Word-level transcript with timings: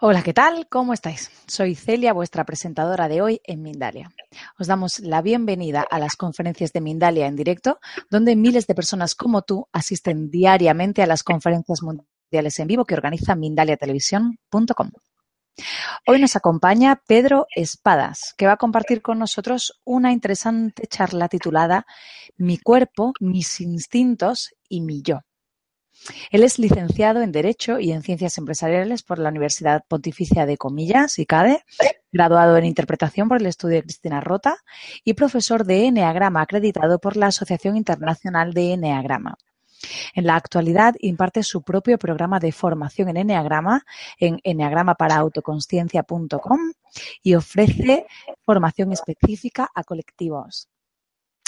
Hola, 0.00 0.24
¿qué 0.24 0.34
tal? 0.34 0.66
¿Cómo 0.68 0.92
estáis? 0.92 1.30
Soy 1.46 1.76
Celia, 1.76 2.12
vuestra 2.12 2.44
presentadora 2.44 3.06
de 3.06 3.22
hoy 3.22 3.40
en 3.44 3.62
Mindalia. 3.62 4.10
Os 4.58 4.66
damos 4.66 4.98
la 4.98 5.22
bienvenida 5.22 5.86
a 5.88 6.00
las 6.00 6.16
conferencias 6.16 6.72
de 6.72 6.80
Mindalia 6.80 7.28
en 7.28 7.36
directo, 7.36 7.78
donde 8.10 8.34
miles 8.34 8.66
de 8.66 8.74
personas 8.74 9.14
como 9.14 9.42
tú 9.42 9.68
asisten 9.72 10.30
diariamente 10.30 11.00
a 11.00 11.06
las 11.06 11.22
conferencias 11.22 11.80
mundiales 11.82 12.58
en 12.58 12.66
vivo 12.66 12.84
que 12.84 12.94
organiza 12.94 13.36
mindaliatelevisión.com. 13.36 14.90
Hoy 16.08 16.20
nos 16.20 16.34
acompaña 16.34 17.00
Pedro 17.06 17.46
Espadas, 17.54 18.34
que 18.36 18.46
va 18.48 18.54
a 18.54 18.58
compartir 18.58 19.00
con 19.00 19.20
nosotros 19.20 19.80
una 19.84 20.10
interesante 20.10 20.88
charla 20.88 21.28
titulada 21.28 21.86
Mi 22.36 22.58
cuerpo, 22.58 23.12
mis 23.20 23.60
instintos 23.60 24.50
y 24.68 24.80
mi 24.80 25.02
yo. 25.02 25.20
Él 26.30 26.42
es 26.42 26.58
licenciado 26.58 27.20
en 27.22 27.32
Derecho 27.32 27.78
y 27.78 27.92
en 27.92 28.02
Ciencias 28.02 28.36
Empresariales 28.38 29.02
por 29.02 29.18
la 29.18 29.30
Universidad 29.30 29.84
Pontificia 29.88 30.44
de 30.46 30.58
Comillas, 30.58 31.18
ICADE, 31.18 31.64
graduado 32.12 32.56
en 32.56 32.66
Interpretación 32.66 33.28
por 33.28 33.40
el 33.40 33.46
Estudio 33.46 33.76
de 33.76 33.84
Cristina 33.84 34.20
Rota 34.20 34.58
y 35.02 35.14
profesor 35.14 35.64
de 35.64 35.86
Enneagrama 35.86 36.42
acreditado 36.42 36.98
por 36.98 37.16
la 37.16 37.28
Asociación 37.28 37.76
Internacional 37.76 38.52
de 38.52 38.74
Enneagrama. 38.74 39.38
En 40.14 40.26
la 40.26 40.36
actualidad 40.36 40.94
imparte 41.00 41.42
su 41.42 41.62
propio 41.62 41.98
programa 41.98 42.38
de 42.38 42.52
formación 42.52 43.08
en 43.10 43.18
Enneagrama 43.18 43.84
en 44.18 44.40
enneagramaparaautoconciencia.com 44.42 46.60
y 47.22 47.34
ofrece 47.34 48.06
formación 48.42 48.92
específica 48.92 49.68
a 49.74 49.84
colectivos. 49.84 50.68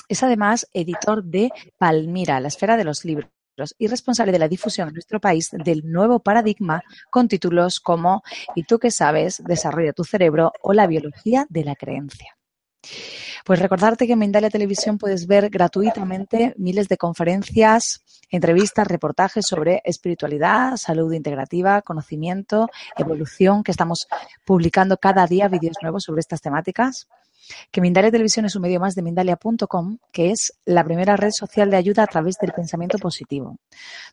Es 0.09 0.23
además 0.23 0.69
editor 0.73 1.25
de 1.25 1.51
Palmira, 1.79 2.39
la 2.41 2.49
esfera 2.49 2.77
de 2.77 2.85
los 2.85 3.05
libros 3.05 3.31
y 3.79 3.87
responsable 3.87 4.33
de 4.33 4.39
la 4.39 4.49
difusión 4.49 4.89
en 4.89 4.95
nuestro 4.95 5.21
país 5.21 5.51
del 5.53 5.83
nuevo 5.91 6.21
paradigma 6.21 6.83
con 7.11 7.29
títulos 7.29 7.81
como 7.81 8.23
¿Y 8.55 8.65
tú 8.65 8.79
qué 8.79 8.91
sabes? 8.91 9.43
Desarrolla 9.45 9.93
tu 9.93 10.05
cerebro 10.05 10.53
o 10.63 10.73
la 10.73 10.87
biología 10.87 11.47
de 11.49 11.65
la 11.65 11.75
creencia. 11.75 12.37
Pues 13.45 13.61
recordarte 13.61 14.07
que 14.07 14.15
en 14.15 14.19
Mindalia 14.19 14.51
Televisión 14.51 14.99
puedes 14.99 15.27
ver 15.27 15.51
gratuitamente 15.51 16.55
miles 16.57 16.89
de 16.89 16.97
conferencias, 16.97 18.03
entrevistas, 18.31 18.87
reportajes 18.89 19.47
sobre 19.47 19.83
espiritualidad, 19.85 20.77
salud 20.77 21.13
integrativa, 21.13 21.83
conocimiento, 21.83 22.69
evolución, 22.97 23.63
que 23.63 23.71
estamos 23.71 24.09
publicando 24.45 24.97
cada 24.97 25.27
día 25.27 25.49
vídeos 25.49 25.77
nuevos 25.81 26.05
sobre 26.05 26.21
estas 26.21 26.41
temáticas 26.41 27.09
que 27.71 27.81
Mindalia 27.81 28.11
Televisión 28.11 28.47
es 28.47 28.57
un 28.57 28.63
medio 28.63 28.81
más 28.81 28.95
de 28.95 29.03
Mindalia.com, 29.03 29.99
que 30.13 30.31
es 30.31 30.53
la 30.65 30.85
primera 30.85 31.17
red 31.17 31.31
social 31.31 31.71
de 31.71 31.77
ayuda 31.77 32.03
a 32.03 32.07
través 32.07 32.37
del 32.41 32.53
pensamiento 32.53 32.99
positivo, 32.99 33.59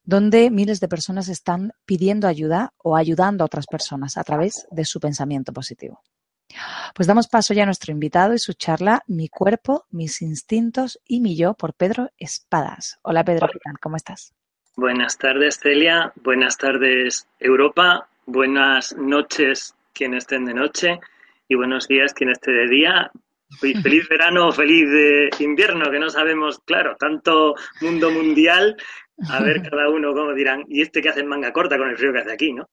donde 0.03 0.49
miles 0.49 0.79
de 0.79 0.87
personas 0.87 1.29
están 1.29 1.73
pidiendo 1.85 2.27
ayuda 2.27 2.73
o 2.77 2.95
ayudando 2.95 3.43
a 3.43 3.45
otras 3.45 3.67
personas 3.67 4.17
a 4.17 4.23
través 4.23 4.67
de 4.71 4.85
su 4.85 4.99
pensamiento 4.99 5.53
positivo. 5.53 6.01
Pues 6.93 7.07
damos 7.07 7.27
paso 7.27 7.53
ya 7.53 7.63
a 7.63 7.65
nuestro 7.65 7.91
invitado 7.91 8.33
y 8.33 8.39
su 8.39 8.53
charla 8.53 9.01
Mi 9.07 9.27
cuerpo, 9.27 9.85
mis 9.89 10.21
instintos 10.21 10.99
y 11.07 11.19
mi 11.19 11.35
yo 11.35 11.55
por 11.55 11.73
Pedro 11.73 12.09
Espadas. 12.17 12.99
Hola 13.01 13.23
Pedro. 13.23 13.47
¿Cómo 13.81 13.95
estás? 13.95 14.33
Buenas 14.75 15.17
tardes 15.17 15.59
Celia, 15.59 16.13
buenas 16.15 16.57
tardes 16.57 17.27
Europa, 17.39 18.07
buenas 18.25 18.95
noches 18.97 19.75
quienes 19.93 20.23
estén 20.23 20.45
de 20.45 20.53
noche 20.55 20.99
y 21.47 21.55
buenos 21.55 21.87
días 21.87 22.13
quien 22.13 22.29
esté 22.29 22.51
de 22.51 22.67
día. 22.67 23.11
Feliz 23.83 24.09
verano, 24.09 24.51
feliz 24.51 24.89
de 24.89 25.29
invierno, 25.39 25.91
que 25.91 25.99
no 25.99 26.09
sabemos, 26.09 26.59
claro, 26.65 26.95
tanto 26.97 27.53
mundo 27.81 28.09
mundial, 28.09 28.75
a 29.29 29.43
ver 29.43 29.61
cada 29.69 29.89
uno 29.89 30.13
cómo 30.13 30.33
dirán, 30.33 30.63
y 30.67 30.81
este 30.81 31.01
que 31.01 31.09
hace 31.09 31.19
en 31.19 31.27
manga 31.27 31.53
corta 31.53 31.77
con 31.77 31.89
el 31.89 31.97
frío 31.97 32.11
que 32.11 32.19
hace 32.19 32.33
aquí, 32.33 32.51
¿no? 32.51 32.67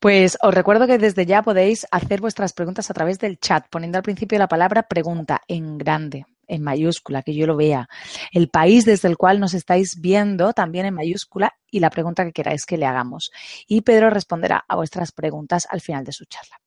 Pues 0.00 0.38
os 0.42 0.54
recuerdo 0.54 0.86
que 0.86 0.98
desde 0.98 1.26
ya 1.26 1.42
podéis 1.42 1.86
hacer 1.90 2.20
vuestras 2.20 2.52
preguntas 2.52 2.90
a 2.90 2.94
través 2.94 3.18
del 3.18 3.38
chat, 3.38 3.66
poniendo 3.68 3.98
al 3.98 4.04
principio 4.04 4.38
la 4.38 4.48
palabra 4.48 4.84
pregunta 4.84 5.40
en 5.48 5.76
grande, 5.76 6.24
en 6.46 6.62
mayúscula, 6.62 7.22
que 7.22 7.34
yo 7.34 7.46
lo 7.46 7.56
vea. 7.56 7.88
El 8.32 8.48
país 8.48 8.84
desde 8.84 9.08
el 9.08 9.16
cual 9.16 9.40
nos 9.40 9.54
estáis 9.54 10.00
viendo 10.00 10.52
también 10.52 10.86
en 10.86 10.94
mayúscula 10.94 11.52
y 11.70 11.80
la 11.80 11.90
pregunta 11.90 12.24
que 12.24 12.32
queráis 12.32 12.64
que 12.64 12.76
le 12.76 12.86
hagamos. 12.86 13.30
Y 13.66 13.82
Pedro 13.82 14.10
responderá 14.10 14.64
a 14.68 14.76
vuestras 14.76 15.10
preguntas 15.10 15.66
al 15.68 15.80
final 15.80 16.04
de 16.04 16.12
su 16.12 16.24
charla. 16.26 16.60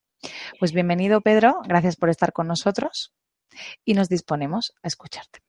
Pues 0.60 0.74
bienvenido, 0.74 1.22
Pedro. 1.22 1.62
Gracias 1.68 1.96
por 1.96 2.10
estar 2.10 2.34
con 2.34 2.48
nosotros 2.48 3.14
y 3.86 3.94
nos 3.94 4.10
disponemos 4.10 4.74
a 4.84 4.88
escucharte. 4.88 5.40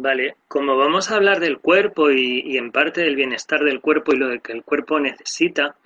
Vale, 0.00 0.36
como 0.46 0.76
vamos 0.76 1.10
a 1.10 1.16
hablar 1.16 1.40
del 1.40 1.58
cuerpo 1.58 2.10
y, 2.10 2.56
en 2.56 2.70
parte 2.70 3.00
del 3.00 3.16
bienestar 3.16 3.64
del 3.64 3.80
cuerpo 3.80 4.12
y 4.12 4.16
lo 4.18 4.40
que 4.40 4.52
el 4.52 4.62
cuerpo 4.62 5.00
necesita, 5.00 5.76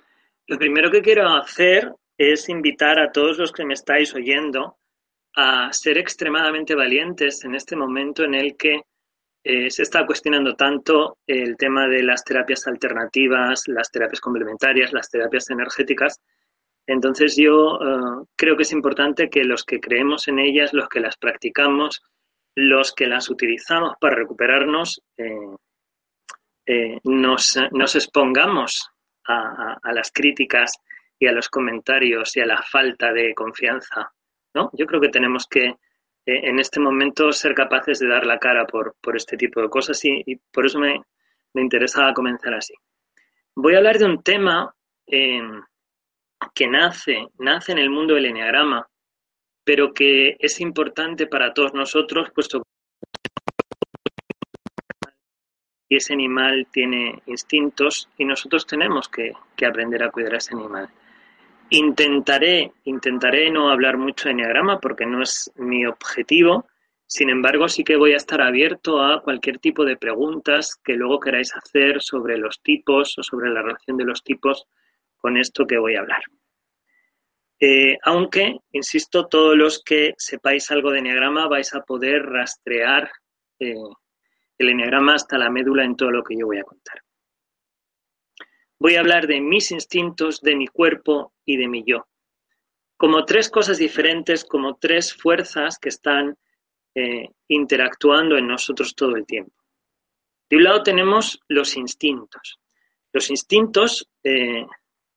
lo 0.45 0.59
primero 0.59 0.91
que 0.91 1.01
quiero 1.01 1.27
hacer 1.29 1.91
es 2.15 2.47
invitar 2.47 2.99
a 2.99 3.11
todos 3.11 3.39
los 3.39 3.51
que 3.51 3.65
me 3.65 3.73
estáis 3.73 4.13
oyendo 4.13 4.77
a 5.35 5.73
ser 5.73 5.97
extremadamente 5.97 6.75
valientes 6.75 7.43
en 7.43 7.55
este 7.55 7.75
momento 7.75 8.23
en 8.23 8.35
el 8.35 8.55
que 8.55 8.81
eh, 9.43 9.71
se 9.71 9.81
está 9.81 10.05
cuestionando 10.05 10.55
tanto 10.55 11.17
el 11.25 11.57
tema 11.57 11.87
de 11.87 12.03
las 12.03 12.23
terapias 12.23 12.67
alternativas, 12.67 13.63
las 13.67 13.89
terapias 13.89 14.21
complementarias, 14.21 14.93
las 14.93 15.09
terapias 15.09 15.49
energéticas, 15.49 16.21
entonces 16.85 17.35
yo 17.37 17.79
eh, 17.81 18.25
creo 18.35 18.57
que 18.57 18.63
es 18.63 18.71
importante 18.71 19.29
que 19.29 19.43
los 19.43 19.63
que 19.63 19.79
creemos 19.79 20.27
en 20.27 20.39
ellas, 20.39 20.73
los 20.73 20.89
que 20.89 20.99
las 20.99 21.17
practicamos, 21.17 22.03
los 22.55 22.93
que 22.93 23.07
las 23.07 23.29
utilizamos 23.29 23.93
para 23.99 24.15
recuperarnos, 24.15 25.01
eh, 25.17 25.55
eh, 26.65 26.99
nos, 27.03 27.55
expongamos 27.95 28.89
a, 29.25 29.79
las 29.93 30.11
críticas 30.11 30.73
y 31.17 31.27
a 31.27 31.31
los 31.31 31.49
comentarios 31.49 32.35
y 32.35 32.41
a 32.41 32.45
la 32.45 32.61
falta 32.61 33.11
de 33.13 33.33
confianza. 33.33 34.11
¿no? 34.53 34.69
Yo 34.73 34.85
creo 34.85 35.01
que 35.01 35.09
tenemos 35.09 35.47
que 35.47 35.75
en 36.25 36.59
este 36.59 36.79
momento 36.79 37.33
ser 37.33 37.53
capaces 37.53 37.99
de 37.99 38.07
dar 38.07 38.25
la 38.25 38.39
cara 38.39 38.65
por, 38.65 38.95
este 39.13 39.35
tipo 39.35 39.61
de 39.61 39.69
cosas 39.69 40.03
y, 40.05 40.23
y 40.25 40.35
por 40.37 40.65
eso 40.65 40.79
me, 40.79 41.01
me, 41.53 41.61
interesaba 41.61 42.13
comenzar 42.13 42.53
así. 42.53 42.73
Voy 43.55 43.75
a 43.75 43.79
hablar 43.79 43.97
de 43.97 44.05
un 44.05 44.23
tema 44.23 44.73
que 46.53 46.67
nace, 46.67 47.27
nace 47.39 47.71
en 47.71 47.77
el 47.79 47.89
mundo 47.89 48.15
del 48.15 48.25
enneagrama, 48.25 48.87
pero 49.63 49.93
que 49.93 50.35
es 50.39 50.59
importante 50.59 51.27
para 51.27 51.53
todos 51.53 51.73
nosotros, 51.73 52.29
puesto 52.33 52.63
que 55.89 55.97
ese 55.97 56.13
animal 56.13 56.67
tiene 56.71 57.21
instintos 57.27 58.09
y 58.17 58.25
nosotros 58.25 58.65
tenemos 58.65 59.09
que, 59.09 59.33
aprender 59.65 60.03
a 60.03 60.11
cuidar 60.11 60.33
a 60.33 60.37
ese 60.37 60.53
animal. 60.53 60.89
Intentaré, 61.69 62.73
intentaré 62.83 63.49
no 63.49 63.69
hablar 63.69 63.97
mucho 63.97 64.25
de 64.25 64.31
enneagrama 64.31 64.79
porque 64.79 65.05
no 65.05 65.21
es 65.21 65.51
mi 65.55 65.85
objetivo. 65.85 66.67
Sin 67.07 67.29
embargo, 67.29 67.69
sí 67.69 67.85
que 67.85 67.95
voy 67.95 68.13
a 68.13 68.17
estar 68.17 68.41
abierto 68.41 69.01
a 69.01 69.21
cualquier 69.21 69.59
tipo 69.59 69.85
de 69.85 69.95
preguntas 69.95 70.75
que 70.83 70.95
luego 70.95 71.19
queráis 71.19 71.55
hacer 71.55 72.01
sobre 72.01 72.37
los 72.37 72.61
tipos 72.61 73.17
o 73.17 73.23
sobre 73.23 73.51
la 73.51 73.61
relación 73.61 73.95
de 73.95 74.03
los 74.03 74.21
tipos 74.21 74.67
con 75.17 75.37
esto 75.37 75.65
que 75.65 75.77
voy 75.77 75.95
a 75.95 76.01
hablar. 76.01 76.23
Eh, 77.59 77.97
aunque, 78.03 78.57
insisto, 78.71 79.27
todos 79.27 79.55
los 79.55 79.81
que 79.83 80.13
sepáis 80.17 80.69
algo 80.71 80.91
de 80.91 80.99
Enneagrama 80.99 81.47
vais 81.47 81.73
a 81.73 81.81
poder 81.81 82.23
rastrear 82.23 83.11
eh, 83.59 83.75
el 84.57 84.69
Enneagrama 84.69 85.15
hasta 85.15 85.37
la 85.37 85.49
médula 85.49 85.83
en 85.85 85.95
todo 85.95 86.11
lo 86.11 86.23
que 86.23 86.35
yo 86.37 86.45
voy 86.45 86.59
a 86.59 86.63
contar. 86.63 87.01
Voy 88.79 88.95
a 88.95 88.99
hablar 88.99 89.27
de 89.27 89.39
mis 89.39 89.71
instintos, 89.71 90.41
de 90.41 90.55
mi 90.55 90.67
cuerpo 90.67 91.33
y 91.45 91.57
de 91.57 91.67
mi 91.67 91.83
yo. 91.85 92.07
Como 92.97 93.23
tres 93.25 93.49
cosas 93.49 93.77
diferentes, 93.77 94.43
como 94.43 94.75
tres 94.75 95.13
fuerzas 95.13 95.77
que 95.79 95.89
están 95.89 96.37
eh, 96.95 97.29
interactuando 97.47 98.37
en 98.37 98.47
nosotros 98.47 98.93
todo 98.93 99.15
el 99.15 99.25
tiempo. 99.25 99.55
De 100.49 100.57
un 100.57 100.63
lado 100.65 100.83
tenemos 100.83 101.39
los 101.47 101.77
instintos. 101.77 102.59
Los 103.11 103.29
instintos 103.29 104.09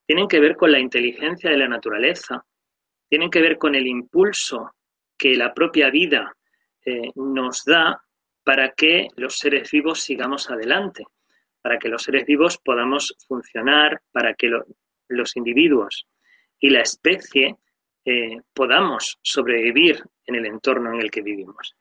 tienen 0.06 0.29
que 0.29 0.41
ver 0.41 0.56
con 0.56 0.73
la 0.73 0.79
inteligencia 0.79 1.50
de 1.50 1.58
la 1.58 1.69
naturaleza, 1.69 2.44
tienen 3.08 3.31
que 3.31 3.41
ver 3.41 3.58
con 3.58 3.75
el 3.75 3.87
impulso 3.87 4.73
que 5.19 5.35
la 5.35 5.53
propia 5.53 5.91
vida 5.91 6.35
eh, 6.85 7.11
nos 7.17 7.64
da 7.64 8.03
para 8.44 8.73
que 8.73 9.08
los 9.17 9.38
seres 9.38 9.70
vivos 9.70 10.00
sigamos 10.00 10.50
adelante, 10.50 11.05
para 11.61 11.79
que 11.79 11.88
los 11.88 12.03
seres 12.03 12.25
vivos 12.26 12.58
podamos 12.58 13.17
funcionar, 13.26 14.00
para 14.12 14.35
que 14.35 14.50
los 15.08 15.37
individuos 15.37 16.06
y 16.61 16.70
la 16.70 16.81
especie 16.81 17.56
eh, 18.05 18.41
podamos 18.55 19.19
sobrevivir 19.20 20.00
en 20.26 20.37
el 20.37 20.47
entorno 20.47 20.93
en 20.93 21.00
el 21.00 21.11
que 21.11 21.23
vivimos. 21.23 21.75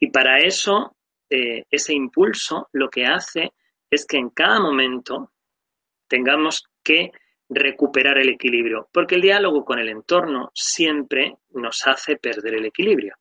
Y 0.00 0.10
para 0.10 0.38
eso, 0.38 0.96
eh, 1.30 1.64
ese 1.70 1.94
impulso 1.94 2.68
lo 2.72 2.90
que 2.90 3.06
hace 3.06 3.52
es 3.88 4.04
que 4.06 4.16
en 4.16 4.30
cada 4.30 4.58
momento 4.58 5.32
tengamos 6.08 6.68
que 6.82 7.12
recuperar 7.48 8.18
el 8.18 8.28
equilibrio, 8.28 8.88
porque 8.92 9.14
el 9.14 9.22
diálogo 9.22 9.64
con 9.64 9.78
el 9.78 9.88
entorno 9.88 10.50
siempre 10.54 11.36
nos 11.50 11.86
hace 11.86 12.16
perder 12.16 12.54
el 12.54 12.66
equilibrio. 12.66 13.16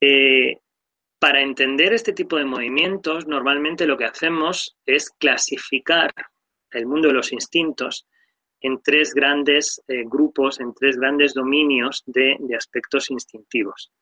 Eh, 0.00 0.60
para 1.18 1.40
entender 1.40 1.92
este 1.92 2.12
tipo 2.12 2.36
de 2.36 2.44
movimientos, 2.44 3.26
normalmente 3.26 3.86
lo 3.86 3.96
que 3.96 4.04
hacemos 4.04 4.76
es 4.84 5.10
clasificar 5.10 6.12
el 6.70 6.86
mundo 6.86 7.08
de 7.08 7.14
los 7.14 7.32
instintos 7.32 8.06
en 8.60 8.80
tres 8.82 9.14
grandes 9.14 9.82
eh, 9.88 10.04
grupos, 10.04 10.60
en 10.60 10.74
tres 10.74 10.96
grandes 10.96 11.34
dominios 11.34 12.02
de, 12.06 12.36
aspectos 12.56 13.10
instintivos. 13.10 13.92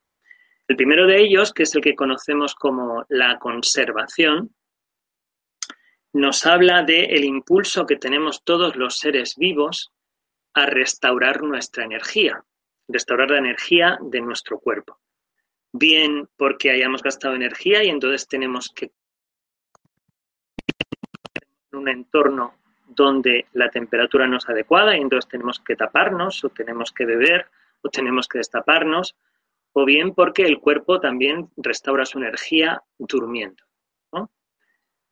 El 0.66 0.76
primero 0.76 1.06
de 1.06 1.20
ellos, 1.20 1.52
que 1.52 1.64
es 1.64 1.74
el 1.74 1.82
que 1.82 1.94
conocemos 1.94 2.54
como 2.54 3.04
la 3.08 3.38
conservación, 3.38 4.54
nos 6.14 6.46
habla 6.46 6.84
del 6.84 7.10
el 7.10 7.24
impulso 7.24 7.86
que 7.86 7.96
tenemos 7.96 8.44
todos 8.44 8.76
los 8.76 8.98
seres 8.98 9.34
vivos 9.36 9.92
a 10.54 10.64
restaurar 10.66 11.42
nuestra 11.42 11.84
energía, 11.84 12.44
restaurar 12.86 13.32
la 13.32 13.38
energía 13.38 13.98
de 14.00 14.20
nuestro 14.20 14.60
cuerpo. 14.60 15.00
Bien 15.72 16.28
porque 16.36 16.70
hayamos 16.70 17.02
gastado 17.02 17.34
energía 17.34 17.82
y 17.82 17.88
entonces 17.88 18.28
tenemos 18.28 18.70
que 18.70 18.92
en 21.72 21.78
un 21.78 21.88
entorno 21.88 22.54
donde 22.86 23.46
la 23.52 23.68
temperatura 23.70 24.28
no 24.28 24.36
es 24.36 24.48
adecuada 24.48 24.96
y 24.96 25.00
entonces 25.00 25.28
tenemos 25.28 25.58
que 25.58 25.74
taparnos 25.74 26.44
o 26.44 26.48
tenemos 26.48 26.92
que 26.92 27.06
beber 27.06 27.50
o 27.82 27.88
tenemos 27.88 28.28
que 28.28 28.38
destaparnos, 28.38 29.16
o 29.72 29.84
bien 29.84 30.14
porque 30.14 30.42
el 30.44 30.60
cuerpo 30.60 31.00
también 31.00 31.50
restaura 31.56 32.06
su 32.06 32.18
energía 32.18 32.82
durmiendo. 32.98 33.64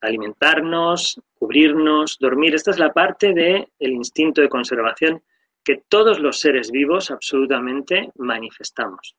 Alimentarnos, 0.02 1.20
cubrirnos, 1.38 2.18
dormir, 2.18 2.54
esta 2.54 2.70
es 2.72 2.78
la 2.78 2.92
parte 2.92 3.32
del 3.32 3.66
instinto 3.80 4.40
de 4.40 4.48
conservación 4.48 5.22
que 5.64 5.82
todos 5.88 6.18
los 6.18 6.40
seres 6.40 6.70
vivos 6.70 7.10
absolutamente 7.10 8.10
manifestamos. 8.16 9.16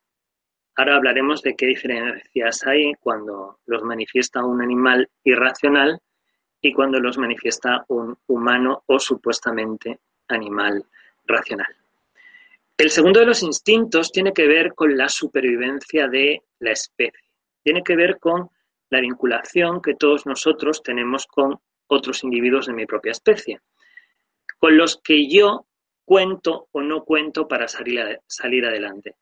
Ahora 0.76 0.96
hablaremos 0.96 1.42
de 1.42 1.56
qué 1.56 1.68
diferencias 1.68 2.66
hay 2.66 2.94
cuando 3.00 3.60
los 3.66 3.84
manifiesta 3.84 4.44
un 4.44 4.62
animal 4.62 5.10
irracional 5.24 6.00
y 6.62 6.74
cuando 6.74 7.00
los 7.00 7.18
manifiesta 7.18 7.86
un 7.90 8.18
humano 8.28 8.84
o 8.88 9.00
supuestamente 9.00 10.00
animal 10.28 10.84
racional. 11.26 11.76
El 12.78 12.90
segundo 12.90 13.20
de 13.20 13.28
los 13.28 13.44
instintos 13.44 14.12
tiene 14.12 14.34
que 14.34 14.48
ver 14.48 14.74
con 14.74 14.98
la 14.98 15.08
supervivencia 15.08 16.08
de 16.08 16.42
la 16.60 16.72
especie. 16.72 17.30
Tiene 17.62 17.84
que 17.84 17.96
ver 17.96 18.18
con 18.20 18.50
la 18.94 19.02
vinculación 19.02 19.82
que 19.82 19.96
todos 19.96 20.26
nosotros 20.26 20.82
tenemos 20.82 21.28
con 21.28 21.60
otros 21.88 22.24
individuos 22.24 22.68
de 22.68 22.74
mi 22.74 22.86
propia 22.86 23.12
especie, 23.12 23.60
con 24.58 24.78
los 24.78 25.02
que 25.02 25.28
yo 25.28 25.68
cuento 26.06 26.68
o 26.72 26.82
no 26.82 27.04
cuento 27.04 27.48
para 27.48 27.68
salir, 27.68 28.22
salir 28.28 28.66
adelante. 28.66 29.16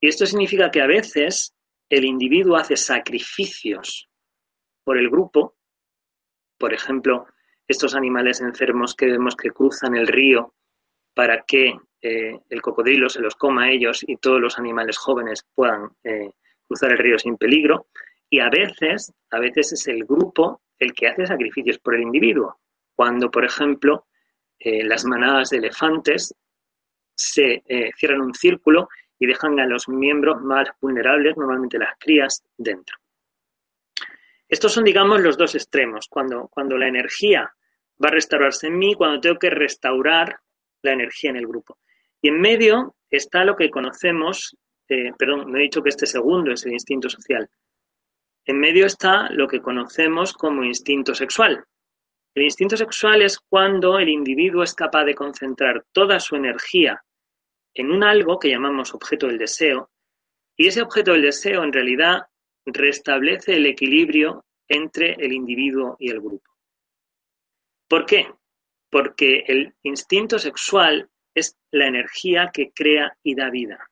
Y 0.00 0.08
esto 0.08 0.26
significa 0.26 0.70
que 0.70 0.80
a 0.80 0.86
veces 0.86 1.54
el 1.88 2.04
individuo 2.04 2.56
hace 2.56 2.76
sacrificios 2.76 4.08
por 4.84 4.98
el 4.98 5.08
grupo, 5.08 5.54
por 6.58 6.72
ejemplo, 6.72 7.26
estos 7.66 7.94
animales 7.94 8.40
enfermos 8.40 8.94
que 8.94 9.06
vemos 9.06 9.36
que 9.36 9.50
cruzan 9.50 9.96
el 9.96 10.06
río 10.06 10.54
para 11.14 11.42
que 11.42 11.74
eh, 12.02 12.38
el 12.50 12.62
cocodrilo 12.62 13.08
se 13.08 13.20
los 13.20 13.34
coma 13.34 13.64
a 13.64 13.70
ellos 13.70 14.04
y 14.06 14.16
todos 14.16 14.40
los 14.40 14.58
animales 14.58 14.98
jóvenes 14.98 15.46
puedan 15.54 15.90
eh, 16.04 16.32
cruzar 16.66 16.92
el 16.92 16.98
río 16.98 17.18
sin 17.18 17.36
peligro. 17.36 17.86
Y 18.34 18.40
a 18.40 18.50
veces, 18.50 19.12
a 19.30 19.38
veces 19.38 19.74
es 19.74 19.86
el 19.86 20.04
grupo 20.04 20.62
el 20.80 20.92
que 20.92 21.06
hace 21.06 21.24
sacrificios 21.24 21.78
por 21.78 21.94
el 21.94 22.02
individuo. 22.02 22.58
Cuando, 22.96 23.30
por 23.30 23.44
ejemplo, 23.44 24.08
eh, 24.58 24.82
las 24.82 25.04
manadas 25.04 25.50
de 25.50 25.58
elefantes 25.58 26.34
se 27.14 27.62
eh, 27.64 27.92
cierran 27.96 28.22
un 28.22 28.34
círculo 28.34 28.88
y 29.20 29.26
dejan 29.26 29.60
a 29.60 29.66
los 29.66 29.88
miembros 29.88 30.42
más 30.42 30.68
vulnerables, 30.80 31.36
normalmente 31.36 31.78
las 31.78 31.96
crías, 31.96 32.42
dentro. 32.58 32.96
Estos 34.48 34.72
son, 34.72 34.82
digamos, 34.82 35.20
los 35.20 35.38
dos 35.38 35.54
extremos, 35.54 36.08
cuando, 36.08 36.48
cuando 36.48 36.76
la 36.76 36.88
energía 36.88 37.54
va 38.04 38.08
a 38.08 38.14
restaurarse 38.14 38.66
en 38.66 38.78
mí, 38.78 38.96
cuando 38.96 39.20
tengo 39.20 39.38
que 39.38 39.50
restaurar 39.50 40.40
la 40.82 40.92
energía 40.92 41.30
en 41.30 41.36
el 41.36 41.46
grupo. 41.46 41.78
Y 42.20 42.30
en 42.30 42.40
medio 42.40 42.96
está 43.08 43.44
lo 43.44 43.54
que 43.54 43.70
conocemos, 43.70 44.56
eh, 44.88 45.12
perdón, 45.16 45.52
me 45.52 45.60
he 45.60 45.62
dicho 45.62 45.84
que 45.84 45.90
este 45.90 46.06
segundo 46.06 46.50
es 46.50 46.66
el 46.66 46.72
instinto 46.72 47.08
social. 47.08 47.48
En 48.46 48.58
medio 48.58 48.86
está 48.86 49.28
lo 49.30 49.48
que 49.48 49.60
conocemos 49.60 50.32
como 50.32 50.64
instinto 50.64 51.14
sexual, 51.14 51.64
el 52.34 52.42
instinto 52.42 52.76
sexual 52.76 53.22
es 53.22 53.38
cuando 53.38 53.98
el 54.00 54.08
individuo 54.08 54.64
es 54.64 54.74
capaz 54.74 55.04
de 55.04 55.14
concentrar 55.14 55.84
toda 55.92 56.18
su 56.18 56.34
energía 56.34 57.04
en 57.74 57.92
un 57.92 58.02
algo 58.02 58.40
que 58.40 58.50
llamamos 58.50 58.92
objeto 58.92 59.28
del 59.28 59.38
deseo, 59.38 59.90
y 60.56 60.66
ese 60.66 60.82
objeto 60.82 61.12
del 61.12 61.22
deseo 61.22 61.62
en 61.62 61.72
realidad 61.72 62.22
restablece 62.66 63.56
el 63.56 63.66
equilibrio 63.66 64.44
entre 64.68 65.12
el 65.12 65.32
individuo 65.32 65.96
y 66.00 66.10
el 66.10 66.20
grupo. 66.20 66.50
¿Por 67.88 68.04
qué? 68.04 68.32
Porque 68.90 69.44
el 69.46 69.74
instinto 69.82 70.38
sexual 70.38 71.08
es 71.34 71.56
la 71.70 71.86
energía 71.86 72.50
que 72.52 72.72
crea 72.72 73.16
y 73.22 73.34
da 73.34 73.50
vida. 73.50 73.90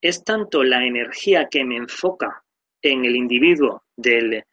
Es 0.00 0.24
tanto 0.24 0.64
la 0.64 0.84
energía 0.84 1.48
que 1.48 1.64
me 1.64 1.76
enfoca 1.76 2.44
en 2.82 3.04
el 3.04 3.16
individuo 3.16 3.84
del 3.96 4.44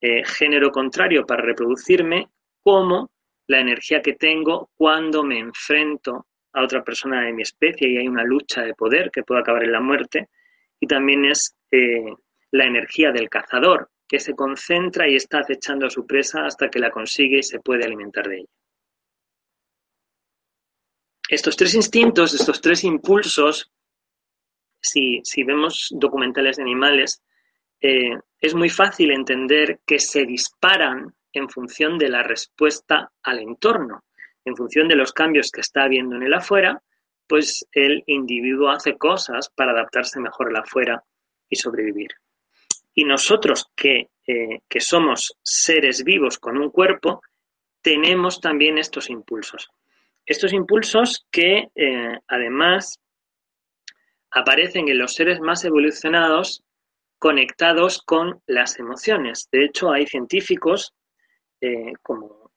eh, 0.00 0.24
género 0.24 0.70
contrario 0.70 1.26
para 1.26 1.42
reproducirme 1.42 2.28
como 2.62 3.10
la 3.46 3.60
energía 3.60 4.02
que 4.02 4.14
tengo 4.14 4.70
cuando 4.74 5.24
me 5.24 5.38
enfrento 5.38 6.26
a 6.52 6.62
otra 6.62 6.82
persona 6.84 7.22
de 7.22 7.32
mi 7.32 7.42
especie 7.42 7.88
y 7.88 7.98
hay 7.98 8.08
una 8.08 8.24
lucha 8.24 8.62
de 8.62 8.74
poder 8.74 9.10
que 9.10 9.22
puede 9.22 9.40
acabar 9.40 9.64
en 9.64 9.72
la 9.72 9.80
muerte, 9.80 10.28
y 10.78 10.86
también 10.86 11.24
es 11.24 11.56
eh, 11.70 12.12
la 12.50 12.64
energía 12.64 13.12
del 13.12 13.30
cazador, 13.30 13.90
que 14.06 14.20
se 14.20 14.34
concentra 14.34 15.08
y 15.08 15.16
está 15.16 15.38
acechando 15.38 15.86
a 15.86 15.90
su 15.90 16.06
presa 16.06 16.44
hasta 16.44 16.68
que 16.68 16.78
la 16.78 16.90
consigue 16.90 17.38
y 17.38 17.42
se 17.42 17.60
puede 17.60 17.84
alimentar 17.84 18.28
de 18.28 18.38
ella. 18.38 18.48
Estos 21.28 21.56
tres 21.56 21.74
instintos, 21.74 22.34
estos 22.34 22.60
tres 22.60 22.84
impulsos, 22.84 23.72
si, 24.82 25.20
si 25.24 25.44
vemos 25.44 25.88
documentales 25.92 26.56
de 26.56 26.62
animales, 26.62 27.22
eh, 27.82 28.16
es 28.40 28.54
muy 28.54 28.68
fácil 28.68 29.10
entender 29.10 29.80
que 29.84 29.98
se 29.98 30.24
disparan 30.24 31.14
en 31.32 31.48
función 31.48 31.98
de 31.98 32.08
la 32.08 32.22
respuesta 32.22 33.10
al 33.22 33.40
entorno, 33.40 34.04
en 34.44 34.56
función 34.56 34.86
de 34.86 34.96
los 34.96 35.12
cambios 35.12 35.50
que 35.50 35.60
está 35.60 35.84
habiendo 35.84 36.16
en 36.16 36.22
el 36.22 36.34
afuera, 36.34 36.80
pues 37.26 37.66
el 37.72 38.04
individuo 38.06 38.70
hace 38.70 38.96
cosas 38.96 39.50
para 39.54 39.72
adaptarse 39.72 40.20
mejor 40.20 40.50
al 40.50 40.62
afuera 40.62 41.02
y 41.48 41.56
sobrevivir. 41.56 42.10
Y 42.94 43.04
nosotros 43.04 43.66
que, 43.74 44.10
eh, 44.26 44.60
que 44.68 44.80
somos 44.80 45.36
seres 45.42 46.04
vivos 46.04 46.38
con 46.38 46.58
un 46.58 46.70
cuerpo, 46.70 47.22
tenemos 47.80 48.40
también 48.40 48.78
estos 48.78 49.10
impulsos. 49.10 49.70
Estos 50.24 50.52
impulsos 50.52 51.26
que 51.32 51.68
eh, 51.74 52.18
además 52.28 53.00
aparecen 54.30 54.88
en 54.88 54.98
los 54.98 55.14
seres 55.14 55.40
más 55.40 55.64
evolucionados 55.64 56.62
conectados 57.22 58.02
con 58.04 58.42
las 58.48 58.80
emociones. 58.80 59.48
De 59.52 59.64
hecho, 59.64 59.92
hay 59.92 60.08
científicos 60.08 60.92
eh, 61.60 61.92
como 62.02 62.50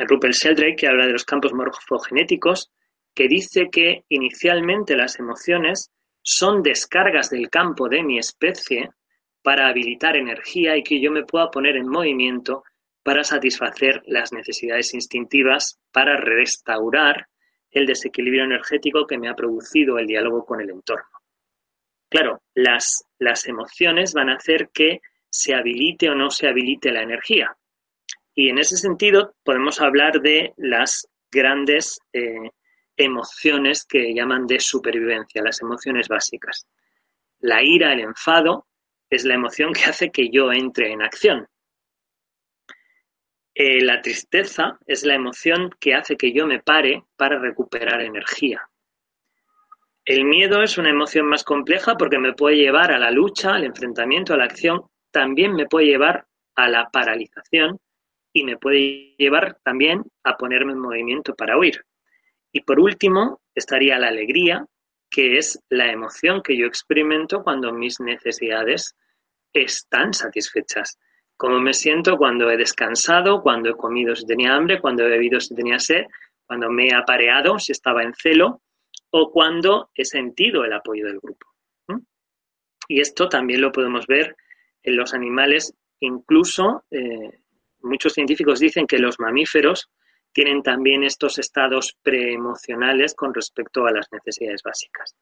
Rupert 0.00 0.34
Sheldrake, 0.34 0.74
que 0.74 0.88
habla 0.88 1.06
de 1.06 1.12
los 1.12 1.24
campos 1.24 1.52
morfogenéticos, 1.52 2.72
que 3.14 3.28
dice 3.28 3.68
que 3.70 4.02
inicialmente 4.08 4.96
las 4.96 5.20
emociones 5.20 5.92
son 6.22 6.60
descargas 6.60 7.30
del 7.30 7.48
campo 7.50 7.88
de 7.88 8.02
mi 8.02 8.18
especie 8.18 8.90
para 9.44 9.68
habilitar 9.68 10.16
energía 10.16 10.76
y 10.76 10.82
que 10.82 11.00
yo 11.00 11.12
me 11.12 11.22
pueda 11.22 11.48
poner 11.48 11.76
en 11.76 11.86
movimiento 11.86 12.64
para 13.04 13.22
satisfacer 13.22 14.02
las 14.06 14.32
necesidades 14.32 14.92
instintivas, 14.92 15.78
para 15.92 16.16
restaurar 16.16 17.28
el 17.70 17.86
desequilibrio 17.86 18.42
energético 18.42 19.06
que 19.06 19.18
me 19.18 19.28
ha 19.28 19.36
producido 19.36 19.98
el 19.98 20.08
diálogo 20.08 20.44
con 20.44 20.60
el 20.60 20.70
entorno. 20.70 21.19
Claro, 22.10 22.42
las, 22.54 23.04
las 23.18 23.46
emociones 23.46 24.12
van 24.12 24.28
a 24.30 24.34
hacer 24.34 24.70
que 24.74 25.00
se 25.30 25.54
habilite 25.54 26.10
o 26.10 26.14
no 26.14 26.30
se 26.30 26.48
habilite 26.48 26.90
la 26.90 27.02
energía. 27.02 27.56
Y 28.34 28.48
en 28.48 28.58
ese 28.58 28.76
sentido 28.76 29.34
podemos 29.44 29.80
hablar 29.80 30.20
de 30.20 30.52
las 30.56 31.08
grandes 31.30 32.00
eh, 32.12 32.50
emociones 32.96 33.84
que 33.84 34.12
llaman 34.12 34.46
de 34.46 34.58
supervivencia, 34.58 35.42
las 35.42 35.62
emociones 35.62 36.08
básicas. 36.08 36.66
La 37.38 37.62
ira, 37.62 37.92
el 37.92 38.00
enfado, 38.00 38.66
es 39.08 39.24
la 39.24 39.34
emoción 39.34 39.72
que 39.72 39.84
hace 39.84 40.10
que 40.10 40.30
yo 40.30 40.52
entre 40.52 40.92
en 40.92 41.02
acción. 41.02 41.46
Eh, 43.54 43.82
la 43.82 44.00
tristeza 44.00 44.78
es 44.86 45.04
la 45.04 45.14
emoción 45.14 45.70
que 45.80 45.94
hace 45.94 46.16
que 46.16 46.32
yo 46.32 46.46
me 46.46 46.60
pare 46.60 47.04
para 47.16 47.38
recuperar 47.38 48.00
energía. 48.00 48.68
El 50.10 50.24
miedo 50.24 50.60
es 50.64 50.76
una 50.76 50.90
emoción 50.90 51.26
más 51.26 51.44
compleja 51.44 51.96
porque 51.96 52.18
me 52.18 52.32
puede 52.32 52.56
llevar 52.56 52.90
a 52.90 52.98
la 52.98 53.12
lucha, 53.12 53.54
al 53.54 53.62
enfrentamiento, 53.62 54.34
a 54.34 54.38
la 54.38 54.46
acción. 54.46 54.82
También 55.12 55.54
me 55.54 55.66
puede 55.66 55.86
llevar 55.86 56.26
a 56.56 56.68
la 56.68 56.90
paralización 56.90 57.78
y 58.32 58.42
me 58.42 58.56
puede 58.56 59.14
llevar 59.18 59.58
también 59.62 60.02
a 60.24 60.36
ponerme 60.36 60.72
en 60.72 60.80
movimiento 60.80 61.36
para 61.36 61.56
huir. 61.56 61.84
Y 62.50 62.62
por 62.62 62.80
último, 62.80 63.40
estaría 63.54 64.00
la 64.00 64.08
alegría, 64.08 64.66
que 65.08 65.38
es 65.38 65.62
la 65.68 65.92
emoción 65.92 66.42
que 66.42 66.56
yo 66.56 66.66
experimento 66.66 67.44
cuando 67.44 67.72
mis 67.72 68.00
necesidades 68.00 68.96
están 69.52 70.12
satisfechas. 70.12 70.98
Cómo 71.36 71.60
me 71.60 71.72
siento 71.72 72.16
cuando 72.16 72.50
he 72.50 72.56
descansado, 72.56 73.42
cuando 73.42 73.70
he 73.70 73.76
comido 73.76 74.16
si 74.16 74.26
tenía 74.26 74.56
hambre, 74.56 74.80
cuando 74.80 75.04
he 75.04 75.08
bebido 75.08 75.38
si 75.38 75.54
tenía 75.54 75.78
sed, 75.78 76.02
cuando 76.46 76.68
me 76.68 76.88
he 76.88 76.94
apareado, 76.96 77.60
si 77.60 77.70
estaba 77.70 78.02
en 78.02 78.12
celo, 78.12 78.60
o 79.10 79.30
cuando 79.30 79.90
he 79.94 80.04
sentido 80.04 80.64
el 80.64 80.72
apoyo 80.72 81.06
del 81.06 81.20
grupo. 81.20 81.46
Y 82.88 83.00
esto 83.00 83.28
también 83.28 83.60
lo 83.60 83.70
podemos 83.70 84.06
ver 84.06 84.34
en 84.82 84.96
los 84.96 85.14
animales, 85.14 85.74
incluso 86.00 86.84
eh, 86.90 87.40
muchos 87.82 88.14
científicos 88.14 88.58
dicen 88.58 88.86
que 88.86 88.98
los 88.98 89.20
mamíferos 89.20 89.90
tienen 90.32 90.62
también 90.62 91.04
estos 91.04 91.38
estados 91.38 91.96
preemocionales 92.02 93.14
con 93.14 93.34
respecto 93.34 93.86
a 93.86 93.92
las 93.92 94.08
necesidades 94.12 94.62
básicas. 94.62 95.16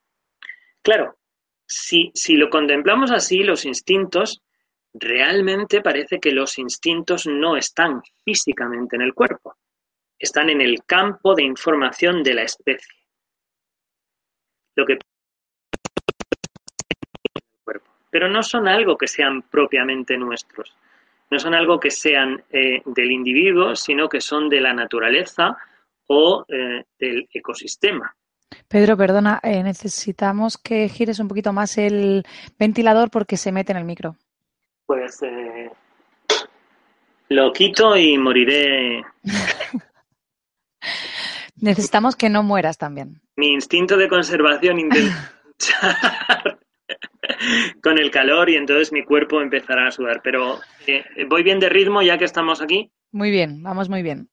Claro, 0.83 1.19
si, 1.67 2.11
si 2.15 2.37
lo 2.37 2.49
contemplamos 2.49 3.11
así, 3.11 3.39
los 3.39 3.65
instintos, 3.65 4.43
realmente 4.95 5.83
parece 5.83 6.19
que 6.19 6.33
los 6.33 6.59
instintos 6.59 7.27
no 7.27 7.57
están 7.57 8.03
físicamente 8.25 8.97
en 8.97 9.03
el 9.03 9.15
cuerpo, 9.15 9.57
están 10.19 10.51
en 10.51 10.61
el 10.61 10.85
campo 10.85 11.35
de 11.35 11.45
información 11.45 12.23
de 12.23 12.35
la 12.35 12.43
especie. 12.43 12.98
Lo 14.79 14.87
que 14.87 14.97
pero 18.11 18.29
no 18.29 18.43
son 18.45 18.69
algo 18.69 18.97
que 18.97 19.09
sean 19.09 19.43
propiamente 19.43 20.17
nuestros, 20.17 20.75
no 21.31 21.39
son 21.41 21.53
algo 21.53 21.81
que 21.81 21.91
sean 21.91 22.43
eh, 22.51 22.81
del 22.87 23.11
individuo, 23.11 23.75
sino 23.75 24.09
que 24.09 24.21
son 24.21 24.49
de 24.49 24.61
la 24.61 24.73
naturaleza 24.73 25.59
o 26.07 26.45
eh, 26.49 26.85
del 26.97 27.29
ecosistema. 27.33 28.15
Pedro, 28.69 28.97
perdona, 28.97 29.41
eh, 29.43 29.65
necesitamos 29.65 30.57
que 30.57 30.89
gires 30.89 31.19
un 31.19 31.27
poquito 31.27 31.53
más 31.53 31.77
el 31.77 32.25
ventilador 32.57 33.11
porque 33.11 33.37
se 33.37 33.51
mete 33.51 33.73
en 33.73 33.79
el 33.79 33.85
micro. 33.85 34.15
Pues 34.87 35.21
lo 37.29 37.53
quito 37.53 37.97
y 37.97 38.17
moriré. 38.17 39.03
Necesitamos 41.61 42.17
que 42.17 42.29
no 42.29 42.43
mueras 42.43 42.79
también. 42.79 43.21
Mi 43.37 43.53
instinto 43.53 43.97
de 43.97 44.09
conservación 44.09 44.79
intenta 44.79 45.33
con 47.83 47.99
el 47.99 48.11
calor 48.11 48.51
y 48.51 48.57
entonces 48.57 48.93
mi 48.93 49.05
cuerpo 49.05 49.41
empezará 49.41 49.89
a 49.89 49.91
sudar. 49.91 50.21
Pero 50.23 50.59
eh, 50.87 51.05
voy 51.29 51.43
bien 51.43 51.61
de 51.61 51.69
ritmo 51.69 52.03
ya 52.03 52.19
que 52.19 52.25
estamos 52.25 52.61
aquí. 52.63 52.91
Muy 53.13 53.31
bien, 53.31 53.63
vamos 53.63 53.89
muy 53.89 54.03
bien. 54.03 54.29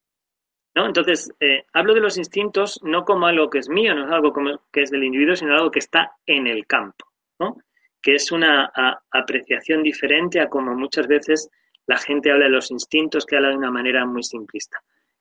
¿No? 0.75 0.86
Entonces, 0.86 1.32
eh, 1.39 1.63
hablo 1.72 1.94
de 1.94 2.01
los 2.01 2.17
instintos 2.17 2.82
no 2.84 3.05
como 3.05 3.27
algo 3.27 3.50
que 3.50 3.60
es 3.60 3.70
mío, 3.70 3.96
no 3.96 4.05
es 4.05 4.12
algo 4.12 4.34
como 4.34 4.60
que 4.74 4.82
es 4.82 4.91
del 4.91 5.05
individuo, 5.05 5.36
sino 5.36 5.53
algo 5.53 5.72
que 5.72 5.79
está 5.79 6.12
en 6.25 6.48
el 6.48 6.67
campo, 6.67 7.05
¿no? 7.39 7.58
que 8.01 8.15
es 8.15 8.32
una 8.32 8.72
apreciación 9.10 9.82
diferente 9.82 10.39
a 10.39 10.48
como 10.48 10.75
muchas 10.75 11.08
veces 11.08 11.50
la 11.88 11.98
gente 11.98 12.29
habla 12.32 12.46
de 12.46 12.51
los 12.51 12.70
instintos, 12.70 13.25
que 13.25 13.36
habla 13.36 13.50
de 13.50 13.58
una 13.58 13.72
manera 13.72 14.05
muy 14.05 14.22
simplista. 14.22 14.77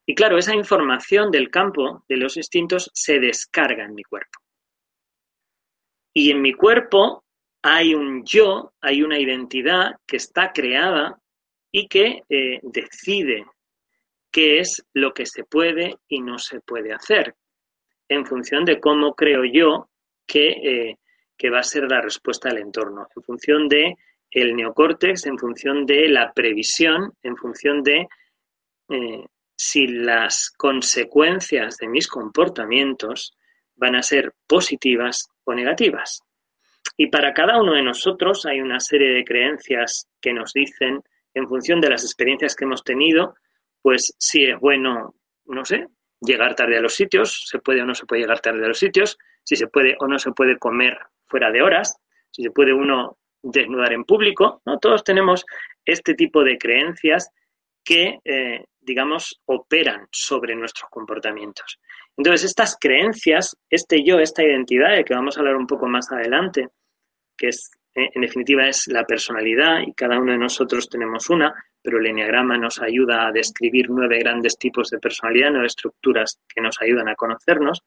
Y 0.06 0.14
claro, 0.14 0.36
esa 0.36 0.54
información 0.54 1.30
del 1.30 1.50
campo 1.50 2.04
de 2.08 2.16
los 2.16 2.36
instintos 2.36 2.90
se 2.92 3.18
descarga 3.18 3.84
en 3.84 3.94
mi 3.94 4.02
cuerpo. 4.02 4.40
Y 6.12 6.30
en 6.30 6.42
mi 6.42 6.52
cuerpo 6.52 7.24
hay 7.62 7.94
un 7.94 8.24
yo, 8.24 8.74
hay 8.80 9.02
una 9.02 9.18
identidad 9.18 9.96
que 10.06 10.18
está 10.18 10.52
creada 10.52 11.18
y 11.72 11.88
que 11.88 12.22
eh, 12.28 12.60
decide 12.62 13.46
qué 14.30 14.60
es 14.60 14.84
lo 14.92 15.14
que 15.14 15.26
se 15.26 15.44
puede 15.44 15.96
y 16.08 16.20
no 16.20 16.38
se 16.38 16.60
puede 16.60 16.92
hacer, 16.92 17.34
en 18.08 18.26
función 18.26 18.64
de 18.64 18.80
cómo 18.80 19.14
creo 19.14 19.44
yo 19.44 19.88
que, 20.26 20.48
eh, 20.48 20.98
que 21.36 21.50
va 21.50 21.60
a 21.60 21.64
ser 21.64 21.84
la 21.90 22.00
respuesta 22.00 22.48
del 22.48 22.58
entorno, 22.58 23.06
en 23.14 23.22
función 23.22 23.68
de 23.68 23.96
el 24.30 24.54
neocórtex, 24.56 25.26
en 25.26 25.38
función 25.38 25.86
de 25.86 26.08
la 26.08 26.32
previsión, 26.32 27.12
en 27.22 27.36
función 27.36 27.82
de 27.82 28.06
eh, 28.90 29.24
si 29.66 29.86
las 29.86 30.50
consecuencias 30.50 31.78
de 31.78 31.88
mis 31.88 32.06
comportamientos 32.06 33.34
van 33.76 33.96
a 33.96 34.02
ser 34.02 34.34
positivas 34.46 35.26
o 35.44 35.54
negativas. 35.54 36.20
Y 36.98 37.06
para 37.06 37.32
cada 37.32 37.58
uno 37.58 37.72
de 37.72 37.82
nosotros 37.82 38.44
hay 38.44 38.60
una 38.60 38.78
serie 38.78 39.14
de 39.14 39.24
creencias 39.24 40.06
que 40.20 40.34
nos 40.34 40.52
dicen, 40.52 41.02
en 41.32 41.48
función 41.48 41.80
de 41.80 41.88
las 41.88 42.04
experiencias 42.04 42.54
que 42.54 42.66
hemos 42.66 42.84
tenido, 42.84 43.36
pues 43.80 44.14
si 44.18 44.44
es 44.44 44.60
bueno, 44.60 45.14
no 45.46 45.64
sé, 45.64 45.86
llegar 46.20 46.54
tarde 46.54 46.76
a 46.76 46.82
los 46.82 46.94
sitios, 46.94 47.46
se 47.48 47.58
puede 47.58 47.80
o 47.80 47.86
no 47.86 47.94
se 47.94 48.04
puede 48.04 48.20
llegar 48.20 48.40
tarde 48.40 48.66
a 48.66 48.68
los 48.68 48.78
sitios, 48.78 49.16
si 49.44 49.56
se 49.56 49.66
puede 49.68 49.96
o 49.98 50.06
no 50.06 50.18
se 50.18 50.32
puede 50.32 50.58
comer 50.58 50.98
fuera 51.24 51.50
de 51.50 51.62
horas, 51.62 51.96
si 52.30 52.42
se 52.42 52.50
puede 52.50 52.74
uno 52.74 53.16
desnudar 53.42 53.94
en 53.94 54.04
público, 54.04 54.60
¿no? 54.66 54.78
Todos 54.78 55.04
tenemos 55.04 55.46
este 55.86 56.12
tipo 56.12 56.44
de 56.44 56.58
creencias 56.58 57.30
que, 57.82 58.18
eh, 58.24 58.64
digamos, 58.84 59.40
operan 59.46 60.06
sobre 60.10 60.54
nuestros 60.54 60.88
comportamientos. 60.90 61.78
Entonces, 62.16 62.44
estas 62.44 62.76
creencias, 62.80 63.56
este 63.68 64.04
yo, 64.04 64.18
esta 64.18 64.42
identidad, 64.42 64.94
de 64.94 65.04
que 65.04 65.14
vamos 65.14 65.36
a 65.36 65.40
hablar 65.40 65.56
un 65.56 65.66
poco 65.66 65.86
más 65.86 66.10
adelante, 66.12 66.68
que 67.36 67.48
es, 67.48 67.70
eh, 67.94 68.10
en 68.14 68.22
definitiva 68.22 68.68
es 68.68 68.86
la 68.86 69.04
personalidad 69.04 69.80
y 69.80 69.92
cada 69.94 70.18
uno 70.18 70.32
de 70.32 70.38
nosotros 70.38 70.88
tenemos 70.88 71.28
una, 71.30 71.54
pero 71.82 71.98
el 71.98 72.06
enneagrama 72.06 72.56
nos 72.56 72.80
ayuda 72.80 73.26
a 73.26 73.32
describir 73.32 73.86
nueve 73.90 74.18
grandes 74.18 74.56
tipos 74.56 74.90
de 74.90 74.98
personalidad, 74.98 75.50
nueve 75.50 75.66
estructuras 75.66 76.40
que 76.48 76.60
nos 76.60 76.80
ayudan 76.80 77.08
a 77.08 77.14
conocernos. 77.14 77.82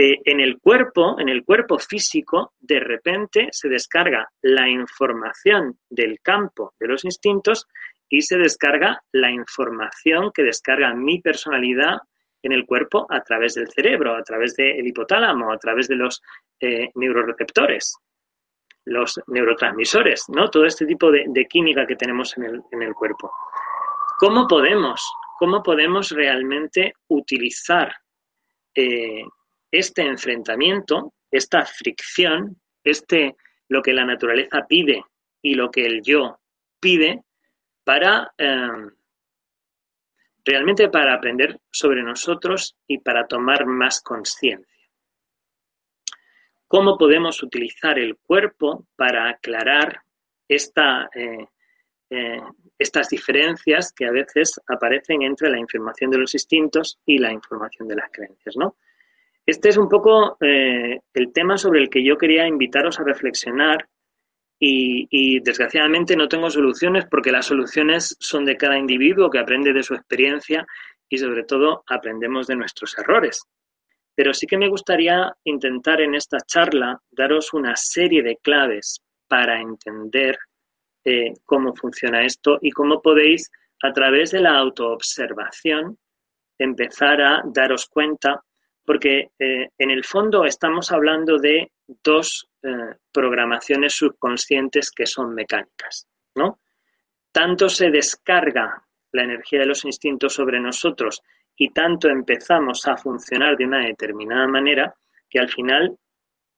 Eh, 0.00 0.20
en 0.26 0.38
el 0.38 0.60
cuerpo, 0.60 1.18
en 1.18 1.28
el 1.28 1.44
cuerpo 1.44 1.78
físico, 1.78 2.52
de 2.60 2.78
repente 2.78 3.48
se 3.50 3.68
descarga 3.68 4.30
la 4.42 4.68
información 4.68 5.76
del 5.90 6.20
campo 6.20 6.74
de 6.78 6.86
los 6.86 7.04
instintos 7.04 7.66
y 8.08 8.22
se 8.22 8.38
descarga 8.38 9.02
la 9.12 9.30
información 9.30 10.30
que 10.32 10.42
descarga 10.42 10.94
mi 10.94 11.20
personalidad 11.20 11.98
en 12.42 12.52
el 12.52 12.66
cuerpo 12.66 13.06
a 13.10 13.20
través 13.22 13.54
del 13.54 13.68
cerebro, 13.68 14.14
a 14.14 14.22
través 14.22 14.54
del 14.54 14.86
hipotálamo, 14.86 15.52
a 15.52 15.58
través 15.58 15.88
de 15.88 15.96
los 15.96 16.22
eh, 16.60 16.90
neuroreceptores, 16.94 17.96
los 18.84 19.20
neurotransmisores, 19.26 20.24
¿no? 20.28 20.48
Todo 20.48 20.64
este 20.64 20.86
tipo 20.86 21.10
de, 21.10 21.46
química 21.48 21.86
que 21.86 21.96
tenemos 21.96 22.36
en 22.36 22.82
el, 22.82 22.94
cuerpo. 22.94 23.30
¿Cómo 24.18 24.46
podemos, 24.46 25.02
cómo 25.38 25.62
podemos 25.62 26.10
realmente 26.10 26.94
utilizar 27.08 27.92
eh, 28.74 29.24
este 29.70 30.02
enfrentamiento, 30.02 31.12
esta 31.30 31.64
fricción, 31.64 32.56
este 32.84 33.36
lo 33.68 33.82
que 33.82 33.92
la 33.92 34.04
naturaleza 34.04 34.64
pide 34.66 35.04
y 35.42 35.54
lo 35.54 35.70
que 35.70 35.84
el 35.84 36.00
yo 36.02 36.40
pide 36.80 37.22
para 37.88 38.34
eh, 38.36 38.90
realmente 40.44 40.90
para 40.90 41.14
aprender 41.14 41.58
sobre 41.70 42.02
nosotros 42.02 42.76
y 42.86 42.98
para 42.98 43.26
tomar 43.26 43.64
más 43.64 44.02
conciencia. 44.02 44.90
¿Cómo 46.66 46.98
podemos 46.98 47.42
utilizar 47.42 47.98
el 47.98 48.18
cuerpo 48.18 48.86
para 48.94 49.30
aclarar 49.30 50.02
esta, 50.46 51.08
eh, 51.14 51.46
eh, 52.10 52.42
estas 52.78 53.08
diferencias 53.08 53.90
que 53.94 54.04
a 54.04 54.10
veces 54.10 54.60
aparecen 54.66 55.22
entre 55.22 55.48
la 55.48 55.58
información 55.58 56.10
de 56.10 56.18
los 56.18 56.34
instintos 56.34 57.00
y 57.06 57.16
la 57.16 57.32
información 57.32 57.88
de 57.88 57.96
las 57.96 58.10
creencias? 58.12 58.54
¿no? 58.54 58.76
Este 59.46 59.70
es 59.70 59.78
un 59.78 59.88
poco 59.88 60.36
eh, 60.42 61.00
el 61.14 61.32
tema 61.32 61.56
sobre 61.56 61.80
el 61.80 61.88
que 61.88 62.04
yo 62.04 62.18
quería 62.18 62.46
invitaros 62.46 63.00
a 63.00 63.04
reflexionar 63.04 63.88
y, 64.60 65.40
desgraciadamente 65.40 66.16
no 66.16 66.28
tengo 66.28 66.50
soluciones 66.50 67.06
porque 67.10 67.30
las 67.30 67.46
soluciones 67.46 68.16
son 68.18 68.44
de 68.44 68.56
cada 68.56 68.76
individuo 68.76 69.30
que 69.30 69.38
aprende 69.38 69.72
de 69.72 69.82
su 69.82 69.94
experiencia 69.94 70.66
y 71.08 71.18
sobre 71.18 71.44
todo 71.44 71.84
aprendemos 71.86 72.46
de 72.46 72.56
nuestros 72.56 72.98
errores. 72.98 73.42
Pero 74.14 74.34
sí 74.34 74.46
que 74.46 74.58
me 74.58 74.68
gustaría 74.68 75.32
intentar 75.44 76.00
en 76.00 76.14
esta 76.14 76.38
charla 76.40 77.00
daros 77.10 77.52
una 77.52 77.76
serie 77.76 78.22
de 78.22 78.36
claves 78.42 79.00
para 79.28 79.60
entender 79.60 80.36
eh, 81.04 81.34
cómo 81.44 81.74
funciona 81.74 82.24
esto 82.24 82.58
y 82.60 82.70
cómo 82.70 83.00
podéis 83.00 83.50
a 83.82 83.92
través 83.92 84.32
de 84.32 84.40
la 84.40 84.58
autoobservación 84.58 85.96
empezar 86.58 87.22
a 87.22 87.42
daros 87.44 87.86
cuenta, 87.86 88.42
porque 88.88 89.32
eh, 89.38 89.68
en 89.76 89.90
el 89.90 90.02
fondo 90.02 90.46
estamos 90.46 90.90
hablando 90.92 91.36
de 91.36 91.72
dos 92.02 92.48
eh, 92.62 92.94
programaciones 93.12 93.92
subconscientes 93.92 94.90
que 94.90 95.04
son 95.04 95.34
mecánicas, 95.34 96.08
¿no? 96.34 96.60
Tanto 97.30 97.68
se 97.68 97.90
descarga 97.90 98.82
la 99.12 99.24
energía 99.24 99.60
de 99.60 99.66
los 99.66 99.84
instintos 99.84 100.32
sobre 100.32 100.58
nosotros 100.58 101.20
y 101.54 101.68
tanto 101.68 102.08
empezamos 102.08 102.88
a 102.88 102.96
funcionar 102.96 103.58
de 103.58 103.66
una 103.66 103.84
determinada 103.84 104.48
manera 104.48 104.94
que 105.28 105.38
al 105.38 105.50
final 105.50 105.94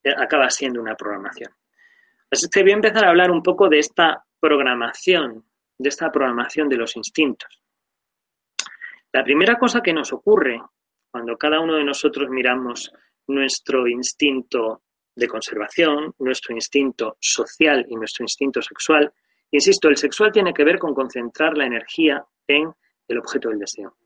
eh, 0.05 0.15
acaba 0.17 0.49
siendo 0.51 0.81
una 0.81 0.95
programación. 0.95 1.51
Así 2.31 2.49
que 2.49 2.63
voy 2.63 2.71
a 2.71 2.75
empezar 2.75 3.07
a 3.07 3.09
hablar 3.09 3.33
un 3.33 3.43
poco 3.43 3.69
de 3.69 3.81
esta 3.81 4.25
programación, 4.39 5.47
de 5.77 5.89
esta 5.89 6.13
programación 6.13 6.69
de 6.69 6.77
los 6.77 6.95
instintos. 6.95 7.61
La 9.13 9.25
primera 9.25 9.57
cosa 9.57 9.81
que 9.81 9.93
nos 9.93 10.13
ocurre 10.13 10.63
cuando 11.11 11.37
cada 11.37 11.61
uno 11.61 11.75
de 11.75 11.85
nosotros 11.85 12.29
miramos 12.31 12.93
nuestro 13.27 13.87
instinto 13.87 14.83
de 15.15 15.29
conservación, 15.29 16.15
nuestro 16.19 16.55
instinto 16.55 17.17
social 17.21 17.85
y 17.89 17.97
nuestro 17.97 18.25
instinto 18.25 18.63
sexual. 18.63 19.13
Insisto, 19.51 19.89
el 19.89 19.97
sexual 19.97 20.33
tiene 20.33 20.55
que 20.55 20.65
ver 20.65 20.79
con 20.79 20.95
concentrar 20.95 21.57
la 21.57 21.67
energía 21.67 22.25
en 22.47 22.73
el 23.09 23.19
objeto 23.19 23.49
del 23.49 23.59
deseo. 23.59 23.97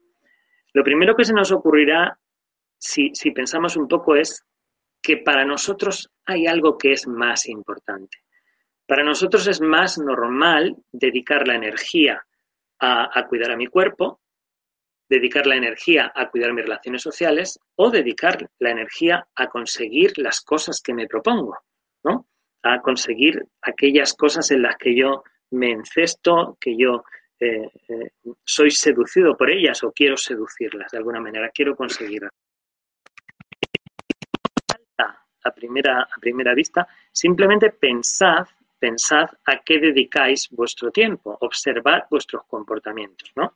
Lo 0.73 0.83
primero 0.83 1.15
que 1.15 1.25
se 1.25 1.33
nos 1.33 1.53
ocurrirá 1.53 2.19
si, 2.79 3.11
si 3.15 3.31
pensamos 3.31 3.77
un 3.77 3.89
poco, 3.89 4.17
es 4.17 4.45
que 5.01 5.19
para 5.19 5.45
nosotros 5.45 6.11
hay 6.25 6.47
algo 6.47 6.77
que 6.77 6.93
es 6.93 7.07
más 7.07 7.47
importante. 7.47 8.19
Para 8.87 9.05
nosotros 9.05 9.47
es 9.47 9.61
más 9.61 9.99
normal 9.99 10.77
dedicar 10.93 11.47
la 11.47 11.55
energía 11.55 12.27
a, 12.79 13.19
a, 13.19 13.27
cuidar 13.27 13.53
a 13.53 13.57
mi 13.57 13.67
cuerpo, 13.67 14.21
dedicar 15.09 15.47
la 15.47 15.57
energía 15.57 16.11
a 16.15 16.31
cuidar 16.31 16.53
mis 16.53 16.65
relaciones 16.65 17.03
sociales 17.03 17.59
o 17.77 17.91
dedicar 17.91 18.51
la 18.59 18.71
energía 18.71 19.27
a 19.35 19.49
conseguir 19.49 20.19
las 20.19 20.41
cosas 20.41 20.81
que 20.83 20.95
me 20.95 21.07
propongo, 21.07 21.59
¿no? 22.05 22.27
A 22.63 22.81
conseguir 22.81 23.45
aquellas 23.63 24.15
cosas 24.15 24.51
en 24.51 24.63
las 24.63 24.77
que 24.77 24.97
yo 24.97 25.23
me 25.51 25.71
encesto, 25.71 26.57
que 26.61 26.77
yo 26.77 27.05
eh, 27.39 27.69
eh, 27.89 28.11
soy 28.45 28.71
seducido 28.71 29.37
por 29.37 29.51
ellas 29.51 29.83
o 29.85 29.93
quiero 29.93 30.17
seducirlas 30.17 30.91
de 30.91 30.99
alguna 30.99 31.21
manera, 31.21 31.51
quiero 31.51 31.77
conseguirlas. 31.77 32.31
A 35.47 35.51
primera, 35.51 36.01
a 36.01 36.21
primera 36.21 36.55
vista, 36.55 36.89
simplemente 37.13 37.69
pensad, 37.69 38.47
pensad 38.79 39.29
a 39.45 39.59
qué 39.63 39.79
dedicáis 39.79 40.49
vuestro 40.51 40.91
tiempo, 40.91 41.37
observad 41.39 42.05
vuestros 42.11 42.45
comportamientos, 42.47 43.31
¿no? 43.37 43.53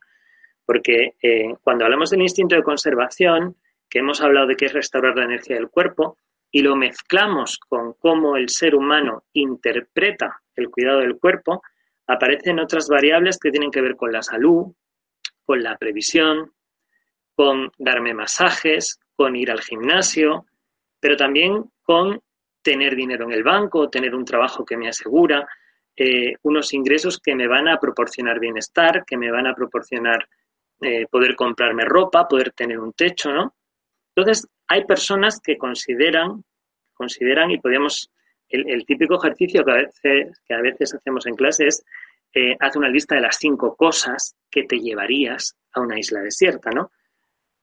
Porque 0.69 1.15
eh, 1.23 1.55
cuando 1.63 1.85
hablamos 1.85 2.11
del 2.11 2.21
instinto 2.21 2.53
de 2.53 2.61
conservación, 2.61 3.55
que 3.89 3.97
hemos 3.97 4.21
hablado 4.21 4.45
de 4.45 4.55
que 4.55 4.65
es 4.65 4.73
restaurar 4.73 5.17
la 5.17 5.23
energía 5.23 5.55
del 5.55 5.67
cuerpo, 5.67 6.19
y 6.51 6.61
lo 6.61 6.75
mezclamos 6.75 7.57
con 7.57 7.93
cómo 7.93 8.37
el 8.37 8.49
ser 8.49 8.75
humano 8.75 9.23
interpreta 9.33 10.43
el 10.55 10.69
cuidado 10.69 10.99
del 10.99 11.17
cuerpo, 11.17 11.63
aparecen 12.05 12.59
otras 12.59 12.87
variables 12.87 13.39
que 13.39 13.49
tienen 13.49 13.71
que 13.71 13.81
ver 13.81 13.95
con 13.95 14.11
la 14.11 14.21
salud, 14.21 14.67
con 15.43 15.63
la 15.63 15.75
previsión, 15.75 16.53
con 17.33 17.71
darme 17.79 18.13
masajes, 18.13 18.99
con 19.15 19.35
ir 19.35 19.49
al 19.49 19.61
gimnasio, 19.61 20.45
pero 20.99 21.17
también 21.17 21.63
con 21.81 22.21
tener 22.61 22.95
dinero 22.95 23.25
en 23.25 23.31
el 23.31 23.41
banco, 23.41 23.89
tener 23.89 24.13
un 24.13 24.23
trabajo 24.23 24.63
que 24.63 24.77
me 24.77 24.87
asegura, 24.87 25.47
eh, 25.95 26.35
unos 26.43 26.73
ingresos 26.75 27.17
que 27.17 27.33
me 27.33 27.47
van 27.47 27.67
a 27.67 27.79
proporcionar 27.79 28.39
bienestar, 28.39 29.03
que 29.03 29.17
me 29.17 29.31
van 29.31 29.47
a 29.47 29.55
proporcionar 29.55 30.27
eh, 30.81 31.07
poder 31.07 31.35
comprarme 31.35 31.85
ropa, 31.85 32.27
poder 32.27 32.51
tener 32.51 32.79
un 32.79 32.93
techo, 32.93 33.31
¿no? 33.31 33.55
Entonces, 34.15 34.47
hay 34.67 34.85
personas 34.85 35.39
que 35.41 35.57
consideran, 35.57 36.43
consideran 36.93 37.51
y 37.51 37.59
podemos 37.59 38.11
el, 38.49 38.85
típico 38.85 39.15
ejercicio 39.15 39.63
que 39.63 39.71
a, 39.71 39.75
veces, 39.75 40.41
que 40.45 40.53
a 40.53 40.61
veces 40.61 40.93
hacemos 40.93 41.25
en 41.27 41.35
clase 41.35 41.67
es 41.67 41.85
eh, 42.33 42.55
haz 42.59 42.75
una 42.75 42.89
lista 42.89 43.15
de 43.15 43.21
las 43.21 43.37
cinco 43.37 43.75
cosas 43.75 44.35
que 44.49 44.63
te 44.63 44.79
llevarías 44.79 45.55
a 45.73 45.81
una 45.81 45.99
isla 45.99 46.21
desierta, 46.21 46.71
¿no? 46.71 46.91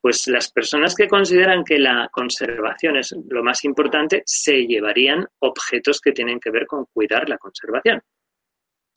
Pues 0.00 0.28
las 0.28 0.50
personas 0.52 0.94
que 0.94 1.08
consideran 1.08 1.64
que 1.64 1.78
la 1.78 2.08
conservación 2.12 2.96
es 2.96 3.14
lo 3.28 3.42
más 3.42 3.64
importante 3.64 4.22
se 4.24 4.66
llevarían 4.66 5.26
objetos 5.40 6.00
que 6.00 6.12
tienen 6.12 6.38
que 6.38 6.50
ver 6.50 6.66
con 6.66 6.86
cuidar 6.92 7.28
la 7.28 7.38
conservación, 7.38 8.02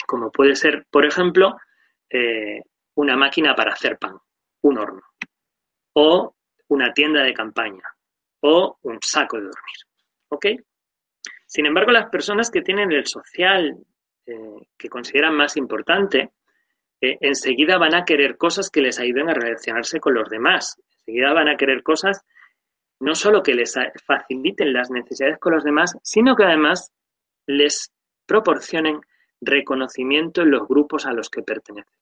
como 0.06 0.32
puede 0.32 0.56
ser, 0.56 0.86
por 0.92 1.06
ejemplo, 1.06 1.56
eh, 2.10 2.62
una 3.00 3.16
máquina 3.16 3.56
para 3.56 3.72
hacer 3.72 3.98
pan, 3.98 4.18
un 4.62 4.78
horno, 4.78 5.02
o 5.94 6.36
una 6.68 6.92
tienda 6.92 7.24
de 7.24 7.34
campaña, 7.34 7.84
o 8.42 8.78
un 8.82 9.00
saco 9.02 9.38
de 9.38 9.44
dormir. 9.44 9.78
¿Ok? 10.28 10.46
Sin 11.46 11.66
embargo, 11.66 11.92
las 11.92 12.10
personas 12.10 12.52
que 12.52 12.62
tienen 12.62 12.92
el 12.92 13.08
social, 13.08 13.78
eh, 14.26 14.68
que 14.78 14.90
consideran 14.90 15.34
más 15.34 15.56
importante, 15.56 16.32
eh, 17.00 17.18
enseguida 17.22 17.78
van 17.78 17.96
a 17.96 18.04
querer 18.04 18.36
cosas 18.36 18.70
que 18.70 18.82
les 18.82 19.00
ayuden 19.00 19.30
a 19.30 19.34
relacionarse 19.34 20.02
con 20.02 20.14
los 20.14 20.30
demás. 20.30 20.76
Enseguida 21.00 21.32
van 21.32 21.48
a 21.48 21.56
querer 21.56 21.84
cosas 21.84 22.26
no 23.00 23.16
solo 23.16 23.42
que 23.42 23.54
les 23.54 23.76
faciliten 24.06 24.74
las 24.74 24.92
necesidades 24.92 25.40
con 25.40 25.54
los 25.54 25.64
demás, 25.64 25.96
sino 26.04 26.36
que 26.36 26.44
además 26.44 26.92
les 27.48 27.94
proporcionen 28.26 29.00
reconocimiento 29.40 30.42
en 30.42 30.52
los 30.52 30.68
grupos 30.68 31.06
a 31.06 31.14
los 31.14 31.30
que 31.30 31.44
pertenecen. 31.44 31.98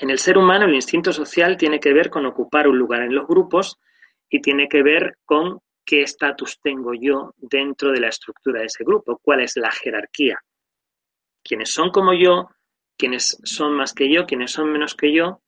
En 0.00 0.10
el 0.10 0.18
ser 0.18 0.36
humano 0.36 0.66
el 0.66 0.74
instinto 0.74 1.12
social 1.12 1.56
tiene 1.56 1.80
que 1.80 1.92
ver 1.92 2.10
con 2.10 2.26
ocupar 2.26 2.68
un 2.68 2.78
lugar 2.78 3.02
en 3.02 3.14
los 3.14 3.26
grupos 3.26 3.78
y 4.28 4.40
tiene 4.40 4.68
que 4.68 4.82
ver 4.82 5.18
con 5.24 5.60
qué 5.84 6.02
estatus 6.02 6.60
tengo 6.60 6.92
yo 6.94 7.34
dentro 7.36 7.92
de 7.92 8.00
la 8.00 8.08
estructura 8.08 8.60
de 8.60 8.66
ese 8.66 8.84
grupo, 8.84 9.18
cuál 9.22 9.40
es 9.40 9.56
la 9.56 9.70
jerarquía. 9.70 10.38
Quienes 11.42 11.72
son 11.72 11.90
como 11.90 12.12
yo, 12.12 12.50
quienes 12.98 13.38
son 13.44 13.74
más 13.74 13.94
que 13.94 14.12
yo, 14.12 14.26
quienes 14.26 14.50
son 14.50 14.72
menos 14.72 14.94
que 14.94 15.14
yo, 15.14 15.40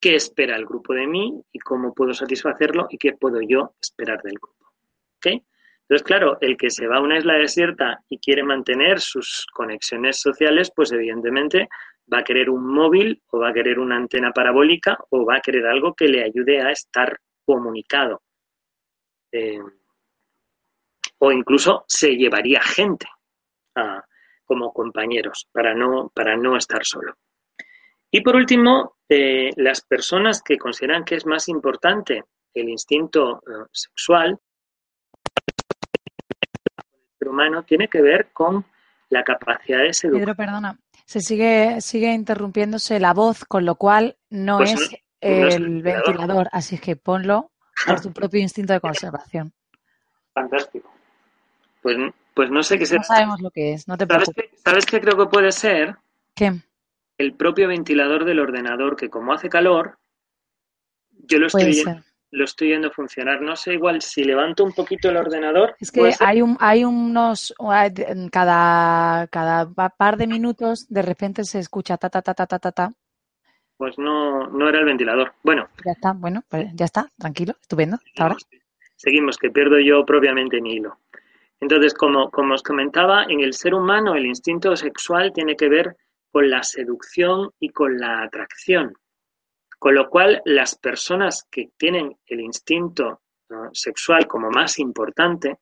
qué 0.00 0.16
espera 0.16 0.56
el 0.56 0.66
grupo 0.66 0.92
de 0.92 1.06
mí 1.06 1.40
y 1.52 1.58
cómo 1.60 1.94
puedo 1.94 2.12
satisfacerlo 2.12 2.88
y 2.90 2.98
qué 2.98 3.12
puedo 3.12 3.40
yo 3.40 3.74
esperar 3.80 4.20
del 4.22 4.34
grupo. 4.34 4.56
Entonces, 5.88 6.04
claro, 6.04 6.38
el 6.40 6.56
que 6.56 6.70
se 6.70 6.86
va 6.86 6.96
a 6.96 7.00
una 7.00 7.18
isla 7.18 7.34
desierta 7.34 8.02
y 8.08 8.18
quiere 8.18 8.42
mantener 8.42 9.00
sus 9.00 9.46
conexiones 9.52 10.20
sociales, 10.20 10.72
pues 10.74 10.90
evidentemente 10.90 11.68
va 12.12 12.18
a 12.18 12.24
querer 12.24 12.50
un 12.50 12.66
móvil 12.66 13.22
o 13.30 13.40
va 13.40 13.50
a 13.50 13.52
querer 13.52 13.78
una 13.78 13.96
antena 13.96 14.32
parabólica 14.32 14.96
o 15.10 15.24
va 15.24 15.36
a 15.36 15.40
querer 15.40 15.66
algo 15.66 15.94
que 15.94 16.08
le 16.08 16.24
ayude 16.24 16.60
a 16.60 16.70
estar 16.70 17.18
comunicado. 17.44 18.22
Eh, 19.32 19.60
o 21.18 21.32
incluso 21.32 21.84
se 21.88 22.16
llevaría 22.16 22.60
gente 22.60 23.06
como 24.44 24.72
compañeros 24.72 25.48
para 25.52 25.74
no, 25.74 26.10
para 26.14 26.36
no 26.36 26.56
estar 26.56 26.84
solo. 26.84 27.14
Y 28.10 28.22
por 28.22 28.36
último, 28.36 28.96
eh, 29.08 29.50
las 29.56 29.82
personas 29.82 30.42
que 30.42 30.56
consideran 30.56 31.04
que 31.04 31.16
es 31.16 31.26
más 31.26 31.48
importante 31.48 32.24
el 32.54 32.68
instinto 32.68 33.42
eh, 33.46 33.66
sexual 33.72 34.38
ser 37.18 37.28
humano 37.28 37.64
tiene 37.64 37.88
que 37.88 38.00
ver 38.00 38.30
con 38.32 38.64
la 39.10 39.22
capacidad 39.22 39.82
de 39.82 39.92
seducir. 39.92 40.24
Pedro, 40.24 40.34
perdona, 40.34 40.78
se 41.06 41.20
sigue, 41.20 41.80
sigue 41.80 42.12
interrumpiéndose 42.12 42.98
la 43.00 43.14
voz, 43.14 43.44
con 43.44 43.64
lo 43.64 43.76
cual 43.76 44.16
no 44.28 44.58
pues 44.58 44.72
es 44.72 45.00
el 45.20 45.82
ventilador, 45.82 46.48
así 46.52 46.78
que 46.78 46.96
ponlo 46.96 47.52
por 47.86 48.00
tu 48.00 48.12
propio 48.12 48.40
instinto 48.40 48.72
de 48.72 48.80
conservación. 48.80 49.52
Fantástico. 50.34 50.92
Pues, 51.80 51.96
pues 52.34 52.50
no 52.50 52.62
sé 52.62 52.78
qué 52.78 52.84
No 52.96 53.04
sabemos 53.04 53.40
lo 53.40 53.50
que 53.50 53.72
es, 53.72 53.86
no 53.86 53.96
te 53.96 54.06
preocupes. 54.06 54.46
¿Sabes 54.64 54.84
qué, 54.84 55.00
creo 55.00 55.16
que 55.16 55.26
puede 55.26 55.52
ser? 55.52 55.96
¿Qué? 56.34 56.52
El 57.16 57.34
propio 57.34 57.68
ventilador 57.68 58.24
del 58.24 58.40
ordenador, 58.40 58.96
que 58.96 59.08
como 59.08 59.32
hace 59.32 59.48
calor, 59.48 59.98
yo 61.28 61.38
lo 61.38 61.46
estoy, 61.46 61.82
lo 62.30 62.44
estoy 62.44 62.68
viendo 62.68 62.90
funcionar. 62.90 63.40
No 63.40 63.56
sé, 63.56 63.74
igual 63.74 64.02
si 64.02 64.24
levanto 64.24 64.64
un 64.64 64.72
poquito 64.72 65.08
el 65.08 65.16
ordenador. 65.16 65.74
Es 65.80 65.90
que 65.90 66.12
hay, 66.20 66.42
un, 66.42 66.56
hay 66.60 66.84
unos. 66.84 67.54
Cada, 68.30 69.26
cada 69.28 69.90
par 69.96 70.16
de 70.16 70.26
minutos, 70.26 70.86
de 70.88 71.02
repente 71.02 71.44
se 71.44 71.58
escucha 71.58 71.96
ta, 71.96 72.10
ta, 72.10 72.22
ta, 72.22 72.34
ta, 72.34 72.46
ta, 72.46 72.58
ta, 72.58 72.72
ta 72.72 72.92
pues 73.76 73.98
no, 73.98 74.46
no 74.48 74.68
era 74.68 74.78
el 74.78 74.84
ventilador. 74.84 75.34
Bueno. 75.42 75.68
Ya 75.84 75.92
está, 75.92 76.12
bueno, 76.12 76.42
pues 76.48 76.68
ya 76.74 76.84
está, 76.84 77.08
tranquilo, 77.18 77.54
estupendo. 77.60 77.98
ahora. 78.18 78.36
Seguimos, 78.96 79.36
que 79.36 79.50
pierdo 79.50 79.78
yo 79.78 80.04
propiamente 80.04 80.60
mi 80.60 80.74
hilo. 80.74 80.98
Entonces, 81.60 81.94
como, 81.94 82.30
como 82.30 82.54
os 82.54 82.62
comentaba, 82.62 83.24
en 83.24 83.40
el 83.40 83.52
ser 83.52 83.74
humano 83.74 84.14
el 84.14 84.26
instinto 84.26 84.74
sexual 84.76 85.32
tiene 85.32 85.56
que 85.56 85.68
ver 85.68 85.96
con 86.30 86.48
la 86.48 86.62
seducción 86.62 87.50
y 87.60 87.70
con 87.70 87.98
la 87.98 88.22
atracción. 88.22 88.94
Con 89.78 89.94
lo 89.94 90.08
cual, 90.08 90.42
las 90.44 90.76
personas 90.76 91.46
que 91.50 91.70
tienen 91.76 92.16
el 92.26 92.40
instinto 92.40 93.20
sexual 93.72 94.26
como 94.26 94.50
más 94.50 94.78
importante, 94.78 95.58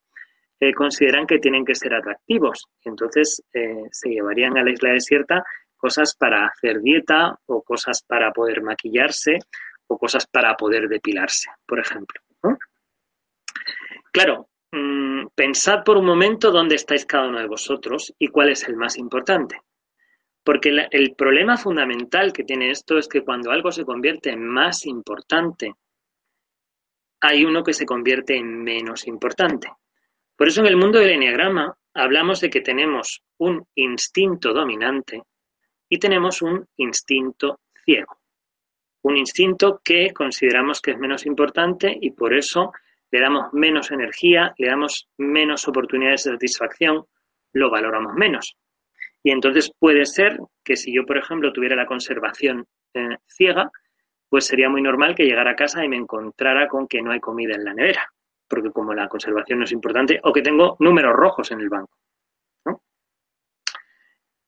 eh, 0.60 0.72
consideran 0.72 1.26
que 1.26 1.38
tienen 1.38 1.64
que 1.64 1.74
ser 1.74 1.94
atractivos. 1.94 2.66
Entonces, 2.84 3.42
eh, 3.52 3.82
se 3.90 4.08
llevarían 4.08 4.56
a 4.56 4.62
la 4.62 4.70
isla 4.70 4.92
desierta 4.92 5.44
cosas 5.76 6.16
para 6.16 6.46
hacer 6.46 6.80
dieta 6.80 7.38
o 7.46 7.62
cosas 7.62 8.02
para 8.06 8.32
poder 8.32 8.62
maquillarse 8.62 9.38
o 9.86 9.98
cosas 9.98 10.26
para 10.26 10.54
poder 10.56 10.88
depilarse, 10.88 11.50
por 11.66 11.78
ejemplo. 11.78 12.20
Claro, 14.10 14.48
mm, 14.70 15.26
pensad 15.34 15.82
por 15.84 15.98
un 15.98 16.06
momento 16.06 16.50
dónde 16.50 16.76
estáis 16.76 17.04
cada 17.04 17.28
uno 17.28 17.40
de 17.40 17.48
vosotros 17.48 18.14
y 18.18 18.28
cuál 18.28 18.50
es 18.50 18.66
el 18.68 18.76
más 18.76 18.96
importante. 18.96 19.60
Porque 20.44 20.86
el 20.90 21.14
problema 21.14 21.56
fundamental 21.56 22.32
que 22.32 22.44
tiene 22.44 22.70
esto 22.70 22.98
es 22.98 23.08
que 23.08 23.22
cuando 23.22 23.50
algo 23.50 23.72
se 23.72 23.84
convierte 23.84 24.30
en 24.30 24.46
más 24.46 24.84
importante, 24.84 25.72
hay 27.20 27.44
uno 27.44 27.64
que 27.64 27.72
se 27.72 27.86
convierte 27.86 28.36
en 28.36 28.62
menos 28.62 29.06
importante. 29.06 29.68
Por 30.36 30.48
eso 30.48 30.60
en 30.60 30.66
el 30.66 30.76
mundo 30.76 30.98
del 30.98 31.12
enneagrama 31.12 31.74
hablamos 31.94 32.40
de 32.40 32.50
que 32.50 32.60
tenemos 32.60 33.22
un 33.38 33.66
instinto 33.74 34.52
dominante 34.52 35.22
y 35.88 35.98
tenemos 35.98 36.42
un 36.42 36.66
instinto 36.76 37.60
ciego. 37.84 38.18
Un 39.02 39.16
instinto 39.16 39.80
que 39.82 40.12
consideramos 40.12 40.82
que 40.82 40.90
es 40.90 40.98
menos 40.98 41.24
importante 41.24 41.96
y 41.98 42.10
por 42.10 42.34
eso 42.34 42.72
le 43.10 43.20
damos 43.20 43.52
menos 43.52 43.90
energía, 43.90 44.54
le 44.58 44.66
damos 44.66 45.08
menos 45.16 45.66
oportunidades 45.68 46.24
de 46.24 46.32
satisfacción, 46.32 47.06
lo 47.52 47.70
valoramos 47.70 48.14
menos. 48.14 48.56
Y 49.24 49.30
entonces 49.30 49.72
puede 49.78 50.04
ser 50.04 50.38
que 50.62 50.76
si 50.76 50.94
yo, 50.94 51.04
por 51.06 51.16
ejemplo, 51.16 51.52
tuviera 51.52 51.74
la 51.74 51.86
conservación 51.86 52.66
eh, 52.92 53.16
ciega, 53.26 53.70
pues 54.28 54.46
sería 54.46 54.68
muy 54.68 54.82
normal 54.82 55.14
que 55.14 55.24
llegara 55.24 55.52
a 55.52 55.56
casa 55.56 55.84
y 55.84 55.88
me 55.88 55.96
encontrara 55.96 56.68
con 56.68 56.86
que 56.86 57.00
no 57.00 57.10
hay 57.10 57.20
comida 57.20 57.54
en 57.54 57.64
la 57.64 57.72
nevera, 57.72 58.06
porque 58.46 58.70
como 58.70 58.92
la 58.92 59.08
conservación 59.08 59.60
no 59.60 59.64
es 59.64 59.72
importante, 59.72 60.20
o 60.22 60.32
que 60.32 60.42
tengo 60.42 60.76
números 60.78 61.14
rojos 61.14 61.50
en 61.52 61.60
el 61.60 61.68
banco. 61.70 61.96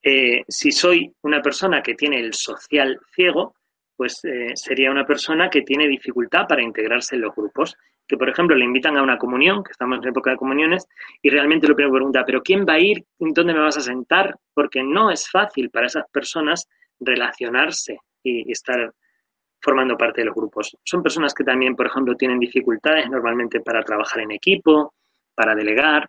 Eh, 0.02 0.44
si 0.46 0.70
soy 0.70 1.12
una 1.22 1.42
persona 1.42 1.82
que 1.82 1.94
tiene 1.94 2.20
el 2.20 2.32
social 2.32 3.00
ciego, 3.12 3.54
pues 3.96 4.24
eh, 4.24 4.52
sería 4.54 4.90
una 4.90 5.06
persona 5.06 5.48
que 5.48 5.62
tiene 5.62 5.88
dificultad 5.88 6.46
para 6.46 6.62
integrarse 6.62 7.16
en 7.16 7.22
los 7.22 7.34
grupos. 7.34 7.76
Que, 8.08 8.16
por 8.16 8.28
ejemplo, 8.28 8.56
le 8.56 8.64
invitan 8.64 8.96
a 8.96 9.02
una 9.02 9.18
comunión, 9.18 9.64
que 9.64 9.72
estamos 9.72 9.98
en 9.98 10.08
época 10.08 10.30
de 10.30 10.36
comuniones, 10.36 10.86
y 11.22 11.30
realmente 11.30 11.66
lo 11.66 11.74
primero 11.74 11.94
pregunta, 11.94 12.24
¿pero 12.24 12.42
quién 12.42 12.64
va 12.64 12.74
a 12.74 12.80
ir? 12.80 13.04
¿Dónde 13.18 13.52
me 13.52 13.60
vas 13.60 13.76
a 13.76 13.80
sentar? 13.80 14.36
Porque 14.54 14.82
no 14.82 15.10
es 15.10 15.28
fácil 15.28 15.70
para 15.70 15.86
esas 15.86 16.04
personas 16.10 16.68
relacionarse 17.00 17.98
y 18.22 18.50
estar 18.50 18.92
formando 19.60 19.96
parte 19.96 20.20
de 20.20 20.26
los 20.26 20.34
grupos. 20.34 20.76
Son 20.84 21.02
personas 21.02 21.34
que 21.34 21.42
también, 21.42 21.74
por 21.74 21.86
ejemplo, 21.86 22.14
tienen 22.14 22.38
dificultades 22.38 23.10
normalmente 23.10 23.60
para 23.60 23.82
trabajar 23.82 24.20
en 24.20 24.30
equipo, 24.30 24.94
para 25.34 25.54
delegar. 25.54 26.08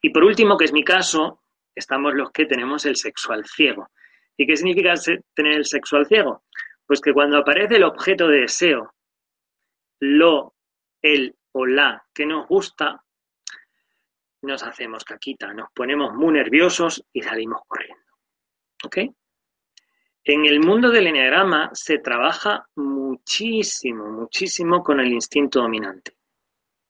Y 0.00 0.10
por 0.10 0.24
último, 0.24 0.56
que 0.56 0.64
es 0.64 0.72
mi 0.72 0.82
caso, 0.82 1.42
estamos 1.74 2.14
los 2.14 2.30
que 2.30 2.46
tenemos 2.46 2.86
el 2.86 2.96
sexual 2.96 3.44
ciego. 3.44 3.88
¿Y 4.36 4.46
qué 4.46 4.56
significa 4.56 4.94
tener 5.34 5.52
el 5.52 5.64
sexual 5.66 6.06
ciego? 6.06 6.44
Pues 6.86 7.00
que 7.00 7.12
cuando 7.12 7.38
aparece 7.38 7.76
el 7.76 7.84
objeto 7.84 8.26
de 8.28 8.40
deseo, 8.40 8.93
lo, 10.00 10.54
el 11.02 11.36
o 11.52 11.66
la 11.66 12.04
que 12.12 12.26
nos 12.26 12.46
gusta, 12.48 13.02
nos 14.42 14.62
hacemos 14.62 15.04
caquita, 15.04 15.52
nos 15.54 15.70
ponemos 15.72 16.14
muy 16.14 16.32
nerviosos 16.32 17.04
y 17.12 17.22
salimos 17.22 17.62
corriendo. 17.66 18.04
¿Ok? 18.84 18.98
En 20.24 20.46
el 20.46 20.60
mundo 20.60 20.90
del 20.90 21.06
enneagrama 21.06 21.70
se 21.72 21.98
trabaja 21.98 22.66
muchísimo, 22.76 24.10
muchísimo 24.10 24.82
con 24.82 25.00
el 25.00 25.12
instinto 25.12 25.60
dominante. 25.60 26.16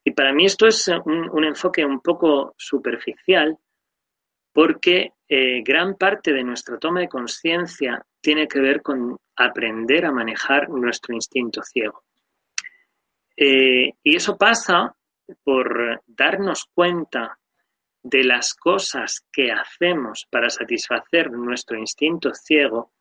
Y 0.05 0.13
para 0.13 0.33
mí 0.33 0.47
esto 0.47 0.67
es 0.67 0.89
un 0.89 1.45
enfoque 1.45 1.85
un 1.85 2.01
poco 2.01 2.55
superficial 2.59 3.59
porque 4.55 5.15
eh, 5.29 5.63
gran 5.63 5.97
parte 5.97 6.33
de 6.33 6.45
nuestra 6.45 6.79
toma 6.79 7.01
de 7.01 7.09
conciencia 7.09 8.07
tiene 8.21 8.47
que 8.47 8.61
ver 8.61 8.83
con 8.83 9.19
aprender 9.37 10.07
a 10.07 10.13
manejar 10.13 10.69
nuestro 10.71 11.13
instinto 11.13 11.61
ciego. 11.63 12.05
Eh, 13.37 13.93
y 14.03 14.17
eso 14.17 14.37
pasa 14.37 14.97
por 15.43 16.03
darnos 16.07 16.67
cuenta 16.75 17.39
de 18.03 18.25
las 18.25 18.55
cosas 18.55 19.27
que 19.33 19.51
hacemos 19.51 20.27
para 20.31 20.51
satisfacer 20.51 21.31
nuestro 21.31 21.79
instinto 21.79 22.35
ciego 22.35 22.93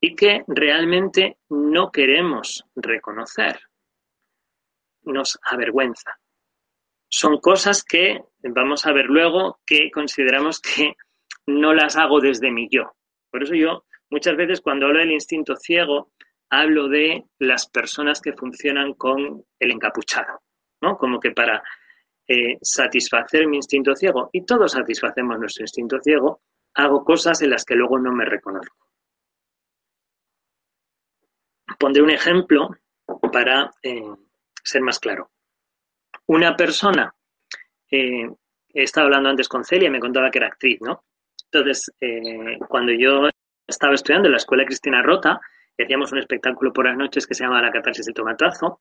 y 0.00 0.14
que 0.14 0.44
realmente 0.46 1.38
no 1.50 1.90
queremos 1.90 2.64
reconocer. 2.74 3.60
Nos 5.02 5.38
avergüenza 5.42 6.18
son 7.08 7.38
cosas 7.40 7.82
que 7.82 8.20
vamos 8.42 8.86
a 8.86 8.92
ver 8.92 9.06
luego 9.06 9.60
que 9.66 9.90
consideramos 9.90 10.60
que 10.60 10.94
no 11.46 11.72
las 11.74 11.96
hago 11.96 12.20
desde 12.20 12.50
mi 12.50 12.68
yo. 12.70 12.92
Por 13.30 13.42
eso 13.42 13.54
yo 13.54 13.84
muchas 14.10 14.36
veces 14.36 14.60
cuando 14.60 14.86
hablo 14.86 15.00
del 15.00 15.12
instinto 15.12 15.56
ciego 15.56 16.12
hablo 16.50 16.88
de 16.88 17.24
las 17.38 17.68
personas 17.68 18.20
que 18.20 18.32
funcionan 18.32 18.94
con 18.94 19.44
el 19.58 19.70
encapuchado, 19.70 20.42
¿no? 20.80 20.96
Como 20.96 21.20
que 21.20 21.32
para 21.32 21.62
eh, 22.26 22.58
satisfacer 22.62 23.46
mi 23.46 23.56
instinto 23.56 23.94
ciego, 23.94 24.30
y 24.32 24.44
todos 24.44 24.72
satisfacemos 24.72 25.38
nuestro 25.38 25.64
instinto 25.64 25.98
ciego, 26.00 26.40
hago 26.74 27.04
cosas 27.04 27.42
en 27.42 27.50
las 27.50 27.64
que 27.64 27.74
luego 27.74 27.98
no 27.98 28.12
me 28.12 28.24
reconozco. 28.24 28.76
Pondré 31.78 32.02
un 32.02 32.10
ejemplo 32.10 32.70
para 33.32 33.70
eh, 33.82 34.02
ser 34.62 34.82
más 34.82 34.98
claro 34.98 35.30
una 36.28 36.56
persona, 36.56 37.14
eh, 37.90 38.28
he 38.74 38.82
estado 38.82 39.06
hablando 39.06 39.30
antes 39.30 39.48
con 39.48 39.64
Celia 39.64 39.88
y 39.88 39.90
me 39.90 40.00
contaba 40.00 40.30
que 40.30 40.38
era 40.38 40.48
actriz, 40.48 40.78
¿no? 40.80 41.04
Entonces, 41.50 41.90
eh, 42.00 42.58
cuando 42.68 42.92
yo 42.92 43.28
estaba 43.66 43.94
estudiando 43.94 44.28
en 44.28 44.32
la 44.32 44.38
Escuela 44.38 44.66
Cristina 44.66 45.02
Rota, 45.02 45.40
hacíamos 45.84 46.12
un 46.12 46.18
espectáculo 46.18 46.72
por 46.72 46.86
las 46.86 46.96
noches 46.96 47.26
que 47.26 47.34
se 47.34 47.44
llama 47.44 47.62
La 47.62 47.70
catarsis 47.70 48.06
del 48.06 48.14
tomatazo, 48.14 48.80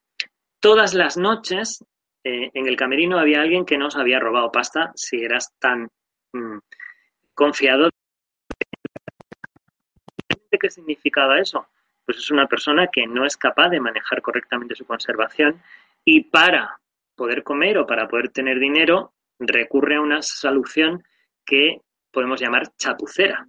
todas 0.60 0.94
las 0.94 1.18
noches 1.18 1.84
eh, 2.24 2.52
en 2.54 2.68
el 2.68 2.76
camerino 2.76 3.20
había 3.20 3.42
alguien 3.42 3.66
que 3.66 3.78
nos 3.78 3.96
había 3.96 4.20
robado 4.20 4.52
pasta 4.52 4.92
si 4.96 5.24
eras 5.24 5.54
tan 5.60 5.90
mm, 6.34 6.58
confiado. 7.34 7.90
¿Qué 10.60 10.70
significaba 10.70 11.40
eso? 11.40 11.68
Pues 12.06 12.18
es 12.18 12.32
una 12.32 12.48
persona 12.48 12.88
que 12.88 13.06
no 13.06 13.26
es 13.26 13.38
capaz 13.38 13.70
de 13.70 13.80
manejar 13.80 14.22
correctamente 14.22 14.76
su 14.76 14.86
conservación 14.86 15.62
y 16.04 16.22
para 16.22 16.80
poder 17.16 17.44
comer 17.44 17.78
o 17.78 17.86
para 17.86 18.08
poder 18.08 18.30
tener 18.30 18.60
dinero, 18.60 19.14
recurre 19.40 19.96
a 19.96 20.02
una 20.02 20.22
solución 20.22 21.04
que 21.46 21.82
podemos 22.12 22.42
llamar 22.42 22.76
chapucera 22.78 23.46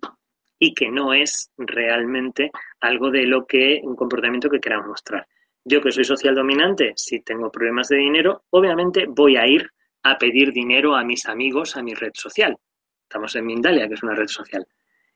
y 0.59 0.75
que 0.75 0.90
no 0.90 1.12
es 1.12 1.51
realmente 1.57 2.51
algo 2.81 3.11
de 3.11 3.25
lo 3.25 3.47
que 3.47 3.81
un 3.83 3.97
comportamiento 3.97 4.51
que 4.51 4.61
queramos 4.61 4.88
mostrar. 4.88 5.27
Yo 5.64 5.81
que 5.81 5.92
soy 5.92 6.05
social 6.05 6.35
dominante, 6.35 6.92
si 6.97 7.21
tengo 7.21 7.51
problemas 7.51 7.88
de 7.88 7.99
dinero, 7.99 8.44
obviamente 8.51 9.07
voy 9.07 9.37
a 9.37 9.47
ir 9.47 9.71
a 10.03 10.16
pedir 10.16 10.53
dinero 10.53 10.97
a 10.97 11.05
mis 11.05 11.27
amigos, 11.27 11.77
a 11.77 11.83
mi 11.83 11.94
red 11.94 12.12
social. 12.14 12.57
Estamos 13.03 13.35
en 13.37 13.47
Mindalia, 13.47 13.88
que 13.88 13.94
es 13.94 14.03
una 14.03 14.14
red 14.14 14.29
social. 14.29 14.66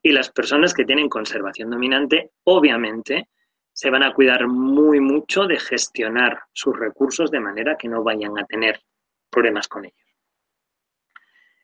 Y 0.03 0.13
las 0.13 0.31
personas 0.31 0.75
que 0.75 0.85
tienen 0.85 1.09
conservación 1.09 1.71
dominante, 1.71 2.33
obviamente, 2.45 3.29
se 3.73 3.91
van 3.91 4.03
a 4.03 4.13
cuidar 4.13 4.47
muy 4.49 5.01
mucho 5.01 5.47
de 5.47 5.59
gestionar 5.59 6.41
sus 6.53 6.79
recursos 6.79 7.31
de 7.31 7.41
manera 7.41 7.77
que 7.77 7.89
no 7.89 8.03
vayan 8.03 8.39
a 8.39 8.45
tener 8.45 8.83
problemas 9.31 9.69
con 9.69 9.85
ellos. 9.85 9.97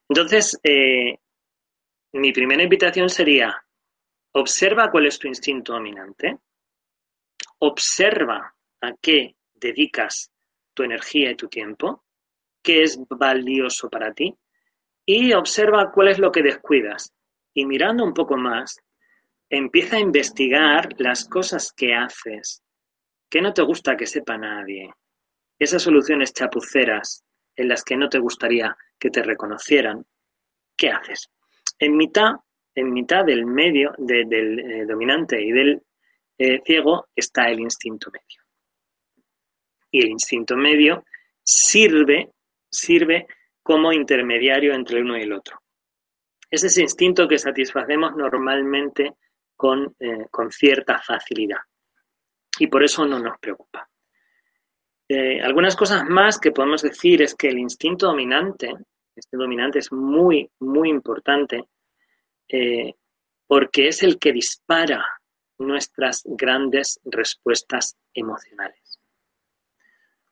Entonces, 0.09 0.59
eh, 0.63 1.19
mi 2.13 2.33
primera 2.33 2.63
invitación 2.63 3.11
sería, 3.11 3.63
observa 4.39 4.91
cuál 4.91 5.07
es 5.07 5.19
tu 5.19 5.29
instinto 5.29 5.73
dominante, 5.73 6.39
observa 7.59 8.55
a 8.81 8.93
qué 9.01 9.37
dedicas 9.55 10.31
tu 10.75 10.83
energía 10.83 11.31
y 11.31 11.37
tu 11.37 11.49
tiempo, 11.49 12.05
qué 12.63 12.83
es 12.83 12.99
valioso 13.09 13.89
para 13.89 14.13
ti, 14.13 14.37
y 15.05 15.33
observa 15.33 15.91
cuál 15.93 16.09
es 16.09 16.19
lo 16.19 16.31
que 16.31 16.43
descuidas. 16.43 17.13
Y 17.55 17.67
mirando 17.67 18.05
un 18.05 18.15
poco 18.15 18.37
más, 18.37 18.79
empieza 19.49 19.97
a 19.97 20.01
investigar 20.01 20.89
las 20.99 21.27
cosas 21.27 21.73
que 21.73 21.95
haces, 21.95 22.63
que 23.31 23.41
no 23.41 23.53
te 23.53 23.63
gusta 23.63 23.97
que 23.97 24.07
sepa 24.07 24.37
nadie, 24.37 24.93
esas 25.59 25.83
soluciones 25.83 26.33
chapuceras 26.33 27.25
en 27.57 27.69
las 27.69 27.83
que 27.83 27.97
no 27.97 28.09
te 28.09 28.19
gustaría 28.19 28.77
que 28.99 29.11
te 29.11 29.23
reconocieran, 29.23 30.07
¿qué 30.77 30.91
haces? 30.91 31.29
En 31.79 31.97
mitad, 31.97 32.37
en 32.79 32.93
mitad 32.93 33.25
del 33.25 33.45
medio, 33.45 33.93
del 33.99 34.59
eh, 34.61 34.87
dominante 34.87 35.41
y 35.43 35.51
del 35.51 35.83
eh, 36.39 36.61
ciego, 36.65 37.09
está 37.15 37.49
el 37.49 37.59
instinto 37.59 38.11
medio. 38.11 38.43
Y 39.91 40.03
el 40.03 40.11
instinto 40.11 40.57
medio 40.57 41.05
sirve, 41.43 42.31
sirve 42.71 43.27
como 43.63 43.93
intermediario 43.93 44.75
entre 44.75 44.99
el 44.99 45.05
uno 45.05 45.19
y 45.19 45.23
el 45.23 45.33
otro. 45.33 45.61
Es 46.49 46.63
ese 46.63 46.83
instinto 46.83 47.27
que 47.27 47.39
satisfacemos 47.39 48.15
normalmente 48.17 49.07
eh, 49.07 50.27
con, 50.31 50.53
cierta 50.53 51.01
facilidad. 51.01 51.59
Y 52.61 52.69
por 52.69 52.85
eso 52.85 53.07
no 53.07 53.19
nos 53.19 53.39
preocupa. 53.39 53.89
Algunas 55.43 55.75
cosas 55.75 56.05
más 56.05 56.39
que 56.39 56.53
podemos 56.53 56.83
decir 56.83 57.23
es 57.23 57.35
que 57.35 57.49
el 57.49 57.59
instinto 57.59 58.09
dominante, 58.09 58.75
este 59.17 59.39
dominante 59.39 59.79
es 59.79 59.91
muy, 59.91 60.51
muy 60.61 60.91
importante 60.91 61.65
eh, 62.49 62.95
porque 63.47 63.89
es 63.89 64.03
el 64.03 64.19
que 64.19 64.33
dispara 64.33 65.05
nuestras 65.59 66.23
grandes 66.25 67.01
respuestas 67.05 67.97
emocionales. 68.15 69.01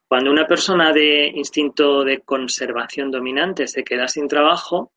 Cuando 0.09 0.31
una 0.31 0.47
persona 0.47 0.93
de 0.93 1.27
instinto 1.27 2.05
de 2.05 2.21
conservación 2.21 3.11
dominante 3.11 3.67
se 3.67 3.83
queda 3.83 4.07
sin 4.07 4.29
trabajo, 4.29 4.93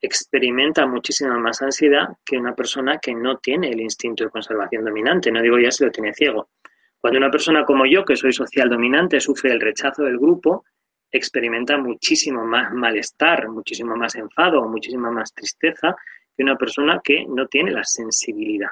experimenta 0.00 0.86
muchísima 0.86 1.38
más 1.38 1.60
ansiedad 1.62 2.08
que 2.24 2.38
una 2.38 2.54
persona 2.54 2.98
que 2.98 3.14
no 3.14 3.38
tiene 3.38 3.68
el 3.68 3.80
instinto 3.80 4.24
de 4.24 4.30
conservación 4.30 4.84
dominante. 4.84 5.30
No 5.30 5.42
digo 5.42 5.58
ya 5.58 5.70
si 5.70 5.84
lo 5.84 5.90
tiene 5.90 6.14
ciego. 6.14 6.50
Cuando 6.98 7.18
una 7.18 7.30
persona 7.30 7.64
como 7.64 7.86
yo, 7.86 8.04
que 8.04 8.16
soy 8.16 8.32
social 8.32 8.68
dominante, 8.68 9.20
sufre 9.20 9.52
el 9.52 9.60
rechazo 9.60 10.02
del 10.02 10.18
grupo, 10.18 10.64
experimenta 11.10 11.76
muchísimo 11.78 12.44
más 12.44 12.72
malestar, 12.72 13.48
muchísimo 13.48 13.96
más 13.96 14.14
enfado, 14.14 14.66
muchísima 14.68 15.10
más 15.10 15.32
tristeza 15.32 15.96
que 16.36 16.42
una 16.42 16.56
persona 16.56 17.00
que 17.02 17.26
no 17.26 17.46
tiene 17.46 17.72
la 17.72 17.84
sensibilidad. 17.84 18.70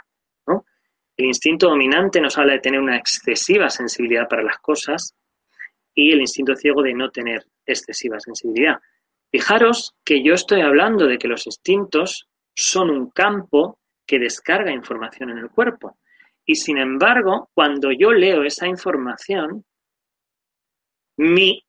El 1.19 1.27
instinto 1.27 1.69
dominante 1.69 2.21
nos 2.21 2.39
habla 2.39 2.53
de 2.53 2.61
tener 2.61 2.81
una 2.81 2.97
excesiva 2.97 3.69
sensibilidad 3.71 4.29
para 4.29 4.45
las 4.45 4.59
cosas 4.59 5.17
y 5.93 6.13
el 6.13 6.21
instinto 6.21 6.55
ciego 6.55 6.81
de 6.81 6.95
no 6.95 7.11
tener 7.11 7.45
excesiva 7.67 8.21
sensibilidad. 8.21 8.77
Fijaros 9.29 9.97
que 10.05 10.23
yo 10.23 10.35
estoy 10.35 10.61
hablando 10.61 11.07
de 11.07 11.19
que 11.19 11.27
los 11.27 11.45
instintos 11.47 12.29
son 12.55 12.91
un 12.91 13.11
campo 13.11 13.81
que 14.07 14.21
descarga 14.21 14.71
información 14.71 15.31
en 15.31 15.39
el 15.39 15.51
cuerpo. 15.51 15.99
Y 16.47 16.55
sin 16.55 16.79
embargo, 16.79 17.51
cuando 17.53 17.91
yo 17.91 18.13
leo 18.13 18.45
esa 18.45 18.69
información, 18.69 19.65
mi 21.17 21.65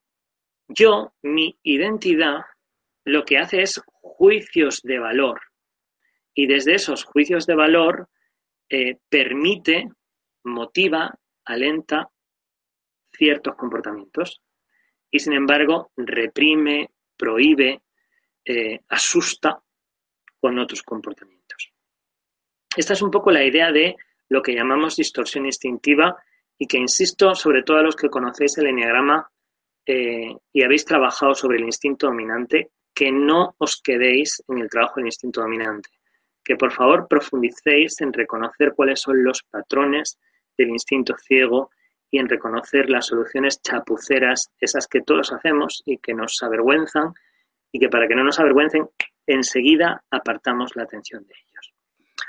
yo, 0.69 1.13
mi 1.23 1.57
identidad, 1.63 2.41
lo 3.03 3.25
que 3.25 3.37
hace 3.37 3.63
es 3.63 3.81
juicios 3.85 4.81
de 4.83 4.99
valor. 4.99 5.41
Y 6.33 6.45
desde 6.45 6.75
esos 6.75 7.03
juicios 7.03 7.45
de 7.47 7.55
valor 7.55 8.07
eh, 8.69 8.97
permite, 9.09 9.89
motiva, 10.43 11.17
alenta 11.43 12.09
ciertos 13.11 13.55
comportamientos. 13.55 14.41
Y 15.09 15.19
sin 15.19 15.33
embargo, 15.33 15.91
reprime, 15.97 16.91
prohíbe, 17.17 17.81
eh, 18.45 18.79
asusta 18.87 19.59
con 20.39 20.59
otros 20.59 20.83
comportamientos. 20.83 21.73
Esta 22.75 22.93
es 22.93 23.01
un 23.01 23.09
poco 23.09 23.31
la 23.31 23.43
idea 23.43 23.71
de 23.71 23.95
lo 24.29 24.43
que 24.43 24.53
llamamos 24.53 24.95
distorsión 24.95 25.47
instintiva 25.47 26.15
y 26.57 26.67
que, 26.67 26.77
insisto, 26.77 27.33
sobre 27.33 27.63
todo 27.63 27.77
a 27.77 27.83
los 27.83 27.95
que 27.95 28.09
conocéis 28.09 28.57
el 28.59 28.67
enneagrama 28.67 29.29
eh, 29.91 30.37
y 30.53 30.61
habéis 30.61 30.85
trabajado 30.85 31.33
sobre 31.33 31.57
el 31.57 31.63
instinto 31.63 32.05
dominante, 32.05 32.69
que 32.93 33.11
no 33.11 33.55
os 33.57 33.81
quedéis 33.81 34.43
en 34.47 34.59
el 34.59 34.69
trabajo 34.69 34.97
del 34.97 35.07
instinto 35.07 35.41
dominante, 35.41 35.89
que 36.43 36.55
por 36.55 36.71
favor 36.71 37.07
profundicéis 37.07 37.99
en 38.01 38.13
reconocer 38.13 38.73
cuáles 38.75 38.99
son 39.01 39.23
los 39.23 39.41
patrones 39.41 40.19
del 40.55 40.69
instinto 40.69 41.15
ciego 41.17 41.71
y 42.11 42.19
en 42.19 42.29
reconocer 42.29 42.87
las 42.87 43.07
soluciones 43.07 43.63
chapuceras, 43.63 44.51
esas 44.59 44.85
que 44.85 45.01
todos 45.01 45.33
hacemos 45.33 45.81
y 45.87 45.97
que 45.97 46.13
nos 46.13 46.37
avergüenzan 46.43 47.13
y 47.71 47.79
que 47.79 47.89
para 47.89 48.07
que 48.07 48.13
no 48.13 48.23
nos 48.23 48.39
avergüencen, 48.39 48.87
enseguida 49.25 50.03
apartamos 50.11 50.75
la 50.75 50.83
atención 50.83 51.25
de 51.25 51.33
ellos. 51.33 51.73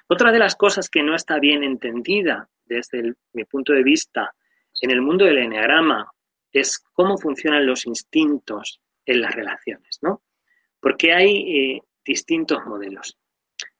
Otra 0.09 0.33
de 0.33 0.39
las 0.39 0.57
cosas 0.57 0.89
que 0.89 1.03
no 1.03 1.15
está 1.15 1.39
bien 1.39 1.63
entendida 1.63 2.49
desde 2.65 3.17
mi 3.35 3.45
punto 3.45 3.75
de 3.75 3.83
vista 3.83 4.35
en 4.81 4.91
el 4.93 5.03
mundo 5.03 5.27
del 5.27 5.37
enneagrama 5.37 6.11
es 6.53 6.79
cómo 6.93 7.19
funcionan 7.19 7.67
los 7.67 7.87
instintos 7.87 8.81
en 9.07 9.21
las 9.21 9.35
relaciones, 9.35 9.99
¿no? 10.03 10.23
Porque 10.81 11.13
hay 11.13 11.37
eh, 11.37 11.83
distintos 12.05 12.65
modelos. 12.67 13.17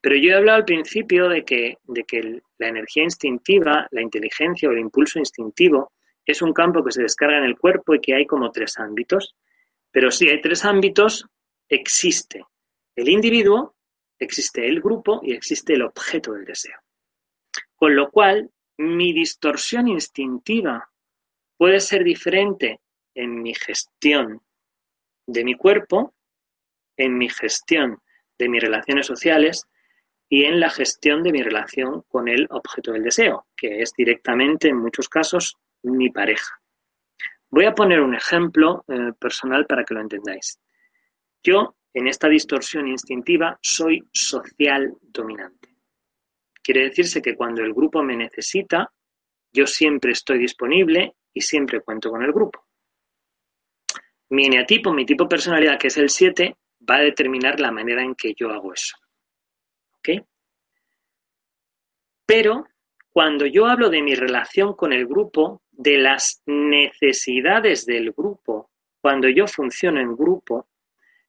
Pero 0.01 0.17
yo 0.17 0.31
he 0.31 0.35
hablado 0.35 0.59
al 0.59 0.65
principio 0.65 1.29
de 1.29 1.45
que, 1.45 1.79
de 1.85 2.05
que 2.05 2.43
la 2.59 2.69
energía 2.69 3.05
instintiva, 3.05 3.87
la 3.91 4.03
inteligencia 4.03 4.69
o 4.69 4.73
el 4.73 4.79
impulso 4.79 5.19
instintivo 5.19 5.93
es 6.25 6.43
un 6.43 6.53
campo 6.53 6.85
que 6.85 6.93
se 6.93 7.03
descarga 7.03 7.39
en 7.39 7.45
el 7.45 7.59
cuerpo 7.59 7.95
y 7.95 8.01
que 8.01 8.15
hay 8.15 8.27
como 8.27 8.51
tres 8.51 8.79
ámbitos. 8.79 9.35
Pero 9.91 10.11
si 10.11 10.29
hay 10.29 10.41
tres 10.41 10.65
ámbitos, 10.65 11.27
existe 11.69 12.45
el 12.95 13.09
individuo, 13.09 13.75
existe 14.19 14.67
el 14.67 14.81
grupo 14.81 15.21
y 15.23 15.33
existe 15.33 15.75
el 15.75 15.83
objeto 15.83 16.33
del 16.33 16.45
deseo. 16.45 16.79
Con 17.75 17.97
lo 17.97 18.11
cual, 18.11 18.51
mi 18.77 19.13
distorsión 19.13 19.89
instintiva 19.89 20.90
puede 21.61 21.81
ser 21.81 22.05
diferente 22.05 22.81
en 23.15 23.43
mi 23.43 23.53
gestión 23.53 24.41
de 25.27 25.45
mi 25.45 25.55
cuerpo, 25.57 26.15
en 26.97 27.19
mi 27.19 27.29
gestión 27.29 27.99
de 28.39 28.49
mis 28.49 28.63
relaciones 28.63 29.07
sociales 29.07 29.67
y 30.27 30.45
en 30.45 30.59
la 30.59 30.71
gestión 30.71 31.23
de 31.23 31.33
mi 31.33 31.43
relación 31.43 32.01
con 32.09 32.29
el 32.29 32.47
objeto 32.49 32.93
del 32.93 33.03
deseo, 33.03 33.47
que 33.55 33.83
es 33.83 33.93
directamente, 33.93 34.69
en 34.69 34.79
muchos 34.79 35.11
casos, 35.11 35.59
mi 35.83 36.09
pareja. 36.09 36.63
Voy 37.51 37.67
a 37.67 37.75
poner 37.75 38.01
un 38.01 38.15
ejemplo 38.15 38.83
eh, 38.89 39.13
personal 39.21 39.67
para 39.67 39.85
que 39.85 39.93
lo 39.93 40.01
entendáis. 40.01 40.59
Yo, 41.43 41.77
en 41.93 42.09
esta 42.09 42.29
distorsión 42.29 42.89
instintiva, 42.89 43.59
soy 43.61 44.09
social 44.15 44.97
dominante. 45.03 45.77
Quiere 46.63 46.85
decirse 46.85 47.21
que 47.21 47.37
cuando 47.37 47.63
el 47.63 47.75
grupo 47.75 48.03
me 48.03 48.17
necesita, 48.17 48.91
yo 49.53 49.67
siempre 49.67 50.13
estoy 50.13 50.39
disponible 50.39 51.17
y 51.33 51.41
siempre 51.41 51.81
cuento 51.81 52.11
con 52.11 52.23
el 52.23 52.33
grupo. 52.33 52.67
Mi 54.31 54.47
eneatipo, 54.47 54.93
mi 54.93 55.05
tipo 55.05 55.29
personalidad, 55.29 55.79
que 55.79 55.89
es 55.89 55.97
el 55.97 56.09
7, 56.09 56.57
va 56.89 56.97
a 56.97 57.01
determinar 57.01 57.61
la 57.61 57.73
manera 57.73 58.03
en 58.03 58.15
que 58.15 58.33
yo 58.35 58.51
hago 58.51 58.73
eso. 58.73 58.97
¿Ok? 59.99 60.25
Pero 62.27 62.67
cuando 63.13 63.45
yo 63.47 63.67
hablo 63.67 63.91
de 63.91 64.03
mi 64.03 64.15
relación 64.15 64.75
con 64.75 64.93
el 64.93 65.07
grupo, 65.07 65.63
de 65.71 65.99
las 65.99 66.43
necesidades 66.47 67.87
del 67.87 68.13
grupo, 68.13 68.71
cuando 69.01 69.29
yo 69.29 69.47
funciono 69.47 70.01
en 70.01 70.15
grupo, 70.15 70.69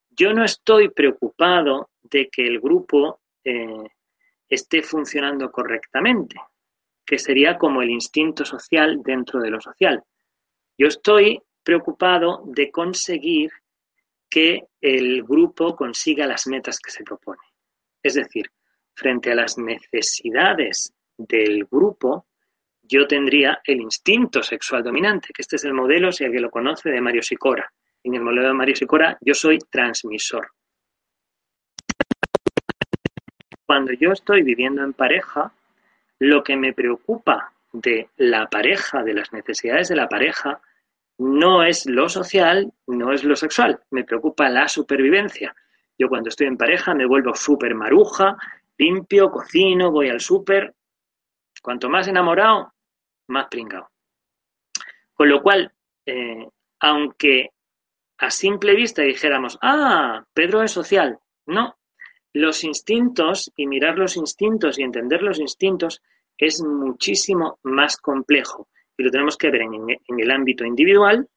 yo 0.10 0.34
no 0.34 0.44
estoy 0.44 0.90
preocupado 0.90 1.90
de 2.04 2.30
que 2.30 2.46
el 2.46 2.60
grupo 2.60 3.22
eh, 3.44 3.88
esté 4.48 4.84
funcionando 4.84 5.52
correctamente, 5.52 6.36
que 7.12 7.20
sería 7.20 7.58
como 7.58 7.82
el 7.82 7.90
instinto 7.90 8.46
social 8.46 9.02
dentro 9.04 9.42
de 9.42 9.50
lo 9.50 9.60
social. 9.60 10.02
Yo 10.78 10.88
estoy 10.88 11.42
preocupado 11.62 12.42
de 12.46 12.72
conseguir 12.72 13.52
que 14.30 14.62
el 14.80 15.22
grupo 15.24 15.76
consiga 15.76 16.26
las 16.26 16.48
metas 16.48 16.80
que 16.80 16.90
se 16.90 17.04
propone. 17.04 17.42
Es 18.02 18.14
decir, 18.14 18.50
frente 18.94 19.30
a 19.30 19.36
las 19.36 19.58
necesidades 19.58 20.94
del 21.18 21.66
grupo, 21.66 22.28
yo 22.82 23.06
tendría 23.06 23.62
el 23.66 23.82
instinto 23.82 24.42
sexual 24.42 24.82
dominante, 24.82 25.34
que 25.34 25.42
este 25.42 25.58
es 25.58 25.66
el 25.66 25.74
modelo, 25.74 26.14
si 26.14 26.24
alguien 26.24 26.44
lo 26.44 26.50
conoce, 26.50 26.92
de 26.92 27.02
Mario 27.02 27.24
Sicora. 27.24 27.70
En 28.06 28.16
el 28.16 28.22
modelo 28.22 28.48
de 28.48 28.54
Mario 28.54 28.76
Sicora, 28.78 29.18
yo 29.20 29.34
soy 29.34 29.60
transmisor. 29.70 30.50
Cuando 33.66 33.92
yo 33.92 34.14
estoy 34.14 34.44
viviendo 34.44 34.82
en 34.82 34.94
pareja, 34.94 35.54
lo 36.22 36.44
que 36.44 36.56
me 36.56 36.72
preocupa 36.72 37.52
de 37.74 38.10
la 38.18 38.48
pareja, 38.48 39.02
de 39.02 39.16
las 39.16 39.34
necesidades 39.34 39.90
de 39.90 39.96
la 39.96 40.08
pareja, 40.08 40.62
no 41.18 41.64
es 41.64 41.88
lo 41.88 42.10
social, 42.10 42.72
no 42.86 43.12
es 43.12 43.24
lo 43.24 43.36
sexual, 43.36 43.82
me 43.90 44.04
preocupa 44.04 44.48
la 44.48 44.68
supervivencia. 44.68 45.56
Yo 45.98 46.10
cuando 46.10 46.30
estoy 46.30 46.46
en 46.46 46.58
pareja 46.58 46.94
me 46.94 47.08
vuelvo 47.08 47.34
súper 47.34 47.74
maruja, 47.74 48.38
limpio, 48.78 49.32
cocino, 49.32 49.92
voy 49.92 50.10
al 50.10 50.20
súper. 50.20 50.76
Cuanto 51.60 51.90
más 51.90 52.08
enamorado, 52.08 52.72
más 53.30 53.48
pringado. 53.48 53.90
Con 55.16 55.28
lo 55.28 55.42
cual, 55.42 55.72
eh, 56.06 56.48
aunque 56.82 57.50
a 58.20 58.30
simple 58.30 58.76
vista 58.76 59.02
dijéramos, 59.02 59.58
ah, 59.64 60.24
Pedro 60.34 60.62
es 60.62 60.72
social, 60.72 61.18
no. 61.48 61.78
Los 62.34 62.64
instintos 62.64 63.52
y 63.58 63.68
mirar 63.68 63.98
los 63.98 64.16
instintos 64.16 64.80
y 64.80 64.84
entender 64.84 65.22
los 65.22 65.40
instintos 65.40 66.02
es 66.38 66.64
muchísimo 66.64 67.60
más 67.64 67.98
complejo 67.98 68.70
y 68.98 69.04
lo 69.04 69.12
tenemos 69.12 69.38
que 69.38 69.50
ver 69.50 69.62
en, 69.64 70.20
el 70.20 70.32
ámbito 70.32 70.64
individual, 70.64 71.28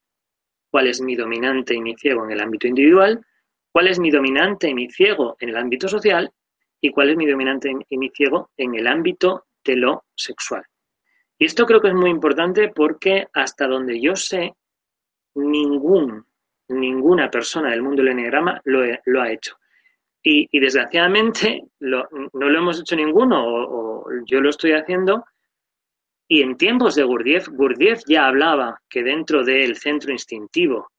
cuál 0.70 0.86
es 0.86 1.00
mi 1.00 1.16
dominante 1.16 1.74
y 1.74 1.80
mi 1.80 1.96
ciego 1.96 2.24
en 2.24 2.32
el 2.32 2.40
ámbito 2.40 2.68
individual, 2.68 3.24
cuál 3.72 3.88
es 3.88 3.98
mi 3.98 4.10
dominante 4.10 4.68
y 4.68 4.74
mi 4.74 4.88
ciego 4.90 5.36
en 5.40 5.48
el 5.48 5.56
ámbito 5.56 5.88
social 5.88 6.30
y 6.80 6.90
cuál 6.90 7.10
es 7.10 7.16
mi 7.16 7.26
dominante 7.26 7.72
y 7.88 7.98
mi 7.98 8.10
ciego 8.10 8.50
en 8.56 8.74
el 8.74 8.86
ámbito 8.86 9.46
de 9.64 9.76
lo 9.76 10.04
sexual. 10.14 10.62
Y 11.38 11.46
esto 11.46 11.66
creo 11.66 11.80
que 11.80 11.88
es 11.88 11.94
muy 11.94 12.10
importante 12.10 12.68
porque 12.68 13.26
hasta 13.32 13.66
donde 13.66 14.00
yo 14.00 14.14
sé, 14.14 14.54
ningún, 15.34 16.24
ninguna 16.68 17.30
persona 17.30 17.70
del 17.70 17.82
mundo 17.82 18.02
del 18.02 18.12
enneagrama 18.12 18.60
lo 18.64 19.22
ha 19.22 19.32
hecho. 19.32 19.56
Y, 20.26 20.58
desgraciadamente 20.58 21.64
no 21.80 22.08
lo 22.32 22.58
hemos 22.58 22.80
hecho 22.80 22.96
ninguno, 22.96 23.44
o, 23.46 24.06
yo 24.24 24.40
lo 24.40 24.50
estoy 24.50 24.72
haciendo. 24.72 25.24
Y 26.26 26.40
en 26.40 26.56
tiempos 26.56 26.94
de 26.94 27.04
Gurdjieff, 27.04 27.48
Gurdjieff 27.48 28.00
ya 28.06 28.26
hablaba 28.26 28.80
que 28.88 29.02
dentro 29.02 29.44
del 29.44 29.76
centro 29.76 30.10
instintivo 30.12 30.90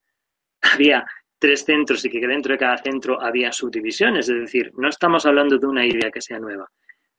había 0.62 1.04
tres 1.38 1.64
centros 1.64 2.04
y 2.04 2.10
que 2.10 2.24
dentro 2.24 2.52
de 2.52 2.58
cada 2.58 2.78
centro 2.78 3.20
había 3.20 3.50
subdivisiones. 3.50 4.28
Es 4.28 4.40
decir, 4.40 4.70
no 4.76 4.88
estamos 4.88 5.26
hablando 5.26 5.58
de 5.58 5.66
una 5.66 5.84
idea 5.84 6.10
que 6.12 6.20
sea 6.20 6.38
nueva. 6.38 6.70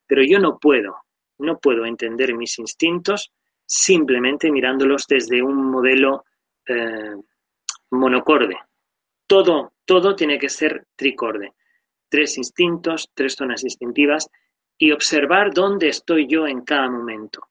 Pero 0.06 0.22
yo 0.24 0.38
no 0.38 0.58
puedo 0.58 0.96
no 1.38 1.58
puedo 1.58 1.84
entender 1.84 2.34
mis 2.34 2.58
instintos 2.58 3.32
simplemente 3.64 4.50
mirándolos 4.50 5.06
desde 5.06 5.42
un 5.42 5.70
modelo 5.70 6.24
eh, 6.66 7.14
monocorde. 7.90 8.56
Todo, 9.26 9.72
todo 9.84 10.16
tiene 10.16 10.38
que 10.38 10.48
ser 10.48 10.86
tricorde. 10.96 11.52
Tres 12.08 12.38
instintos, 12.38 13.10
tres 13.14 13.34
zonas 13.34 13.64
instintivas 13.64 14.28
y 14.78 14.92
observar 14.92 15.52
dónde 15.52 15.88
estoy 15.88 16.26
yo 16.26 16.46
en 16.46 16.62
cada 16.62 16.88
momento. 16.88 17.48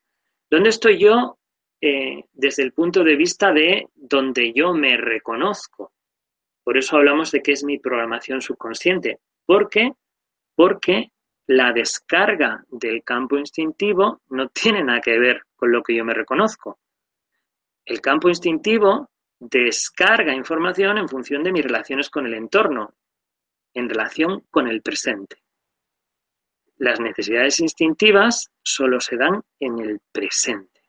¿Dónde 0.49 0.69
estoy 0.69 0.97
yo 0.97 1.37
eh, 1.81 2.23
desde 2.33 2.63
el 2.63 2.71
punto 2.71 3.03
de 3.03 3.15
vista 3.15 3.51
de 3.51 3.89
donde 3.95 4.53
yo 4.53 4.73
me 4.73 4.95
reconozco? 4.97 5.91
Por 6.63 6.77
eso 6.77 6.97
hablamos 6.97 7.31
de 7.31 7.41
que 7.41 7.51
es 7.51 7.63
mi 7.63 7.79
programación 7.79 8.41
subconsciente. 8.41 9.19
¿Por 9.45 9.69
qué? 9.69 9.91
Porque 10.55 11.11
la 11.47 11.71
descarga 11.71 12.65
del 12.69 13.03
campo 13.03 13.37
instintivo 13.37 14.21
no 14.29 14.49
tiene 14.49 14.83
nada 14.83 14.99
que 15.01 15.17
ver 15.17 15.43
con 15.55 15.71
lo 15.71 15.81
que 15.81 15.95
yo 15.95 16.03
me 16.03 16.13
reconozco. 16.13 16.79
El 17.85 18.01
campo 18.01 18.27
instintivo 18.27 19.09
descarga 19.39 20.33
información 20.33 20.97
en 20.97 21.07
función 21.07 21.43
de 21.43 21.53
mis 21.53 21.63
relaciones 21.63 22.09
con 22.09 22.25
el 22.25 22.33
entorno, 22.33 22.93
en 23.77 23.87
relación 23.87 24.43
con 24.49 24.67
el 24.67 24.81
presente. 24.81 25.37
las 26.79 26.99
necesidades 26.99 27.59
instintivas 27.59 28.51
solo 28.63 28.99
se 28.99 29.17
dan 29.17 29.41
en 29.59 29.79
el 29.79 29.99
presente. 30.11 30.81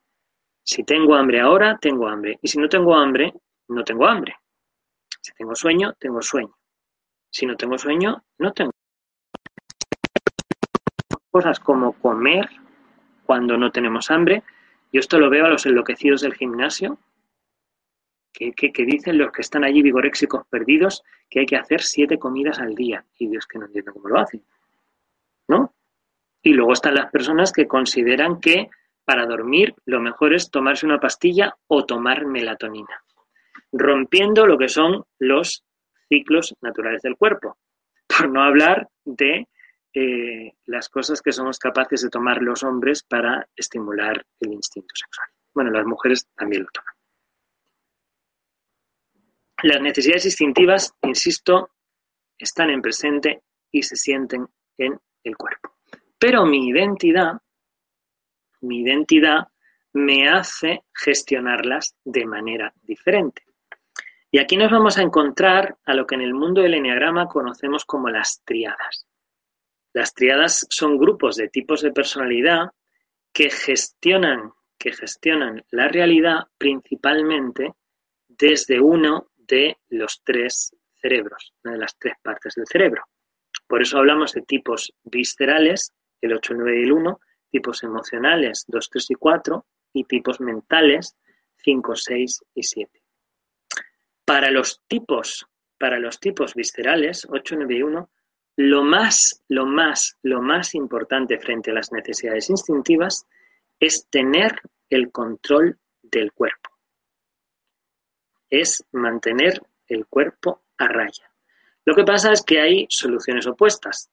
Si 0.62 0.84
tengo 0.84 1.14
hambre 1.14 1.40
ahora, 1.40 1.78
tengo 1.80 2.06
hambre. 2.08 2.38
Y 2.42 2.48
si 2.48 2.58
no 2.58 2.68
tengo 2.68 2.94
hambre, 2.94 3.32
no 3.68 3.82
tengo 3.84 4.06
hambre. 4.06 4.36
Si 5.22 5.32
tengo 5.32 5.54
sueño, 5.54 5.94
tengo 5.98 6.20
sueño. 6.20 6.54
Si 7.30 7.46
no 7.46 7.56
tengo 7.56 7.78
sueño, 7.78 8.22
no 8.38 8.52
tengo. 8.52 8.72
Cosas 11.30 11.58
como 11.58 11.94
comer 11.94 12.48
cuando 13.24 13.56
no 13.56 13.70
tenemos 13.70 14.10
hambre. 14.10 14.42
Yo 14.92 15.00
esto 15.00 15.18
lo 15.18 15.30
veo 15.30 15.46
a 15.46 15.50
los 15.50 15.64
enloquecidos 15.64 16.20
del 16.20 16.34
gimnasio, 16.34 16.98
que, 18.38 18.84
dicen 18.84 19.18
los 19.18 19.32
que 19.32 19.42
están 19.42 19.64
allí 19.64 19.82
vigoréxicos 19.82 20.46
perdidos 20.46 21.02
que 21.28 21.40
hay 21.40 21.46
que 21.46 21.56
hacer 21.56 21.82
siete 21.82 22.18
comidas 22.18 22.60
al 22.60 22.74
día. 22.74 23.04
Y 23.18 23.28
Dios 23.28 23.46
que 23.46 23.58
no 23.58 23.66
entiendo 23.66 23.92
cómo 23.92 24.08
lo 24.08 24.20
hacen. 24.20 24.42
¿No? 25.48 25.74
Y 26.42 26.52
luego 26.52 26.72
están 26.72 26.94
las 26.94 27.10
personas 27.10 27.52
que 27.52 27.66
consideran 27.66 28.40
que 28.40 28.70
para 29.04 29.26
dormir 29.26 29.74
lo 29.86 30.00
mejor 30.00 30.34
es 30.34 30.50
tomarse 30.50 30.86
una 30.86 31.00
pastilla 31.00 31.56
o 31.66 31.84
tomar 31.84 32.26
melatonina, 32.26 33.02
rompiendo 33.72 34.46
lo 34.46 34.58
que 34.58 34.68
son 34.68 35.04
los 35.18 35.64
ciclos 36.08 36.54
naturales 36.60 37.02
del 37.02 37.16
cuerpo, 37.16 37.56
por 38.06 38.28
no 38.30 38.42
hablar 38.42 38.88
de 39.04 39.48
eh, 39.94 40.52
las 40.66 40.88
cosas 40.88 41.22
que 41.22 41.32
somos 41.32 41.58
capaces 41.58 42.02
de 42.02 42.10
tomar 42.10 42.42
los 42.42 42.62
hombres 42.62 43.02
para 43.02 43.48
estimular 43.56 44.24
el 44.40 44.52
instinto 44.52 44.94
sexual. 44.94 45.28
Bueno, 45.54 45.70
las 45.70 45.86
mujeres 45.86 46.28
también 46.36 46.62
lo 46.62 46.68
toman. 46.72 46.97
Las 49.62 49.80
necesidades 49.80 50.24
instintivas, 50.26 50.94
insisto, 51.02 51.70
están 52.38 52.70
en 52.70 52.80
presente 52.80 53.42
y 53.72 53.82
se 53.82 53.96
sienten 53.96 54.46
en 54.76 54.98
el 55.24 55.36
cuerpo. 55.36 55.74
Pero 56.16 56.46
mi 56.46 56.68
identidad, 56.68 57.32
mi 58.60 58.82
identidad 58.82 59.48
me 59.94 60.28
hace 60.28 60.84
gestionarlas 60.94 61.96
de 62.04 62.24
manera 62.24 62.72
diferente. 62.82 63.42
Y 64.30 64.38
aquí 64.38 64.56
nos 64.56 64.70
vamos 64.70 64.96
a 64.96 65.02
encontrar 65.02 65.76
a 65.84 65.94
lo 65.94 66.06
que 66.06 66.14
en 66.14 66.20
el 66.20 66.34
mundo 66.34 66.60
del 66.60 66.74
enneagrama 66.74 67.26
conocemos 67.26 67.84
como 67.84 68.10
las 68.10 68.42
triadas. 68.44 69.08
Las 69.92 70.14
triadas 70.14 70.66
son 70.70 70.98
grupos 70.98 71.34
de 71.36 71.48
tipos 71.48 71.82
de 71.82 71.90
personalidad 71.90 72.70
que 73.32 73.50
gestionan, 73.50 74.52
que 74.78 74.92
gestionan 74.92 75.64
la 75.70 75.88
realidad 75.88 76.44
principalmente 76.58 77.74
desde 78.28 78.80
uno 78.80 79.30
de 79.48 79.78
los 79.88 80.22
tres 80.24 80.74
cerebros, 81.00 81.54
una 81.64 81.74
de 81.74 81.80
las 81.80 81.96
tres 81.98 82.14
partes 82.22 82.54
del 82.54 82.66
cerebro. 82.66 83.02
Por 83.66 83.82
eso 83.82 83.98
hablamos 83.98 84.32
de 84.32 84.42
tipos 84.42 84.92
viscerales, 85.04 85.92
el 86.20 86.34
8, 86.34 86.52
el 86.52 86.58
9 86.58 86.80
y 86.80 86.84
el 86.84 86.92
1, 86.92 87.20
tipos 87.50 87.82
emocionales, 87.82 88.64
2, 88.68 88.90
3 88.90 89.10
y 89.10 89.14
4, 89.14 89.66
y 89.94 90.04
tipos 90.04 90.40
mentales, 90.40 91.16
5, 91.56 91.96
6 91.96 92.44
y 92.54 92.62
7. 92.62 93.02
Para 94.24 94.50
los 94.50 94.82
tipos, 94.86 95.46
para 95.78 95.98
los 95.98 96.20
tipos 96.20 96.54
viscerales, 96.54 97.26
8, 97.28 97.56
9 97.56 97.74
y 97.74 97.82
1, 97.82 98.10
lo 98.56 98.82
más, 98.82 99.42
lo 99.48 99.66
más, 99.66 100.16
lo 100.22 100.42
más 100.42 100.74
importante 100.74 101.38
frente 101.38 101.70
a 101.70 101.74
las 101.74 101.92
necesidades 101.92 102.50
instintivas 102.50 103.26
es 103.78 104.08
tener 104.10 104.60
el 104.90 105.12
control 105.12 105.78
del 106.02 106.32
cuerpo 106.32 106.67
es 108.50 108.84
mantener 108.92 109.60
el 109.86 110.06
cuerpo 110.06 110.62
a 110.78 110.88
raya. 110.88 111.30
Lo 111.84 111.94
que 111.94 112.04
pasa 112.04 112.32
es 112.32 112.42
que 112.42 112.60
hay 112.60 112.86
soluciones 112.88 113.46
opuestas. 113.46 114.10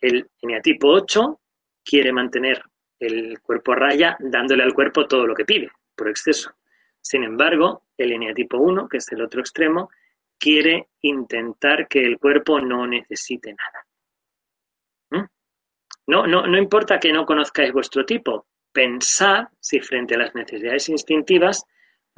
El 0.00 0.28
eneatipo 0.40 0.88
8 0.88 1.40
quiere 1.84 2.12
mantener 2.12 2.62
el 2.98 3.40
cuerpo 3.40 3.72
a 3.72 3.76
raya 3.76 4.16
dándole 4.18 4.62
al 4.62 4.74
cuerpo 4.74 5.06
todo 5.06 5.26
lo 5.26 5.34
que 5.34 5.44
pide, 5.44 5.70
por 5.94 6.08
exceso. 6.08 6.52
Sin 7.00 7.24
embargo, 7.24 7.84
el 7.96 8.12
eneatipo 8.12 8.58
1, 8.58 8.88
que 8.88 8.98
es 8.98 9.12
el 9.12 9.22
otro 9.22 9.40
extremo, 9.40 9.90
quiere 10.38 10.88
intentar 11.02 11.88
que 11.88 12.00
el 12.00 12.18
cuerpo 12.18 12.60
no 12.60 12.86
necesite 12.86 13.54
nada. 13.54 13.86
¿Mm? 15.10 15.26
No, 16.06 16.26
no, 16.26 16.46
no 16.46 16.58
importa 16.58 16.98
que 16.98 17.12
no 17.12 17.26
conozcáis 17.26 17.72
vuestro 17.72 18.04
tipo, 18.04 18.46
pensad 18.72 19.48
si 19.60 19.80
frente 19.80 20.14
a 20.14 20.18
las 20.18 20.34
necesidades 20.34 20.88
instintivas 20.88 21.64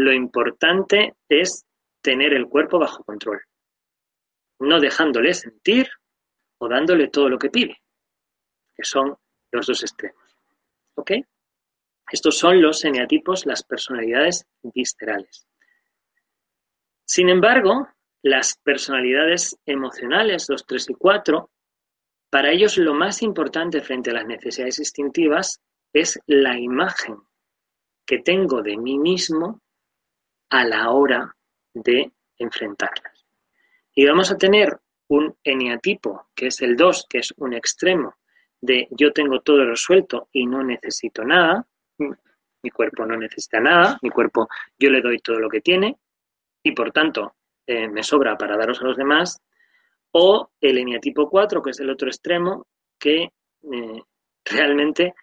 lo 0.01 0.15
importante 0.15 1.15
es 1.29 1.67
tener 2.01 2.33
el 2.33 2.49
cuerpo 2.49 2.79
bajo 2.79 3.05
control, 3.05 3.43
no 4.61 4.81
dejándole 4.81 5.35
sentir 5.35 5.91
o 6.59 6.69
dándole 6.71 7.09
todo 7.09 7.29
lo 7.29 7.39
que 7.39 7.51
pide, 7.51 7.77
que 8.75 8.83
son 8.83 9.15
los 9.53 9.67
dos 9.67 9.83
extremos. 9.83 10.23
¿Ok? 10.95 11.13
Estos 12.11 12.39
son 12.39 12.63
los 12.63 12.83
eneatipos, 12.83 13.45
las 13.45 13.63
personalidades 13.63 14.47
viscerales. 14.63 15.47
Sin 17.05 17.29
embargo, 17.29 17.87
las 18.23 18.57
personalidades 18.57 19.59
emocionales, 19.67 20.47
los 20.49 20.65
3 20.65 20.91
y 20.91 20.95
4, 20.95 21.51
para 22.31 22.51
ellos 22.51 22.79
lo 22.79 22.95
más 22.95 23.21
importante 23.21 23.83
frente 23.83 24.11
a 24.11 24.15
las 24.15 24.27
necesidades 24.27 24.79
instintivas 24.79 25.61
es 25.93 26.19
la 26.27 26.59
imagen 26.59 27.19
que 28.07 28.21
tengo 28.21 28.63
de 28.63 28.79
mí 28.79 28.99
mismo 28.99 29.61
a 30.51 30.65
la 30.65 30.91
hora 30.91 31.35
de 31.75 32.13
enfrentarlas. 32.39 33.27
Y 33.95 34.07
vamos 34.07 34.31
a 34.31 34.37
tener 34.37 34.79
un 35.09 35.35
eneatipo, 35.43 36.29
que 36.35 36.49
es 36.49 36.61
el 36.63 36.77
2, 36.77 37.07
que 37.09 37.19
es 37.19 37.33
un 37.37 37.55
extremo 37.55 38.15
de 38.61 38.89
yo 38.91 39.13
tengo 39.13 39.41
todo 39.41 39.65
resuelto 39.65 40.29
y 40.33 40.47
no 40.47 40.63
necesito 40.63 41.25
nada, 41.25 41.67
mi 42.63 42.71
cuerpo 42.71 43.07
no 43.07 43.17
necesita 43.17 43.59
nada, 43.59 43.99
mi 44.03 44.11
cuerpo 44.11 44.49
yo 44.79 44.91
le 44.91 45.01
doy 45.01 45.19
todo 45.19 45.39
lo 45.39 45.49
que 45.49 45.61
tiene 45.61 45.97
y 46.63 46.73
por 46.73 46.93
tanto 46.93 47.37
eh, 47.67 47.89
me 47.89 48.03
sobra 48.03 48.37
para 48.37 48.57
daros 48.57 48.81
a 48.81 48.85
los 48.85 48.97
demás, 48.97 49.41
o 50.13 50.51
el 50.61 50.79
eneatipo 50.79 51.31
4, 51.31 51.63
que 51.63 51.71
es 51.71 51.81
el 51.81 51.91
otro 51.91 52.09
extremo, 52.09 52.67
que 52.99 53.23
eh, 53.73 54.03
realmente 54.45 55.15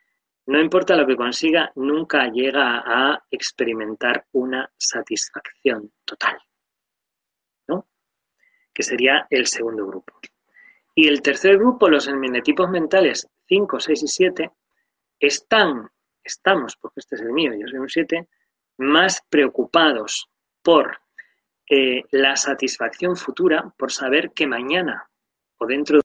no 0.48 0.62
importa 0.62 0.96
lo 0.96 1.06
que 1.06 1.18
consiga, 1.18 1.72
nunca 1.76 2.30
llega 2.30 2.82
a 2.86 3.22
experimentar 3.30 4.26
una 4.32 4.72
satisfacción 4.78 5.92
total. 6.06 6.38
¿no? 7.68 7.88
Que 8.74 8.82
sería 8.82 9.28
el 9.30 9.46
segundo 9.48 9.86
grupo. 9.86 10.20
Y 10.96 11.10
el 11.10 11.22
tercer 11.22 11.58
grupo, 11.58 11.90
los 11.90 12.08
enmenetipos 12.08 12.70
mentales 12.70 13.30
5, 13.48 13.80
6 13.80 14.04
y 14.04 14.08
7, 14.08 14.52
están, 15.20 15.90
estamos, 16.24 16.78
porque 16.78 17.02
este 17.02 17.16
es 17.16 17.22
el 17.22 17.34
mío, 17.34 17.52
yo 17.54 17.68
soy 17.68 17.80
un 17.80 17.90
7, 17.90 18.30
más 18.78 19.22
preocupados 19.30 20.30
por 20.64 21.02
eh, 21.70 22.04
la 22.12 22.38
satisfacción 22.38 23.18
futura, 23.18 23.74
por 23.78 23.92
saber 23.92 24.32
que 24.32 24.48
mañana 24.48 25.10
o 25.58 25.66
dentro 25.66 25.98
de 25.98 26.04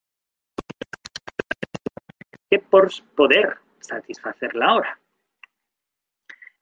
que 2.51 2.59
por 2.59 2.91
poder 3.15 3.59
satisfacer 3.83 4.55
la 4.55 4.75
hora. 4.75 4.99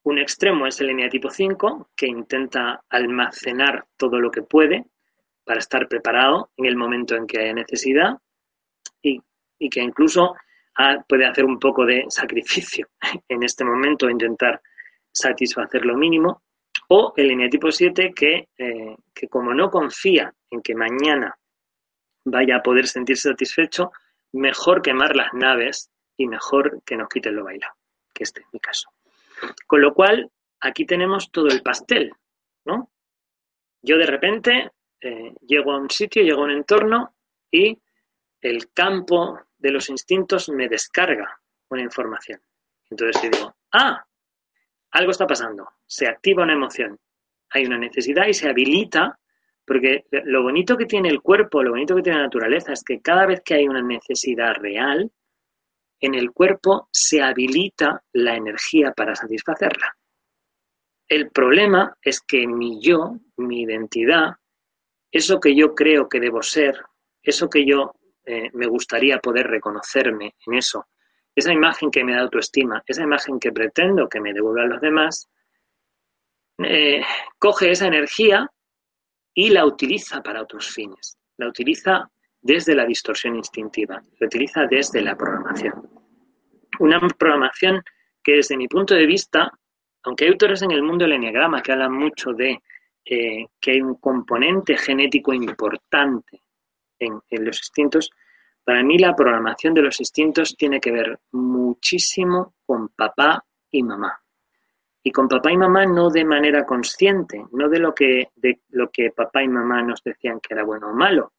Un 0.03 0.19
extremo 0.19 0.67
es 0.67 0.81
el 0.81 0.91
eneatipo 0.91 1.31
5, 1.31 1.91
que 1.95 2.07
intenta 2.07 2.83
almacenar 2.89 3.87
todo 3.97 4.19
lo 4.19 4.31
que 4.31 4.43
puede 4.43 4.87
para 5.45 5.59
estar 5.59 5.89
preparado 5.89 6.51
en 6.57 6.67
el 6.67 6.77
momento 6.77 7.15
en 7.17 7.27
que 7.27 7.41
haya 7.41 7.53
necesidad 7.53 8.19
y, 9.03 9.21
que 9.69 9.81
incluso 9.81 10.35
puede 11.07 11.27
hacer 11.27 11.45
un 11.45 11.59
poco 11.59 11.85
de 11.85 12.07
sacrificio 12.09 12.89
en 13.29 13.43
este 13.43 13.65
momento, 13.65 14.09
intentar 14.09 14.63
satisfacer 15.13 15.85
lo 15.85 15.97
mínimo. 15.97 16.43
O 16.89 17.13
el 17.17 17.31
eneatipo 17.31 17.71
7, 17.71 18.13
que, 18.17 18.49
eh, 18.57 18.97
que 19.15 19.29
como 19.29 19.53
no 19.53 19.71
confía 19.71 20.33
en 20.51 20.63
que 20.63 20.75
mañana 20.75 21.37
vaya 22.25 22.57
a 22.57 22.63
poder 22.63 22.87
sentirse 22.87 23.29
satisfecho, 23.29 23.93
mejor 24.33 24.83
quemar 24.83 25.15
las 25.15 25.33
naves 25.35 25.91
y 26.21 26.27
mejor 26.27 26.83
que 26.85 26.99
nos 26.99 27.09
quiten 27.09 27.35
lo 27.35 27.45
bailado, 27.45 27.73
que 28.13 28.25
este 28.25 28.43
es 28.43 28.47
mi 28.53 28.61
caso. 28.61 28.91
Con 29.67 29.81
lo 29.81 29.95
cual, 29.95 30.31
aquí 30.61 30.85
tenemos 30.85 31.31
todo 31.31 31.49
el 31.49 31.63
pastel, 31.63 32.13
¿no? 32.67 32.91
Yo 33.81 33.97
de 33.97 34.05
repente 34.05 34.71
eh, 35.01 35.33
llego 35.41 35.73
a 35.73 35.79
un 35.79 35.89
sitio, 35.89 36.23
llego 36.23 36.43
a 36.43 36.45
un 36.45 36.51
entorno 36.51 37.15
y 37.51 37.81
el 38.43 38.71
campo 38.73 39.41
de 39.57 39.71
los 39.71 39.89
instintos 39.89 40.51
me 40.51 40.69
descarga 40.69 41.41
una 41.71 41.81
información. 41.81 42.39
Entonces 42.91 43.23
yo 43.23 43.31
digo, 43.31 43.57
ah, 43.73 44.05
algo 44.91 45.11
está 45.13 45.27
pasando, 45.27 45.71
se 45.87 46.07
activa 46.07 46.43
una 46.43 46.53
emoción, 46.53 46.99
hay 47.49 47.65
una 47.65 47.79
necesidad 47.79 48.27
y 48.27 48.35
se 48.35 48.51
habilita, 48.51 49.19
porque 49.65 50.05
lo 50.25 50.43
bonito 50.43 50.77
que 50.77 50.85
tiene 50.85 51.09
el 51.09 51.23
cuerpo, 51.23 51.63
lo 51.63 51.71
bonito 51.71 51.97
que 51.97 52.03
tiene 52.03 52.19
la 52.19 52.25
naturaleza 52.25 52.75
es 52.75 52.85
que 52.85 53.01
cada 53.01 53.25
vez 53.25 53.41
que 53.43 53.55
hay 53.55 53.69
una 53.69 53.81
necesidad 53.81 54.53
real, 54.57 55.11
en 56.01 56.15
el 56.15 56.33
cuerpo 56.33 56.89
se 56.91 57.23
habilita 57.23 58.03
la 58.13 58.35
energía 58.35 58.93
para 58.93 59.15
satisfacerla. 59.15 59.97
El 61.09 61.31
problema 61.31 61.97
es 62.03 62.21
que 62.21 62.47
mi 62.47 62.81
yo, 62.81 63.17
mi 63.37 63.63
identidad, 63.63 64.37
eso 65.11 65.41
que 65.41 65.55
yo 65.55 65.75
creo 65.75 66.09
que 66.09 66.21
debo 66.21 66.43
ser, 66.43 66.81
eso 67.23 67.51
que 67.51 67.67
yo 67.67 67.95
eh, 68.25 68.51
me 68.53 68.67
gustaría 68.67 69.19
poder 69.19 69.49
reconocerme 69.49 70.37
en 70.47 70.55
eso, 70.55 70.87
esa 71.35 71.53
imagen 71.53 71.91
que 71.91 72.05
me 72.05 72.15
da 72.15 72.21
autoestima, 72.21 72.83
esa 72.87 73.03
imagen 73.03 73.39
que 73.39 73.53
pretendo 73.53 74.09
que 74.09 74.21
me 74.21 74.33
devuelvan 74.33 74.69
los 74.69 74.81
demás, 74.81 75.29
eh, 76.59 77.03
coge 77.39 77.71
esa 77.71 77.87
energía 77.87 78.51
y 79.35 79.51
la 79.51 79.65
utiliza 79.65 80.23
para 80.23 80.43
otros 80.43 80.69
fines. 80.69 81.19
La 81.39 81.49
utiliza 81.49 82.11
desde 82.43 82.75
la 82.75 82.87
distorsión 82.87 83.37
instintiva, 83.37 84.03
la 84.19 84.27
utiliza 84.27 84.67
desde 84.67 85.03
la 85.03 85.17
programación. 85.17 85.89
Una 86.79 87.01
programación 87.01 87.83
que 88.23 88.37
desde 88.37 88.57
mi 88.57 88.69
punto 88.69 88.95
de 88.95 89.07
vista, 89.07 89.53
aunque 90.03 90.25
hay 90.25 90.31
autores 90.31 90.63
en 90.63 90.71
el 90.71 90.83
mundo 90.83 91.05
del 91.05 91.13
enneagrama 91.13 91.63
que 91.63 91.73
hablan 91.73 91.93
mucho 91.93 92.33
de 92.33 92.61
eh, 93.05 93.47
que 93.61 93.73
hay 93.73 93.81
un 93.81 93.95
componente 93.97 94.77
genético 94.77 95.33
importante 95.33 96.43
en, 96.99 97.21
los 97.45 97.59
instintos, 97.59 98.11
para 98.63 98.83
mí 98.83 98.99
la 98.99 99.17
programación 99.17 99.73
de 99.73 99.83
los 99.83 99.99
instintos 100.01 100.55
tiene 100.57 100.81
que 100.81 100.93
ver 100.93 101.19
muchísimo 101.33 102.55
con 102.65 102.91
papá 102.91 103.45
y 103.71 103.83
mamá. 103.83 104.23
Y 105.03 105.11
con 105.11 105.29
papá 105.29 105.51
y 105.51 105.57
mamá 105.57 105.87
no 105.87 106.11
de 106.11 106.27
manera 106.27 106.65
consciente, 106.67 107.43
no 107.53 107.71
de 107.71 107.79
lo 107.79 107.95
que, 107.95 108.29
de 108.37 108.61
lo 108.69 108.91
que 108.91 109.11
papá 109.11 109.43
y 109.43 109.49
mamá 109.49 109.83
nos 109.83 110.03
decían 110.05 110.41
que 110.41 110.53
era 110.53 110.63
bueno 110.63 110.91
o 110.91 110.95
malo, 110.95 111.33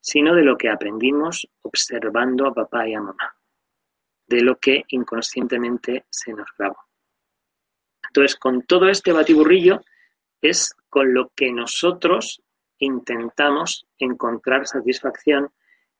sino 0.00 0.34
de 0.34 0.42
lo 0.42 0.56
que 0.56 0.70
aprendimos 0.70 1.48
observando 1.62 2.46
a 2.46 2.54
papá 2.54 2.88
y 2.88 2.94
a 2.94 3.00
mamá, 3.00 3.36
de 4.26 4.42
lo 4.42 4.56
que 4.58 4.84
inconscientemente 4.88 6.06
se 6.10 6.32
nos 6.32 6.48
grabó. 6.56 6.78
Entonces, 8.08 8.36
con 8.36 8.62
todo 8.62 8.88
este 8.88 9.12
batiburrillo 9.12 9.82
es 10.40 10.74
con 10.88 11.14
lo 11.14 11.30
que 11.34 11.52
nosotros 11.52 12.42
intentamos 12.78 13.86
encontrar 13.98 14.66
satisfacción 14.66 15.52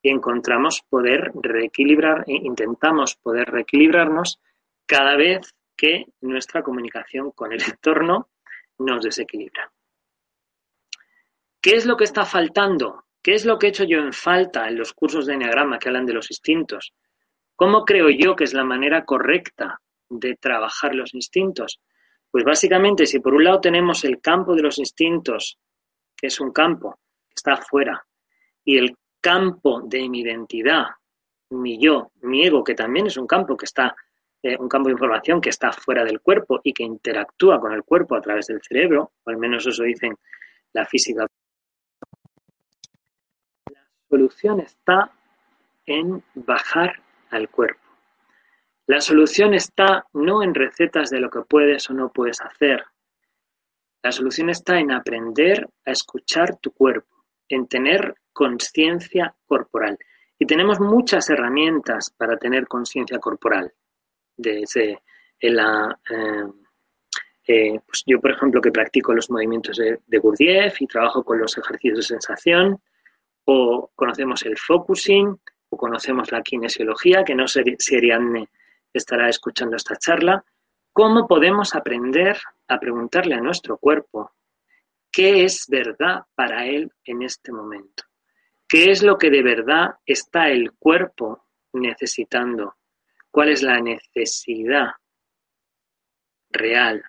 y 0.03 0.11
encontramos 0.11 0.83
poder 0.89 1.31
reequilibrar, 1.35 2.25
e 2.27 2.35
intentamos 2.35 3.17
poder 3.17 3.51
reequilibrarnos 3.51 4.41
cada 4.87 5.15
vez 5.17 5.55
que 5.77 6.07
nuestra 6.21 6.63
comunicación 6.63 7.31
con 7.33 7.53
el 7.53 7.63
entorno 7.63 8.31
nos 8.79 9.05
desequilibra. 9.05 9.71
¿Qué 11.61 11.77
es 11.77 11.85
lo 11.85 11.97
que 11.97 12.05
está 12.05 12.25
faltando? 12.25 13.05
¿Qué 13.23 13.35
es 13.35 13.45
lo 13.45 13.59
que 13.59 13.67
he 13.67 13.71
hecho 13.71 13.85
yo 13.85 13.99
en 13.99 14.15
falta 14.15 14.67
en 14.69 14.79
los 14.79 14.95
cursos 14.95 15.27
de 15.27 15.35
Enneagrama 15.35 15.79
que 15.79 15.89
hablan 15.89 16.07
de 16.07 16.15
los 16.15 16.31
instintos? 16.31 16.95
¿Cómo 17.55 17.85
creo 17.85 18.09
yo 18.09 18.35
que 18.35 18.45
es 18.45 18.55
la 18.55 18.65
manera 18.65 19.05
correcta 19.05 19.79
de 20.09 20.37
trabajar 20.37 20.95
los 20.95 21.15
instintos? 21.15 21.81
Pues 22.31 22.45
básicamente, 22.45 23.05
si 23.05 23.21
por 23.21 23.35
un 23.35 23.45
lado 23.45 23.61
tenemos 23.61 24.05
el 24.05 24.21
campo 24.23 24.55
de 24.55 24.63
los 24.63 24.79
instintos, 24.79 25.59
que 26.17 26.29
es 26.29 26.41
un 26.41 26.53
campo 26.53 26.99
que 27.29 27.35
está 27.37 27.55
afuera, 27.55 28.03
y 28.65 28.79
el 28.79 28.97
campo 29.21 29.83
de 29.85 30.09
mi 30.09 30.21
identidad, 30.21 30.87
mi 31.51 31.79
yo, 31.79 32.13
mi 32.23 32.47
ego, 32.47 32.65
que 32.65 32.75
también 32.75 33.09
es 33.09 33.19
un 33.19 33.27
campo 33.27 33.55
que 33.55 33.67
está, 33.67 33.95
eh, 34.43 34.57
un 34.59 34.69
campo 34.69 34.89
de 34.89 34.93
información 34.93 35.43
que 35.43 35.51
está 35.51 35.73
fuera 35.73 36.05
del 36.05 36.21
cuerpo 36.21 36.61
y 36.65 36.73
que 36.73 36.85
interactúa 36.85 37.61
con 37.61 37.73
el 37.73 37.83
cuerpo 37.83 38.17
a 38.17 38.23
través 38.23 38.47
del 38.47 38.63
cerebro, 38.63 39.13
o 39.23 39.31
al 39.31 39.37
menos 39.37 39.67
eso 39.67 39.83
dicen 39.83 40.17
la 40.73 40.87
física. 40.87 41.27
Solución 44.11 44.59
está 44.59 45.13
en 45.87 46.25
bajar 46.35 47.01
al 47.31 47.49
cuerpo. 47.49 47.81
La 48.89 49.01
solución 49.01 49.55
está 49.55 50.05
no 50.13 50.43
en 50.43 50.53
recetas 50.53 51.11
de 51.11 51.21
lo 51.21 51.31
que 51.31 51.43
puedes 51.43 51.89
o 51.89 51.95
no 51.95 52.11
puedes 52.13 52.41
hacer. 52.41 52.85
La 54.03 54.11
solución 54.11 54.51
está 54.51 54.81
en 54.81 54.91
aprender 54.91 55.69
a 55.87 55.93
escuchar 55.93 56.57
tu 56.57 56.73
cuerpo, 56.73 57.25
en 57.49 57.69
tener 57.69 58.17
conciencia 58.33 59.33
corporal. 59.47 59.97
Y 60.37 60.45
tenemos 60.45 60.81
muchas 60.81 61.31
herramientas 61.31 62.11
para 62.11 62.37
tener 62.37 62.67
conciencia 62.67 63.21
corporal. 63.21 63.73
Desde 64.37 65.03
la, 65.41 65.97
eh, 66.11 66.49
eh, 67.47 67.81
pues 67.87 68.03
yo, 68.07 68.21
por 68.21 68.33
ejemplo, 68.33 68.61
que 68.61 68.73
practico 68.73 69.15
los 69.15 69.31
movimientos 69.31 69.77
de, 69.77 70.01
de 70.05 70.19
Gurdjieff 70.19 70.83
y 70.83 70.89
trabajo 70.89 71.23
con 71.23 71.39
los 71.39 71.57
ejercicios 71.57 71.99
de 71.99 72.03
sensación, 72.03 72.81
o 73.53 73.91
conocemos 73.97 74.45
el 74.45 74.57
focusing, 74.57 75.41
o 75.71 75.77
conocemos 75.77 76.31
la 76.31 76.41
kinesiología, 76.41 77.25
que 77.25 77.35
no 77.35 77.49
sé 77.49 77.65
si 77.81 77.97
Ariadne 77.97 78.49
estará 78.93 79.29
escuchando 79.29 79.75
esta 79.75 79.97
charla. 79.97 80.45
¿Cómo 80.93 81.27
podemos 81.27 81.75
aprender 81.75 82.39
a 82.69 82.79
preguntarle 82.79 83.35
a 83.35 83.41
nuestro 83.41 83.77
cuerpo 83.77 84.31
qué 85.11 85.45
es 85.45 85.67
verdad 85.69 86.27
para 86.37 86.65
él 86.67 86.93
en 87.05 87.23
este 87.23 87.51
momento? 87.51 88.05
¿Qué 88.69 88.93
es 88.93 89.03
lo 89.03 89.19
que 89.19 89.31
de 89.31 89.43
verdad 89.43 89.97
está 90.07 90.49
el 90.49 90.71
cuerpo 90.79 91.47
necesitando? 91.73 92.77
¿Cuál 93.33 93.49
es 93.49 93.65
la 93.65 93.81
necesidad 93.81 94.93
real? 96.51 97.03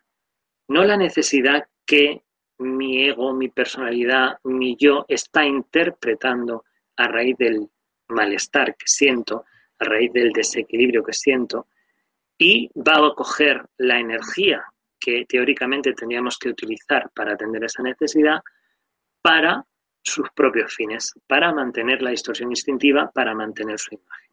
No 0.68 0.84
la 0.86 0.98
necesidad 0.98 1.68
que 1.86 2.24
mi 2.62 3.08
ego, 3.08 3.34
mi 3.34 3.50
personalidad, 3.50 4.38
mi 4.44 4.76
yo 4.78 5.06
está 5.08 5.46
interpretando 5.46 6.64
a 6.96 7.08
raíz 7.08 7.38
del 7.38 7.68
malestar 8.08 8.76
que 8.76 8.86
siento, 8.88 9.46
a 9.80 9.86
raíz 9.86 10.14
del 10.14 10.32
desequilibrio 10.32 11.04
que 11.04 11.14
siento, 11.14 11.68
y 12.38 12.70
va 12.76 13.06
a 13.06 13.14
coger 13.16 13.66
la 13.78 14.00
energía 14.00 14.64
que 15.00 15.26
teóricamente 15.28 15.94
tendríamos 15.94 16.38
que 16.38 16.50
utilizar 16.50 17.10
para 17.16 17.34
atender 17.34 17.64
esa 17.64 17.82
necesidad 17.82 18.40
para 19.22 19.66
sus 20.04 20.30
propios 20.32 20.74
fines, 20.74 21.14
para 21.28 21.54
mantener 21.54 22.02
la 22.02 22.12
distorsión 22.12 22.52
instintiva, 22.52 23.12
para 23.12 23.34
mantener 23.34 23.80
su 23.80 23.96
imagen. 23.96 24.32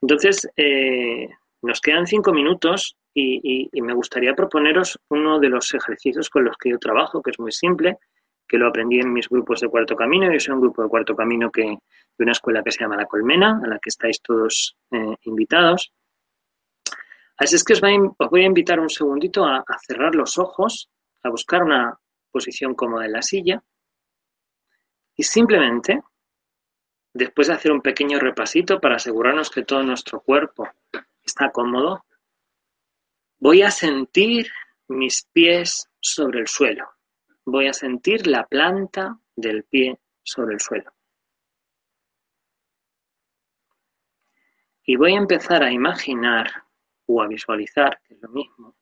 Entonces, 0.00 0.48
eh, 0.56 1.28
nos 1.62 1.80
quedan 1.80 2.06
cinco 2.06 2.32
minutos 2.32 2.96
y, 3.20 3.80
me 3.80 3.94
gustaría 3.94 4.34
proponeros 4.34 4.98
uno 5.08 5.38
de 5.38 5.48
los 5.48 5.72
ejercicios 5.74 6.30
con 6.30 6.44
los 6.44 6.56
que 6.56 6.70
yo 6.70 6.78
trabajo, 6.78 7.22
que 7.22 7.30
es 7.30 7.38
muy 7.38 7.52
simple, 7.52 7.98
que 8.46 8.58
lo 8.58 8.68
aprendí 8.68 9.00
en 9.00 9.12
mis 9.12 9.28
grupos 9.28 9.60
de 9.60 9.68
cuarto 9.68 9.96
camino. 9.96 10.32
Yo 10.32 10.40
soy 10.40 10.54
un 10.54 10.60
grupo 10.60 10.82
de 10.82 10.88
cuarto 10.88 11.14
camino 11.14 11.50
que, 11.50 11.62
de 11.62 12.24
una 12.24 12.32
escuela 12.32 12.62
que 12.62 12.70
se 12.70 12.80
llama 12.80 12.96
La 12.96 13.06
Colmena, 13.06 13.60
a 13.62 13.66
la 13.66 13.78
que 13.78 13.88
estáis 13.88 14.22
todos 14.22 14.76
eh, 14.90 15.16
invitados. 15.22 15.92
Así 17.36 17.56
es 17.56 17.64
que 17.64 17.74
os, 17.74 17.80
voy 17.80 18.42
a 18.42 18.46
invitar 18.46 18.80
un 18.80 18.90
segundito 18.90 19.44
a 19.44 19.64
cerrar 19.86 20.14
los 20.14 20.38
ojos, 20.38 20.90
a 21.22 21.30
buscar 21.30 21.62
una 21.62 21.98
posición 22.30 22.74
cómoda 22.74 23.06
en 23.06 23.12
la 23.12 23.22
silla 23.22 23.62
y 25.18 25.24
simplemente, 25.24 26.00
después 27.12 27.48
de 27.48 27.54
hacer 27.54 27.72
un 27.72 27.82
pequeño 27.82 28.20
repasito 28.20 28.80
para 28.80 28.96
asegurarnos 28.96 29.50
que 29.50 29.64
todo 29.64 29.82
nuestro 29.82 30.20
cuerpo 30.20 30.68
está 31.24 31.50
cómodo, 31.50 32.04
voy 33.38 33.62
a 33.62 33.70
sentir 33.70 34.50
mis 34.88 35.24
pies 35.32 35.88
sobre 36.00 36.40
el 36.40 36.48
suelo. 36.48 36.88
Voy 37.44 37.66
a 37.66 37.72
sentir 37.72 38.26
la 38.26 38.46
planta 38.46 39.18
del 39.34 39.64
pie 39.64 39.98
sobre 40.22 40.54
el 40.54 40.60
suelo. 40.60 40.92
Y 44.84 44.96
voy 44.96 45.14
a 45.14 45.18
empezar 45.18 45.62
a 45.62 45.70
imaginar 45.70 46.64
o 47.06 47.22
a 47.22 47.26
visualizar, 47.26 48.00
que 48.02 48.14
es 48.14 48.22
lo 48.22 48.28
mismo, 48.30 48.74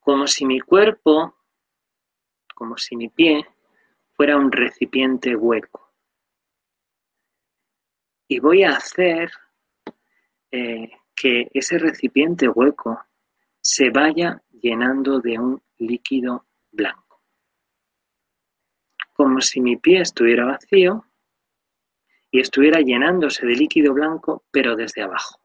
como 0.00 0.26
si 0.26 0.44
mi 0.44 0.60
cuerpo, 0.60 1.36
como 2.54 2.76
si 2.76 2.96
mi 2.96 3.08
pie 3.08 3.44
fuera 4.12 4.36
un 4.36 4.50
recipiente 4.50 5.34
hueco. 5.34 5.92
Y 8.28 8.38
voy 8.38 8.62
a 8.62 8.76
hacer 8.76 9.30
eh, 10.50 10.90
que 11.16 11.48
ese 11.54 11.78
recipiente 11.78 12.48
hueco 12.48 13.00
se 13.60 13.90
vaya 13.90 14.42
llenando 14.52 15.18
de 15.20 15.38
un 15.38 15.62
líquido 15.78 16.46
blanco. 16.70 17.22
Como 19.12 19.40
si 19.40 19.60
mi 19.60 19.76
pie 19.76 20.02
estuviera 20.02 20.44
vacío 20.44 21.06
y 22.30 22.40
estuviera 22.40 22.80
llenándose 22.80 23.46
de 23.46 23.54
líquido 23.54 23.94
blanco, 23.94 24.44
pero 24.50 24.76
desde 24.76 25.02
abajo. 25.02 25.40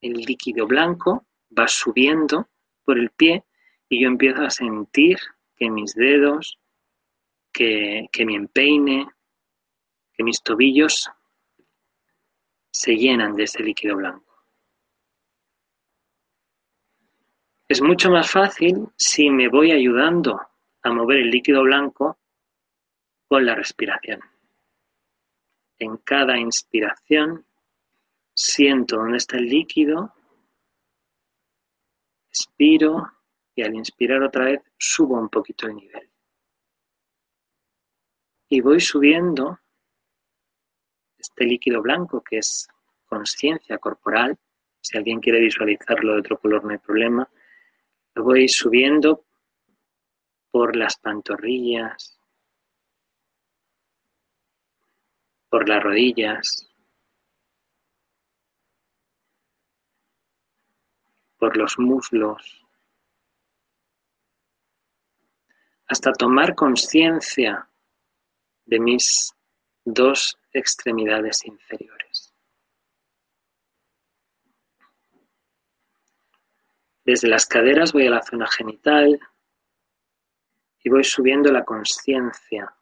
El 0.00 0.12
líquido 0.12 0.66
blanco 0.66 1.26
va 1.56 1.66
subiendo 1.66 2.48
por 2.84 2.98
el 2.98 3.10
pie 3.10 3.44
y 3.88 4.02
yo 4.02 4.08
empiezo 4.08 4.42
a 4.42 4.50
sentir 4.50 5.18
que 5.56 5.70
mis 5.70 5.94
dedos, 5.94 6.58
que, 7.52 8.08
mi 8.24 8.36
empeine, 8.36 9.08
que 10.12 10.22
mis 10.22 10.42
tobillos 10.42 11.10
se 12.70 12.96
llenan 12.96 13.34
de 13.34 13.44
ese 13.44 13.62
líquido 13.62 13.96
blanco. 13.96 14.25
Es 17.68 17.82
mucho 17.82 18.10
más 18.10 18.30
fácil 18.30 18.88
si 18.96 19.28
me 19.28 19.48
voy 19.48 19.72
ayudando 19.72 20.40
a 20.82 20.92
mover 20.92 21.18
el 21.18 21.30
líquido 21.30 21.62
blanco 21.62 22.16
con 23.28 23.44
la 23.44 23.56
respiración. 23.56 24.20
En 25.78 25.96
cada 25.96 26.38
inspiración 26.38 27.44
siento 28.32 28.96
dónde 28.96 29.16
está 29.16 29.38
el 29.38 29.46
líquido, 29.46 30.14
expiro 32.28 33.10
y 33.56 33.62
al 33.62 33.74
inspirar 33.74 34.22
otra 34.22 34.44
vez 34.44 34.60
subo 34.78 35.18
un 35.18 35.28
poquito 35.28 35.66
el 35.66 35.74
nivel. 35.74 36.08
Y 38.48 38.60
voy 38.60 38.78
subiendo 38.78 39.58
este 41.18 41.44
líquido 41.44 41.82
blanco 41.82 42.22
que 42.22 42.38
es 42.38 42.68
conciencia 43.06 43.78
corporal, 43.78 44.38
si 44.80 44.96
alguien 44.96 45.18
quiere 45.18 45.40
visualizarlo 45.40 46.12
de 46.12 46.20
otro 46.20 46.38
color 46.38 46.64
no 46.64 46.70
hay 46.70 46.78
problema, 46.78 47.28
voy 48.22 48.48
subiendo 48.48 49.24
por 50.50 50.74
las 50.74 50.96
pantorrillas, 50.98 52.18
por 55.48 55.68
las 55.68 55.82
rodillas, 55.82 56.68
por 61.38 61.56
los 61.56 61.78
muslos, 61.78 62.66
hasta 65.86 66.12
tomar 66.12 66.54
conciencia 66.54 67.68
de 68.64 68.80
mis 68.80 69.34
dos 69.84 70.38
extremidades 70.52 71.44
inferiores. 71.44 72.05
Desde 77.06 77.28
las 77.28 77.46
caderas 77.46 77.92
voy 77.92 78.08
a 78.08 78.10
la 78.10 78.20
zona 78.20 78.48
genital 78.48 79.20
y 80.82 80.90
voy 80.90 81.04
subiendo 81.04 81.52
la 81.52 81.64
conciencia 81.64 82.74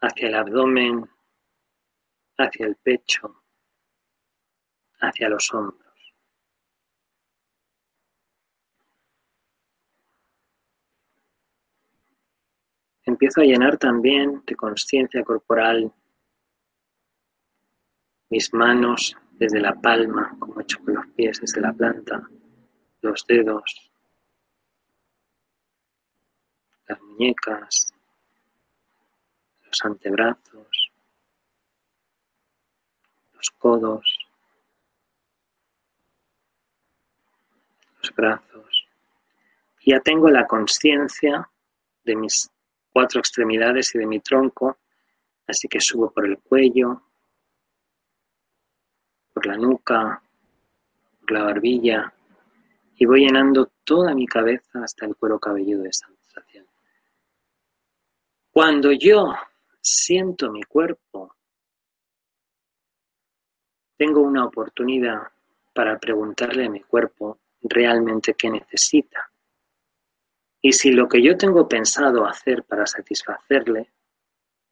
hacia 0.00 0.26
el 0.26 0.34
abdomen, 0.34 1.08
hacia 2.38 2.66
el 2.66 2.74
pecho, 2.74 3.44
hacia 4.98 5.28
los 5.28 5.54
hombros. 5.54 6.12
Empiezo 13.04 13.42
a 13.42 13.44
llenar 13.44 13.78
también 13.78 14.42
de 14.44 14.56
conciencia 14.56 15.22
corporal 15.22 15.92
mis 18.28 18.52
manos 18.52 19.16
desde 19.42 19.58
la 19.58 19.74
palma, 19.74 20.36
como 20.38 20.60
he 20.60 20.62
hecho 20.62 20.78
con 20.84 20.94
los 20.94 21.06
pies 21.16 21.40
desde 21.40 21.60
la 21.60 21.72
planta, 21.72 22.22
los 23.00 23.26
dedos, 23.26 23.90
las 26.86 27.00
muñecas, 27.02 27.92
los 29.64 29.84
antebrazos, 29.84 30.92
los 33.32 33.50
codos, 33.58 34.16
los 38.00 38.14
brazos. 38.14 38.86
Ya 39.84 39.98
tengo 39.98 40.28
la 40.28 40.46
conciencia 40.46 41.50
de 42.04 42.14
mis 42.14 42.48
cuatro 42.92 43.18
extremidades 43.18 43.92
y 43.96 43.98
de 43.98 44.06
mi 44.06 44.20
tronco, 44.20 44.78
así 45.48 45.66
que 45.66 45.80
subo 45.80 46.12
por 46.12 46.26
el 46.26 46.38
cuello, 46.38 47.02
por 49.42 49.46
la 49.48 49.56
nuca, 49.56 50.22
por 51.20 51.32
la 51.32 51.42
barbilla 51.42 52.14
y 52.94 53.06
voy 53.06 53.26
llenando 53.26 53.72
toda 53.82 54.14
mi 54.14 54.26
cabeza 54.26 54.84
hasta 54.84 55.04
el 55.06 55.16
cuero 55.16 55.40
cabelludo 55.40 55.82
de 55.82 55.88
esa 55.88 56.06
sensación. 56.06 56.66
Cuando 58.52 58.92
yo 58.92 59.34
siento 59.80 60.52
mi 60.52 60.62
cuerpo, 60.62 61.34
tengo 63.96 64.20
una 64.20 64.44
oportunidad 64.44 65.22
para 65.74 65.98
preguntarle 65.98 66.66
a 66.66 66.70
mi 66.70 66.82
cuerpo 66.82 67.40
realmente 67.62 68.34
qué 68.34 68.48
necesita. 68.50 69.28
Y 70.60 70.72
si 70.72 70.92
lo 70.92 71.08
que 71.08 71.20
yo 71.20 71.36
tengo 71.36 71.66
pensado 71.66 72.26
hacer 72.26 72.62
para 72.62 72.86
satisfacerle 72.86 73.92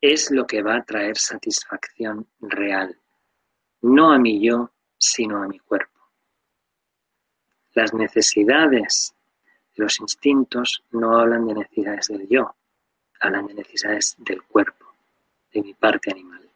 es 0.00 0.30
lo 0.30 0.46
que 0.46 0.62
va 0.62 0.76
a 0.76 0.84
traer 0.84 1.16
satisfacción 1.16 2.28
real, 2.38 2.96
no 3.82 4.12
a 4.12 4.18
mi 4.18 4.44
yo, 4.44 4.70
sino 4.98 5.42
a 5.42 5.48
mi 5.48 5.58
cuerpo. 5.58 5.98
Las 7.74 7.94
necesidades 7.94 9.14
de 9.76 9.84
los 9.84 10.00
instintos 10.00 10.82
no 10.90 11.18
hablan 11.18 11.46
de 11.46 11.54
necesidades 11.54 12.08
del 12.08 12.28
yo, 12.28 12.54
hablan 13.20 13.46
de 13.46 13.54
necesidades 13.54 14.16
del 14.18 14.42
cuerpo, 14.42 14.86
de 15.52 15.62
mi 15.62 15.74
parte 15.74 16.10
animal. 16.10 16.48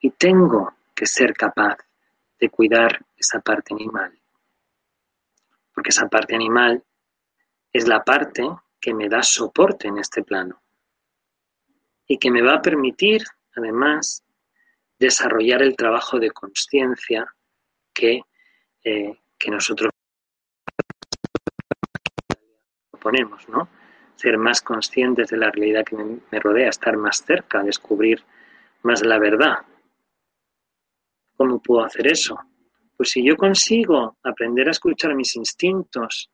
Y 0.00 0.10
tengo 0.10 0.74
que 0.94 1.06
ser 1.06 1.34
capaz 1.34 1.78
de 2.38 2.50
cuidar 2.50 3.04
esa 3.16 3.40
parte 3.40 3.74
animal 3.74 4.18
porque 5.78 5.90
esa 5.90 6.08
parte 6.08 6.34
animal 6.34 6.82
es 7.72 7.86
la 7.86 8.02
parte 8.02 8.42
que 8.80 8.92
me 8.92 9.08
da 9.08 9.22
soporte 9.22 9.86
en 9.86 9.98
este 9.98 10.24
plano 10.24 10.60
y 12.04 12.18
que 12.18 12.32
me 12.32 12.42
va 12.42 12.54
a 12.54 12.60
permitir, 12.60 13.22
además, 13.54 14.24
desarrollar 14.98 15.62
el 15.62 15.76
trabajo 15.76 16.18
de 16.18 16.30
conciencia 16.30 17.26
que, 17.94 18.22
eh, 18.84 19.18
que 19.38 19.50
nosotros 19.50 19.90
proponemos, 22.90 23.48
¿no? 23.48 23.68
Ser 24.16 24.36
más 24.38 24.60
conscientes 24.60 25.28
de 25.28 25.36
la 25.36 25.50
realidad 25.50 25.84
que 25.84 25.96
me, 25.96 26.18
me 26.30 26.40
rodea, 26.40 26.68
estar 26.68 26.96
más 26.96 27.24
cerca, 27.24 27.62
descubrir 27.62 28.24
más 28.82 29.04
la 29.04 29.18
verdad. 29.18 29.58
¿Cómo 31.36 31.60
puedo 31.62 31.84
hacer 31.84 32.08
eso? 32.08 32.38
Pues 32.96 33.10
si 33.10 33.24
yo 33.24 33.36
consigo 33.36 34.16
aprender 34.24 34.66
a 34.66 34.72
escuchar 34.72 35.14
mis 35.14 35.36
instintos 35.36 36.30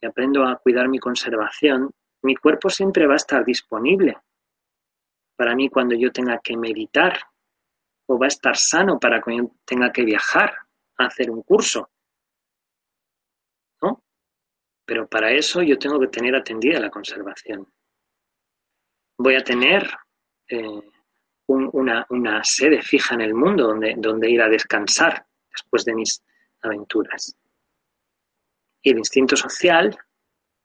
y 0.00 0.06
aprendo 0.06 0.44
a 0.44 0.56
cuidar 0.56 0.88
mi 0.88 0.98
conservación, 0.98 1.90
mi 2.22 2.34
cuerpo 2.36 2.70
siempre 2.70 3.06
va 3.06 3.14
a 3.14 3.16
estar 3.16 3.44
disponible 3.44 4.16
para 5.42 5.56
mí 5.56 5.68
cuando 5.68 5.96
yo 5.96 6.12
tenga 6.12 6.38
que 6.38 6.56
meditar 6.56 7.18
o 8.06 8.18
va 8.18 8.26
a 8.26 8.28
estar 8.28 8.56
sano 8.56 8.98
para 8.98 9.20
cuando 9.20 9.44
yo 9.44 9.50
tenga 9.64 9.92
que 9.92 10.04
viajar 10.04 10.54
a 10.98 11.06
hacer 11.06 11.30
un 11.30 11.42
curso. 11.42 11.90
¿No? 13.82 14.02
Pero 14.84 15.06
para 15.06 15.30
eso 15.32 15.62
yo 15.62 15.78
tengo 15.78 15.98
que 16.00 16.08
tener 16.08 16.34
atendida 16.34 16.80
la 16.80 16.90
conservación. 16.90 17.66
Voy 19.18 19.36
a 19.36 19.44
tener 19.44 19.88
eh, 20.48 20.80
una, 21.46 22.44
sede 22.44 22.82
fija 22.82 23.14
en 23.14 23.20
el 23.20 23.34
mundo 23.34 23.66
donde, 23.66 23.94
donde 23.96 24.30
ir 24.30 24.42
a 24.42 24.48
descansar 24.48 25.26
después 25.50 25.84
de 25.84 25.94
mis 25.94 26.22
aventuras. 26.62 27.36
Y 28.82 28.90
el 28.90 28.98
instinto 28.98 29.36
social 29.36 29.96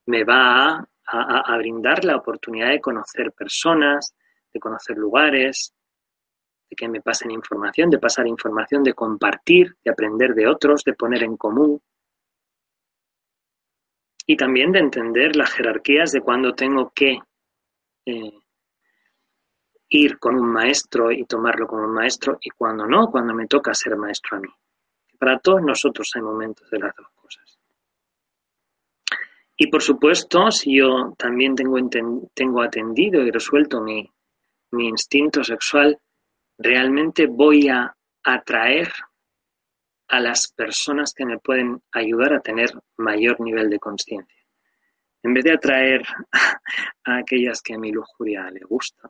me 0.08 0.24
va 0.24 0.88
a, 1.06 1.58
brindar 1.58 2.04
la 2.04 2.18
oportunidad 2.18 2.70
de 2.70 2.82
conocer 2.82 3.32
personas, 3.32 4.16
de 4.54 4.60
conocer 4.60 4.98
lugares, 4.98 5.74
de 6.70 6.76
que 6.76 6.88
me 6.88 7.02
pasen 7.02 7.32
información, 7.32 7.90
de 7.90 8.00
pasar 8.00 8.28
información, 8.28 8.84
de 8.84 8.94
compartir, 8.94 9.76
de 9.84 9.92
aprender 9.92 10.34
de 10.34 10.48
otros, 10.48 10.84
de 10.84 10.94
poner 10.94 11.24
en 11.24 11.38
común. 11.38 11.82
Y 14.26 14.36
también 14.36 14.72
de 14.72 14.80
entender 14.80 15.36
las 15.36 15.52
jerarquías 15.54 16.12
de 16.12 16.22
cuando 16.22 16.54
tengo 16.54 16.92
que 16.94 17.20
eh, 18.06 18.34
ir 19.90 20.20
con 20.20 20.36
un 20.36 20.52
maestro 20.52 21.12
y 21.12 21.26
tomarlo 21.26 21.68
como 21.68 21.86
un 21.86 21.94
maestro 21.94 22.38
y 22.42 22.50
cuando 22.50 22.86
no, 22.86 23.10
cuando 23.10 23.34
me 23.34 23.48
toca 23.48 23.74
ser 23.74 23.96
maestro 23.96 24.38
a 24.38 24.40
mí. 24.42 24.50
Para 25.18 25.40
todos 25.40 25.62
nosotros 25.62 26.12
hay 26.16 26.22
momentos 26.22 26.70
de 26.70 26.80
las 26.80 26.96
dos 26.96 27.08
cosas. 27.16 27.58
Y 29.56 29.68
por 29.68 29.82
supuesto, 29.82 30.52
si 30.52 30.78
yo 30.78 31.16
también 31.18 31.56
tengo, 31.56 31.78
tengo 32.34 32.62
atendido 32.62 33.24
y 33.24 33.32
resuelto 33.32 33.82
mi, 33.82 34.08
mi 34.72 34.88
instinto 34.88 35.44
sexual, 35.44 36.00
realmente 36.58 37.28
voy 37.28 37.70
a 37.70 37.96
atraer 38.24 38.92
a 40.08 40.20
las 40.20 40.52
personas 40.52 41.14
que 41.14 41.26
me 41.26 41.40
pueden 41.40 41.82
ayudar 41.92 42.34
a 42.34 42.40
tener 42.40 42.72
mayor 42.98 43.40
nivel 43.42 43.70
de 43.70 43.80
conciencia. 43.80 44.44
En 45.24 45.34
vez 45.34 45.44
de 45.44 45.54
atraer 45.54 46.02
a 47.06 47.18
aquellas 47.18 47.62
que 47.62 47.74
a 47.74 47.78
mi 47.78 47.92
lujuria 47.92 48.50
le 48.50 48.62
gusta, 48.62 49.10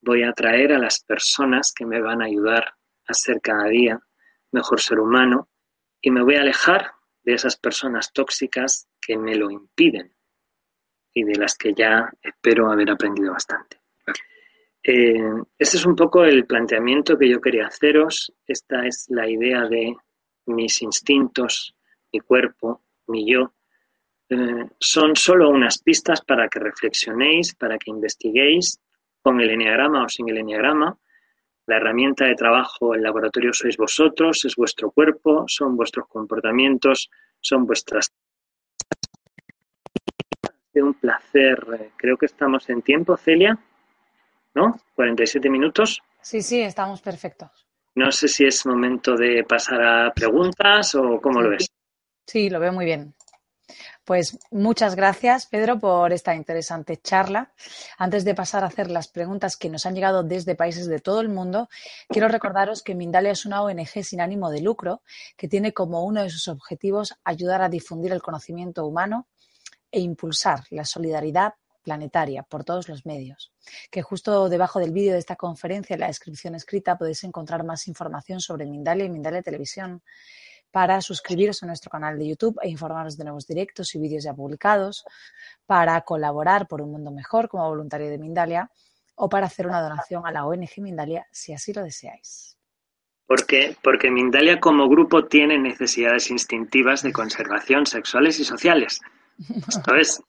voy 0.00 0.22
a 0.22 0.30
atraer 0.30 0.72
a 0.72 0.78
las 0.78 1.02
personas 1.04 1.72
que 1.72 1.84
me 1.84 2.00
van 2.00 2.22
a 2.22 2.26
ayudar 2.26 2.74
a 3.06 3.14
ser 3.14 3.40
cada 3.40 3.68
día 3.68 4.00
mejor 4.52 4.80
ser 4.80 4.98
humano 5.00 5.48
y 6.00 6.10
me 6.10 6.22
voy 6.22 6.36
a 6.36 6.42
alejar 6.42 6.92
de 7.22 7.34
esas 7.34 7.56
personas 7.56 8.12
tóxicas 8.12 8.88
que 9.00 9.18
me 9.18 9.34
lo 9.34 9.50
impiden 9.50 10.14
y 11.12 11.24
de 11.24 11.34
las 11.34 11.56
que 11.56 11.74
ya 11.74 12.10
espero 12.22 12.70
haber 12.70 12.90
aprendido 12.90 13.32
bastante. 13.32 13.77
Eh, 14.82 15.20
este 15.58 15.76
es 15.76 15.84
un 15.84 15.96
poco 15.96 16.24
el 16.24 16.46
planteamiento 16.46 17.18
que 17.18 17.28
yo 17.28 17.40
quería 17.40 17.66
haceros. 17.66 18.32
Esta 18.46 18.86
es 18.86 19.06
la 19.08 19.28
idea 19.28 19.66
de 19.66 19.94
mis 20.46 20.82
instintos, 20.82 21.74
mi 22.12 22.20
cuerpo, 22.20 22.82
mi 23.08 23.30
yo. 23.30 23.52
Eh, 24.30 24.66
son 24.78 25.16
solo 25.16 25.50
unas 25.50 25.78
pistas 25.78 26.22
para 26.22 26.48
que 26.48 26.58
reflexionéis, 26.58 27.54
para 27.54 27.78
que 27.78 27.90
investiguéis 27.90 28.80
con 29.22 29.40
el 29.40 29.50
enneagrama 29.50 30.04
o 30.04 30.08
sin 30.08 30.28
el 30.28 30.38
enneagrama 30.38 30.98
la 31.68 31.76
herramienta 31.76 32.24
de 32.24 32.34
trabajo, 32.34 32.94
el 32.94 33.02
laboratorio 33.02 33.52
sois 33.52 33.76
vosotros, 33.76 34.42
es 34.46 34.56
vuestro 34.56 34.90
cuerpo, 34.90 35.44
son 35.46 35.76
vuestros 35.76 36.08
comportamientos, 36.08 37.10
son 37.40 37.66
vuestras... 37.66 38.10
De 40.72 40.82
un 40.82 40.94
placer. 40.94 41.90
Creo 41.96 42.16
que 42.16 42.24
estamos 42.24 42.70
en 42.70 42.80
tiempo, 42.80 43.18
Celia. 43.18 43.58
¿No? 44.54 44.80
47 44.94 45.48
minutos. 45.50 46.00
Sí, 46.20 46.42
sí, 46.42 46.60
estamos 46.60 47.00
perfectos. 47.00 47.66
No 47.94 48.12
sé 48.12 48.28
si 48.28 48.44
es 48.44 48.64
momento 48.66 49.16
de 49.16 49.44
pasar 49.44 49.82
a 49.82 50.12
preguntas 50.12 50.94
o 50.94 51.20
cómo 51.20 51.40
lo 51.40 51.50
ves. 51.50 51.68
Sí, 52.26 52.48
lo 52.50 52.60
veo 52.60 52.72
muy 52.72 52.84
bien. 52.84 53.14
Pues 54.04 54.38
muchas 54.50 54.94
gracias, 54.94 55.46
Pedro, 55.46 55.78
por 55.78 56.12
esta 56.14 56.34
interesante 56.34 56.96
charla. 56.96 57.52
Antes 57.98 58.24
de 58.24 58.34
pasar 58.34 58.64
a 58.64 58.68
hacer 58.68 58.90
las 58.90 59.08
preguntas 59.08 59.56
que 59.56 59.68
nos 59.68 59.84
han 59.84 59.94
llegado 59.94 60.22
desde 60.22 60.54
países 60.54 60.86
de 60.86 60.98
todo 60.98 61.20
el 61.20 61.28
mundo, 61.28 61.68
quiero 62.08 62.28
recordaros 62.28 62.82
que 62.82 62.94
Mindalia 62.94 63.32
es 63.32 63.44
una 63.44 63.62
ONG 63.62 64.02
sin 64.02 64.22
ánimo 64.22 64.50
de 64.50 64.62
lucro 64.62 65.02
que 65.36 65.48
tiene 65.48 65.74
como 65.74 66.04
uno 66.04 66.22
de 66.22 66.30
sus 66.30 66.48
objetivos 66.48 67.14
ayudar 67.22 67.60
a 67.60 67.68
difundir 67.68 68.12
el 68.12 68.22
conocimiento 68.22 68.86
humano 68.86 69.26
e 69.90 70.00
impulsar 70.00 70.60
la 70.70 70.86
solidaridad 70.86 71.54
planetaria 71.88 72.42
por 72.42 72.64
todos 72.64 72.86
los 72.86 73.06
medios. 73.06 73.50
Que 73.90 74.02
justo 74.02 74.50
debajo 74.50 74.78
del 74.78 74.92
vídeo 74.92 75.14
de 75.14 75.18
esta 75.18 75.36
conferencia, 75.36 75.94
en 75.94 76.00
la 76.00 76.08
descripción 76.08 76.54
escrita, 76.54 76.98
podéis 76.98 77.24
encontrar 77.24 77.64
más 77.64 77.88
información 77.88 78.40
sobre 78.40 78.66
Mindalia 78.66 79.06
y 79.06 79.08
Mindalia 79.08 79.40
Televisión 79.42 80.02
para 80.70 81.00
suscribiros 81.00 81.62
a 81.62 81.66
nuestro 81.66 81.90
canal 81.90 82.18
de 82.18 82.28
YouTube 82.28 82.58
e 82.62 82.68
informaros 82.68 83.16
de 83.16 83.24
nuevos 83.24 83.46
directos 83.46 83.94
y 83.94 83.98
vídeos 83.98 84.24
ya 84.24 84.34
publicados, 84.34 85.02
para 85.64 85.98
colaborar 86.02 86.68
por 86.68 86.82
un 86.82 86.92
mundo 86.92 87.10
mejor 87.10 87.48
como 87.48 87.66
voluntario 87.66 88.10
de 88.10 88.18
Mindalia 88.18 88.70
o 89.14 89.30
para 89.30 89.46
hacer 89.46 89.66
una 89.66 89.80
donación 89.80 90.26
a 90.26 90.30
la 90.30 90.44
ONG 90.44 90.82
Mindalia 90.82 91.26
si 91.32 91.54
así 91.54 91.72
lo 91.72 91.82
deseáis. 91.82 92.58
Porque, 93.26 93.76
porque 93.82 94.10
Mindalia 94.10 94.60
como 94.60 94.90
grupo 94.90 95.24
tiene 95.24 95.58
necesidades 95.58 96.30
instintivas 96.30 97.02
de 97.02 97.12
conservación 97.12 97.86
sexuales 97.86 98.38
y 98.40 98.44
sociales. 98.44 99.00
Entonces, 99.48 100.20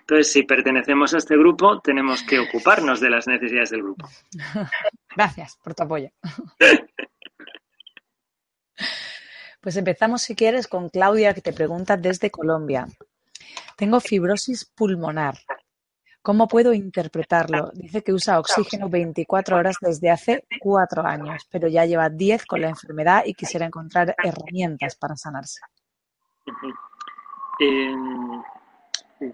entonces, 0.00 0.32
si 0.32 0.42
pertenecemos 0.42 1.14
a 1.14 1.18
este 1.18 1.36
grupo, 1.36 1.80
tenemos 1.80 2.22
que 2.22 2.38
ocuparnos 2.38 3.00
de 3.00 3.10
las 3.10 3.26
necesidades 3.26 3.70
del 3.70 3.82
grupo. 3.82 4.08
Gracias 5.16 5.56
por 5.62 5.74
tu 5.74 5.82
apoyo. 5.82 6.10
Pues 9.60 9.76
empezamos, 9.76 10.22
si 10.22 10.34
quieres, 10.34 10.66
con 10.66 10.88
Claudia, 10.88 11.34
que 11.34 11.40
te 11.40 11.52
pregunta 11.52 11.96
desde 11.96 12.30
Colombia. 12.30 12.86
Tengo 13.76 14.00
fibrosis 14.00 14.64
pulmonar. 14.64 15.38
¿Cómo 16.20 16.48
puedo 16.48 16.72
interpretarlo? 16.72 17.70
Dice 17.74 18.02
que 18.02 18.12
usa 18.12 18.38
oxígeno 18.38 18.88
24 18.88 19.56
horas 19.56 19.76
desde 19.80 20.10
hace 20.10 20.44
cuatro 20.60 21.04
años, 21.04 21.46
pero 21.50 21.68
ya 21.68 21.84
lleva 21.84 22.08
10 22.08 22.44
con 22.46 22.60
la 22.60 22.68
enfermedad 22.68 23.22
y 23.24 23.34
quisiera 23.34 23.66
encontrar 23.66 24.14
herramientas 24.22 24.96
para 24.96 25.16
sanarse. 25.16 25.60
Em, 27.62 28.42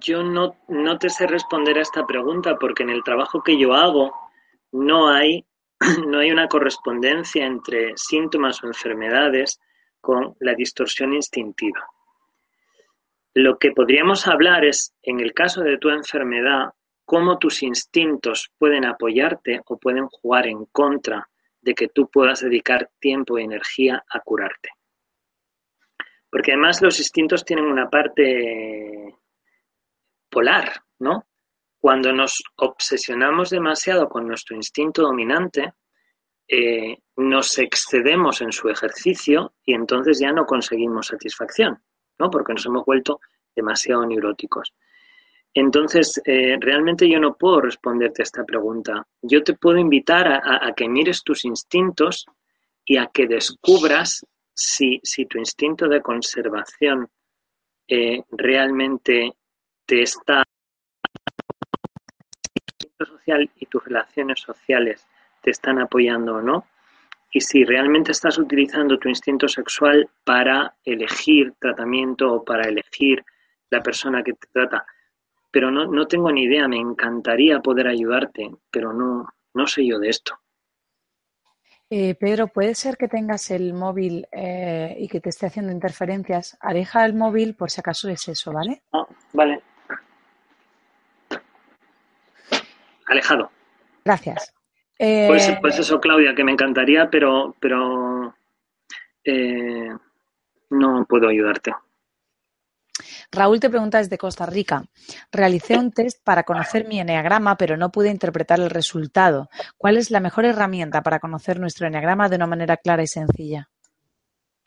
yo 0.01 0.23
no, 0.23 0.57
no 0.69 0.99
te 0.99 1.09
sé 1.09 1.27
responder 1.27 1.79
a 1.79 1.83
esta 1.83 2.07
pregunta 2.07 2.57
porque 2.59 2.83
en 2.83 2.91
el 2.91 3.03
trabajo 3.03 3.43
que 3.43 3.59
yo 3.59 3.73
hago 3.73 4.13
no 4.73 5.09
hay, 5.09 5.47
no 6.07 6.19
hay 6.19 6.31
una 6.31 6.47
correspondencia 6.47 7.47
entre 7.47 7.93
síntomas 7.97 8.63
o 8.63 8.67
enfermedades 8.67 9.59
con 10.03 10.37
la 10.41 10.53
distorsión 10.55 11.15
instintiva. 11.15 11.89
Lo 13.33 13.59
que 13.59 13.71
podríamos 13.71 14.27
hablar 14.27 14.67
es, 14.67 14.95
en 15.03 15.21
el 15.21 15.33
caso 15.33 15.63
de 15.63 15.79
tu 15.79 15.89
enfermedad, 15.89 16.75
cómo 17.07 17.39
tus 17.39 17.63
instintos 17.63 18.51
pueden 18.59 18.85
apoyarte 18.85 19.63
o 19.65 19.79
pueden 19.79 20.07
jugar 20.09 20.47
en 20.49 20.67
contra 20.67 21.27
de 21.63 21.75
que 21.75 21.89
tú 21.89 22.11
puedas 22.11 22.41
dedicar 22.41 22.91
tiempo 23.01 23.39
y 23.39 23.45
energía 23.45 24.05
a 24.11 24.21
curarte. 24.21 24.69
Porque 26.31 26.53
además 26.53 26.83
los 26.83 26.99
instintos 26.99 27.45
tienen 27.45 27.67
una 27.67 27.89
parte 27.89 29.15
polar, 30.29 30.83
¿no? 30.99 31.27
Cuando 31.81 32.13
nos 32.13 32.43
obsesionamos 32.57 33.51
demasiado 33.51 34.09
con 34.09 34.27
nuestro 34.27 34.57
instinto 34.57 35.03
dominante, 35.03 35.75
eh, 36.49 36.99
nos 37.17 37.59
excedemos 37.59 38.41
en 38.41 38.53
su 38.53 38.69
ejercicio 38.69 39.55
y 39.65 39.75
entonces 39.75 40.19
ya 40.19 40.33
no 40.33 40.47
conseguimos 40.47 41.09
satisfacción, 41.09 41.83
¿no? 42.19 42.31
Porque 42.31 42.53
nos 42.53 42.67
hemos 42.67 42.85
vuelto 42.85 43.21
demasiado 43.55 44.07
neuróticos. 44.07 44.75
Entonces, 45.55 46.21
eh, 46.25 46.57
realmente 46.61 47.09
yo 47.09 47.19
no 47.19 47.37
puedo 47.37 47.61
responderte 47.61 48.23
a 48.23 48.25
esta 48.25 48.45
pregunta. 48.45 49.07
Yo 49.23 49.43
te 49.43 49.55
puedo 49.55 49.79
invitar 49.79 50.29
a, 50.29 50.73
que 50.75 50.89
mires 50.89 51.23
tus 51.23 51.45
instintos 51.45 52.27
y 52.85 52.97
a 52.97 53.11
que 53.13 53.27
descubras 53.27 54.25
si, 54.59 55.01
tu 55.27 55.39
instinto 55.39 55.89
de 55.89 56.03
conservación 56.03 57.09
eh, 57.87 58.23
realmente 58.33 59.33
te 59.87 60.03
está 60.03 60.43
social 62.99 63.49
y 63.55 63.67
tus 63.67 63.85
relaciones 63.85 64.41
sociales 64.41 65.07
te 65.43 65.53
están 65.53 65.79
apoyando 65.79 66.35
o 66.35 66.43
no, 66.43 66.67
y 67.31 67.41
si 67.41 67.65
realmente 67.65 68.11
estás 68.11 68.37
utilizando 68.39 68.99
tu 68.99 69.09
instinto 69.09 69.47
sexual 69.47 70.11
para 70.25 70.75
elegir 70.85 71.55
tratamiento 71.61 72.33
o 72.33 72.45
para 72.45 72.69
elegir 72.69 73.25
la 73.71 73.81
persona 73.81 74.25
que 74.25 74.33
te 74.33 74.49
trata. 74.53 74.85
Pero 75.53 75.71
no, 75.71 75.87
no 75.87 76.07
tengo 76.07 76.33
ni 76.33 76.45
idea, 76.45 76.67
me 76.67 76.79
encantaría 76.79 77.61
poder 77.61 77.87
ayudarte, 77.87 78.51
pero 78.71 78.93
no, 78.93 79.29
no 79.55 79.67
sé 79.67 79.87
yo 79.87 79.99
de 80.01 80.09
esto. 80.09 80.39
Eh, 81.91 82.15
Pedro, 82.17 82.49
puede 82.49 82.75
ser 82.75 82.99
que 82.99 83.09
tengas 83.09 83.51
el 83.51 83.73
móvil 83.73 84.27
eh, 84.31 84.95
y 84.99 85.09
que 85.09 85.21
te 85.21 85.31
esté 85.31 85.47
haciendo 85.47 85.73
interferencias. 85.73 86.57
Aleja 86.61 87.07
el 87.07 87.15
móvil 87.15 87.55
por 87.55 87.71
si 87.71 87.81
acaso 87.81 88.11
es 88.11 88.29
eso, 88.29 88.53
¿vale? 88.53 88.83
Ah, 88.93 89.07
vale. 89.33 89.63
Alejado. 93.07 93.51
Gracias. 94.05 94.53
Pues, 94.99 95.49
eh, 95.49 95.59
pues, 95.61 95.79
eso, 95.79 96.01
Claudia, 96.01 96.35
que 96.35 96.45
me 96.45 96.53
encantaría, 96.53 97.09
pero, 97.09 97.55
pero 97.61 98.35
eh, 99.25 99.91
no 100.71 101.07
puedo 101.09 101.29
ayudarte. 101.29 101.73
Raúl 103.31 103.61
te 103.61 103.69
pregunta 103.69 103.99
desde 103.99 104.17
Costa 104.17 104.47
Rica. 104.47 104.85
Realicé 105.31 105.77
un 105.77 105.93
test 105.93 106.25
para 106.25 106.45
conocer 106.45 106.87
mi 106.89 107.01
enneagrama, 107.01 107.57
pero 107.57 107.77
no 107.77 107.91
pude 107.91 108.11
interpretar 108.11 108.59
el 108.59 108.71
resultado. 108.71 109.49
¿Cuál 109.77 109.99
es 109.99 110.11
la 110.11 110.21
mejor 110.21 110.47
herramienta 110.47 111.03
para 111.03 111.19
conocer 111.19 111.61
nuestro 111.61 111.87
enneagrama 111.87 112.29
de 112.29 112.37
una 112.37 112.47
manera 112.47 112.77
clara 112.79 113.03
y 113.03 113.07
sencilla? 113.07 113.69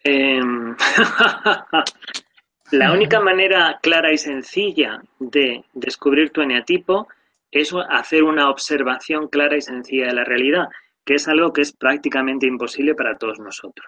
Em, 0.04 0.76
la 2.72 2.92
única 2.92 3.20
manera 3.20 3.80
clara 3.82 4.12
y 4.12 4.18
sencilla 4.18 5.02
de 5.20 5.66
descubrir 5.74 6.32
tu 6.32 6.42
eneatipo 6.42 7.08
es 7.52 7.74
hacer 7.90 8.24
una 8.24 8.50
observación 8.50 9.28
clara 9.28 9.58
y 9.58 9.62
sencilla 9.62 10.08
de 10.08 10.14
la 10.14 10.24
realidad, 10.24 10.70
que 11.04 11.16
es 11.16 11.28
algo 11.28 11.52
que 11.52 11.62
es 11.62 11.74
prácticamente 11.74 12.48
imposible 12.48 12.96
para 12.96 13.18
todos 13.18 13.40
nosotros. 13.40 13.88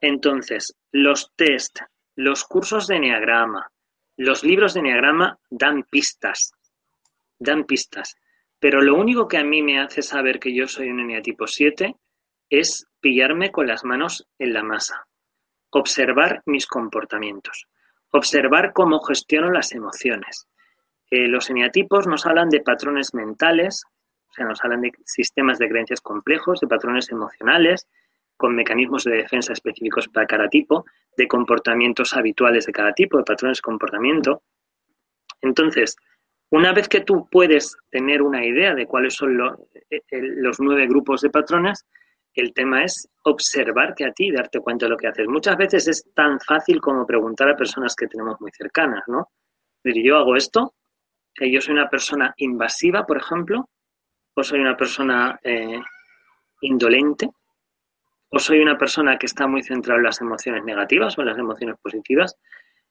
Entonces, 0.00 0.76
los 0.92 1.32
test, 1.34 1.80
los 2.14 2.44
cursos 2.44 2.86
de 2.86 2.96
Enneagrama, 2.96 3.70
los 4.18 4.42
libros 4.42 4.74
de 4.74 4.80
Enneagrama 4.80 5.38
dan 5.48 5.84
pistas, 5.84 6.52
dan 7.38 7.64
pistas. 7.64 8.16
Pero 8.58 8.82
lo 8.82 8.96
único 8.96 9.28
que 9.28 9.38
a 9.38 9.44
mí 9.44 9.62
me 9.62 9.80
hace 9.80 10.02
saber 10.02 10.40
que 10.40 10.52
yo 10.52 10.66
soy 10.66 10.90
un 10.90 11.00
Enneatipo 11.00 11.46
7 11.46 11.94
es 12.50 12.86
pillarme 13.00 13.52
con 13.52 13.68
las 13.68 13.84
manos 13.84 14.26
en 14.38 14.52
la 14.52 14.64
masa, 14.64 15.06
observar 15.70 16.42
mis 16.46 16.66
comportamientos, 16.66 17.68
observar 18.10 18.72
cómo 18.72 19.00
gestiono 19.00 19.50
las 19.52 19.70
emociones, 19.72 20.48
eh, 21.10 21.28
los 21.28 21.48
eneatipos 21.48 22.06
nos 22.06 22.26
hablan 22.26 22.50
de 22.50 22.60
patrones 22.60 23.14
mentales, 23.14 23.84
o 24.30 24.32
sea, 24.32 24.46
nos 24.46 24.62
hablan 24.64 24.82
de 24.82 24.92
sistemas 25.06 25.58
de 25.58 25.68
creencias 25.68 26.00
complejos, 26.00 26.60
de 26.60 26.66
patrones 26.66 27.10
emocionales, 27.10 27.86
con 28.38 28.54
mecanismos 28.54 29.04
de 29.04 29.16
defensa 29.16 29.52
específicos 29.52 30.08
para 30.08 30.26
cada 30.26 30.48
tipo, 30.48 30.86
de 31.16 31.28
comportamientos 31.28 32.14
habituales 32.14 32.64
de 32.64 32.72
cada 32.72 32.92
tipo, 32.92 33.18
de 33.18 33.24
patrones 33.24 33.58
de 33.58 33.62
comportamiento. 33.62 34.42
Entonces, 35.42 35.96
una 36.50 36.72
vez 36.72 36.88
que 36.88 37.00
tú 37.00 37.28
puedes 37.30 37.76
tener 37.90 38.22
una 38.22 38.46
idea 38.46 38.74
de 38.74 38.86
cuáles 38.86 39.14
son 39.14 39.38
eh, 39.90 40.00
los 40.10 40.60
nueve 40.60 40.86
grupos 40.86 41.20
de 41.20 41.30
patrones, 41.30 41.84
el 42.32 42.54
tema 42.54 42.84
es 42.84 43.08
observarte 43.24 44.06
a 44.06 44.12
ti 44.12 44.28
y 44.28 44.32
darte 44.32 44.60
cuenta 44.60 44.86
de 44.86 44.90
lo 44.90 44.96
que 44.96 45.08
haces. 45.08 45.26
Muchas 45.26 45.56
veces 45.56 45.88
es 45.88 46.04
tan 46.14 46.38
fácil 46.40 46.80
como 46.80 47.04
preguntar 47.04 47.48
a 47.48 47.56
personas 47.56 47.96
que 47.96 48.06
tenemos 48.06 48.40
muy 48.40 48.52
cercanas, 48.52 49.02
¿no? 49.08 49.28
Decir, 49.82 50.04
yo 50.04 50.16
hago 50.16 50.36
esto, 50.36 50.74
que 51.34 51.50
yo 51.50 51.60
soy 51.60 51.74
una 51.74 51.90
persona 51.90 52.32
invasiva, 52.36 53.04
por 53.04 53.16
ejemplo, 53.16 53.68
o 54.34 54.42
soy 54.44 54.60
una 54.60 54.76
persona 54.76 55.38
eh, 55.42 55.80
indolente, 56.60 57.28
o 58.30 58.38
soy 58.38 58.60
una 58.60 58.76
persona 58.76 59.18
que 59.18 59.26
está 59.26 59.46
muy 59.46 59.62
centrada 59.62 59.98
en 59.98 60.04
las 60.04 60.20
emociones 60.20 60.64
negativas 60.64 61.16
o 61.16 61.22
en 61.22 61.28
las 61.28 61.38
emociones 61.38 61.76
positivas. 61.80 62.36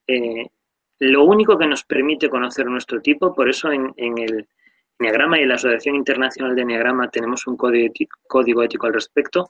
Eh, 0.07 0.47
lo 0.99 1.23
único 1.25 1.57
que 1.57 1.67
nos 1.67 1.83
permite 1.83 2.29
conocer 2.29 2.65
nuestro 2.65 3.01
tipo, 3.01 3.33
por 3.33 3.49
eso 3.49 3.71
en, 3.71 3.93
el 3.97 4.47
Enneagrama 4.97 5.37
y 5.37 5.43
en 5.43 5.49
la 5.49 5.55
Asociación 5.55 5.95
Internacional 5.95 6.55
de 6.55 6.63
Enneagrama 6.63 7.09
tenemos 7.09 7.45
un 7.45 7.55
código, 7.55 7.93
código 8.27 8.63
ético 8.63 8.87
al 8.87 8.93
respecto, 8.93 9.47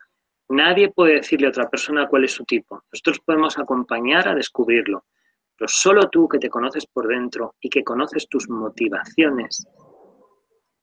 nadie 0.49 0.91
puede 0.91 1.15
decirle 1.15 1.47
a 1.47 1.51
otra 1.51 1.69
persona 1.69 2.07
cuál 2.07 2.25
es 2.25 2.33
su 2.33 2.43
tipo. 2.43 2.83
Nosotros 2.91 3.19
podemos 3.21 3.57
acompañar 3.57 4.27
a 4.27 4.35
descubrirlo, 4.35 5.05
pero 5.55 5.69
solo 5.69 6.09
tú 6.09 6.27
que 6.27 6.37
te 6.37 6.49
conoces 6.49 6.85
por 6.85 7.07
dentro 7.07 7.55
y 7.61 7.69
que 7.69 7.83
conoces 7.83 8.27
tus 8.27 8.49
motivaciones, 8.49 9.65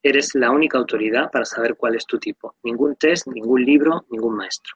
eres 0.03 0.35
la 0.35 0.51
única 0.51 0.79
autoridad 0.79 1.31
para 1.31 1.45
saber 1.45 1.77
cuál 1.77 1.95
es 1.97 2.07
tu 2.07 2.19
tipo. 2.19 2.55
Ningún 2.63 2.97
test, 2.97 3.27
ningún 3.27 3.65
libro, 3.65 4.07
ningún 4.11 4.37
maestro. 4.37 4.75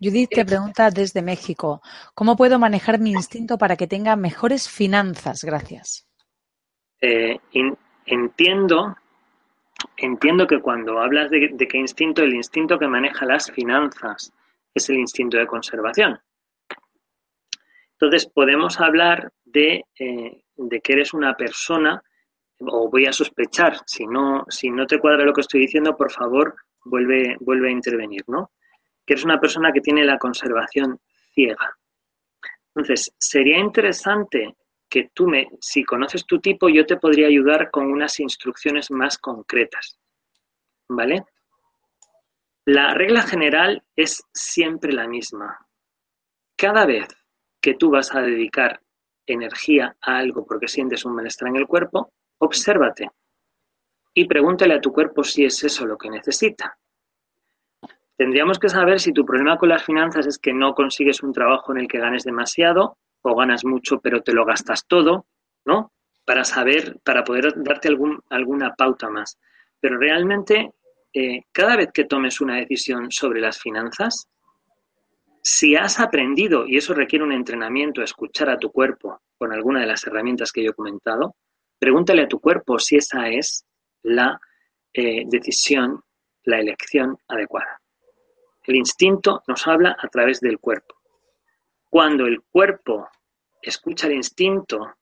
Judith 0.00 0.30
te 0.30 0.44
pregunta 0.44 0.90
desde 0.90 1.22
México, 1.22 1.82
¿cómo 2.14 2.36
puedo 2.36 2.58
manejar 2.58 2.98
mi 2.98 3.10
instinto 3.10 3.58
para 3.58 3.76
que 3.76 3.86
tenga 3.86 4.16
mejores 4.16 4.68
finanzas? 4.68 5.42
Gracias. 5.44 6.06
Eh, 7.00 7.38
entiendo, 8.06 8.96
entiendo 9.96 10.46
que 10.46 10.60
cuando 10.60 10.98
hablas 11.00 11.30
de, 11.30 11.56
qué 11.56 11.78
instinto, 11.78 12.22
el 12.22 12.34
instinto 12.34 12.78
que 12.78 12.88
maneja 12.88 13.26
las 13.26 13.50
finanzas 13.50 14.32
es 14.74 14.88
el 14.88 14.96
instinto 14.96 15.36
de 15.36 15.46
conservación. 15.46 16.18
Entonces 17.92 18.26
podemos 18.26 18.80
hablar 18.80 19.32
de, 19.44 19.84
eh, 19.98 20.42
de 20.56 20.80
que 20.80 20.92
eres 20.92 21.14
una 21.14 21.34
persona 21.34 22.02
o 22.60 22.88
voy 22.90 23.06
a 23.06 23.12
sospechar, 23.12 23.78
si 23.86 24.06
no, 24.06 24.44
si 24.48 24.70
no 24.70 24.86
te 24.86 24.98
cuadra 24.98 25.24
lo 25.24 25.32
que 25.32 25.42
estoy 25.42 25.60
diciendo, 25.60 25.96
por 25.96 26.10
favor, 26.10 26.56
vuelve, 26.84 27.36
vuelve 27.40 27.68
a 27.68 27.72
intervenir, 27.72 28.24
¿no? 28.28 28.50
Que 29.06 29.14
eres 29.14 29.24
una 29.24 29.40
persona 29.40 29.72
que 29.72 29.80
tiene 29.80 30.04
la 30.04 30.18
conservación 30.18 31.00
ciega. 31.32 31.78
Entonces, 32.74 33.14
sería 33.18 33.58
interesante 33.58 34.56
que 34.88 35.10
tú 35.14 35.26
me, 35.26 35.48
si 35.60 35.84
conoces 35.84 36.26
tu 36.26 36.40
tipo, 36.40 36.68
yo 36.68 36.84
te 36.84 36.96
podría 36.96 37.28
ayudar 37.28 37.70
con 37.70 37.86
unas 37.86 38.20
instrucciones 38.20 38.90
más 38.90 39.18
concretas. 39.18 39.98
¿Vale? 40.88 41.24
La 42.64 42.94
regla 42.94 43.22
general 43.22 43.82
es 43.94 44.24
siempre 44.32 44.92
la 44.92 45.06
misma. 45.06 45.66
Cada 46.56 46.84
vez 46.84 47.06
que 47.60 47.74
tú 47.74 47.90
vas 47.90 48.14
a 48.14 48.20
dedicar 48.20 48.80
energía 49.26 49.96
a 50.00 50.18
algo 50.18 50.44
porque 50.44 50.68
sientes 50.68 51.04
un 51.04 51.14
malestar 51.14 51.48
en 51.48 51.56
el 51.56 51.66
cuerpo, 51.66 52.12
Obsérvate 52.38 53.10
y 54.12 54.26
pregúntale 54.26 54.74
a 54.74 54.80
tu 54.80 54.92
cuerpo 54.92 55.22
si 55.24 55.44
es 55.44 55.62
eso 55.64 55.86
lo 55.86 55.96
que 55.96 56.10
necesita. 56.10 56.78
Tendríamos 58.16 58.58
que 58.58 58.68
saber 58.68 59.00
si 59.00 59.12
tu 59.12 59.24
problema 59.24 59.58
con 59.58 59.68
las 59.68 59.84
finanzas 59.84 60.26
es 60.26 60.38
que 60.38 60.52
no 60.52 60.74
consigues 60.74 61.22
un 61.22 61.32
trabajo 61.32 61.72
en 61.72 61.80
el 61.80 61.88
que 61.88 61.98
ganes 61.98 62.24
demasiado 62.24 62.96
o 63.22 63.34
ganas 63.34 63.64
mucho 63.64 64.00
pero 64.00 64.22
te 64.22 64.32
lo 64.32 64.44
gastas 64.44 64.86
todo, 64.86 65.26
¿no? 65.64 65.92
Para 66.24 66.44
saber, 66.44 66.98
para 67.04 67.24
poder 67.24 67.52
darte 67.56 67.88
algún, 67.88 68.20
alguna 68.30 68.74
pauta 68.74 69.10
más. 69.10 69.38
Pero 69.80 69.98
realmente, 69.98 70.72
eh, 71.12 71.42
cada 71.52 71.76
vez 71.76 71.90
que 71.92 72.04
tomes 72.04 72.40
una 72.40 72.56
decisión 72.56 73.10
sobre 73.10 73.40
las 73.40 73.58
finanzas, 73.60 74.28
si 75.42 75.76
has 75.76 76.00
aprendido, 76.00 76.66
y 76.66 76.76
eso 76.76 76.94
requiere 76.94 77.24
un 77.24 77.32
entrenamiento, 77.32 78.02
escuchar 78.02 78.50
a 78.50 78.58
tu 78.58 78.72
cuerpo 78.72 79.20
con 79.38 79.52
alguna 79.52 79.80
de 79.80 79.86
las 79.86 80.04
herramientas 80.06 80.50
que 80.50 80.64
yo 80.64 80.70
he 80.70 80.74
comentado, 80.74 81.36
Pregúntale 81.78 82.22
a 82.22 82.28
tu 82.28 82.40
cuerpo 82.40 82.78
si 82.78 82.96
esa 82.96 83.28
es 83.28 83.64
la 84.02 84.40
eh, 84.94 85.24
decisión, 85.26 86.02
la 86.44 86.58
elección 86.58 87.18
adecuada. 87.28 87.80
El 88.66 88.76
instinto 88.76 89.42
nos 89.46 89.66
habla 89.66 89.96
a 89.98 90.08
través 90.08 90.40
del 90.40 90.58
cuerpo. 90.58 90.96
Cuando 91.88 92.26
el 92.26 92.42
cuerpo 92.42 93.08
escucha 93.62 94.06
el 94.06 94.14
instinto 94.14 94.96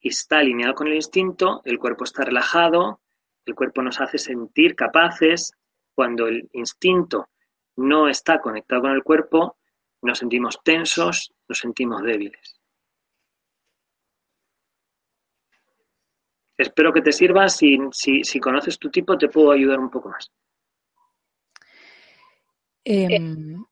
y 0.00 0.08
está 0.08 0.38
alineado 0.38 0.74
con 0.74 0.88
el 0.88 0.94
instinto, 0.94 1.60
el 1.64 1.78
cuerpo 1.78 2.04
está 2.04 2.24
relajado, 2.24 3.00
el 3.44 3.54
cuerpo 3.54 3.82
nos 3.82 4.00
hace 4.00 4.18
sentir 4.18 4.74
capaces. 4.74 5.52
Cuando 5.94 6.28
el 6.28 6.48
instinto 6.52 7.28
no 7.76 8.08
está 8.08 8.40
conectado 8.40 8.82
con 8.82 8.92
el 8.92 9.02
cuerpo, 9.02 9.58
nos 10.02 10.18
sentimos 10.18 10.60
tensos, 10.62 11.34
nos 11.48 11.58
sentimos 11.58 12.02
débiles. 12.02 12.58
Espero 16.56 16.92
que 16.92 17.02
te 17.02 17.12
sirva. 17.12 17.48
Si, 17.48 17.78
si, 17.92 18.40
conoces 18.40 18.78
tu 18.78 18.90
tipo, 18.90 19.16
te 19.16 19.28
puedo 19.28 19.52
ayudar 19.52 19.78
un 19.78 19.90
poco 19.90 20.08
más. 20.08 20.30
Em, 22.90 23.62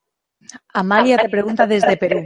Amalia 0.75 1.17
te 1.17 1.31
pregunta 1.31 1.67
desde 1.67 1.97
Perú. 1.97 2.23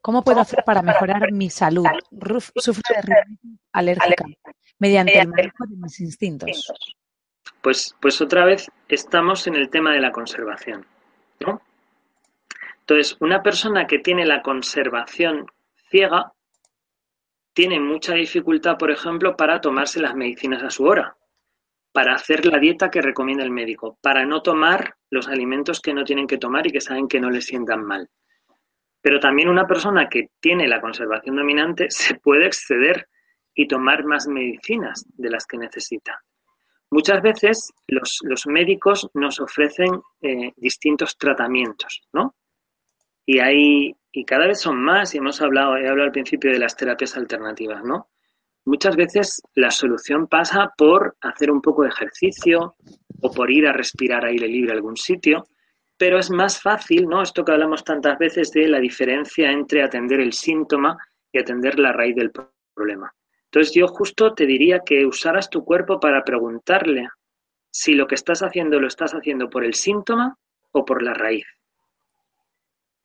¿Cómo 0.00 0.24
puedo 0.24 0.40
hacer 0.40 0.64
para 0.64 0.80
mejorar 0.80 1.30
mi 1.30 1.50
salud? 1.50 1.84
Ruf 2.10 2.50
sufre 2.56 2.82
de 2.94 3.02
rinitis 3.02 3.60
alérgica 3.72 4.24
mediante 4.78 5.18
el 5.18 5.28
manejo 5.28 5.66
de 5.66 5.76
mis 5.76 6.00
instintos. 6.00 6.72
Pues, 7.60 7.94
pues 8.00 8.18
otra 8.22 8.46
vez 8.46 8.70
estamos 8.88 9.46
en 9.46 9.56
el 9.56 9.68
tema 9.68 9.92
de 9.92 10.00
la 10.00 10.10
conservación. 10.10 10.86
¿no? 11.40 11.60
Entonces, 12.80 13.18
una 13.20 13.42
persona 13.42 13.86
que 13.86 13.98
tiene 13.98 14.24
la 14.24 14.40
conservación 14.40 15.44
ciega 15.90 16.32
tiene 17.52 17.78
mucha 17.78 18.14
dificultad, 18.14 18.78
por 18.78 18.90
ejemplo, 18.90 19.36
para 19.36 19.60
tomarse 19.60 20.00
las 20.00 20.14
medicinas 20.14 20.62
a 20.62 20.70
su 20.70 20.84
hora, 20.84 21.14
para 21.96 22.12
hacer 22.12 22.44
la 22.44 22.58
dieta 22.58 22.90
que 22.90 23.00
recomienda 23.00 23.42
el 23.42 23.50
médico, 23.50 23.98
para 24.02 24.26
no 24.26 24.42
tomar 24.42 24.96
los 25.08 25.28
alimentos 25.28 25.80
que 25.80 25.94
no 25.94 26.04
tienen 26.04 26.26
que 26.26 26.36
tomar 26.36 26.66
y 26.66 26.70
que 26.70 26.82
saben 26.82 27.08
que 27.08 27.18
no 27.18 27.30
les 27.30 27.46
sientan 27.46 27.86
mal. 27.86 28.10
Pero 29.00 29.18
también 29.18 29.48
una 29.48 29.66
persona 29.66 30.06
que 30.06 30.28
tiene 30.38 30.68
la 30.68 30.82
conservación 30.82 31.36
dominante 31.36 31.86
se 31.88 32.16
puede 32.16 32.44
exceder 32.44 33.08
y 33.54 33.66
tomar 33.66 34.04
más 34.04 34.28
medicinas 34.28 35.06
de 35.16 35.30
las 35.30 35.46
que 35.46 35.56
necesita. 35.56 36.22
Muchas 36.90 37.22
veces 37.22 37.72
los, 37.86 38.20
médicos 38.46 39.08
nos 39.14 39.40
ofrecen 39.40 39.98
eh, 40.20 40.52
distintos 40.54 41.16
tratamientos, 41.16 42.02
¿no? 42.12 42.34
Y 43.24 43.38
hay, 43.38 43.96
y 44.12 44.24
cada 44.26 44.46
vez 44.46 44.60
son 44.60 44.84
más, 44.84 45.14
y 45.14 45.18
hemos 45.18 45.40
hablado, 45.40 45.78
he 45.78 45.88
hablado 45.88 46.08
al 46.08 46.12
principio 46.12 46.52
de 46.52 46.58
las 46.58 46.76
terapias 46.76 47.16
alternativas, 47.16 47.82
¿no? 47.82 48.10
Muchas 48.66 48.96
veces 48.96 49.42
la 49.54 49.70
solución 49.70 50.26
pasa 50.26 50.72
por 50.76 51.16
hacer 51.20 51.50
un 51.50 51.62
poco 51.62 51.84
de 51.84 51.88
ejercicio 51.88 52.74
o 53.22 53.30
por 53.32 53.50
ir 53.50 53.66
a 53.66 53.72
respirar 53.72 54.24
aire 54.24 54.48
libre 54.48 54.72
a 54.72 54.74
algún 54.74 54.96
sitio, 54.96 55.46
pero 55.96 56.18
es 56.18 56.30
más 56.30 56.60
fácil, 56.60 57.06
¿no? 57.06 57.22
Esto 57.22 57.44
que 57.44 57.52
hablamos 57.52 57.84
tantas 57.84 58.18
veces 58.18 58.50
de 58.50 58.68
la 58.68 58.80
diferencia 58.80 59.50
entre 59.50 59.82
atender 59.82 60.20
el 60.20 60.32
síntoma 60.32 60.98
y 61.32 61.38
atender 61.38 61.78
la 61.78 61.92
raíz 61.92 62.16
del 62.16 62.32
problema. 62.74 63.14
Entonces 63.44 63.72
yo 63.72 63.86
justo 63.86 64.34
te 64.34 64.46
diría 64.46 64.80
que 64.84 65.06
usaras 65.06 65.48
tu 65.48 65.64
cuerpo 65.64 66.00
para 66.00 66.24
preguntarle 66.24 67.08
si 67.70 67.94
lo 67.94 68.06
que 68.06 68.16
estás 68.16 68.42
haciendo 68.42 68.80
lo 68.80 68.88
estás 68.88 69.12
haciendo 69.12 69.48
por 69.48 69.64
el 69.64 69.74
síntoma 69.74 70.36
o 70.72 70.84
por 70.84 71.02
la 71.02 71.14
raíz. 71.14 71.46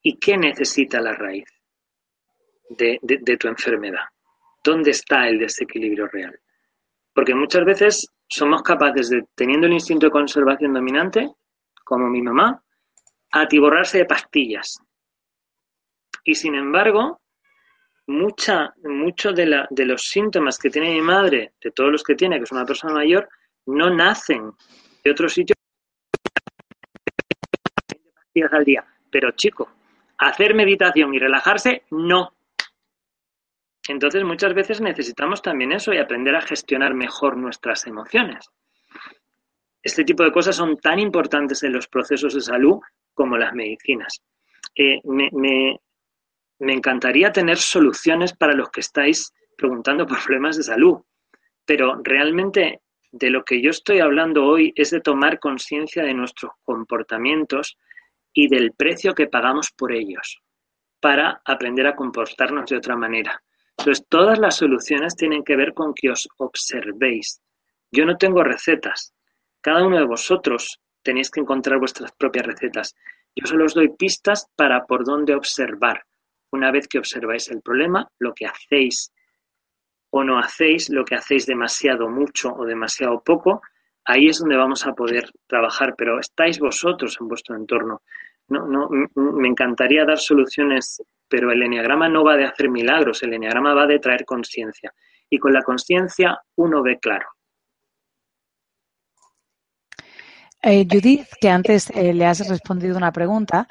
¿Y 0.01 0.18
qué 0.18 0.38
necesita 0.38 0.99
la 0.99 1.14
raíz 1.14 1.47
de, 2.70 2.99
tu 3.39 3.47
enfermedad? 3.47 4.05
¿Dónde 4.64 4.91
está 4.91 5.28
el 5.28 5.39
desequilibrio 5.39 6.07
real? 6.07 6.39
Porque 7.14 7.36
muchas 7.36 7.66
veces 7.66 8.07
somos 8.28 8.62
capaces 8.62 9.09
de, 9.09 9.26
teniendo 9.36 9.68
el 9.68 9.74
instinto 9.74 10.05
de 10.05 10.12
conservación 10.12 10.74
dominante, 10.74 11.30
como 11.84 12.09
mi 12.09 12.22
mamá, 12.22 12.64
atiborrarse 13.32 13.99
de 13.99 14.05
pastillas. 14.05 14.80
Y 16.24 16.36
sin 16.36 16.55
embargo, 16.55 17.22
mucha, 18.07 18.74
muchos 18.84 19.36
de, 19.36 19.66
de, 19.70 19.86
los 19.86 20.03
síntomas 20.03 20.57
que 20.57 20.70
tiene 20.70 20.93
mi 20.93 21.01
madre, 21.01 21.53
de 21.62 21.72
todos 21.72 21.91
los 21.91 22.03
que 22.03 22.16
tiene, 22.16 22.38
que 22.38 22.43
es 22.43 22.51
una 22.51 22.66
persona 22.66 22.93
mayor, 22.93 23.28
no 23.66 23.89
nacen 23.89 24.51
de 25.03 25.12
otro 25.12 25.28
sitio 25.28 25.55
pastillas 28.16 28.53
al 28.53 28.64
día. 28.64 28.86
Pero 29.12 29.32
chico, 29.32 29.70
hacer 30.18 30.53
meditación 30.53 31.14
y 31.14 31.20
relajarse, 31.20 31.84
no. 31.91 32.34
Entonces 33.92 34.24
muchas 34.24 34.54
veces 34.54 34.80
necesitamos 34.80 35.42
también 35.42 35.74
eso 35.74 35.94
y 35.94 35.98
aprender 35.98 36.34
a 36.36 36.42
gestionar 36.42 36.94
mejor 36.94 37.36
nuestras 37.36 37.86
emociones. 37.88 38.50
Este 39.84 40.06
tipo 40.06 40.24
de 40.24 40.32
cosas 40.32 40.56
son 40.56 40.78
tan 40.78 40.98
importantes 40.98 41.62
en 41.64 41.74
los 41.74 41.88
procesos 41.88 42.34
de 42.34 42.42
salud 42.42 42.80
como 43.14 43.38
las 43.38 43.54
medicinas. 43.54 44.22
Eh, 44.76 45.02
me, 45.04 45.30
me 46.60 46.74
encantaría 46.74 47.34
tener 47.34 47.58
soluciones 47.58 48.34
para 48.34 48.54
los 48.54 48.70
que 48.70 48.80
estáis 48.80 49.34
preguntando 49.58 50.08
por 50.08 50.24
problemas 50.24 50.56
de 50.56 50.64
salud, 50.64 51.02
pero 51.66 52.00
realmente 52.02 52.80
de 53.12 53.30
lo 53.30 53.44
que 53.44 53.62
yo 53.62 53.72
estoy 53.72 54.00
hablando 54.00 54.46
hoy 54.46 54.72
es 54.76 54.92
de 54.92 55.02
tomar 55.02 55.38
conciencia 55.39 56.04
de 56.04 56.14
nuestros 56.14 56.54
comportamientos 56.64 57.78
y 58.32 58.48
del 58.48 58.72
precio 58.72 59.14
que 59.14 59.28
pagamos 59.28 59.72
por 59.72 59.92
ellos 59.92 60.39
para 61.02 61.42
aprender 61.44 61.88
a 61.88 61.96
comportarnos 61.96 62.70
de 62.70 62.78
otra 62.78 62.96
manera. 62.96 63.44
Entonces, 63.78 64.05
todas 64.07 64.38
las 64.39 64.57
soluciones 64.57 65.15
tienen 65.15 65.43
que 65.43 65.55
ver 65.55 65.74
con 65.74 65.93
que 65.93 66.11
os 66.11 66.28
observéis. 66.38 67.41
Yo 67.91 68.05
no 68.05 68.17
tengo 68.17 68.43
recetas. 68.43 69.13
Cada 69.61 69.86
uno 69.86 69.97
de 69.97 70.05
vosotros 70.05 70.80
tenéis 71.03 71.30
que 71.30 71.39
encontrar 71.39 71.80
vuestras 71.80 72.11
propias 72.13 72.45
recetas. 72.45 72.95
Yo 73.36 73.45
solo 73.47 73.65
os 73.65 73.74
doy 73.74 73.89
pistas 73.89 74.47
para 74.55 74.86
por 74.86 75.03
dónde 75.05 75.36
observar. 75.36 76.03
Una 76.51 76.72
vez 76.72 76.88
que 76.88 76.99
observáis 76.99 77.49
el 77.49 77.61
problema, 77.61 78.07
lo 78.19 78.34
que 78.34 78.45
hacéis 78.45 79.11
o 80.11 80.24
no 80.24 80.38
hacéis, 80.38 80.89
lo 80.89 81.05
que 81.05 81.15
hacéis 81.15 81.45
demasiado 81.45 82.09
mucho 82.09 82.53
o 82.53 82.65
demasiado 82.65 83.22
poco, 83.24 83.61
ahí 84.03 84.28
es 84.28 84.39
donde 84.39 84.57
vamos 84.57 84.86
a 84.86 84.93
poder 84.93 85.32
trabajar, 85.47 85.95
pero 85.97 86.19
estáis 86.19 86.59
vosotros 86.59 87.17
en 87.19 87.28
vuestro 87.30 87.55
entorno. 87.55 88.01
No, 88.48 88.68
no, 88.68 88.89
me 89.16 89.48
encantaría 89.48 90.06
dar 90.06 90.20
soluciones, 90.20 91.02
pero 91.28 91.52
el 91.52 91.64
enneagrama 91.64 92.10
no 92.10 92.24
va 92.24 92.36
de 92.36 92.46
hacer 92.46 92.70
milagros, 92.70 93.24
el 93.24 93.34
enneagrama 93.34 93.74
va 93.74 93.88
de 93.88 94.00
traer 94.00 94.26
conciencia. 94.26 94.94
Y 95.30 95.39
con 95.39 95.54
la 95.54 95.64
conciencia 95.64 96.38
uno 96.56 96.84
ve 96.84 97.00
claro. 97.00 97.28
Eh, 100.62 100.86
Judith, 100.89 101.28
que 101.39 101.50
antes 101.50 101.89
eh, 101.92 102.14
le 102.14 102.26
has 102.26 102.48
respondido 102.48 102.98
una 102.98 103.12
pregunta, 103.12 103.68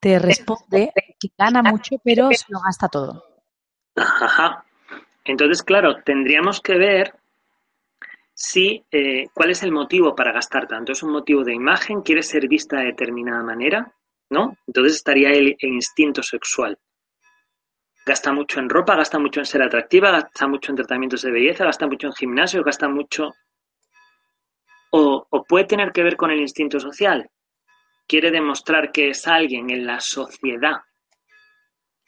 te 0.00 0.18
responde 0.18 0.92
que 1.18 1.28
gana 1.38 1.62
mucho, 1.62 1.96
pero 2.04 2.30
se 2.32 2.44
lo 2.48 2.60
gasta 2.60 2.88
todo. 2.88 3.24
Ajá. 3.96 4.64
Entonces, 5.24 5.62
claro, 5.62 6.02
tendríamos 6.04 6.60
que 6.60 6.76
ver 6.76 7.14
si 8.34 8.84
eh, 8.90 9.28
cuál 9.32 9.50
es 9.50 9.62
el 9.62 9.72
motivo 9.72 10.14
para 10.14 10.32
gastar 10.32 10.66
tanto. 10.66 10.92
¿Es 10.92 11.02
un 11.02 11.12
motivo 11.12 11.44
de 11.44 11.54
imagen? 11.54 12.02
¿Quiere 12.02 12.22
ser 12.22 12.48
vista 12.48 12.78
de 12.78 12.86
determinada 12.86 13.42
manera? 13.42 13.94
¿No? 14.30 14.56
Entonces 14.66 14.96
estaría 14.96 15.30
el, 15.30 15.56
instinto 15.60 16.22
sexual. 16.22 16.78
Gasta 18.06 18.32
mucho 18.32 18.60
en 18.60 18.68
ropa, 18.68 18.96
gasta 18.96 19.18
mucho 19.18 19.40
en 19.40 19.46
ser 19.46 19.62
atractiva, 19.62 20.10
gasta 20.10 20.46
mucho 20.46 20.72
en 20.72 20.76
tratamientos 20.76 21.22
de 21.22 21.30
belleza, 21.30 21.64
gasta 21.64 21.86
mucho 21.86 22.08
en 22.08 22.12
gimnasio, 22.14 22.62
gasta 22.62 22.88
mucho... 22.88 23.34
O, 24.90 25.26
puede 25.48 25.64
tener 25.64 25.92
que 25.92 26.02
ver 26.02 26.16
con 26.16 26.30
el 26.30 26.40
instinto 26.40 26.78
social. 26.78 27.28
Quiere 28.06 28.30
demostrar 28.30 28.92
que 28.92 29.08
es 29.10 29.26
alguien 29.26 29.70
en 29.70 29.86
la 29.86 30.00
sociedad. 30.00 30.76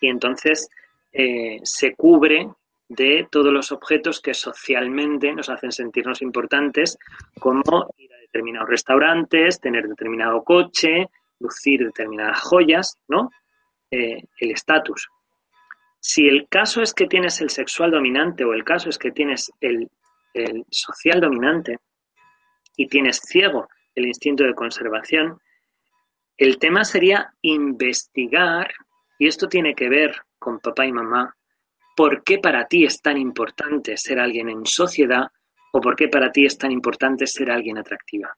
Y 0.01 0.09
entonces 0.09 0.69
eh, 1.13 1.59
se 1.65 1.95
cubre 1.95 2.49
de 2.89 3.27
todos 3.31 3.53
los 3.53 3.73
objetos 3.73 4.21
que 4.21 4.35
socialmente 4.35 5.33
nos 5.33 5.49
hacen 5.49 5.73
sentirnos 5.73 6.23
importantes, 6.23 6.99
como 7.41 7.63
ir 7.97 8.13
a 8.13 8.19
determinados 8.19 8.69
restaurantes, 8.69 9.61
tener 9.61 9.89
determinado 9.89 10.45
coche, 10.45 11.09
lucir 11.39 11.85
determinadas 11.85 12.41
joyas, 12.41 12.99
¿no? 13.09 13.31
Eh, 13.91 14.23
el 14.39 14.51
estatus. 14.51 15.09
Si 16.01 16.27
el 16.27 16.49
caso 16.49 16.83
es 16.83 16.95
que 16.95 17.07
tienes 17.07 17.41
el 17.41 17.51
sexual 17.51 17.91
dominante 17.91 18.45
o 18.45 18.53
el 18.53 18.65
caso 18.65 18.89
es 18.89 18.99
que 18.99 19.13
tienes 19.13 19.51
el, 19.61 19.89
el 20.35 20.65
social 20.71 21.21
dominante 21.21 21.79
y 22.77 22.89
tienes 22.89 23.21
ciego 23.21 23.69
el 23.95 24.07
instinto 24.07 24.45
de 24.45 24.55
conservación, 24.55 25.41
el 26.37 26.59
tema 26.59 26.85
sería 26.85 27.33
investigar, 27.41 28.71
y 29.19 29.27
esto 29.27 29.49
tiene 29.49 29.75
que 29.75 29.89
ver 29.89 30.15
con 30.39 30.61
papá 30.61 30.85
y 30.85 30.93
mamá, 30.93 31.35
por 31.97 32.23
qué 32.23 32.39
para 32.39 32.67
ti 32.67 32.85
es 32.85 33.01
tan 33.01 33.17
importante 33.17 33.97
ser 33.97 34.21
alguien 34.21 34.51
en 34.51 34.67
sociedad 34.67 35.29
o 35.73 35.81
por 35.81 35.97
qué 35.97 36.09
para 36.09 36.31
ti 36.31 36.45
es 36.45 36.59
tan 36.59 36.71
importante 36.71 37.27
ser 37.27 37.51
alguien 37.51 37.79
atractiva. 37.79 38.37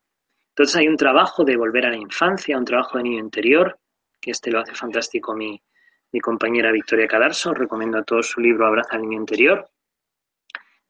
Entonces 0.58 0.74
hay 0.74 0.88
un 0.88 0.96
trabajo 0.96 1.44
de 1.44 1.56
volver 1.56 1.86
a 1.86 1.90
la 1.90 1.96
infancia, 1.96 2.58
un 2.58 2.64
trabajo 2.64 2.98
de 2.98 3.04
niño 3.04 3.20
interior, 3.20 3.78
que 4.20 4.32
este 4.32 4.50
lo 4.50 4.58
hace 4.58 4.74
fantástico 4.74 5.32
mi, 5.32 5.62
compañera 6.20 6.72
Victoria 6.72 7.06
Cadarso, 7.06 7.54
recomiendo 7.54 7.96
a 7.96 8.02
todos 8.02 8.26
su 8.26 8.40
libro 8.40 8.66
Abraza 8.66 8.96
al 8.96 9.02
niño 9.02 9.20
interior, 9.20 9.70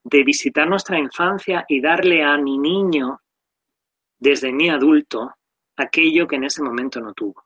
de 0.04 0.24
visitar 0.24 0.66
nuestra 0.66 0.98
infancia 0.98 1.66
y 1.68 1.82
darle 1.82 2.24
a 2.24 2.38
mi 2.38 2.56
niño, 2.56 3.20
desde 4.18 4.54
mi 4.54 4.70
adulto, 4.70 5.34
aquello 5.76 6.26
que 6.26 6.36
en 6.36 6.44
ese 6.44 6.62
momento 6.62 6.98
no 7.02 7.12
tuvo. 7.12 7.44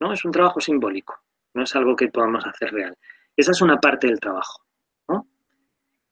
¿no? 0.00 0.14
Es 0.14 0.24
un 0.24 0.32
trabajo 0.32 0.62
simbólico, 0.62 1.14
no 1.52 1.64
es 1.64 1.76
algo 1.76 1.94
que 1.94 2.08
podamos 2.08 2.42
hacer 2.46 2.72
real. 2.72 2.96
Esa 3.36 3.50
es 3.50 3.60
una 3.60 3.76
parte 3.76 4.06
del 4.06 4.18
trabajo. 4.18 4.62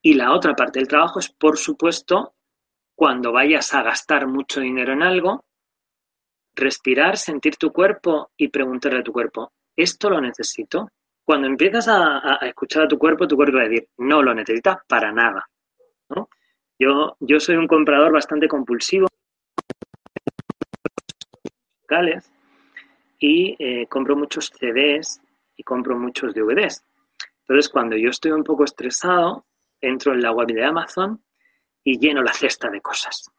Y 0.03 0.13
la 0.13 0.35
otra 0.35 0.55
parte 0.55 0.79
del 0.79 0.89
trabajo 0.89 1.21
es, 1.21 1.31
por 1.31 1.57
supuesto, 1.57 2.35
cuando 2.99 3.31
vayas 3.31 3.73
a 3.75 3.85
gastar 3.85 4.27
mucho 4.27 4.59
dinero 4.59 4.93
en 4.93 5.05
algo, 5.05 5.45
respirar, 6.57 7.17
sentir 7.17 7.55
tu 7.55 7.73
cuerpo 7.73 8.33
y 8.37 8.49
preguntarle 8.49 8.99
a 8.99 9.03
tu 9.05 9.13
cuerpo, 9.13 9.53
¿esto 9.77 10.11
lo 10.11 10.21
necesito? 10.21 10.91
Cuando 11.25 11.47
empiezas 11.47 11.87
a, 11.87 12.41
escuchar 12.43 12.83
a 12.83 12.89
tu 12.89 12.99
cuerpo, 12.99 13.29
tu 13.29 13.37
cuerpo 13.37 13.59
va 13.59 13.63
a 13.63 13.69
decir, 13.69 13.89
no 13.99 14.21
lo 14.21 14.35
necesitas 14.35 14.79
para 14.89 15.13
nada. 15.13 15.49
Yo, 16.77 17.17
soy 17.39 17.55
un 17.55 17.69
comprador 17.69 18.11
bastante 18.11 18.49
compulsivo 18.49 19.07
y 23.21 23.57
eh, 23.61 23.87
compro 23.87 24.17
muchos 24.17 24.51
CDs 24.59 25.21
y 25.57 25.63
compro 25.63 25.97
muchos 25.97 26.35
DVDs. 26.35 26.85
Entonces, 27.43 27.69
cuando 27.71 27.97
yo 27.97 28.11
estoy 28.11 28.33
un 28.33 28.43
poco 28.43 28.65
estresado, 28.65 29.47
entro 29.81 30.15
en 30.15 30.21
la 30.21 30.33
web 30.33 30.49
de 30.49 30.65
Amazon 30.65 31.23
y 31.91 31.99
lleno 31.99 32.23
la 32.23 32.35
cesta 32.35 32.69
de 32.69 32.83
cosas. 32.83 33.31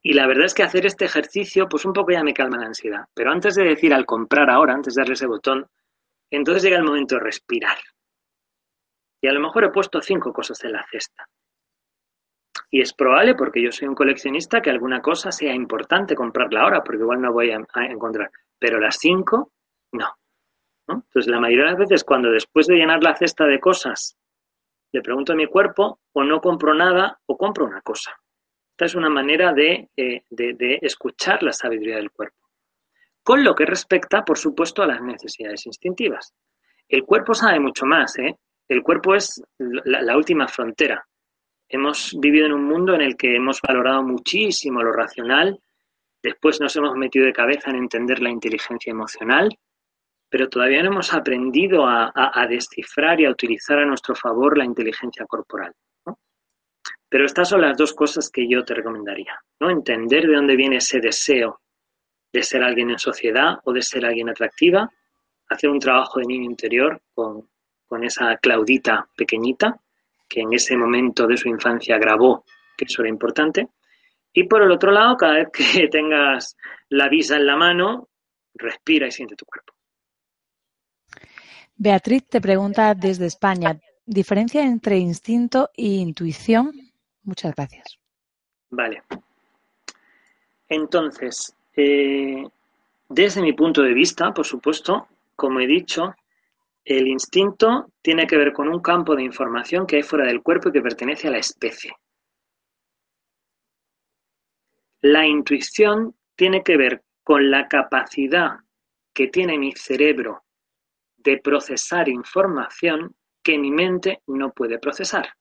Y 0.00 0.14
la 0.14 0.26
verdad 0.26 0.46
es 0.46 0.54
que 0.54 0.62
hacer 0.62 0.86
este 0.86 1.04
ejercicio, 1.04 1.68
pues 1.68 1.84
un 1.84 1.92
poco 1.92 2.12
ya 2.12 2.24
me 2.24 2.32
calma 2.32 2.56
la 2.56 2.68
ansiedad. 2.68 3.04
Pero 3.12 3.30
antes 3.30 3.54
de 3.54 3.64
decir 3.64 3.92
al 3.92 4.06
comprar 4.06 4.48
ahora, 4.48 4.72
antes 4.72 4.94
de 4.94 5.02
darle 5.02 5.12
ese 5.12 5.26
botón, 5.26 5.68
entonces 6.30 6.62
llega 6.62 6.78
el 6.78 6.84
momento 6.84 7.16
de 7.16 7.20
respirar. 7.20 7.76
Y 9.20 9.28
a 9.28 9.32
lo 9.32 9.40
mejor 9.40 9.64
he 9.64 9.68
puesto 9.68 10.00
cinco 10.00 10.32
cosas 10.32 10.64
en 10.64 10.72
la 10.72 10.86
cesta. 10.90 11.28
Y 12.70 12.80
es 12.80 12.94
probable, 12.94 13.34
porque 13.34 13.62
yo 13.62 13.70
soy 13.72 13.86
un 13.86 13.94
coleccionista, 13.94 14.62
que 14.62 14.70
alguna 14.70 15.02
cosa 15.02 15.30
sea 15.32 15.52
importante 15.52 16.14
comprarla 16.14 16.62
ahora, 16.62 16.82
porque 16.82 17.02
igual 17.02 17.20
no 17.20 17.30
voy 17.30 17.50
a, 17.50 17.60
encontrar. 17.90 18.30
Pero 18.58 18.80
las 18.80 18.96
cinco, 18.96 19.52
no. 19.92 20.16
Entonces, 20.88 21.26
la 21.26 21.40
mayoría 21.40 21.64
de 21.64 21.70
las 21.72 21.78
veces 21.78 22.04
cuando 22.04 22.30
después 22.30 22.66
de 22.68 22.76
llenar 22.76 23.02
la 23.02 23.14
cesta 23.16 23.44
de 23.44 23.60
cosas 23.60 24.16
le 24.92 25.02
pregunto 25.02 25.32
a 25.32 25.36
mi 25.36 25.46
cuerpo, 25.46 26.00
o 26.12 26.24
no 26.24 26.40
compro 26.40 26.74
nada 26.74 27.20
o 27.26 27.36
compro 27.36 27.64
una 27.64 27.80
cosa. 27.80 28.12
Esta 28.72 28.86
es 28.86 28.94
una 28.94 29.10
manera 29.10 29.52
de, 29.52 29.90
eh, 29.96 30.22
escuchar 30.80 31.42
la 31.42 31.52
sabiduría 31.52 31.96
del 31.96 32.10
cuerpo. 32.10 32.38
Con 33.22 33.44
lo 33.44 33.54
que 33.54 33.66
respecta, 33.66 34.24
por 34.24 34.38
supuesto, 34.38 34.82
a 34.82 34.86
las 34.86 35.02
necesidades 35.02 35.66
instintivas. 35.66 36.34
El 36.88 37.04
cuerpo 37.04 37.34
sabe 37.34 37.60
mucho 37.60 37.84
más, 37.84 38.18
¿eh? 38.18 38.36
El 38.66 38.82
cuerpo 38.82 39.14
es 39.14 39.42
la, 39.58 40.16
última 40.16 40.48
frontera. 40.48 41.04
Hemos 41.68 42.16
vivido 42.18 42.46
en 42.46 42.52
un 42.52 42.64
mundo 42.64 42.94
en 42.94 43.02
el 43.02 43.16
que 43.16 43.36
hemos 43.36 43.60
valorado 43.60 44.02
muchísimo 44.02 44.82
lo 44.82 44.92
racional, 44.92 45.60
después 46.22 46.60
nos 46.60 46.74
hemos 46.76 46.96
metido 46.96 47.26
de 47.26 47.32
cabeza 47.32 47.70
en 47.70 47.76
entender 47.76 48.20
la 48.20 48.30
inteligencia 48.30 48.90
emocional, 48.90 49.50
pero 50.30 50.48
todavía 50.48 50.82
no 50.82 50.90
hemos 50.90 51.12
aprendido 51.12 51.84
a, 51.86 52.46
descifrar 52.48 53.20
y 53.20 53.26
a 53.26 53.30
utilizar 53.30 53.80
a 53.80 53.84
nuestro 53.84 54.14
favor 54.14 54.56
la 54.56 54.64
inteligencia 54.64 55.26
corporal. 55.26 55.74
Pero 57.08 57.26
estas 57.26 57.48
son 57.48 57.62
las 57.62 57.76
dos 57.76 57.92
cosas 57.92 58.30
que 58.30 58.48
yo 58.48 58.64
te 58.64 58.72
recomendaría. 58.72 59.36
¿no? 59.58 59.68
Entender 59.68 60.28
de 60.28 60.36
dónde 60.36 60.54
viene 60.54 60.76
ese 60.76 61.00
deseo 61.00 61.60
de 62.32 62.44
ser 62.44 62.62
alguien 62.62 62.90
en 62.90 62.98
sociedad 63.00 63.58
o 63.64 63.72
de 63.72 63.82
ser 63.82 64.06
alguien 64.06 64.28
atractiva, 64.28 64.88
hacer 65.48 65.68
un 65.68 65.80
trabajo 65.80 66.20
de 66.20 66.26
niño 66.26 66.44
interior 66.44 67.02
con, 67.12 67.50
con 67.84 68.04
esa 68.04 68.36
Claudita 68.36 69.08
pequeñita, 69.16 69.80
que 70.28 70.42
en 70.42 70.52
ese 70.52 70.76
momento 70.76 71.26
de 71.26 71.36
su 71.36 71.48
infancia 71.48 71.98
grabó 71.98 72.44
que 72.76 72.84
eso 72.84 73.02
era 73.02 73.08
importante. 73.08 73.68
Y 74.32 74.44
por 74.44 74.62
el 74.62 74.70
otro 74.70 74.92
lado, 74.92 75.16
cada 75.16 75.34
vez 75.34 75.48
que 75.52 75.88
tengas 75.90 76.56
la 76.88 77.08
visa 77.08 77.36
en 77.36 77.46
la 77.46 77.56
mano, 77.56 78.08
respira 78.54 79.08
y 79.08 79.10
siente 79.10 79.34
tu 79.34 79.44
cuerpo. 79.44 79.74
Beatriz 81.82 82.28
te 82.28 82.42
pregunta 82.42 82.94
desde 82.94 83.24
España, 83.24 83.80
¿diferencia 84.04 84.62
entre 84.62 84.98
instinto 84.98 85.70
e 85.74 85.86
intuición? 85.86 86.72
Muchas 87.22 87.54
gracias. 87.54 87.98
Vale. 88.68 89.02
Entonces, 90.68 91.56
eh, 91.74 92.44
desde 93.08 93.40
mi 93.40 93.54
punto 93.54 93.80
de 93.80 93.94
vista, 93.94 94.30
por 94.34 94.44
supuesto, 94.44 95.08
como 95.34 95.58
he 95.60 95.66
dicho, 95.66 96.14
el 96.84 97.08
instinto 97.08 97.90
tiene 98.02 98.26
que 98.26 98.36
ver 98.36 98.52
con 98.52 98.68
un 98.68 98.82
campo 98.82 99.16
de 99.16 99.22
información 99.22 99.86
que 99.86 99.96
hay 99.96 100.02
fuera 100.02 100.26
del 100.26 100.42
cuerpo 100.42 100.68
y 100.68 100.72
que 100.72 100.82
pertenece 100.82 101.28
a 101.28 101.30
la 101.30 101.38
especie. 101.38 101.96
La 105.00 105.26
intuición 105.26 106.14
tiene 106.36 106.62
que 106.62 106.76
ver 106.76 107.02
con 107.24 107.50
la 107.50 107.68
capacidad 107.68 108.58
que 109.14 109.28
tiene 109.28 109.56
mi 109.56 109.72
cerebro 109.72 110.42
de 111.22 111.38
procesar 111.38 112.08
información 112.08 113.14
que 113.42 113.58
mi 113.58 113.70
mente 113.70 114.22
no 114.26 114.52
puede 114.52 114.78
procesar. 114.78 115.34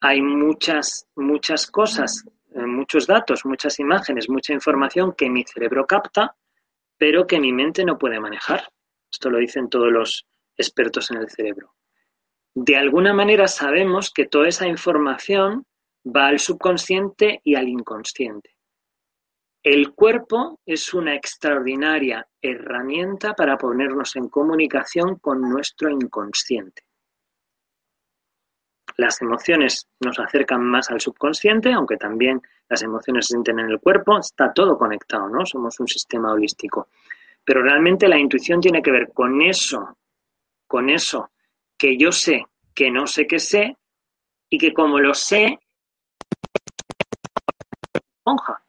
Hay 0.00 0.20
muchas, 0.20 1.06
muchas 1.16 1.70
cosas, 1.70 2.24
eh, 2.54 2.66
muchos 2.66 3.06
datos, 3.06 3.44
muchas 3.44 3.78
imágenes, 3.80 4.28
mucha 4.28 4.52
información 4.52 5.14
que 5.16 5.30
mi 5.30 5.44
cerebro 5.44 5.86
capta, 5.86 6.36
pero 6.98 7.26
que 7.26 7.40
mi 7.40 7.52
mente 7.52 7.84
no 7.84 7.98
puede 7.98 8.20
manejar. 8.20 8.68
Esto 9.10 9.30
lo 9.30 9.38
dicen 9.38 9.68
todos 9.68 9.90
los 9.90 10.26
expertos 10.56 11.10
en 11.10 11.18
el 11.18 11.30
cerebro. 11.30 11.74
De 12.54 12.76
alguna 12.76 13.12
manera 13.12 13.48
sabemos 13.48 14.12
que 14.12 14.26
toda 14.26 14.48
esa 14.48 14.66
información 14.66 15.66
va 16.04 16.28
al 16.28 16.38
subconsciente 16.38 17.40
y 17.42 17.54
al 17.54 17.68
inconsciente. 17.68 18.53
El 19.64 19.94
cuerpo 19.94 20.60
es 20.66 20.92
una 20.92 21.14
extraordinaria 21.14 22.28
herramienta 22.42 23.32
para 23.32 23.56
ponernos 23.56 24.14
en 24.14 24.28
comunicación 24.28 25.16
con 25.16 25.40
nuestro 25.40 25.88
inconsciente. 25.88 26.82
Las 28.98 29.22
emociones 29.22 29.88
nos 30.00 30.18
acercan 30.18 30.62
más 30.62 30.90
al 30.90 31.00
subconsciente, 31.00 31.72
aunque 31.72 31.96
también 31.96 32.42
las 32.68 32.82
emociones 32.82 33.26
se 33.26 33.32
sienten 33.32 33.58
en 33.58 33.70
el 33.70 33.80
cuerpo, 33.80 34.18
está 34.18 34.52
todo 34.52 34.76
conectado, 34.76 35.30
¿no? 35.30 35.46
Somos 35.46 35.80
un 35.80 35.88
sistema 35.88 36.32
holístico. 36.32 36.88
Pero 37.42 37.62
realmente 37.62 38.06
la 38.06 38.18
intuición 38.18 38.60
tiene 38.60 38.82
que 38.82 38.92
ver 38.92 39.12
con 39.14 39.40
eso, 39.40 39.96
con 40.66 40.90
eso 40.90 41.30
que 41.78 41.96
yo 41.96 42.12
sé, 42.12 42.44
que 42.74 42.90
no 42.90 43.06
sé 43.06 43.26
que 43.26 43.38
sé, 43.38 43.78
y 44.50 44.58
que 44.58 44.74
como 44.74 45.00
lo 45.00 45.14
sé, 45.14 45.58
esponja. 47.94 48.63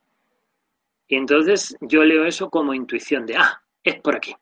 Y 1.08 1.16
entonces 1.16 1.76
yo 1.82 2.04
leo 2.04 2.26
eso 2.26 2.50
como 2.50 2.74
intuición 2.74 3.26
de, 3.26 3.36
ah, 3.38 3.62
es 3.84 4.00
por 4.02 4.16
aquí. 4.16 4.36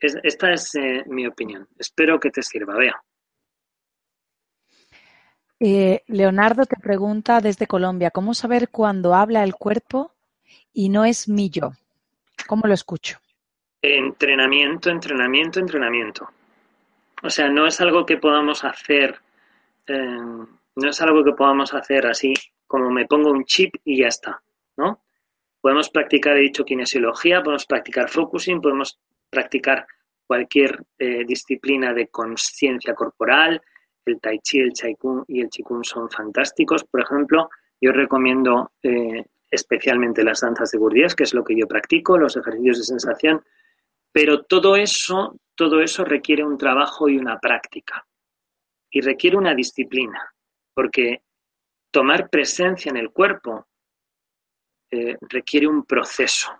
esta 0.00 0.52
es 0.52 0.74
eh, 0.74 1.04
mi 1.06 1.26
opinión. 1.26 1.66
Espero 1.78 2.20
que 2.20 2.30
te 2.30 2.42
sirva. 2.42 2.76
Vea. 2.76 3.02
Eh, 5.60 6.02
Leonardo 6.06 6.66
te 6.66 6.76
pregunta 6.76 7.40
desde 7.40 7.66
Colombia, 7.66 8.10
¿cómo 8.10 8.32
saber 8.32 8.68
cuándo 8.68 9.14
habla 9.14 9.42
el 9.42 9.54
cuerpo 9.54 10.12
y 10.72 10.88
no 10.88 11.04
es 11.04 11.28
mi 11.28 11.50
yo? 11.50 11.72
¿Cómo 12.46 12.68
lo 12.68 12.74
escucho? 12.74 13.18
Entrenamiento, 13.82 14.90
entrenamiento, 14.90 15.58
entrenamiento. 15.58 16.28
O 17.22 17.30
sea, 17.30 17.48
no 17.48 17.66
es 17.66 17.80
algo 17.80 18.06
que 18.06 18.18
podamos 18.18 18.62
hacer, 18.62 19.20
eh, 19.88 19.96
no 19.96 20.88
es 20.88 21.00
algo 21.02 21.24
que 21.24 21.32
podamos 21.32 21.74
hacer 21.74 22.06
así, 22.06 22.34
como 22.66 22.90
me 22.90 23.06
pongo 23.06 23.32
un 23.32 23.44
chip 23.44 23.74
y 23.84 23.98
ya 24.02 24.08
está, 24.08 24.40
¿no? 24.76 25.02
Podemos 25.60 25.90
practicar, 25.90 26.36
he 26.36 26.42
dicho, 26.42 26.64
kinesiología, 26.64 27.42
podemos 27.42 27.66
practicar 27.66 28.08
focusing, 28.08 28.60
podemos 28.60 28.98
practicar 29.30 29.86
cualquier 30.26 30.84
eh, 30.98 31.24
disciplina 31.24 31.92
de 31.92 32.08
conciencia 32.08 32.94
corporal, 32.94 33.60
el 34.04 34.20
tai 34.20 34.38
chi, 34.40 34.60
el 34.60 34.72
chaikun 34.72 35.24
y 35.28 35.40
el 35.40 35.48
chikun 35.48 35.84
son 35.84 36.08
fantásticos. 36.10 36.84
Por 36.84 37.00
ejemplo, 37.00 37.50
yo 37.80 37.92
recomiendo 37.92 38.72
eh, 38.82 39.24
especialmente 39.50 40.24
las 40.24 40.40
danzas 40.40 40.70
de 40.70 40.78
Gurdjieff, 40.78 41.14
que 41.14 41.24
es 41.24 41.34
lo 41.34 41.44
que 41.44 41.56
yo 41.56 41.66
practico, 41.66 42.18
los 42.18 42.36
ejercicios 42.36 42.78
de 42.78 42.84
sensación, 42.84 43.44
pero 44.12 44.44
todo 44.44 44.76
eso, 44.76 45.38
todo 45.54 45.80
eso 45.80 46.04
requiere 46.04 46.44
un 46.44 46.58
trabajo 46.58 47.08
y 47.08 47.18
una 47.18 47.38
práctica. 47.38 48.06
Y 48.90 49.00
requiere 49.00 49.36
una 49.36 49.54
disciplina, 49.54 50.34
porque 50.74 51.22
tomar 51.90 52.30
presencia 52.30 52.90
en 52.90 52.96
el 52.96 53.10
cuerpo 53.10 53.66
eh, 54.90 55.16
requiere 55.20 55.66
un 55.66 55.84
proceso. 55.84 56.50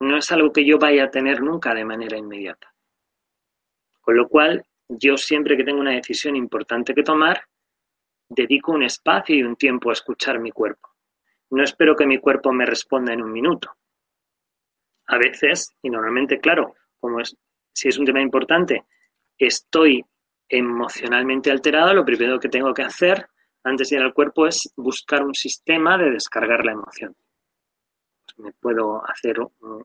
No 0.00 0.16
es 0.16 0.30
algo 0.32 0.52
que 0.52 0.64
yo 0.64 0.78
vaya 0.78 1.04
a 1.04 1.10
tener 1.10 1.40
nunca 1.40 1.74
de 1.74 1.84
manera 1.84 2.18
inmediata. 2.18 2.74
Con 4.00 4.16
lo 4.16 4.28
cual, 4.28 4.64
yo 4.88 5.16
siempre 5.16 5.56
que 5.56 5.64
tengo 5.64 5.80
una 5.80 5.92
decisión 5.92 6.36
importante 6.36 6.94
que 6.94 7.02
tomar, 7.02 7.44
dedico 8.28 8.72
un 8.72 8.82
espacio 8.82 9.36
y 9.36 9.42
un 9.42 9.56
tiempo 9.56 9.90
a 9.90 9.94
escuchar 9.94 10.40
mi 10.40 10.50
cuerpo. 10.50 10.90
No 11.50 11.62
espero 11.62 11.94
que 11.94 12.06
mi 12.06 12.18
cuerpo 12.18 12.52
me 12.52 12.66
responda 12.66 13.12
en 13.12 13.22
un 13.22 13.32
minuto. 13.32 13.70
A 15.06 15.18
veces, 15.18 15.74
y 15.82 15.90
normalmente, 15.90 16.40
claro, 16.40 16.74
como 16.98 17.20
es, 17.20 17.36
si 17.72 17.88
es 17.88 17.98
un 17.98 18.06
tema 18.06 18.20
importante, 18.20 18.84
estoy 19.38 20.04
emocionalmente 20.48 21.50
alterado, 21.50 21.94
lo 21.94 22.04
primero 22.04 22.38
que 22.38 22.48
tengo 22.48 22.72
que 22.74 22.82
hacer 22.82 23.26
antes 23.62 23.88
de 23.88 23.96
ir 23.96 24.02
al 24.02 24.14
cuerpo 24.14 24.46
es 24.46 24.72
buscar 24.76 25.22
un 25.22 25.34
sistema 25.34 25.96
de 25.96 26.10
descargar 26.10 26.64
la 26.64 26.72
emoción. 26.72 27.16
Me 28.36 28.52
puedo 28.52 29.02
hacer 29.08 29.36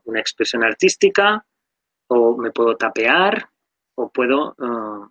una 0.04 0.20
expresión 0.20 0.64
artística, 0.64 1.44
o 2.08 2.36
me 2.36 2.50
puedo 2.50 2.76
tapear, 2.76 3.48
o 3.94 4.10
puedo 4.10 4.54
uh, 4.58 5.08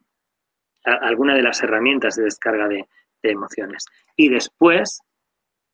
alguna 0.83 1.35
de 1.35 1.43
las 1.43 1.61
herramientas 1.63 2.15
de 2.15 2.23
descarga 2.23 2.67
de, 2.67 2.87
emociones. 3.21 3.85
Y 4.15 4.29
después 4.29 5.01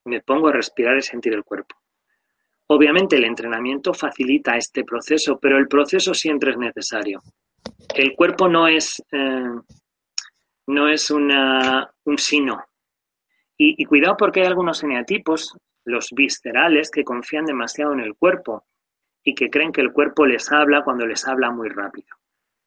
me 0.06 0.22
pongo 0.22 0.48
a 0.48 0.54
respirar 0.54 0.98
y 0.98 1.02
sentir 1.02 1.34
el 1.34 1.44
cuerpo. 1.44 1.76
Obviamente 2.68 3.18
el 3.18 3.26
entrenamiento 3.26 3.94
facilita 3.94 4.58
este 4.58 4.84
proceso, 4.84 5.38
pero 5.40 5.58
el 5.60 5.68
proceso 5.68 6.16
siempre 6.16 6.52
es 6.52 6.58
necesario. 6.58 7.22
El 7.94 8.16
cuerpo 8.16 8.50
no 8.50 8.68
es, 8.68 9.04
eh, 9.12 9.60
no 10.68 10.90
es 10.90 11.12
una, 11.12 11.88
un 12.04 12.18
sino. 12.18 12.66
Y, 13.58 13.82
y, 13.82 13.86
cuidado 13.86 14.18
porque 14.18 14.42
hay 14.42 14.48
algunos 14.48 14.84
eneatipos, 14.84 15.56
los 15.86 16.10
viscerales, 16.12 16.92
que 16.92 17.04
confían 17.04 17.46
demasiado 17.46 17.94
en 17.94 18.02
el 18.02 18.16
cuerpo 18.16 18.66
y 19.24 19.34
que 19.34 19.50
creen 19.50 19.72
que 19.72 19.82
el 19.82 19.94
cuerpo 19.94 20.26
les 20.26 20.52
habla 20.52 20.84
cuando 20.84 21.06
les 21.06 21.28
habla 21.28 21.52
muy 21.52 21.70
rápido. 21.70 22.16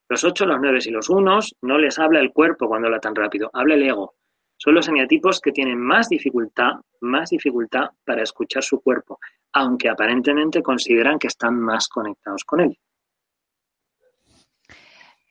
Los 0.09 0.25
ocho, 0.25 0.47
los 0.47 0.59
nueve 0.61 0.79
y 0.85 0.91
los 0.91 1.11
unos 1.11 1.55
no 1.61 1.77
les 1.79 1.99
habla 1.99 2.21
el 2.21 2.33
cuerpo 2.33 2.67
cuando 2.67 2.87
habla 2.87 3.01
tan 3.01 3.15
rápido, 3.15 3.51
habla 3.53 3.75
el 3.75 3.83
ego. 3.83 4.15
Son 4.57 4.75
los 4.75 4.89
eneatipos 4.89 5.41
que 5.41 5.53
tienen 5.53 5.79
más 5.79 6.09
dificultad, 6.09 6.73
más 7.01 7.31
dificultad 7.31 7.91
para 8.05 8.23
escuchar 8.23 8.63
su 8.63 8.81
cuerpo, 8.81 9.21
aunque 9.53 9.89
aparentemente 9.89 10.63
consideran 10.63 11.19
que 11.19 11.29
están 11.29 11.61
más 11.61 11.89
conectados 11.89 12.43
con 12.45 12.61
él. 12.61 12.79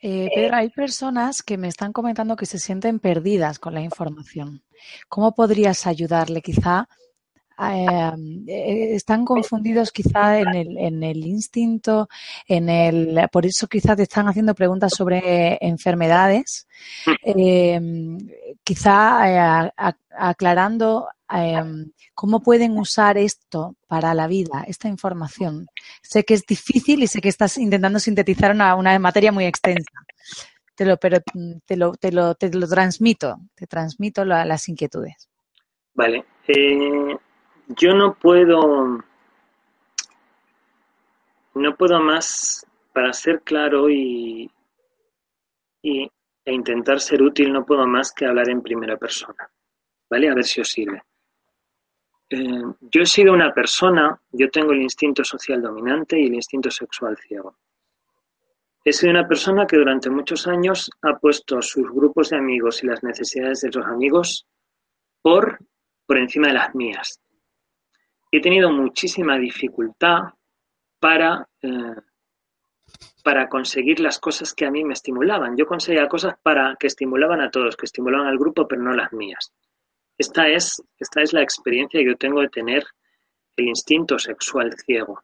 Eh, 0.01 0.29
Pedro, 0.33 0.55
hay 0.55 0.69
personas 0.69 1.41
que 1.41 1.57
me 1.57 1.67
están 1.67 1.91
comentando 1.91 2.35
que 2.35 2.45
se 2.45 2.59
sienten 2.59 2.99
perdidas 2.99 3.57
con 3.57 3.73
la 3.73 3.81
información. 3.81 4.63
¿Cómo 5.09 5.33
podrías 5.33 5.87
ayudarle 5.87 6.41
quizá 6.41 6.87
eh, 7.59 8.95
están 8.95 9.25
confundidos 9.25 9.91
quizá 9.91 10.39
en 10.39 10.53
el, 10.55 10.77
en 10.77 11.03
el 11.03 11.25
instinto, 11.25 12.07
en 12.47 12.69
el, 12.69 13.27
por 13.31 13.45
eso 13.45 13.67
quizá 13.67 13.95
te 13.95 14.03
están 14.03 14.27
haciendo 14.27 14.53
preguntas 14.53 14.93
sobre 14.95 15.57
enfermedades, 15.61 16.67
em, 17.23 18.17
quizá 18.63 19.65
eh, 19.65 19.91
aclarando 20.11 21.07
em, 21.29 21.91
cómo 22.13 22.41
pueden 22.41 22.77
usar 22.77 23.17
esto 23.17 23.75
para 23.87 24.13
la 24.13 24.27
vida, 24.27 24.63
esta 24.67 24.87
información. 24.87 25.67
Sé 26.01 26.23
que 26.23 26.35
es 26.35 26.45
difícil 26.45 27.01
y 27.03 27.07
sé 27.07 27.21
que 27.21 27.29
estás 27.29 27.57
intentando 27.57 27.99
sintetizar 27.99 28.51
una, 28.51 28.75
una 28.75 28.97
materia 28.99 29.31
muy 29.31 29.45
extensa. 29.45 30.05
Te 30.75 30.85
lo, 30.85 30.97
pero 30.97 31.17
mm, 31.33 31.53
te 31.65 31.75
lo, 31.75 31.93
te 31.93 32.11
lo, 32.11 32.35
te 32.35 32.49
lo 32.53 32.67
transmito, 32.67 33.39
te 33.55 33.65
transmito 33.65 34.23
las 34.23 34.69
inquietudes. 34.69 35.27
Vale. 35.95 36.23
Eh, 36.47 37.17
yo 37.67 37.93
no 37.93 38.13
puedo, 38.13 39.03
no 41.55 41.75
puedo 41.75 41.99
más, 41.99 42.65
para 42.93 43.13
ser 43.13 43.41
claro 43.41 43.89
y, 43.89 44.49
e 45.83 46.53
intentar 46.53 46.99
ser 46.99 47.21
útil, 47.21 47.51
no 47.51 47.65
puedo 47.65 47.85
más 47.85 48.11
que 48.11 48.25
hablar 48.25 48.49
en 48.49 48.61
primera 48.61 48.97
persona. 48.97 49.49
¿Vale? 50.09 50.29
A 50.29 50.33
ver 50.33 50.45
si 50.45 50.61
os 50.61 50.69
sirve. 50.69 51.03
Eh, 52.29 52.63
yo 52.81 53.01
he 53.01 53.05
sido 53.05 53.33
una 53.33 53.53
persona, 53.53 54.19
yo 54.31 54.49
tengo 54.49 54.71
el 54.71 54.81
instinto 54.81 55.23
social 55.23 55.61
dominante 55.61 56.19
y 56.19 56.27
el 56.27 56.35
instinto 56.35 56.71
sexual 56.71 57.17
ciego. 57.17 57.57
He 58.83 58.93
sido 58.93 59.11
una 59.11 59.27
persona 59.27 59.67
que 59.67 59.77
durante 59.77 60.09
muchos 60.09 60.47
años 60.47 60.89
ha 61.01 61.17
puesto 61.17 61.61
sus 61.61 61.89
grupos 61.91 62.29
de 62.29 62.37
amigos 62.37 62.83
y 62.83 62.87
las 62.87 63.03
necesidades 63.03 63.61
de 63.61 63.71
los 63.71 63.85
amigos 63.85 64.47
por, 65.21 65.59
por 66.05 66.17
encima 66.17 66.47
de 66.47 66.53
las 66.53 66.73
mías 66.73 67.21
he 68.31 68.41
tenido 68.41 68.71
muchísima 68.71 69.37
dificultad 69.37 70.33
para, 70.99 71.47
eh, 71.61 71.95
para 73.23 73.47
conseguir 73.47 73.99
las 73.99 74.19
cosas 74.19 74.53
que 74.53 74.65
a 74.65 74.71
mí 74.71 74.83
me 74.83 74.93
estimulaban. 74.93 75.55
Yo 75.55 75.65
conseguía 75.65 76.07
cosas 76.07 76.35
para 76.41 76.75
que 76.79 76.87
estimulaban 76.87 77.41
a 77.41 77.49
todos, 77.49 77.75
que 77.75 77.85
estimulaban 77.85 78.27
al 78.27 78.37
grupo, 78.37 78.67
pero 78.67 78.81
no 78.81 78.93
las 78.93 79.13
mías. 79.13 79.53
Esta 80.17 80.47
es, 80.47 80.81
esta 80.97 81.21
es 81.21 81.33
la 81.33 81.43
experiencia 81.43 81.99
que 81.99 82.07
yo 82.07 82.15
tengo 82.17 82.41
de 82.41 82.49
tener 82.49 82.83
el 83.55 83.67
instinto 83.67 84.17
sexual 84.17 84.73
ciego. 84.73 85.21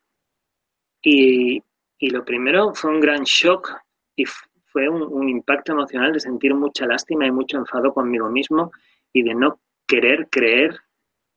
Y, 1.01 1.61
y 1.97 2.09
lo 2.09 2.23
primero 2.23 2.73
fue 2.73 2.91
un 2.91 2.99
gran 2.99 3.23
shock 3.23 3.71
y 4.15 4.25
fue 4.25 4.87
un, 4.87 5.03
un 5.03 5.29
impacto 5.29 5.73
emocional 5.73 6.13
de 6.13 6.19
sentir 6.19 6.53
mucha 6.53 6.85
lástima 6.85 7.25
y 7.25 7.31
mucho 7.31 7.57
enfado 7.57 7.93
conmigo 7.93 8.29
mismo 8.29 8.71
y 9.11 9.23
de 9.23 9.35
no 9.35 9.59
querer 9.87 10.27
creer 10.29 10.79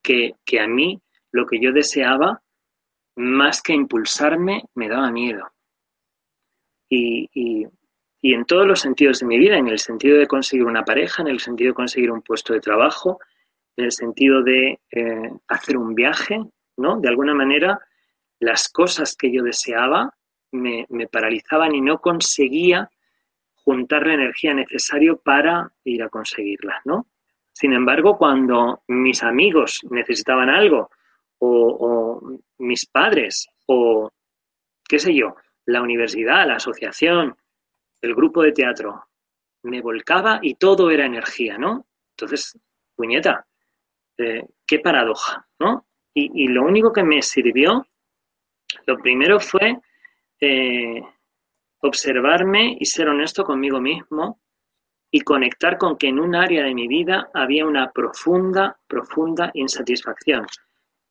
que, 0.03 0.37
que 0.45 0.61
a 0.61 0.67
mí 0.67 1.01
lo 1.37 1.47
que 1.47 1.61
yo 1.61 1.73
deseaba, 1.73 2.43
más 3.17 3.63
que 3.63 3.75
impulsarme, 3.75 4.65
me 4.75 4.89
daba 4.89 5.11
miedo. 5.11 5.49
Y, 6.89 7.67
en 8.23 8.45
todos 8.45 8.67
los 8.67 8.81
sentidos 8.81 9.21
de 9.21 9.27
mi 9.27 9.39
vida, 9.39 9.57
en 9.57 9.69
el 9.69 9.79
sentido 9.79 10.19
de 10.19 10.27
conseguir 10.27 10.65
una 10.65 10.85
pareja, 10.85 11.23
en 11.23 11.29
el 11.29 11.39
sentido 11.39 11.71
de 11.71 11.75
conseguir 11.75 12.11
un 12.11 12.23
puesto 12.23 12.53
de 12.53 12.61
trabajo, 12.61 13.21
en 13.77 13.85
el 13.85 13.93
sentido 13.93 14.43
de 14.43 14.81
eh, 14.91 15.31
hacer 15.47 15.77
un 15.77 15.95
viaje, 15.95 16.41
¿no? 16.77 16.99
De 16.99 17.09
alguna 17.09 17.35
manera, 17.35 17.79
las 18.41 18.69
cosas 18.69 19.15
que 19.15 19.31
yo 19.31 19.45
deseaba 19.45 20.13
me, 20.51 20.87
me 20.89 21.07
paralizaban 21.07 21.75
y 21.77 21.81
no 21.81 22.01
conseguía 22.01 22.91
juntar 23.55 24.07
la 24.07 24.15
energía 24.15 24.55
necesaria 24.55 25.15
para 25.15 25.71
ir 25.85 26.03
a 26.03 26.09
conseguirlas, 26.09 26.81
¿no? 26.85 27.07
Sin 27.53 27.73
embargo, 27.73 28.19
cuando 28.19 28.83
mis 28.89 29.23
amigos 29.23 29.81
necesitaban 29.91 30.51
algo 30.51 30.91
o, 31.39 32.39
mis 32.59 32.87
padres, 32.87 33.49
o 33.67 34.11
qué 34.89 34.99
sé 34.99 35.15
yo, 35.15 35.35
la 35.67 35.83
universidad, 35.83 36.47
la 36.47 36.57
asociación, 36.57 37.37
el 38.01 38.15
grupo 38.15 38.43
de 38.43 38.53
teatro, 38.53 39.05
me 39.63 39.81
volcaba 39.81 40.39
y 40.43 40.55
todo 40.55 40.91
era 40.91 41.07
energía, 41.07 41.59
¿no? 41.59 41.87
Entonces, 42.13 42.59
puñeta, 42.95 43.47
eh, 44.19 44.45
qué 44.67 44.79
paradoja, 44.79 45.47
¿no? 45.59 45.87
Y, 46.15 46.49
lo 46.49 46.65
único 46.65 46.95
que 46.95 47.03
me 47.03 47.21
sirvió, 47.21 47.87
lo 48.87 48.97
primero 48.97 49.39
fue 49.39 49.79
eh, 50.41 51.03
observarme 51.81 52.75
y 52.81 52.87
ser 52.87 53.09
honesto 53.09 53.45
conmigo 53.45 53.83
mismo 53.83 54.41
y 55.11 55.21
conectar 55.21 55.77
con 55.77 55.99
que 55.99 56.09
en 56.09 56.19
un 56.19 56.35
área 56.35 56.65
de 56.65 56.73
mi 56.73 56.89
vida 56.89 57.29
había 57.35 57.67
una 57.67 57.91
profunda, 57.93 58.79
profunda 58.89 59.51
insatisfacción 59.53 60.47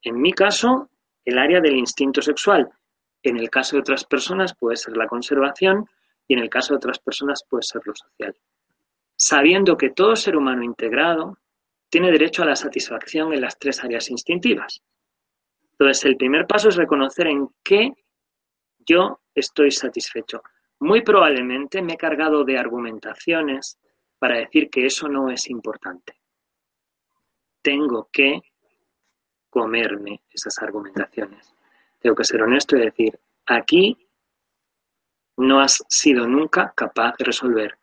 En 0.05 0.21
mi 0.21 0.31
caso, 0.31 0.89
el 1.25 1.39
área 1.39 1.59
del 1.59 1.75
instinto 1.75 2.21
sexual. 2.21 2.69
En 3.23 3.37
el 3.37 3.49
caso 3.49 3.75
de 3.75 3.81
otras 3.81 4.05
personas 4.05 4.53
puede 4.55 4.77
ser 4.77 4.95
la 4.95 5.07
conservación 5.07 5.89
y 6.27 6.35
en 6.35 6.39
el 6.39 6.49
caso 6.49 6.73
de 6.73 6.77
otras 6.77 6.99
personas 6.99 7.43
puede 7.49 7.63
ser 7.63 7.81
lo 7.85 7.95
social. 7.95 8.35
Sabiendo 9.17 9.75
que 9.75 9.89
todo 9.89 10.15
ser 10.15 10.37
humano 10.37 10.63
integrado 10.63 11.39
tiene 11.89 12.11
derecho 12.11 12.43
a 12.43 12.45
la 12.45 12.55
satisfacción 12.55 13.33
en 13.33 13.41
las 13.41 13.57
tres 13.57 13.83
áreas 13.83 14.11
instintivas. 14.11 14.83
Entonces, 15.71 16.05
el 16.05 16.17
primer 16.17 16.45
paso 16.45 16.69
es 16.69 16.75
reconocer 16.75 17.27
en 17.27 17.49
qué 17.63 17.91
yo 18.85 19.21
estoy 19.33 19.71
satisfecho. 19.71 20.43
Muy 20.79 21.01
probablemente 21.01 21.81
me 21.81 21.93
he 21.93 21.97
cargado 21.97 22.43
de 22.43 22.59
argumentaciones 22.59 23.79
para 24.19 24.37
decir 24.37 24.69
que 24.69 24.85
eso 24.85 25.07
no 25.07 25.31
es 25.31 25.49
importante. 25.49 26.19
Tengo 27.63 28.07
que 28.11 28.41
comerme 29.55 30.19
esas 30.29 30.61
argumentaciones. 30.61 31.55
Tengo 32.01 32.13
que 32.13 32.25
ser 32.25 32.41
honesto 32.43 32.75
y 32.75 32.81
decir, 32.81 33.17
aquí 33.45 33.97
no 35.37 35.61
has 35.61 35.81
sido 35.87 36.27
nunca 36.27 36.73
capaz 36.75 37.15
de 37.17 37.23
resolver. 37.23 37.77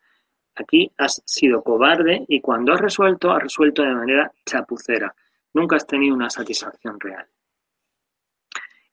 Aquí 0.55 0.91
has 0.99 1.23
sido 1.25 1.63
cobarde 1.63 2.25
y 2.27 2.41
cuando 2.41 2.73
has 2.73 2.79
resuelto, 2.79 3.31
has 3.31 3.41
resuelto 3.41 3.81
de 3.81 3.95
manera 3.95 4.31
chapucera. 4.45 5.15
Nunca 5.53 5.77
has 5.77 5.87
tenido 5.87 6.13
una 6.13 6.29
satisfacción 6.29 6.99
real. 6.99 7.25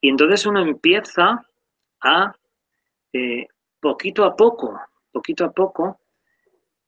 Y 0.01 0.09
entonces 0.09 0.47
uno 0.47 0.63
empieza 0.63 1.47
a, 2.01 2.35
eh, 3.13 3.47
poquito 3.79 4.25
a 4.25 4.35
poco, 4.35 4.81
poquito 5.13 5.45
a 5.45 5.53
poco, 5.53 6.01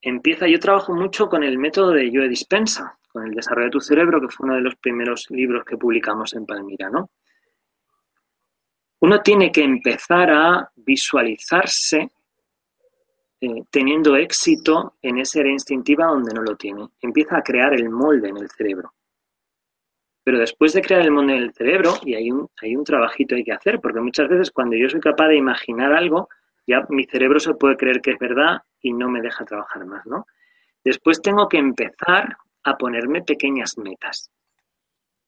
empieza, 0.00 0.48
yo 0.48 0.58
trabajo 0.58 0.94
mucho 0.94 1.28
con 1.28 1.42
el 1.42 1.58
método 1.58 1.90
de 1.90 2.10
Joe 2.10 2.30
Dispensa, 2.30 2.98
con 3.12 3.26
el 3.26 3.34
desarrollo 3.34 3.66
de 3.66 3.72
tu 3.72 3.80
cerebro, 3.80 4.20
que 4.20 4.28
fue 4.28 4.46
uno 4.46 4.56
de 4.56 4.62
los 4.62 4.76
primeros 4.76 5.26
libros 5.30 5.64
que 5.64 5.76
publicamos 5.76 6.34
en 6.34 6.46
Palmira, 6.46 6.88
¿no? 6.88 7.10
Uno 9.00 9.20
tiene 9.20 9.50
que 9.50 9.62
empezar 9.62 10.30
a 10.30 10.70
visualizarse 10.76 12.10
eh, 13.40 13.64
teniendo 13.70 14.14
éxito 14.14 14.94
en 15.02 15.18
esa 15.18 15.40
área 15.40 15.52
instintiva 15.52 16.06
donde 16.06 16.32
no 16.32 16.42
lo 16.42 16.56
tiene. 16.56 16.88
Empieza 17.00 17.38
a 17.38 17.42
crear 17.42 17.74
el 17.74 17.90
molde 17.90 18.28
en 18.28 18.36
el 18.36 18.48
cerebro. 18.48 18.94
Pero 20.22 20.38
después 20.38 20.72
de 20.72 20.82
crear 20.82 21.02
el 21.02 21.10
molde 21.10 21.34
en 21.34 21.42
el 21.42 21.52
cerebro, 21.52 21.94
y 22.04 22.14
hay 22.14 22.30
un, 22.30 22.48
hay 22.60 22.76
un 22.76 22.84
trabajito 22.84 23.34
hay 23.34 23.42
que 23.42 23.52
hacer, 23.52 23.80
porque 23.80 24.00
muchas 24.00 24.28
veces 24.28 24.52
cuando 24.52 24.76
yo 24.76 24.88
soy 24.88 25.00
capaz 25.00 25.26
de 25.26 25.36
imaginar 25.36 25.92
algo, 25.92 26.28
ya 26.68 26.86
mi 26.88 27.04
cerebro 27.04 27.40
se 27.40 27.54
puede 27.54 27.76
creer 27.76 28.00
que 28.00 28.12
es 28.12 28.18
verdad 28.20 28.62
y 28.80 28.92
no 28.92 29.08
me 29.08 29.20
deja 29.20 29.44
trabajar 29.44 29.84
más, 29.84 30.06
¿no? 30.06 30.26
Después 30.84 31.20
tengo 31.20 31.48
que 31.48 31.58
empezar 31.58 32.36
a 32.64 32.76
ponerme 32.76 33.22
pequeñas 33.22 33.76
metas. 33.78 34.30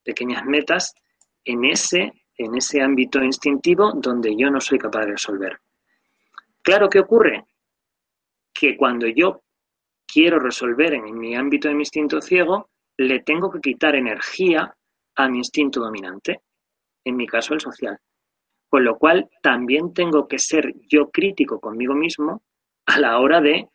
Pequeñas 0.03 0.45
metas 0.45 0.95
en 1.45 1.65
ese, 1.65 2.13
en 2.37 2.55
ese 2.55 2.81
ámbito 2.81 3.23
instintivo 3.23 3.93
donde 3.95 4.35
yo 4.37 4.51
no 4.51 4.61
soy 4.61 4.79
capaz 4.79 5.01
de 5.01 5.13
resolver. 5.13 5.61
Claro, 6.63 6.89
¿qué 6.89 7.01
ocurre? 7.01 7.45
Que 8.53 8.77
cuando 8.77 9.07
yo 9.09 9.43
quiero 10.07 10.39
resolver 10.39 10.95
en 10.95 11.19
mi 11.19 11.35
ámbito 11.35 11.69
de 11.69 11.75
mi 11.75 11.83
instinto 11.83 12.21
ciego, 12.21 12.71
le 12.97 13.21
tengo 13.21 13.51
que 13.51 13.61
quitar 13.61 13.97
energía 13.97 14.75
a 15.17 15.29
mi 15.29 15.39
instinto 15.39 15.81
dominante, 15.81 16.43
en 17.05 17.17
mi 17.17 17.27
caso 17.27 17.55
el 17.55 17.61
social. 17.61 17.99
Con 18.69 18.85
lo 18.85 18.97
cual 18.99 19.29
también 19.43 19.93
tengo 19.93 20.27
que 20.27 20.39
ser 20.39 20.73
yo 20.89 21.11
crítico 21.11 21.61
conmigo 21.61 21.95
mismo 21.95 22.43
a 22.87 22.99
la 22.99 23.19
hora 23.19 23.41
de 23.41 23.69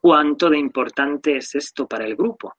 cuánto 0.00 0.50
de 0.50 0.58
importante 0.58 1.36
es 1.36 1.54
esto 1.54 1.86
para 1.86 2.04
el 2.04 2.16
grupo 2.16 2.54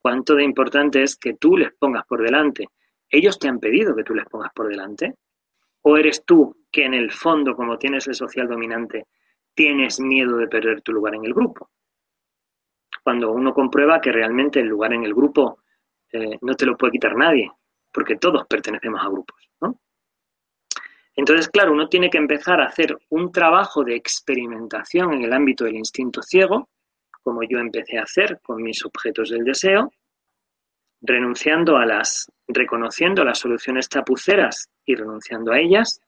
cuánto 0.00 0.34
de 0.34 0.44
importante 0.44 1.02
es 1.02 1.16
que 1.16 1.34
tú 1.34 1.56
les 1.56 1.72
pongas 1.74 2.04
por 2.06 2.22
delante. 2.22 2.68
¿Ellos 3.08 3.38
te 3.38 3.48
han 3.48 3.58
pedido 3.58 3.94
que 3.94 4.04
tú 4.04 4.14
les 4.14 4.26
pongas 4.26 4.52
por 4.52 4.68
delante? 4.68 5.14
¿O 5.82 5.96
eres 5.96 6.24
tú 6.24 6.64
que 6.70 6.84
en 6.84 6.94
el 6.94 7.10
fondo, 7.10 7.54
como 7.54 7.78
tienes 7.78 8.06
el 8.06 8.14
social 8.14 8.48
dominante, 8.48 9.06
tienes 9.54 10.00
miedo 10.00 10.36
de 10.36 10.48
perder 10.48 10.82
tu 10.82 10.92
lugar 10.92 11.14
en 11.14 11.24
el 11.24 11.34
grupo? 11.34 11.70
Cuando 13.02 13.32
uno 13.32 13.54
comprueba 13.54 14.00
que 14.00 14.12
realmente 14.12 14.60
el 14.60 14.66
lugar 14.66 14.92
en 14.92 15.04
el 15.04 15.14
grupo 15.14 15.62
eh, 16.12 16.38
no 16.42 16.54
te 16.54 16.66
lo 16.66 16.76
puede 16.76 16.92
quitar 16.92 17.16
nadie, 17.16 17.50
porque 17.92 18.16
todos 18.16 18.46
pertenecemos 18.46 19.00
a 19.02 19.08
grupos, 19.08 19.50
¿no? 19.60 19.80
Entonces, 21.14 21.48
claro, 21.48 21.72
uno 21.72 21.88
tiene 21.88 22.10
que 22.10 22.18
empezar 22.18 22.60
a 22.60 22.66
hacer 22.66 22.96
un 23.08 23.32
trabajo 23.32 23.82
de 23.82 23.96
experimentación 23.96 25.12
en 25.12 25.24
el 25.24 25.32
ámbito 25.32 25.64
del 25.64 25.76
instinto 25.76 26.22
ciego, 26.22 26.68
como 27.22 27.42
yo 27.42 27.58
empecé 27.58 27.98
a 27.98 28.02
hacer 28.02 28.40
con 28.42 28.62
mis 28.62 28.84
objetos 28.84 29.30
del 29.30 29.44
deseo, 29.44 29.92
renunciando 31.00 31.76
a 31.76 31.86
las, 31.86 32.30
reconociendo 32.46 33.24
las 33.24 33.38
soluciones 33.38 33.88
chapuceras 33.88 34.68
y 34.84 34.94
renunciando 34.94 35.52
a 35.52 35.60
ellas, 35.60 36.00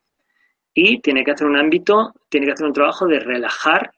y 0.72 1.00
tiene 1.00 1.24
que 1.24 1.32
hacer 1.32 1.46
un 1.46 1.56
ámbito, 1.56 2.14
tiene 2.28 2.46
que 2.46 2.52
hacer 2.52 2.66
un 2.66 2.72
trabajo 2.72 3.06
de 3.06 3.20
relajar 3.20 3.92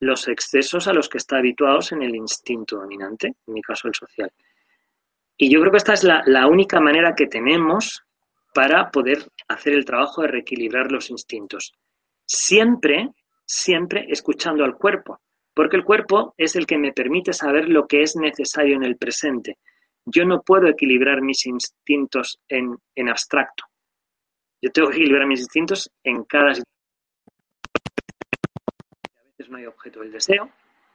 los 0.00 0.28
excesos 0.28 0.86
a 0.86 0.92
los 0.92 1.08
que 1.08 1.18
está 1.18 1.38
habituados 1.38 1.92
en 1.92 2.02
el 2.02 2.14
instinto 2.14 2.76
dominante, 2.76 3.34
en 3.46 3.54
mi 3.54 3.62
caso 3.62 3.88
el 3.88 3.94
social. 3.94 4.30
Y 5.36 5.50
yo 5.50 5.60
creo 5.60 5.72
que 5.72 5.78
esta 5.78 5.94
es 5.94 6.04
la, 6.04 6.22
la 6.26 6.46
única 6.46 6.80
manera 6.80 7.14
que 7.14 7.26
tenemos 7.26 8.04
para 8.54 8.90
poder 8.90 9.30
hacer 9.48 9.72
el 9.72 9.84
trabajo 9.84 10.22
de 10.22 10.28
reequilibrar 10.28 10.90
los 10.90 11.10
instintos. 11.10 11.74
Siempre, 12.26 13.10
siempre 13.44 14.06
escuchando 14.08 14.64
al 14.64 14.76
cuerpo 14.76 15.20
porque 15.58 15.76
el 15.76 15.82
cuerpo 15.82 16.34
es 16.36 16.54
el 16.54 16.66
que 16.66 16.78
me 16.78 16.92
permite 16.92 17.32
saber 17.32 17.68
lo 17.68 17.88
que 17.88 18.02
es 18.02 18.14
necesario 18.14 18.76
en 18.76 18.84
el 18.84 18.96
presente. 18.96 19.58
Yo 20.04 20.24
no 20.24 20.40
puedo 20.42 20.68
equilibrar 20.68 21.20
mis 21.20 21.44
instintos 21.46 22.38
en, 22.48 22.78
abstracto. 23.08 23.64
Yo 24.62 24.70
tengo 24.70 24.88
que 24.88 24.98
equilibrar 24.98 25.26
mis 25.26 25.40
instintos 25.40 25.90
en 26.04 26.22
cada 26.22 26.54
situación. 26.54 26.64
A 29.16 29.24
veces 29.24 29.50
no 29.50 29.56
hay 29.56 29.66
objeto 29.66 29.98
del 29.98 30.12
deseo, 30.12 30.48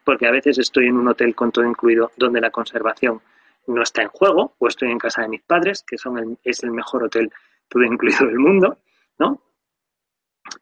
porque 0.05 0.27
a 0.27 0.31
veces 0.31 0.57
estoy 0.57 0.87
en 0.87 0.95
un 0.95 1.09
hotel 1.09 1.35
con 1.35 1.51
todo 1.51 1.65
incluido 1.65 2.13
donde 2.15 2.39
la 2.39 2.49
conservación 2.49 3.21
no 3.67 3.81
está 3.81 4.03
en 4.03 4.07
juego, 4.07 4.55
o 4.59 4.67
estoy 4.69 4.91
en 4.91 4.97
casa 4.97 5.23
de 5.23 5.27
mis 5.27 5.41
padres, 5.41 5.83
que 5.85 5.97
son 5.97 6.39
es 6.41 6.63
el 6.63 6.71
mejor 6.71 7.03
hotel 7.03 7.29
todo 7.67 7.83
incluido 7.83 8.27
del 8.27 8.39
mundo, 8.39 8.77
¿no? 9.19 9.41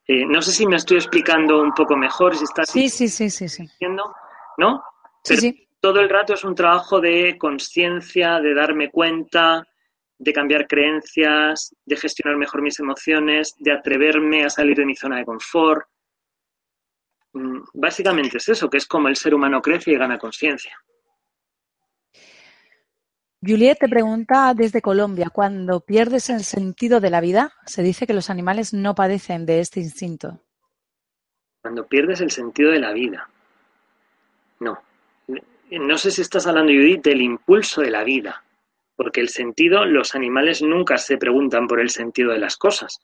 Eh, 0.07 0.25
no 0.25 0.41
sé 0.41 0.51
si 0.51 0.67
me 0.67 0.75
estoy 0.75 0.97
explicando 0.97 1.61
un 1.61 1.73
poco 1.73 1.95
mejor, 1.95 2.35
si 2.35 2.43
estás 2.43 2.69
sí, 2.69 2.89
sí, 2.89 3.07
sí, 3.07 3.29
sí, 3.29 3.49
sí. 3.49 3.67
¿no? 4.57 4.83
sí, 5.23 5.37
sí. 5.37 5.67
todo 5.79 5.99
el 5.99 6.09
rato 6.09 6.33
es 6.33 6.43
un 6.43 6.53
trabajo 6.53 7.01
de 7.01 7.37
conciencia, 7.37 8.39
de 8.39 8.53
darme 8.53 8.91
cuenta, 8.91 9.67
de 10.19 10.33
cambiar 10.33 10.67
creencias, 10.67 11.75
de 11.83 11.97
gestionar 11.97 12.37
mejor 12.37 12.61
mis 12.61 12.79
emociones, 12.79 13.55
de 13.57 13.71
atreverme 13.71 14.45
a 14.45 14.49
salir 14.51 14.77
de 14.77 14.85
mi 14.85 14.95
zona 14.95 15.17
de 15.17 15.25
confort. 15.25 15.87
Mm, 17.33 17.61
básicamente 17.73 18.37
es 18.37 18.49
eso, 18.49 18.69
que 18.69 18.77
es 18.77 18.85
como 18.85 19.07
el 19.07 19.15
ser 19.15 19.33
humano 19.33 19.61
crece 19.61 19.91
y 19.91 19.97
gana 19.97 20.19
conciencia. 20.19 20.77
Juliet 23.43 23.79
te 23.79 23.89
pregunta 23.89 24.53
desde 24.55 24.83
Colombia, 24.83 25.31
cuando 25.33 25.79
pierdes 25.79 26.29
el 26.29 26.43
sentido 26.43 26.99
de 26.99 27.09
la 27.09 27.21
vida, 27.21 27.53
se 27.65 27.81
dice 27.81 28.05
que 28.05 28.13
los 28.13 28.29
animales 28.29 28.71
no 28.71 28.93
padecen 28.93 29.47
de 29.47 29.61
este 29.61 29.79
instinto. 29.79 30.39
Cuando 31.61 31.87
pierdes 31.87 32.21
el 32.21 32.29
sentido 32.29 32.71
de 32.71 32.79
la 32.79 32.93
vida. 32.93 33.27
No. 34.59 34.77
No 35.71 35.97
sé 35.97 36.11
si 36.11 36.21
estás 36.21 36.45
hablando, 36.45 36.71
Judith, 36.71 37.03
del 37.03 37.21
impulso 37.21 37.81
de 37.81 37.89
la 37.89 38.03
vida. 38.03 38.43
Porque 38.95 39.21
el 39.21 39.29
sentido, 39.29 39.85
los 39.85 40.13
animales 40.13 40.61
nunca 40.61 40.99
se 40.99 41.17
preguntan 41.17 41.67
por 41.67 41.79
el 41.79 41.89
sentido 41.89 42.31
de 42.31 42.39
las 42.39 42.57
cosas. 42.57 42.99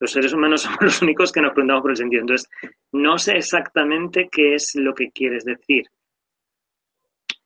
Los 0.00 0.12
seres 0.12 0.34
humanos 0.34 0.62
somos 0.62 0.82
los 0.82 1.00
únicos 1.00 1.32
que 1.32 1.40
nos 1.40 1.52
preguntamos 1.52 1.80
por 1.82 1.92
el 1.92 1.96
sentido. 1.96 2.20
Entonces, 2.20 2.50
no 2.92 3.16
sé 3.16 3.38
exactamente 3.38 4.28
qué 4.30 4.54
es 4.54 4.74
lo 4.74 4.94
que 4.94 5.10
quieres 5.10 5.46
decir. 5.46 5.86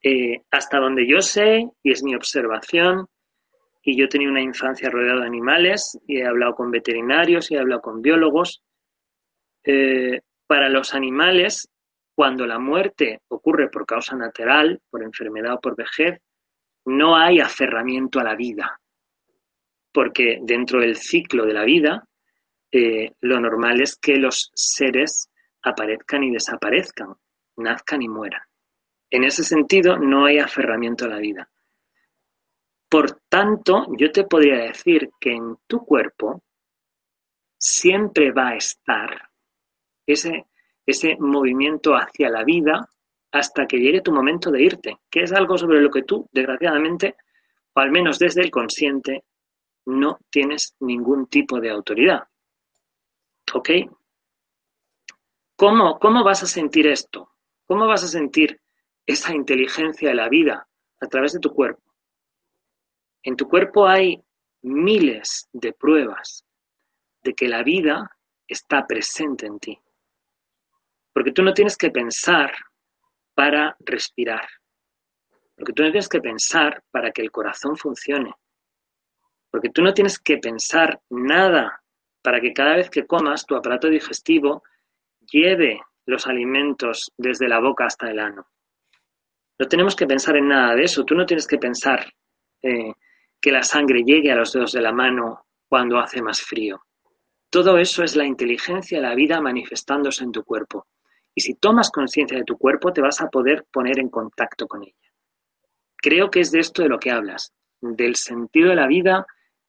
Eh, 0.02 0.42
hasta 0.50 0.78
donde 0.78 1.06
yo 1.06 1.20
sé, 1.20 1.68
y 1.82 1.92
es 1.92 2.02
mi 2.02 2.14
observación, 2.14 3.06
y 3.82 3.96
yo 3.96 4.06
he 4.06 4.08
tenido 4.08 4.30
una 4.30 4.42
infancia 4.42 4.90
rodeada 4.90 5.20
de 5.20 5.26
animales, 5.26 5.98
y 6.06 6.18
he 6.18 6.26
hablado 6.26 6.54
con 6.54 6.70
veterinarios, 6.70 7.50
y 7.50 7.54
he 7.54 7.58
hablado 7.60 7.82
con 7.82 8.02
biólogos, 8.02 8.62
eh, 9.64 10.20
para 10.46 10.68
los 10.68 10.94
animales, 10.94 11.68
cuando 12.14 12.46
la 12.46 12.58
muerte 12.58 13.20
ocurre 13.28 13.68
por 13.70 13.86
causa 13.86 14.16
natural, 14.16 14.80
por 14.90 15.02
enfermedad 15.02 15.54
o 15.54 15.60
por 15.60 15.76
vejez, 15.76 16.20
no 16.84 17.16
hay 17.16 17.40
aferramiento 17.40 18.18
a 18.18 18.24
la 18.24 18.34
vida, 18.34 18.80
porque 19.92 20.38
dentro 20.42 20.80
del 20.80 20.96
ciclo 20.96 21.46
de 21.46 21.52
la 21.52 21.64
vida, 21.64 22.04
eh, 22.72 23.12
lo 23.20 23.40
normal 23.40 23.80
es 23.80 23.96
que 23.96 24.16
los 24.16 24.50
seres 24.54 25.30
aparezcan 25.62 26.24
y 26.24 26.32
desaparezcan, 26.32 27.14
nazcan 27.56 28.02
y 28.02 28.08
mueran. 28.08 28.42
En 29.12 29.24
ese 29.24 29.44
sentido, 29.44 29.98
no 29.98 30.24
hay 30.24 30.38
aferramiento 30.38 31.04
a 31.04 31.08
la 31.08 31.18
vida. 31.18 31.46
Por 32.88 33.20
tanto, 33.28 33.86
yo 33.98 34.10
te 34.10 34.24
podría 34.24 34.56
decir 34.56 35.10
que 35.20 35.32
en 35.32 35.58
tu 35.66 35.84
cuerpo 35.84 36.42
siempre 37.58 38.32
va 38.32 38.48
a 38.48 38.56
estar 38.56 39.28
ese, 40.06 40.46
ese 40.86 41.16
movimiento 41.20 41.92
hacia 41.92 42.30
la 42.30 42.42
vida 42.42 42.88
hasta 43.32 43.66
que 43.66 43.76
llegue 43.76 44.00
tu 44.00 44.12
momento 44.12 44.50
de 44.50 44.62
irte, 44.62 44.96
que 45.10 45.24
es 45.24 45.32
algo 45.32 45.58
sobre 45.58 45.82
lo 45.82 45.90
que 45.90 46.04
tú, 46.04 46.26
desgraciadamente, 46.32 47.16
o 47.74 47.80
al 47.80 47.90
menos 47.90 48.18
desde 48.18 48.40
el 48.40 48.50
consciente, 48.50 49.24
no 49.84 50.20
tienes 50.30 50.74
ningún 50.80 51.26
tipo 51.26 51.60
de 51.60 51.70
autoridad. 51.70 52.22
¿Ok? 53.52 53.70
¿Cómo, 55.54 55.98
¿Cómo 55.98 56.24
vas 56.24 56.42
a 56.44 56.46
sentir 56.46 56.86
esto? 56.86 57.28
¿Cómo 57.66 57.86
vas 57.86 58.04
a 58.04 58.08
sentir 58.08 58.58
esa 59.06 59.34
inteligencia 59.34 60.08
de 60.08 60.14
la 60.14 60.28
vida 60.28 60.68
a 61.00 61.06
través 61.06 61.32
de 61.32 61.40
tu 61.40 61.52
cuerpo? 61.52 61.82
En 63.22 63.36
tu 63.36 63.48
cuerpo 63.48 63.86
hay 63.86 64.22
miles 64.62 65.48
de 65.52 65.72
pruebas 65.72 66.44
de 67.22 67.34
que 67.34 67.48
la 67.48 67.62
vida 67.62 68.16
está 68.48 68.86
presente 68.86 69.46
en 69.46 69.58
ti. 69.58 69.78
Porque 71.12 71.32
tú 71.32 71.42
no 71.42 71.52
tienes 71.52 71.76
que 71.76 71.90
pensar 71.90 72.52
para 73.34 73.76
respirar. 73.80 74.48
Porque 75.56 75.72
tú 75.72 75.82
no 75.82 75.90
tienes 75.90 76.08
que 76.08 76.20
pensar 76.20 76.82
para 76.90 77.12
que 77.12 77.22
el 77.22 77.30
corazón 77.30 77.76
funcione. 77.76 78.34
Porque 79.50 79.70
tú 79.70 79.82
no 79.82 79.94
tienes 79.94 80.18
que 80.18 80.38
pensar 80.38 81.00
nada 81.10 81.82
para 82.22 82.40
que 82.40 82.52
cada 82.52 82.76
vez 82.76 82.88
que 82.88 83.06
comas 83.06 83.46
tu 83.46 83.54
aparato 83.54 83.88
digestivo 83.88 84.62
lleve 85.20 85.80
los 86.06 86.26
alimentos 86.26 87.12
desde 87.16 87.48
la 87.48 87.60
boca 87.60 87.86
hasta 87.86 88.10
el 88.10 88.18
ano. 88.18 88.46
No 89.62 89.68
tenemos 89.68 89.94
que 89.94 90.08
pensar 90.08 90.36
en 90.36 90.48
nada 90.48 90.74
de 90.74 90.82
eso. 90.82 91.04
Tú 91.04 91.14
no 91.14 91.24
tienes 91.24 91.46
que 91.46 91.56
pensar 91.56 92.04
eh, 92.62 92.94
que 93.40 93.52
la 93.52 93.62
sangre 93.62 94.02
llegue 94.04 94.32
a 94.32 94.34
los 94.34 94.52
dedos 94.52 94.72
de 94.72 94.80
la 94.80 94.90
mano 94.90 95.46
cuando 95.68 96.00
hace 96.00 96.20
más 96.20 96.40
frío. 96.40 96.82
Todo 97.48 97.78
eso 97.78 98.02
es 98.02 98.16
la 98.16 98.26
inteligencia 98.26 98.98
de 98.98 99.06
la 99.06 99.14
vida 99.14 99.40
manifestándose 99.40 100.24
en 100.24 100.32
tu 100.32 100.42
cuerpo. 100.42 100.88
Y 101.32 101.42
si 101.42 101.54
tomas 101.54 101.92
conciencia 101.92 102.36
de 102.36 102.42
tu 102.42 102.58
cuerpo, 102.58 102.92
te 102.92 103.00
vas 103.00 103.20
a 103.20 103.28
poder 103.28 103.64
poner 103.70 104.00
en 104.00 104.08
contacto 104.08 104.66
con 104.66 104.82
ella. 104.82 105.12
Creo 105.96 106.28
que 106.28 106.40
es 106.40 106.50
de 106.50 106.58
esto 106.58 106.82
de 106.82 106.88
lo 106.88 106.98
que 106.98 107.12
hablas, 107.12 107.52
del 107.80 108.16
sentido 108.16 108.70
de 108.70 108.74
la 108.74 108.88
vida. 108.88 109.24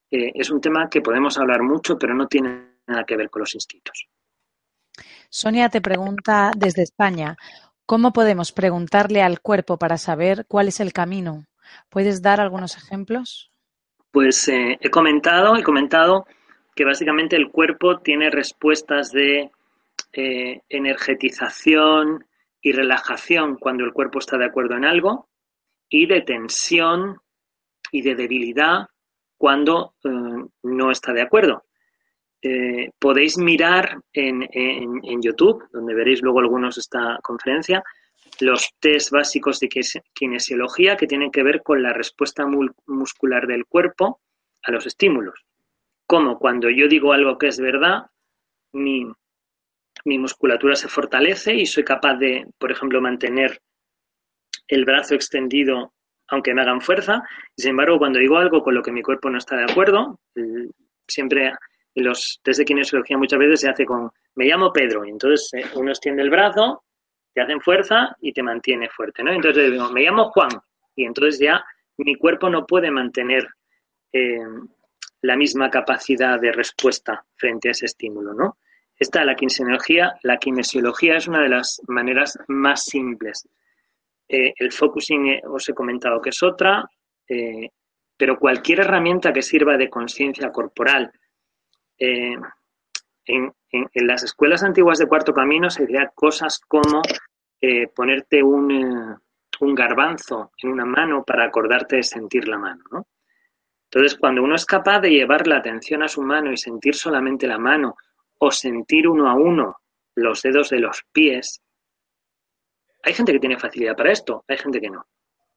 Eh, 0.09 0.31
es 0.33 0.49
un 0.49 0.59
tema 0.59 0.89
que 0.89 1.01
podemos 1.01 1.37
hablar 1.37 1.61
mucho, 1.61 1.99
pero 1.99 2.15
no 2.15 2.25
tiene 2.25 2.79
nada 2.87 3.03
que 3.03 3.15
ver 3.15 3.29
con 3.29 3.41
los 3.41 3.53
instintos. 3.53 4.07
Sonia 5.29 5.69
te 5.69 5.81
pregunta 5.81 6.51
desde 6.57 6.81
España, 6.81 7.37
¿cómo 7.85 8.13
podemos 8.13 8.51
preguntarle 8.51 9.21
al 9.21 9.41
cuerpo 9.41 9.77
para 9.77 9.97
saber 9.97 10.45
cuál 10.47 10.67
es 10.67 10.79
el 10.79 10.93
camino? 10.93 11.45
¿Puedes 11.89 12.21
dar 12.21 12.39
algunos 12.39 12.77
ejemplos? 12.77 13.51
Pues 14.11 14.47
eh, 14.47 14.77
he 14.79 14.89
comentado, 14.89 15.55
he 15.55 15.63
comentado 15.63 16.25
que 16.75 16.85
básicamente 16.85 17.35
el 17.35 17.49
cuerpo 17.49 17.99
tiene 17.99 18.29
respuestas 18.29 19.11
de 19.11 19.51
eh, 20.13 20.61
energetización 20.69 22.25
y 22.61 22.71
relajación 22.71 23.57
cuando 23.57 23.83
el 23.83 23.93
cuerpo 23.93 24.19
está 24.19 24.37
de 24.37 24.45
acuerdo 24.45 24.75
en 24.75 24.85
algo 24.85 25.27
y 25.89 26.07
de 26.07 26.21
tensión 26.21 27.19
y 27.91 28.01
de 28.01 28.15
debilidad 28.15 28.87
cuando 29.37 29.95
eh, 30.03 30.09
no 30.63 30.91
está 30.91 31.13
de 31.13 31.21
acuerdo. 31.21 31.63
Eh, 32.43 32.91
podéis 32.99 33.37
mirar 33.37 33.99
en, 34.11 34.41
YouTube, 35.21 35.63
donde 35.71 35.93
veréis 35.93 36.21
luego 36.21 36.39
algunos 36.39 36.77
esta 36.77 37.17
conferencia, 37.23 37.81
los 38.39 38.69
test 38.79 39.11
básicos 39.11 39.59
de 39.59 39.69
kinesiología 40.13 40.97
que 40.97 41.07
tienen 41.07 41.31
que 41.31 41.43
ver 41.43 41.63
con 41.63 41.81
la 41.81 41.93
respuesta 41.93 42.45
muscular 42.87 43.47
del 43.47 43.65
cuerpo 43.65 44.19
a 44.63 44.71
los 44.71 44.85
estímulos 44.85 45.45
como 46.13 46.37
cuando 46.37 46.69
yo 46.69 46.87
digo 46.87 47.13
algo 47.13 47.37
que 47.37 47.47
es 47.47 47.59
verdad, 47.59 48.03
mi, 48.73 49.11
musculatura 50.05 50.75
se 50.75 50.87
fortalece 50.87 51.55
y 51.55 51.65
soy 51.65 51.83
capaz 51.83 52.17
de, 52.17 52.45
por 52.59 52.71
ejemplo, 52.71 53.01
mantener 53.01 53.61
el 54.67 54.85
brazo 54.85 55.15
extendido 55.15 55.93
aunque 56.27 56.53
me 56.53 56.61
hagan 56.61 56.81
fuerza. 56.81 57.23
sin 57.57 57.71
embargo, 57.71 57.97
cuando 57.97 58.19
digo 58.19 58.37
algo 58.37 58.63
con 58.63 58.75
lo 58.75 58.81
que 58.81 58.91
mi 58.91 59.01
cuerpo 59.01 59.29
no 59.29 59.39
está 59.39 59.57
de 59.57 59.63
acuerdo, 59.63 60.19
siempre 61.07 61.47
en 61.47 61.53
los 62.01 62.39
test 62.43 62.59
de 62.59 62.65
kinesiología 62.65 63.17
muchas 63.17 63.39
veces 63.39 63.61
se 63.61 63.69
hace 63.69 63.85
con 63.85 64.11
me 64.35 64.45
llamo 64.45 64.73
Pedro 64.73 65.05
y 65.05 65.09
entonces 65.09 65.49
eh, 65.53 65.65
uno 65.75 65.91
extiende 65.91 66.23
el 66.23 66.29
brazo, 66.29 66.83
te 67.33 67.41
hacen 67.41 67.61
fuerza 67.61 68.15
y 68.21 68.31
te 68.33 68.43
mantiene 68.43 68.89
fuerte, 68.89 69.23
¿no? 69.23 69.31
Entonces 69.31 69.71
digo, 69.71 69.89
me 69.91 70.01
llamo 70.01 70.29
Juan 70.31 70.49
y 70.95 71.05
entonces 71.05 71.39
ya 71.39 71.63
mi 71.97 72.15
cuerpo 72.15 72.49
no 72.49 72.65
puede 72.65 72.91
mantener 72.91 73.47
eh, 74.11 74.39
la 75.21 75.35
misma 75.35 75.69
capacidad 75.69 76.39
de 76.39 76.51
respuesta 76.51 77.25
frente 77.35 77.69
a 77.69 77.71
ese 77.71 77.85
estímulo, 77.85 78.33
¿no? 78.33 78.57
Esta, 78.97 79.25
la 79.25 79.35
kinesiología, 79.35 80.13
la 80.21 80.37
kinesiología 80.37 81.17
es 81.17 81.27
una 81.27 81.41
de 81.41 81.49
las 81.49 81.81
maneras 81.87 82.37
más 82.47 82.85
simples. 82.85 83.47
Eh, 84.27 84.53
el 84.55 84.71
focusing 84.71 85.27
eh, 85.27 85.41
os 85.45 85.67
he 85.67 85.73
comentado 85.73 86.21
que 86.21 86.29
es 86.29 86.43
otra, 86.43 86.85
pero 88.15 88.37
cualquier 88.37 88.81
herramienta 88.81 89.33
que 89.33 89.41
sirva 89.41 89.75
de 89.75 89.89
conciencia 89.89 90.51
corporal. 90.51 91.11
En, 91.97 92.41
las 93.93 94.23
escuelas 94.23 94.63
antiguas 94.63 94.99
de 94.99 95.07
cuarto 95.07 95.33
camino 95.33 95.69
se 95.69 95.83
hacían 95.83 96.11
cosas 96.13 96.59
como 96.67 97.01
ponerte 97.95 98.43
un, 98.43 99.17
un 99.59 99.75
garbanzo 99.75 100.51
en 100.57 100.71
una 100.71 100.85
mano 100.85 101.23
para 101.23 101.45
acordarte 101.45 101.97
de 101.97 102.03
sentir 102.03 102.47
la 102.47 102.57
mano, 102.57 102.83
¿no? 102.91 103.07
Entonces, 103.85 104.17
cuando 104.17 104.41
uno 104.41 104.55
es 104.55 104.65
capaz 104.65 105.01
de 105.01 105.11
llevar 105.11 105.47
la 105.47 105.57
atención 105.57 106.01
a 106.01 106.07
su 106.07 106.21
mano 106.23 106.51
y 106.51 106.57
sentir 106.57 106.95
solamente 106.95 107.45
la 107.45 107.59
mano 107.59 107.95
o 108.39 108.49
sentir 108.51 109.07
uno 109.07 109.29
a 109.29 109.35
uno 109.35 109.77
los 110.15 110.41
dedos 110.41 110.71
de 110.71 110.79
los 110.79 111.03
pies, 111.11 111.61
hay 113.03 113.13
gente 113.13 113.33
que 113.33 113.39
tiene 113.39 113.59
facilidad 113.59 113.95
para 113.95 114.11
esto, 114.11 114.43
hay 114.47 114.57
gente 114.57 114.81
que 114.81 114.89
no, 114.89 115.05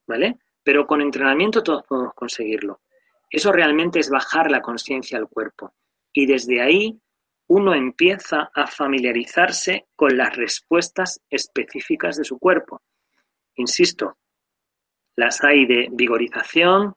¿vale? 0.07 0.37
Pero 0.63 0.87
con 0.87 1.01
entrenamiento 1.01 1.63
todos 1.63 1.85
podemos 1.85 2.13
conseguirlo. 2.15 2.81
Eso 3.31 3.53
realmente 3.53 4.01
es 4.01 4.11
bajar 4.11 4.51
la 4.51 4.61
conciencia 4.61 5.17
al 5.17 5.29
cuerpo. 5.29 5.73
Y 6.17 6.25
desde 6.25 6.63
ahí 6.63 6.99
uno 7.49 7.75
empieza 7.75 8.51
a 8.55 8.67
familiarizarse 8.67 9.89
con 9.95 10.17
las 10.17 10.35
respuestas 10.35 11.21
específicas 11.29 12.17
de 12.17 12.25
su 12.25 12.39
cuerpo. 12.39 12.81
Insisto, 13.57 14.17
las 15.15 15.45
hay 15.45 15.67
de 15.67 15.89
vigorización, 15.93 16.95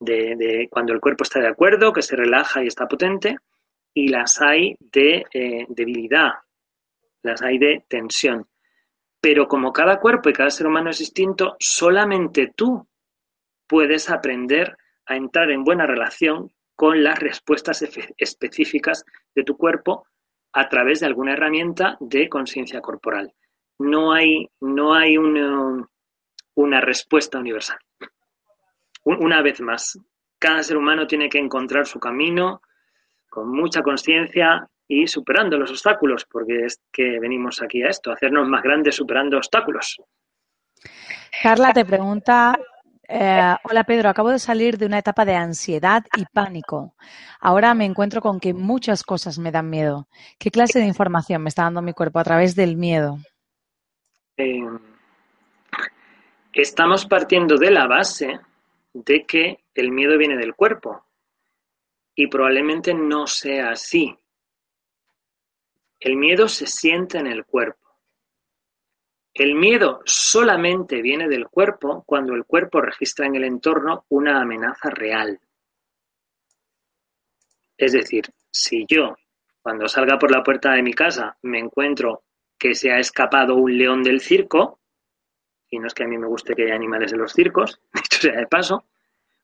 de, 0.00 0.66
cuando 0.68 0.92
el 0.92 1.00
cuerpo 1.00 1.22
está 1.22 1.38
de 1.38 1.46
acuerdo, 1.46 1.92
que 1.92 2.02
se 2.02 2.16
relaja 2.16 2.64
y 2.64 2.66
está 2.66 2.88
potente, 2.88 3.36
y 3.94 4.08
las 4.08 4.42
hay 4.42 4.74
de 4.80 5.24
eh, 5.32 5.66
debilidad, 5.68 6.32
las 7.22 7.42
hay 7.42 7.58
de 7.58 7.84
tensión. 7.86 8.48
Pero 9.20 9.46
como 9.46 9.72
cada 9.72 10.00
cuerpo 10.00 10.28
y 10.28 10.32
cada 10.32 10.50
ser 10.50 10.66
humano 10.66 10.90
es 10.90 10.98
distinto, 10.98 11.54
solamente 11.60 12.52
tú 12.56 12.84
puedes 13.68 14.10
aprender 14.10 14.76
a 15.06 15.14
entrar 15.14 15.52
en 15.52 15.62
buena 15.62 15.86
relación 15.86 16.50
con 16.80 17.04
las 17.04 17.18
respuestas 17.18 17.84
específicas 18.16 19.04
de 19.34 19.44
tu 19.44 19.58
cuerpo 19.58 20.06
a 20.54 20.68
través 20.70 21.00
de 21.00 21.06
alguna 21.06 21.34
herramienta 21.34 21.98
de 22.00 22.30
conciencia 22.30 22.80
corporal. 22.80 23.34
No 23.78 24.12
hay, 24.12 24.48
no 24.60 24.94
hay 24.94 25.18
una 25.18 26.80
respuesta 26.80 27.38
universal 27.38 27.78
una 29.04 29.42
vez 29.42 29.60
más, 29.60 29.98
cada 30.38 30.62
ser 30.62 30.76
humano 30.76 31.06
tiene 31.06 31.28
que 31.28 31.38
encontrar 31.38 31.86
su 31.86 31.98
camino 31.98 32.62
con 33.28 33.50
mucha 33.50 33.82
conciencia 33.82 34.68
y 34.88 35.06
superando 35.06 35.56
los 35.56 35.70
obstáculos, 35.70 36.26
porque 36.30 36.64
es 36.64 36.80
que 36.92 37.20
venimos 37.20 37.62
aquí 37.62 37.82
a 37.82 37.88
esto, 37.88 38.10
hacernos 38.10 38.48
más 38.48 38.62
grandes 38.62 38.96
superando 38.96 39.36
obstáculos. 39.36 39.96
Carla 41.42 41.72
te 41.72 41.84
pregunta, 41.84 42.58
eh, 43.12 43.56
hola 43.64 43.84
Pedro, 43.84 44.08
acabo 44.08 44.30
de 44.30 44.38
salir 44.38 44.78
de 44.78 44.86
una 44.86 44.98
etapa 44.98 45.24
de 45.24 45.34
ansiedad 45.34 46.04
y 46.16 46.24
pánico. 46.26 46.94
Ahora 47.40 47.74
me 47.74 47.84
encuentro 47.84 48.20
con 48.20 48.38
que 48.38 48.54
muchas 48.54 49.02
cosas 49.02 49.38
me 49.38 49.50
dan 49.50 49.68
miedo. 49.68 50.06
¿Qué 50.38 50.52
clase 50.52 50.78
de 50.78 50.86
información 50.86 51.42
me 51.42 51.48
está 51.48 51.64
dando 51.64 51.82
mi 51.82 51.92
cuerpo 51.92 52.20
a 52.20 52.24
través 52.24 52.54
del 52.54 52.76
miedo? 52.76 53.18
Eh, 54.36 54.62
estamos 56.52 57.04
partiendo 57.06 57.56
de 57.56 57.70
la 57.72 57.88
base 57.88 58.38
de 58.92 59.24
que 59.26 59.64
el 59.74 59.90
miedo 59.90 60.16
viene 60.16 60.36
del 60.36 60.54
cuerpo. 60.54 61.04
Y 62.14 62.28
probablemente 62.28 62.94
no 62.94 63.26
sea 63.26 63.70
así. 63.70 64.16
El 65.98 66.16
miedo 66.16 66.48
se 66.48 66.66
siente 66.66 67.18
en 67.18 67.26
el 67.26 67.44
cuerpo. 67.44 67.89
El 69.40 69.54
miedo 69.54 70.02
solamente 70.04 71.00
viene 71.00 71.26
del 71.26 71.48
cuerpo 71.48 72.04
cuando 72.04 72.34
el 72.34 72.44
cuerpo 72.44 72.82
registra 72.82 73.24
en 73.24 73.36
el 73.36 73.44
entorno 73.44 74.04
una 74.10 74.38
amenaza 74.38 74.90
real. 74.90 75.40
Es 77.74 77.92
decir, 77.92 78.26
si 78.50 78.84
yo, 78.86 79.16
cuando 79.62 79.88
salga 79.88 80.18
por 80.18 80.30
la 80.30 80.42
puerta 80.42 80.72
de 80.72 80.82
mi 80.82 80.92
casa, 80.92 81.38
me 81.40 81.58
encuentro 81.58 82.24
que 82.58 82.74
se 82.74 82.90
ha 82.90 82.98
escapado 82.98 83.54
un 83.54 83.78
león 83.78 84.02
del 84.02 84.20
circo, 84.20 84.78
y 85.70 85.78
no 85.78 85.86
es 85.86 85.94
que 85.94 86.04
a 86.04 86.06
mí 86.06 86.18
me 86.18 86.26
guste 86.26 86.54
que 86.54 86.64
haya 86.64 86.74
animales 86.74 87.10
en 87.14 87.20
los 87.20 87.32
circos, 87.32 87.80
dicho 87.94 88.20
sea 88.20 88.40
de 88.40 88.46
paso, 88.46 88.84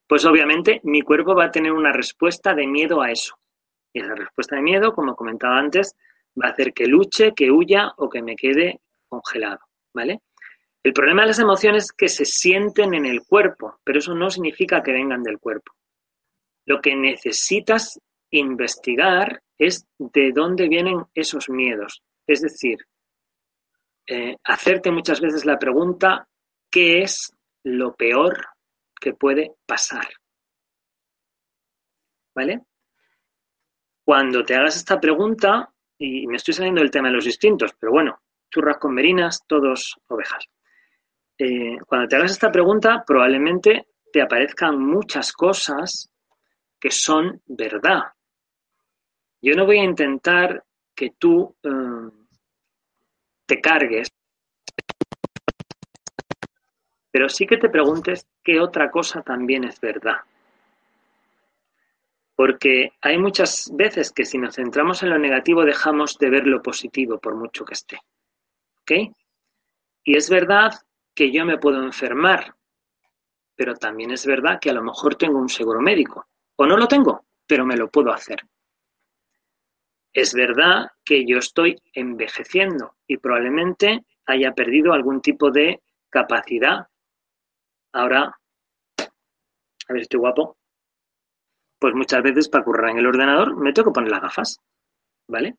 pues 0.06 0.26
obviamente 0.26 0.82
mi 0.84 1.00
cuerpo 1.00 1.34
va 1.34 1.46
a 1.46 1.50
tener 1.50 1.72
una 1.72 1.92
respuesta 1.92 2.52
de 2.52 2.66
miedo 2.66 3.00
a 3.00 3.12
eso. 3.12 3.38
Y 3.94 4.00
esa 4.00 4.14
respuesta 4.14 4.56
de 4.56 4.62
miedo, 4.62 4.92
como 4.92 5.16
comentaba 5.16 5.58
antes, 5.58 5.96
va 6.38 6.48
a 6.48 6.50
hacer 6.50 6.74
que 6.74 6.84
luche, 6.84 7.32
que 7.34 7.50
huya 7.50 7.94
o 7.96 8.10
que 8.10 8.20
me 8.20 8.36
quede 8.36 8.82
congelado, 9.08 9.60
¿vale? 9.96 10.20
El 10.84 10.92
problema 10.92 11.22
de 11.22 11.28
las 11.28 11.38
emociones 11.40 11.84
es 11.84 11.92
que 11.92 12.08
se 12.08 12.24
sienten 12.24 12.94
en 12.94 13.06
el 13.06 13.22
cuerpo, 13.24 13.80
pero 13.82 13.98
eso 13.98 14.14
no 14.14 14.30
significa 14.30 14.82
que 14.82 14.92
vengan 14.92 15.22
del 15.22 15.40
cuerpo. 15.40 15.72
Lo 16.66 16.80
que 16.80 16.94
necesitas 16.94 17.98
investigar 18.30 19.42
es 19.58 19.86
de 19.98 20.32
dónde 20.32 20.68
vienen 20.68 21.04
esos 21.14 21.48
miedos. 21.48 22.02
Es 22.26 22.42
decir, 22.42 22.78
eh, 24.06 24.36
hacerte 24.44 24.92
muchas 24.92 25.20
veces 25.20 25.44
la 25.44 25.58
pregunta, 25.58 26.28
¿qué 26.70 27.02
es 27.02 27.32
lo 27.64 27.96
peor 27.96 28.46
que 29.00 29.14
puede 29.14 29.54
pasar? 29.64 30.06
¿Vale? 32.34 32.62
Cuando 34.04 34.44
te 34.44 34.54
hagas 34.54 34.76
esta 34.76 35.00
pregunta, 35.00 35.72
y 35.98 36.26
me 36.26 36.36
estoy 36.36 36.54
saliendo 36.54 36.82
del 36.82 36.90
tema 36.90 37.08
de 37.08 37.14
los 37.14 37.24
distintos, 37.24 37.72
pero 37.80 37.92
bueno, 37.92 38.20
churras 38.50 38.78
con 38.78 38.94
merinas, 38.94 39.40
todos 39.46 39.96
ovejas. 40.08 40.44
Eh, 41.38 41.76
cuando 41.86 42.08
te 42.08 42.16
hagas 42.16 42.32
esta 42.32 42.50
pregunta, 42.50 43.04
probablemente 43.06 43.88
te 44.12 44.22
aparezcan 44.22 44.78
muchas 44.78 45.32
cosas 45.32 46.10
que 46.80 46.90
son 46.90 47.42
verdad. 47.46 48.04
Yo 49.42 49.54
no 49.54 49.66
voy 49.66 49.78
a 49.78 49.84
intentar 49.84 50.64
que 50.94 51.10
tú 51.18 51.54
eh, 51.62 52.10
te 53.44 53.60
cargues, 53.60 54.08
pero 57.10 57.28
sí 57.28 57.46
que 57.46 57.58
te 57.58 57.68
preguntes 57.68 58.26
qué 58.42 58.58
otra 58.60 58.90
cosa 58.90 59.22
también 59.22 59.64
es 59.64 59.80
verdad. 59.80 60.16
Porque 62.34 62.92
hay 63.00 63.18
muchas 63.18 63.70
veces 63.74 64.12
que 64.12 64.24
si 64.24 64.36
nos 64.36 64.56
centramos 64.56 65.02
en 65.02 65.10
lo 65.10 65.18
negativo 65.18 65.64
dejamos 65.64 66.18
de 66.18 66.30
ver 66.30 66.46
lo 66.46 66.62
positivo 66.62 67.18
por 67.18 67.34
mucho 67.34 67.64
que 67.64 67.74
esté. 67.74 67.98
¿Ok? 68.86 69.12
Y 70.04 70.16
es 70.16 70.30
verdad 70.30 70.70
que 71.12 71.32
yo 71.32 71.44
me 71.44 71.58
puedo 71.58 71.82
enfermar, 71.82 72.54
pero 73.56 73.74
también 73.74 74.12
es 74.12 74.24
verdad 74.24 74.60
que 74.60 74.70
a 74.70 74.74
lo 74.74 74.82
mejor 74.82 75.16
tengo 75.16 75.40
un 75.40 75.48
seguro 75.48 75.80
médico. 75.80 76.26
O 76.56 76.66
no 76.66 76.76
lo 76.76 76.86
tengo, 76.86 77.26
pero 77.48 77.66
me 77.66 77.76
lo 77.76 77.90
puedo 77.90 78.12
hacer. 78.12 78.38
Es 80.12 80.34
verdad 80.34 80.86
que 81.04 81.26
yo 81.26 81.38
estoy 81.38 81.82
envejeciendo 81.92 82.94
y 83.08 83.16
probablemente 83.16 84.04
haya 84.26 84.52
perdido 84.52 84.92
algún 84.92 85.20
tipo 85.20 85.50
de 85.50 85.82
capacidad. 86.08 86.86
Ahora, 87.92 88.38
a 89.88 89.92
ver, 89.92 90.02
estoy 90.02 90.20
guapo. 90.20 90.56
Pues 91.80 91.94
muchas 91.94 92.22
veces 92.22 92.48
para 92.48 92.64
currar 92.64 92.90
en 92.90 92.98
el 92.98 93.06
ordenador 93.06 93.56
me 93.56 93.72
tengo 93.72 93.90
que 93.90 93.94
poner 93.94 94.12
las 94.12 94.22
gafas, 94.22 94.60
¿vale? 95.28 95.56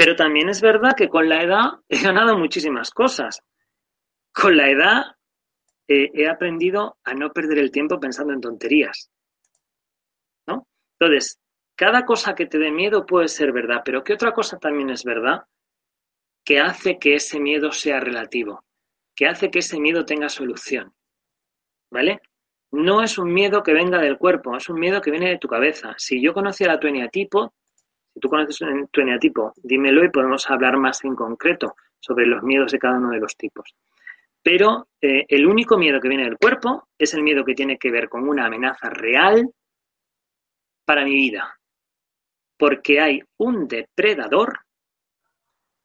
Pero 0.00 0.16
también 0.16 0.48
es 0.48 0.62
verdad 0.62 0.94
que 0.96 1.10
con 1.10 1.28
la 1.28 1.42
edad 1.42 1.64
he 1.86 2.02
ganado 2.02 2.38
muchísimas 2.38 2.90
cosas. 2.90 3.42
Con 4.32 4.56
la 4.56 4.70
edad 4.70 5.02
eh, 5.86 6.10
he 6.14 6.26
aprendido 6.26 6.96
a 7.04 7.12
no 7.12 7.30
perder 7.34 7.58
el 7.58 7.70
tiempo 7.70 8.00
pensando 8.00 8.32
en 8.32 8.40
tonterías. 8.40 9.10
¿No? 10.46 10.66
Entonces, 10.98 11.38
cada 11.76 12.06
cosa 12.06 12.34
que 12.34 12.46
te 12.46 12.58
dé 12.58 12.70
miedo 12.70 13.04
puede 13.04 13.28
ser 13.28 13.52
verdad, 13.52 13.82
pero 13.84 14.02
¿qué 14.02 14.14
otra 14.14 14.32
cosa 14.32 14.58
también 14.58 14.88
es 14.88 15.04
verdad? 15.04 15.42
Que 16.46 16.60
hace 16.60 16.98
que 16.98 17.16
ese 17.16 17.38
miedo 17.38 17.70
sea 17.70 18.00
relativo, 18.00 18.64
que 19.14 19.26
hace 19.26 19.50
que 19.50 19.58
ese 19.58 19.78
miedo 19.78 20.06
tenga 20.06 20.30
solución. 20.30 20.94
¿Vale? 21.90 22.22
No 22.70 23.02
es 23.02 23.18
un 23.18 23.34
miedo 23.34 23.62
que 23.62 23.74
venga 23.74 23.98
del 23.98 24.16
cuerpo, 24.16 24.56
es 24.56 24.66
un 24.70 24.80
miedo 24.80 25.02
que 25.02 25.10
viene 25.10 25.28
de 25.28 25.38
tu 25.38 25.46
cabeza. 25.46 25.94
Si 25.98 26.22
yo 26.22 26.32
conociera 26.32 26.80
tu 26.80 26.86
eneatipo, 26.86 27.52
tú 28.20 28.28
conoces 28.28 28.58
tu 28.90 29.00
eneatipo, 29.00 29.52
dímelo 29.56 30.04
y 30.04 30.10
podemos 30.10 30.48
hablar 30.50 30.76
más 30.76 31.04
en 31.04 31.14
concreto 31.14 31.74
sobre 31.98 32.26
los 32.26 32.42
miedos 32.42 32.72
de 32.72 32.78
cada 32.78 32.98
uno 32.98 33.10
de 33.10 33.20
los 33.20 33.36
tipos. 33.36 33.74
Pero 34.42 34.88
eh, 35.00 35.26
el 35.28 35.46
único 35.46 35.76
miedo 35.76 36.00
que 36.00 36.08
viene 36.08 36.24
del 36.24 36.38
cuerpo 36.38 36.88
es 36.98 37.12
el 37.14 37.22
miedo 37.22 37.44
que 37.44 37.54
tiene 37.54 37.78
que 37.78 37.90
ver 37.90 38.08
con 38.08 38.28
una 38.28 38.46
amenaza 38.46 38.88
real 38.88 39.50
para 40.84 41.04
mi 41.04 41.14
vida. 41.14 41.58
Porque 42.56 43.00
hay 43.00 43.22
un 43.38 43.68
depredador, 43.68 44.60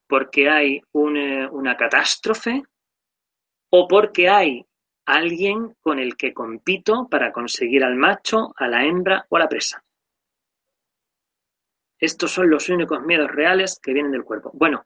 porque 0.07 0.49
hay 0.49 0.75
eh, 0.77 1.47
una 1.51 1.75
catástrofe 1.75 2.63
o 3.71 3.87
porque 3.87 4.29
hay 4.29 4.65
alguien 5.05 5.75
con 5.81 5.99
el 5.99 6.15
que 6.15 6.33
compito 6.33 7.07
para 7.09 7.31
conseguir 7.31 7.83
al 7.83 7.95
macho, 7.95 8.53
a 8.55 8.67
la 8.67 8.85
hembra 8.85 9.25
o 9.29 9.35
a 9.35 9.39
la 9.39 9.49
presa. 9.49 9.84
Estos 11.99 12.31
son 12.31 12.49
los 12.49 12.69
únicos 12.69 13.01
miedos 13.03 13.31
reales 13.31 13.79
que 13.81 13.93
vienen 13.93 14.11
del 14.11 14.23
cuerpo. 14.23 14.51
Bueno, 14.53 14.85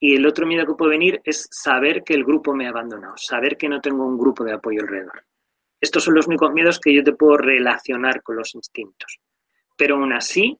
y 0.00 0.14
el 0.14 0.26
otro 0.26 0.46
miedo 0.46 0.66
que 0.66 0.74
puede 0.74 0.92
venir 0.92 1.20
es 1.24 1.48
saber 1.50 2.04
que 2.04 2.14
el 2.14 2.24
grupo 2.24 2.54
me 2.54 2.66
ha 2.66 2.70
abandonado, 2.70 3.16
saber 3.16 3.56
que 3.56 3.68
no 3.68 3.80
tengo 3.80 4.06
un 4.06 4.18
grupo 4.18 4.44
de 4.44 4.52
apoyo 4.52 4.82
alrededor. 4.82 5.24
Estos 5.80 6.04
son 6.04 6.14
los 6.14 6.26
únicos 6.26 6.52
miedos 6.52 6.80
que 6.80 6.94
yo 6.94 7.02
te 7.02 7.12
puedo 7.12 7.36
relacionar 7.36 8.22
con 8.22 8.36
los 8.36 8.54
instintos. 8.54 9.20
Pero 9.76 9.96
aún 9.96 10.12
así, 10.12 10.58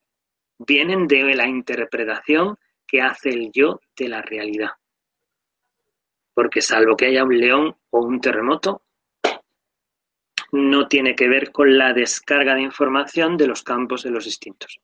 vienen 0.58 1.06
de 1.06 1.34
la 1.34 1.48
interpretación 1.48 2.56
que 2.86 3.02
hace 3.02 3.30
el 3.30 3.50
yo 3.52 3.80
de 3.96 4.08
la 4.08 4.22
realidad. 4.22 4.70
Porque 6.34 6.60
salvo 6.60 6.96
que 6.96 7.06
haya 7.06 7.24
un 7.24 7.38
león 7.38 7.76
o 7.90 8.00
un 8.00 8.20
terremoto, 8.20 8.82
no 10.52 10.88
tiene 10.88 11.14
que 11.14 11.28
ver 11.28 11.52
con 11.52 11.76
la 11.76 11.92
descarga 11.92 12.54
de 12.54 12.62
información 12.62 13.36
de 13.36 13.48
los 13.48 13.62
campos 13.62 14.02
de 14.02 14.10
los 14.10 14.26
instintos. 14.26 14.80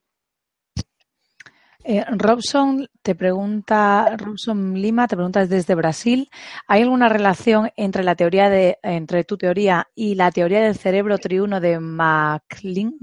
Eh, 1.86 2.02
Robson 2.16 2.89
te 3.02 3.15
pregunta, 3.15 4.16
Robson 4.16 4.73
Lima 4.73 5.06
te 5.06 5.16
pregunta 5.16 5.44
desde 5.44 5.74
Brasil, 5.74 6.31
¿hay 6.66 6.81
alguna 6.81 7.11
relación 7.11 7.69
entre 7.77 8.02
la 8.02 8.15
teoría 8.15 8.48
de, 8.48 8.78
entre 8.82 9.24
tu 9.24 9.36
teoría 9.36 9.86
y 9.94 10.15
la 10.15 10.31
teoría 10.31 10.62
del 10.62 10.77
cerebro 10.77 11.19
triuno 11.19 11.61
de 11.61 11.78
MacLean? 11.78 12.94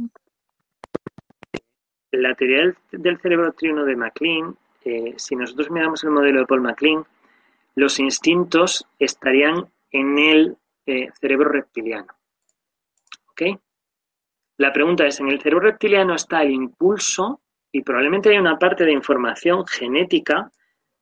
La 2.09 2.33
teoría 2.33 2.73
del, 2.91 3.19
cerebro 3.19 3.53
triuno 3.53 3.85
de 3.85 3.95
MacLean, 3.95 4.55
eh, 4.83 5.13
si 5.15 5.35
nosotros 5.35 5.69
miramos 5.69 6.03
el 6.03 6.09
modelo 6.09 6.39
de 6.39 6.47
Paul 6.47 6.61
MacLean, 6.61 7.05
los 7.75 7.99
instintos 7.99 8.87
estarían 8.97 9.67
en 9.91 10.17
el 10.17 10.57
eh, 10.87 11.09
cerebro 11.19 11.49
reptiliano. 11.49 12.11
¿Ok? 13.29 13.59
La 14.57 14.73
pregunta 14.73 15.05
es, 15.05 15.19
¿en 15.19 15.27
el 15.27 15.39
cerebro 15.39 15.67
reptiliano 15.67 16.15
está 16.15 16.41
el 16.41 16.49
impulso 16.49 17.41
y 17.71 17.81
probablemente 17.81 18.29
hay 18.29 18.37
una 18.37 18.59
parte 18.59 18.85
de 18.85 18.91
información 18.91 19.65
genética 19.65 20.51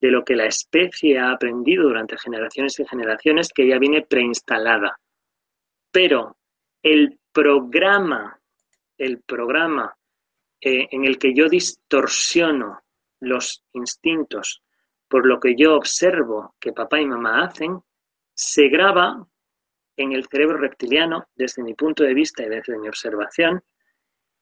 de 0.01 0.11
lo 0.11 0.23
que 0.23 0.35
la 0.35 0.45
especie 0.45 1.19
ha 1.19 1.31
aprendido 1.31 1.83
durante 1.83 2.17
generaciones 2.17 2.79
y 2.79 2.85
generaciones 2.85 3.49
que 3.53 3.67
ya 3.67 3.77
viene 3.79 4.05
preinstalada. 4.05 4.99
Pero 5.91 6.37
el 6.81 7.19
programa, 7.33 8.39
el 8.97 9.21
programa 9.21 9.95
eh, 10.61 10.87
en 10.91 11.05
el 11.05 11.17
que 11.17 11.33
yo 11.33 11.49
distorsiono 11.49 12.81
los 13.19 13.63
instintos 13.73 14.61
por 15.09 15.25
lo 15.25 15.39
que 15.39 15.55
yo 15.57 15.75
observo 15.75 16.55
que 16.59 16.71
papá 16.71 17.01
y 17.01 17.05
mamá 17.05 17.43
hacen, 17.43 17.81
se 18.33 18.69
graba 18.69 19.27
en 19.97 20.13
el 20.13 20.25
cerebro 20.27 20.57
reptiliano 20.57 21.27
desde 21.35 21.63
mi 21.63 21.73
punto 21.73 22.03
de 22.03 22.13
vista 22.13 22.43
y 22.43 22.49
desde 22.49 22.77
mi 22.77 22.87
observación 22.87 23.61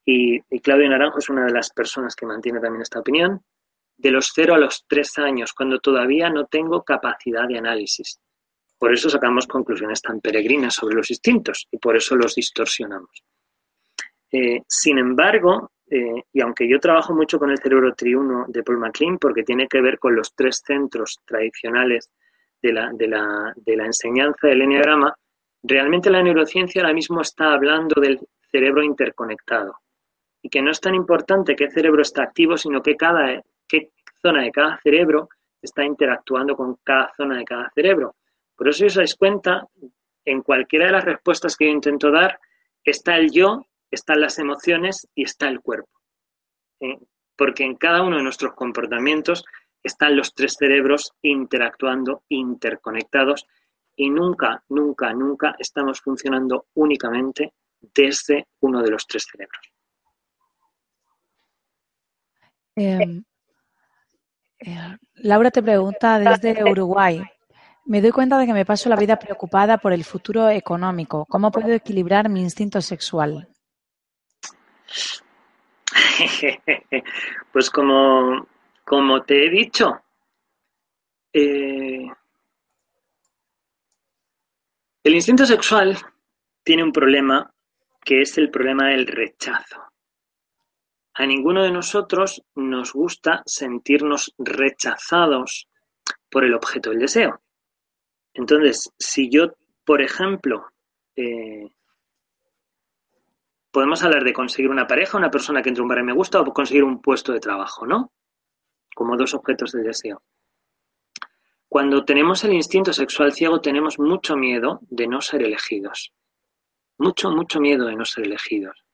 y, 0.10 0.40
Claudio 0.62 0.90
Naranjo 0.90 1.20
es 1.20 1.30
una 1.30 1.46
de 1.46 1.52
las 1.52 1.70
personas 1.72 2.16
que 2.16 2.26
mantiene 2.26 2.62
también 2.62 2.82
esta 2.82 3.02
opinión, 3.02 3.44
de 3.98 4.12
los 4.12 4.32
0 4.34 4.56
a 4.56 4.58
los 4.58 4.86
3 4.88 5.18
años, 5.20 5.52
cuando 5.52 5.80
todavía 5.80 6.30
no 6.30 6.46
tengo 6.46 6.82
capacidad 6.84 7.46
de 7.46 7.58
análisis. 7.58 8.22
Por 8.80 8.94
eso 8.94 9.10
sacamos 9.10 9.48
conclusiones 9.48 10.02
tan 10.02 10.22
peregrinas 10.22 10.76
sobre 10.76 10.96
los 10.96 11.10
instintos 11.10 11.68
y 11.72 11.78
por 11.78 11.98
eso 11.98 12.16
los 12.16 12.36
distorsionamos. 12.36 13.22
Eh, 14.32 14.62
sin 14.66 14.98
embargo, 14.98 15.72
eh, 15.90 16.24
y 16.32 16.42
aunque 16.42 16.70
yo 16.70 16.80
trabajo 16.80 17.14
mucho 17.14 17.38
con 17.38 17.50
el 17.52 17.58
cerebro 17.58 17.94
triuno 17.94 18.46
de 18.48 18.64
Paul 18.64 18.78
MacLean, 18.78 19.18
porque 19.18 19.44
tiene 19.44 19.68
que 19.68 19.82
ver 19.82 20.00
con 20.00 20.16
los 20.16 20.34
tres 20.34 20.62
centros 20.66 21.20
tradicionales 21.26 22.10
de 22.62 22.72
la, 22.72 22.92
de 22.94 23.08
la, 23.10 23.54
de 23.58 23.76
la 23.76 23.86
enseñanza 23.86 24.48
del 24.48 24.62
enneagrama, 24.62 25.14
realmente 25.64 26.10
la 26.10 26.24
neurociencia 26.24 26.82
ahora 26.82 26.94
mismo 26.94 27.20
está 27.20 27.52
hablando 27.52 28.00
del 28.00 28.20
cerebro 28.50 28.84
interconectado 28.84 29.80
y 30.48 30.49
que 30.49 30.61
no 30.61 30.72
es 30.72 30.80
tan 30.80 30.95
importante 30.95 31.57
qué 31.57 31.69
cerebro 31.69 32.02
está 32.02 32.24
activo, 32.24 32.56
sino 32.56 32.82
que 32.82 32.95
cada 32.95 33.44
qué 33.68 33.91
zona 34.22 34.44
de 34.44 34.52
cada 34.53 34.80
cerebro 34.80 35.28
está 35.61 35.84
interactuando 35.84 36.56
con 36.56 36.78
cada 36.86 37.14
zona 37.18 37.38
de 37.38 37.44
cada 37.44 37.69
cerebro. 37.72 38.15
Por 38.56 38.69
eso, 38.69 38.78
si 38.80 38.86
os 38.86 38.95
dais 38.95 39.15
cuenta, 39.15 39.68
en 40.24 40.41
cualquiera 40.41 40.86
de 40.86 40.94
las 40.94 41.03
respuestas 41.03 41.57
que 41.57 41.65
yo 41.65 41.72
intento 41.72 42.11
dar, 42.11 42.40
está 42.86 43.18
el 43.18 43.30
yo, 43.30 43.65
están 43.91 44.22
las 44.22 44.40
emociones 44.40 45.06
y 45.14 45.24
está 45.24 45.49
el 45.49 45.60
cuerpo. 45.60 45.91
¿Eh? 46.80 46.98
Porque 47.36 47.65
en 47.65 47.76
cada 47.76 48.02
uno 48.02 48.15
de 48.15 48.24
nuestros 48.24 48.53
comportamientos 48.53 49.44
están 49.84 50.15
los 50.15 50.34
tres 50.34 50.56
cerebros 50.57 51.11
interactuando, 51.24 52.24
interconectados, 52.30 53.45
y 53.98 54.10
nunca, 54.10 54.64
nunca, 54.69 55.11
nunca 55.11 55.57
estamos 55.60 55.99
funcionando 55.99 56.68
únicamente 56.76 57.53
desde 57.82 58.48
uno 58.61 58.82
de 58.82 58.91
los 58.91 59.06
tres 59.06 59.28
cerebros. 59.30 59.77
Em, 62.78 63.24
eh, 64.60 64.98
Laura 65.16 65.49
te 65.49 65.64
pregunta 65.64 66.20
desde 66.20 66.64
Uruguay. 66.64 67.24
Me 67.86 68.02
doy 68.02 68.12
cuenta 68.12 68.38
de 68.38 68.45
que 68.45 68.54
me 68.54 68.66
paso 68.66 68.88
la 68.88 68.95
vida 68.95 69.18
preocupada 69.18 69.80
por 69.80 69.94
el 69.94 70.04
futuro 70.04 70.48
económico. 70.49 71.26
¿Cómo 71.28 71.52
puedo 71.52 71.74
equilibrar 71.74 72.30
mi 72.30 72.41
instinto 72.41 72.80
sexual? 72.80 73.48
pues 77.52 77.72
como, 77.72 78.48
como 78.86 79.24
te 79.24 79.45
he 79.45 79.49
dicho, 79.49 79.99
eh, 81.34 82.08
el 85.04 85.16
instinto 85.16 85.48
sexual 85.48 85.98
tiene 86.64 86.84
un 86.84 86.91
problema 86.91 87.52
que 88.04 88.22
es 88.22 88.38
el 88.38 88.52
problema 88.52 88.90
del 88.90 89.08
rechazo. 89.08 89.82
A 91.19 91.26
ninguno 91.26 91.64
de 91.64 91.72
nosotros 91.72 92.44
nos 92.53 92.94
gusta 92.94 93.41
sentirnos 93.48 94.35
rechazados 94.38 95.68
por 96.30 96.45
el 96.45 96.53
objeto 96.53 96.91
del 96.91 96.99
deseo. 96.99 97.41
Entonces, 98.35 98.94
si 98.99 99.27
yo, 99.27 99.56
por 99.84 100.03
ejemplo, 100.03 100.68
eh, 101.15 101.72
podemos 103.72 104.03
hablar 104.03 104.23
de 104.23 104.34
conseguir 104.34 104.69
una 104.69 104.85
pareja, 104.85 105.18
una 105.18 105.31
persona 105.31 105.64
que 105.64 105.69
entre 105.69 105.81
un 105.81 105.88
bar 105.88 105.98
y 105.98 106.03
me 106.03 106.14
gusta, 106.14 106.39
o 106.39 106.53
conseguir 106.53 106.84
un 106.84 107.02
puesto 107.02 107.34
de 107.34 107.39
trabajo, 107.39 107.88
¿no? 107.88 108.11
Como 108.95 109.18
dos 109.18 109.34
objetos 109.34 109.72
del 109.72 109.85
deseo. 109.85 110.22
Cuando 111.68 112.06
tenemos 112.06 112.44
el 112.44 112.53
instinto 112.53 112.94
sexual 112.94 113.34
ciego, 113.34 113.60
tenemos 113.60 113.98
mucho 113.98 114.38
miedo 114.38 114.81
de 114.84 115.07
no 115.07 115.22
ser 115.22 115.41
elegidos. 115.41 116.14
Mucho, 116.99 117.31
mucho 117.31 117.60
miedo 117.60 117.88
de 117.88 117.95
no 117.95 118.06
ser 118.06 118.27
elegidos. 118.27 118.86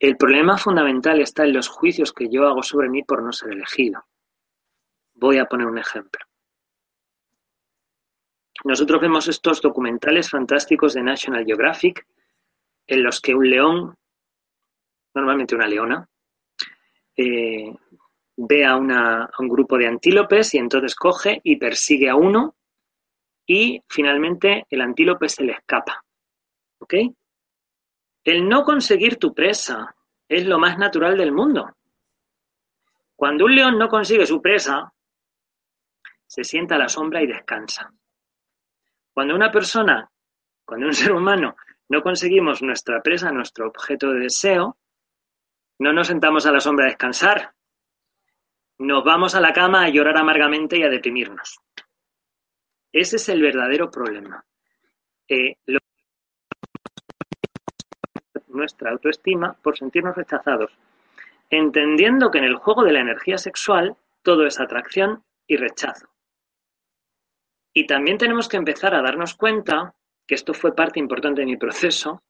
El 0.00 0.16
problema 0.16 0.56
fundamental 0.56 1.20
está 1.20 1.44
en 1.44 1.54
los 1.54 1.68
juicios 1.68 2.12
que 2.12 2.28
yo 2.30 2.46
hago 2.46 2.62
sobre 2.62 2.88
mí 2.88 3.02
por 3.02 3.22
no 3.22 3.32
ser 3.32 3.52
elegido. 3.52 4.04
Voy 5.14 5.38
a 5.38 5.46
poner 5.46 5.66
un 5.66 5.78
ejemplo. 5.78 6.24
Nosotros 8.64 9.00
vemos 9.00 9.28
estos 9.28 9.60
documentales 9.60 10.30
fantásticos 10.30 10.94
de 10.94 11.02
National 11.02 11.44
Geographic 11.44 12.06
en 12.86 13.02
los 13.02 13.20
que 13.20 13.34
un 13.34 13.50
león, 13.50 13.94
normalmente 15.14 15.54
una 15.54 15.66
leona, 15.66 16.08
eh, 17.16 17.74
ve 18.36 18.64
a, 18.64 18.76
un 18.76 19.48
grupo 19.48 19.76
de 19.76 19.88
antílopes 19.88 20.54
y 20.54 20.58
entonces 20.58 20.94
coge 20.94 21.40
y 21.42 21.56
persigue 21.56 22.08
a 22.08 22.14
uno 22.14 22.56
y 23.46 23.82
finalmente 23.88 24.66
el 24.70 24.80
antílope 24.80 25.28
se 25.28 25.44
le 25.44 25.52
escapa. 25.52 26.04
¿Ok? 26.80 26.94
El 28.28 28.46
no 28.46 28.62
conseguir 28.62 29.16
tu 29.16 29.32
presa 29.32 29.96
es 30.28 30.44
lo 30.44 30.58
más 30.58 30.76
natural 30.76 31.16
del 31.16 31.32
mundo. 31.32 31.74
Cuando 33.16 33.46
un 33.46 33.54
león 33.54 33.78
no 33.78 33.88
consigue 33.88 34.26
su 34.26 34.42
presa, 34.42 34.92
se 36.26 36.44
sienta 36.44 36.74
a 36.74 36.78
la 36.78 36.90
sombra 36.90 37.22
y 37.22 37.26
descansa. 37.26 37.90
Cuando 39.14 39.34
una 39.34 39.50
persona, 39.50 40.10
cuando 40.62 40.88
un 40.88 40.92
ser 41.02 41.12
humano 41.12 41.56
no 41.88 42.02
conseguimos 42.02 42.60
nuestra 42.60 43.00
presa, 43.00 43.32
nuestro 43.32 43.68
objeto 43.68 44.12
de 44.12 44.20
deseo, 44.20 44.76
no 45.78 45.94
nos 45.94 46.08
sentamos 46.08 46.44
a 46.44 46.52
la 46.52 46.60
sombra 46.60 46.84
a 46.84 46.88
descansar. 46.88 47.54
Nos 48.76 49.04
vamos 49.04 49.36
a 49.36 49.40
la 49.40 49.54
cama 49.54 49.84
a 49.84 49.88
llorar 49.88 50.18
amargamente 50.18 50.76
y 50.76 50.82
a 50.82 50.90
deprimirnos. 50.90 51.60
Ese 52.92 53.16
es 53.16 53.26
el 53.30 53.40
verdadero 53.40 53.90
problema. 53.90 54.44
Eh, 55.26 55.56
nuestra 58.48 58.90
autoestima 58.90 59.54
por 59.62 59.76
sentirnos 59.76 60.16
rechazados, 60.16 60.72
entendiendo 61.50 62.30
que 62.30 62.38
en 62.38 62.44
el 62.44 62.56
juego 62.56 62.84
de 62.84 62.92
la 62.92 63.00
energía 63.00 63.38
sexual 63.38 63.96
todo 64.22 64.46
es 64.46 64.60
atracción 64.60 65.22
y 65.46 65.56
rechazo. 65.56 66.08
Y 67.72 67.86
también 67.86 68.18
tenemos 68.18 68.48
que 68.48 68.56
empezar 68.56 68.94
a 68.94 69.02
darnos 69.02 69.34
cuenta 69.34 69.94
que 70.26 70.34
esto 70.34 70.52
fue 70.52 70.74
parte 70.74 70.98
importante 71.00 71.40
de 71.40 71.46
mi 71.46 71.56
proceso, 71.56 72.22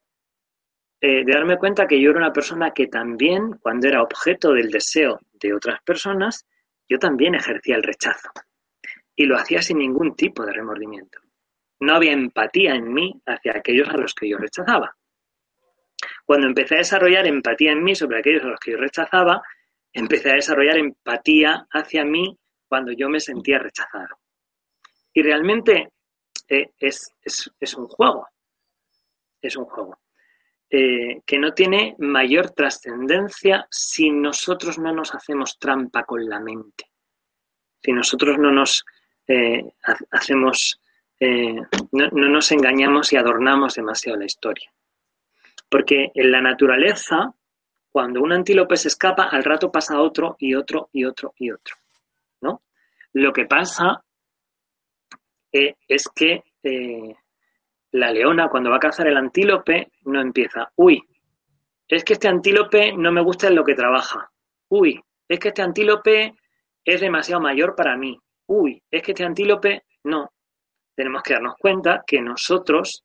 eh, 1.00 1.24
de 1.24 1.32
darme 1.32 1.58
cuenta 1.58 1.86
que 1.86 2.00
yo 2.00 2.10
era 2.10 2.18
una 2.18 2.32
persona 2.32 2.72
que 2.72 2.88
también, 2.88 3.58
cuando 3.62 3.88
era 3.88 4.02
objeto 4.02 4.52
del 4.52 4.70
deseo 4.70 5.20
de 5.32 5.54
otras 5.54 5.80
personas, 5.82 6.46
yo 6.88 6.98
también 6.98 7.34
ejercía 7.34 7.76
el 7.76 7.82
rechazo. 7.82 8.30
Y 9.14 9.26
lo 9.26 9.36
hacía 9.36 9.62
sin 9.62 9.78
ningún 9.78 10.14
tipo 10.14 10.44
de 10.44 10.52
remordimiento. 10.52 11.18
No 11.80 11.94
había 11.94 12.12
empatía 12.12 12.74
en 12.74 12.92
mí 12.92 13.20
hacia 13.26 13.56
aquellos 13.56 13.88
a 13.88 13.96
los 13.96 14.14
que 14.14 14.28
yo 14.28 14.38
rechazaba. 14.38 14.96
Cuando 16.24 16.46
empecé 16.46 16.76
a 16.76 16.78
desarrollar 16.78 17.26
empatía 17.26 17.72
en 17.72 17.82
mí 17.82 17.94
sobre 17.94 18.18
aquellos 18.18 18.44
a 18.44 18.48
los 18.48 18.60
que 18.60 18.72
yo 18.72 18.78
rechazaba, 18.78 19.42
empecé 19.92 20.30
a 20.30 20.34
desarrollar 20.34 20.78
empatía 20.78 21.66
hacia 21.70 22.04
mí 22.04 22.38
cuando 22.68 22.92
yo 22.92 23.08
me 23.08 23.20
sentía 23.20 23.58
rechazado. 23.58 24.18
Y 25.12 25.22
realmente 25.22 25.90
eh, 26.48 26.70
es, 26.78 27.12
un 27.76 27.88
juego, 27.88 28.28
es 29.40 29.56
un 29.56 29.64
juego, 29.64 29.98
eh, 30.70 31.22
que 31.26 31.38
no 31.38 31.52
tiene 31.52 31.96
mayor 31.98 32.50
trascendencia 32.50 33.66
si 33.70 34.10
nosotros 34.10 34.78
no 34.78 34.92
nos 34.92 35.14
hacemos 35.14 35.58
trampa 35.58 36.04
con 36.04 36.28
la 36.28 36.40
mente, 36.40 36.84
si 37.82 37.92
nosotros 37.92 38.38
no 38.38 38.52
nos 38.52 38.84
eh, 39.26 39.64
hacemos, 40.10 40.80
no, 41.20 42.08
no 42.12 42.28
nos 42.28 42.52
engañamos 42.52 43.12
y 43.12 43.16
adornamos 43.16 43.74
demasiado 43.74 44.18
la 44.18 44.26
historia. 44.26 44.70
Porque 45.68 46.10
en 46.14 46.30
la 46.30 46.40
naturaleza, 46.40 47.34
cuando 47.90 48.20
un 48.20 48.32
antílope 48.32 48.76
se 48.76 48.88
escapa, 48.88 49.24
al 49.24 49.44
rato 49.44 49.70
pasa 49.70 50.00
otro 50.00 50.36
y 50.38 50.54
otro 50.54 50.88
y 50.92 51.04
otro 51.04 51.34
y 51.36 51.50
otro. 51.50 51.76
¿no? 52.40 52.62
Lo 53.12 53.32
que 53.32 53.44
pasa 53.46 54.02
eh, 55.52 55.74
es 55.86 56.08
que 56.14 56.44
eh, 56.62 57.14
la 57.92 58.12
leona 58.12 58.48
cuando 58.48 58.70
va 58.70 58.76
a 58.76 58.80
cazar 58.80 59.08
el 59.08 59.16
antílope 59.16 59.90
no 60.04 60.20
empieza, 60.20 60.70
uy, 60.76 61.02
es 61.86 62.04
que 62.04 62.12
este 62.14 62.28
antílope 62.28 62.92
no 62.92 63.10
me 63.10 63.22
gusta 63.22 63.48
en 63.48 63.54
lo 63.54 63.64
que 63.64 63.74
trabaja, 63.74 64.30
uy, 64.68 65.00
es 65.26 65.38
que 65.38 65.48
este 65.48 65.62
antílope 65.62 66.34
es 66.84 67.00
demasiado 67.00 67.40
mayor 67.40 67.74
para 67.74 67.96
mí, 67.96 68.18
uy, 68.46 68.82
es 68.90 69.02
que 69.02 69.12
este 69.12 69.24
antílope 69.24 69.84
no. 70.04 70.32
Tenemos 70.94 71.22
que 71.22 71.34
darnos 71.34 71.54
cuenta 71.56 72.02
que 72.06 72.20
nosotros 72.20 73.04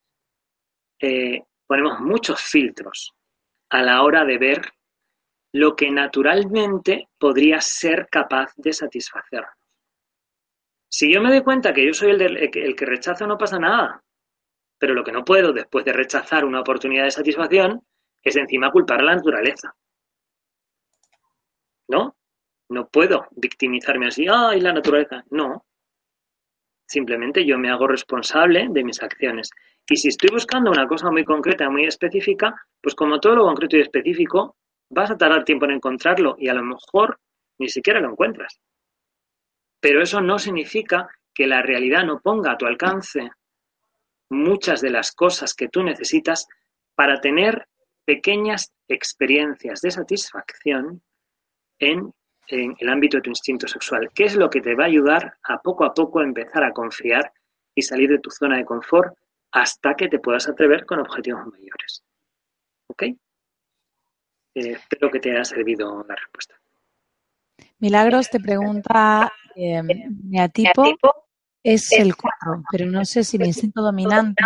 eh, 0.99 1.44
ponemos 1.68 1.99
muchos 1.99 2.41
filtros 2.41 3.14
a 3.69 3.81
la 3.81 4.03
hora 4.03 4.26
de 4.26 4.38
ver 4.38 4.61
lo 5.53 5.76
que 5.76 5.91
naturalmente 5.91 7.10
podría 7.18 7.61
ser 7.61 8.07
capaz 8.10 8.53
de 8.56 8.73
satisfacernos. 8.73 9.53
Si 10.90 11.11
yo 11.11 11.22
me 11.22 11.30
doy 11.30 11.41
cuenta 11.41 11.73
que 11.73 11.85
yo 11.85 11.94
soy 11.94 12.11
el, 12.11 12.52
que 12.52 12.85
rechaza, 12.85 13.26
no 13.26 13.38
pasa 13.38 13.57
nada. 13.57 14.03
Pero 14.77 14.94
lo 14.94 15.03
que 15.03 15.11
no 15.11 15.26
puedo 15.26 15.52
después 15.52 15.85
de 15.85 15.94
rechazar 15.94 16.45
una 16.45 16.61
oportunidad 16.61 17.06
de 17.06 17.11
satisfacción 17.11 17.81
es 18.22 18.35
encima 18.35 18.72
culpar 18.72 18.99
a 19.02 19.03
la 19.03 19.15
naturaleza. 19.15 19.76
¿No? 21.88 22.15
No 22.69 22.88
puedo 22.88 23.27
victimizarme 23.31 24.07
así, 24.07 24.26
¡ay, 24.30 24.61
la 24.61 24.73
naturaleza! 24.73 25.23
No. 25.30 25.65
Simplemente 26.94 27.44
yo 27.44 27.57
me 27.57 27.72
hago 27.72 27.88
responsable 27.88 28.68
de 28.70 28.84
mis 28.84 29.02
acciones. 29.02 29.49
Y 29.90 29.95
si 29.95 30.10
estoy 30.10 30.30
buscando 30.32 30.70
una 30.70 30.88
cosa 30.88 31.10
muy 31.10 31.26
concreta, 31.26 31.68
muy 31.68 31.86
específica, 31.86 32.53
pues 32.80 32.94
como 32.94 33.20
todo 33.20 33.38
lo 33.38 33.45
concreto 33.45 33.78
y 33.78 33.82
específico, 33.82 34.57
vas 34.91 35.10
a 35.10 35.18
tardar 35.18 35.44
tiempo 35.44 35.65
en 35.65 35.72
encontrarlo 35.72 36.36
y 36.38 36.49
a 36.49 36.53
lo 36.53 36.61
mejor 36.61 37.20
ni 37.57 37.68
siquiera 37.68 37.99
lo 37.99 38.11
encuentras. 38.11 38.60
Pero 39.80 40.03
eso 40.03 40.22
no 40.22 40.38
significa 40.38 41.10
que 41.34 41.48
la 41.48 41.64
realidad 41.64 42.06
no 42.06 42.20
ponga 42.20 42.52
a 42.52 42.57
tu 42.60 42.68
alcance 42.68 43.32
muchas 44.30 44.80
de 44.80 44.91
las 44.91 45.14
cosas 45.14 45.56
que 45.56 45.70
tú 45.70 45.82
necesitas 45.82 46.48
para 46.94 47.20
tener 47.22 47.68
pequeñas 48.06 48.72
experiencias 48.88 49.82
de 49.82 49.90
satisfacción 49.90 51.02
en, 51.80 52.14
el 52.48 52.90
ámbito 52.90 53.18
de 53.18 53.24
tu 53.24 53.30
instinto 53.30 53.68
sexual. 53.68 54.10
¿Qué 54.14 54.26
es 54.26 54.36
lo 54.36 54.49
que 54.49 54.61
te 54.61 54.76
va 54.76 54.84
a 54.84 54.88
ayudar 54.88 55.38
a 55.44 55.61
poco 55.61 55.86
a 55.86 55.94
poco 55.94 56.22
empezar 56.22 56.64
a 56.64 56.74
confiar 56.74 57.32
y 57.76 57.82
salir 57.82 58.10
de 58.10 58.20
tu 58.20 58.30
zona 58.30 58.57
de 58.57 58.65
confort 58.65 59.18
hasta 59.52 59.95
que 59.95 60.07
te 60.07 60.20
puedas 60.20 60.48
atrever 60.48 60.86
con 60.86 60.99
objetivos 60.99 61.45
mayores? 61.48 62.03
¿Ok? 62.88 63.03
Eh, 63.03 63.18
espero 64.56 65.10
que 65.10 65.20
te 65.20 65.32
haya 65.32 65.45
servido 65.45 66.06
la 66.07 66.15
respuesta. 66.15 66.60
Milagros 67.80 68.30
te 68.30 68.40
pregunta 68.40 69.32
Em, 69.56 69.88
mi 70.24 70.40
atipo 70.40 70.84
es 71.64 71.91
el 71.91 72.15
4, 72.15 72.64
pero 72.72 72.86
no 72.86 73.06
sé 73.06 73.24
si 73.24 73.38
mi 73.38 73.48
instinto 73.48 73.82
dominante, 73.82 74.44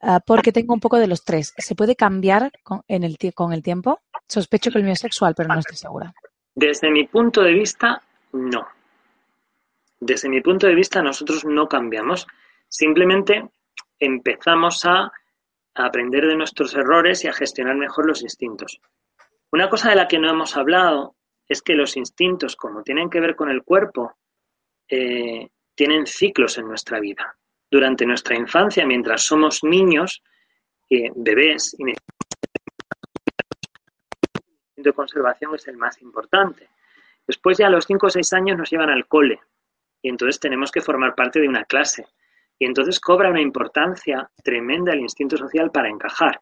ah, 0.00 0.20
porque 0.24 0.52
tengo 0.52 0.74
un 0.74 0.80
poco 0.80 0.98
de 0.98 1.06
los 1.06 1.24
tres. 1.24 1.54
¿Se 1.56 1.74
puede 1.74 1.96
cambiar 1.96 2.52
con, 2.62 2.82
en 2.86 3.04
el, 3.04 3.16
con 3.34 3.52
el 3.52 3.62
tiempo? 3.62 4.00
Sospecho 4.28 4.70
que 4.70 4.78
el 4.78 4.84
mío 4.84 4.92
es 4.92 5.00
sexual, 5.00 5.34
pero 5.34 5.48
no 5.48 5.58
estoy 5.58 5.76
segura. 5.76 6.12
Desde 6.60 6.90
mi 6.90 7.06
punto 7.06 7.42
de 7.42 7.52
vista, 7.52 8.02
no. 8.32 8.66
Desde 10.00 10.28
mi 10.28 10.40
punto 10.40 10.66
de 10.66 10.74
vista, 10.74 11.00
nosotros 11.00 11.44
no 11.44 11.68
cambiamos. 11.68 12.26
Simplemente 12.66 13.48
empezamos 14.00 14.84
a 14.84 15.12
aprender 15.72 16.26
de 16.26 16.34
nuestros 16.34 16.74
errores 16.74 17.22
y 17.22 17.28
a 17.28 17.32
gestionar 17.32 17.76
mejor 17.76 18.08
los 18.08 18.22
instintos. 18.22 18.80
Una 19.52 19.70
cosa 19.70 19.90
de 19.90 19.94
la 19.94 20.08
que 20.08 20.18
no 20.18 20.28
hemos 20.28 20.56
hablado 20.56 21.14
es 21.46 21.62
que 21.62 21.74
los 21.74 21.96
instintos, 21.96 22.56
como 22.56 22.82
tienen 22.82 23.08
que 23.08 23.20
ver 23.20 23.36
con 23.36 23.50
el 23.50 23.62
cuerpo, 23.62 24.16
eh, 24.88 25.48
tienen 25.76 26.08
ciclos 26.08 26.58
en 26.58 26.66
nuestra 26.66 26.98
vida. 26.98 27.38
Durante 27.70 28.04
nuestra 28.04 28.34
infancia, 28.34 28.84
mientras 28.84 29.22
somos 29.22 29.62
niños, 29.62 30.24
eh, 30.90 31.12
bebés, 31.14 31.76
de 34.82 34.92
conservación 34.92 35.54
es 35.54 35.66
el 35.68 35.76
más 35.76 36.00
importante. 36.02 36.68
Después 37.26 37.58
ya 37.58 37.66
a 37.66 37.70
los 37.70 37.84
5 37.84 38.06
o 38.06 38.10
6 38.10 38.32
años 38.32 38.58
nos 38.58 38.70
llevan 38.70 38.90
al 38.90 39.06
cole 39.06 39.40
y 40.02 40.08
entonces 40.08 40.40
tenemos 40.40 40.70
que 40.70 40.80
formar 40.80 41.14
parte 41.14 41.40
de 41.40 41.48
una 41.48 41.64
clase. 41.64 42.06
Y 42.58 42.64
entonces 42.64 43.00
cobra 43.00 43.30
una 43.30 43.40
importancia 43.40 44.30
tremenda 44.42 44.92
el 44.92 45.00
instinto 45.00 45.36
social 45.36 45.70
para 45.70 45.88
encajar. 45.88 46.40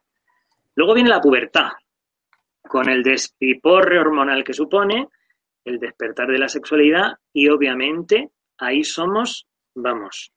Luego 0.75 0.93
viene 0.93 1.09
la 1.09 1.21
pubertad, 1.21 1.71
con 2.61 2.89
el 2.89 3.03
despiporre 3.03 3.99
hormonal 3.99 4.43
que 4.43 4.53
supone, 4.53 5.09
el 5.65 5.79
despertar 5.79 6.27
de 6.27 6.39
la 6.39 6.47
sexualidad 6.47 7.17
y 7.33 7.49
obviamente 7.49 8.31
ahí 8.57 8.83
somos, 8.83 9.47
vamos, 9.75 10.31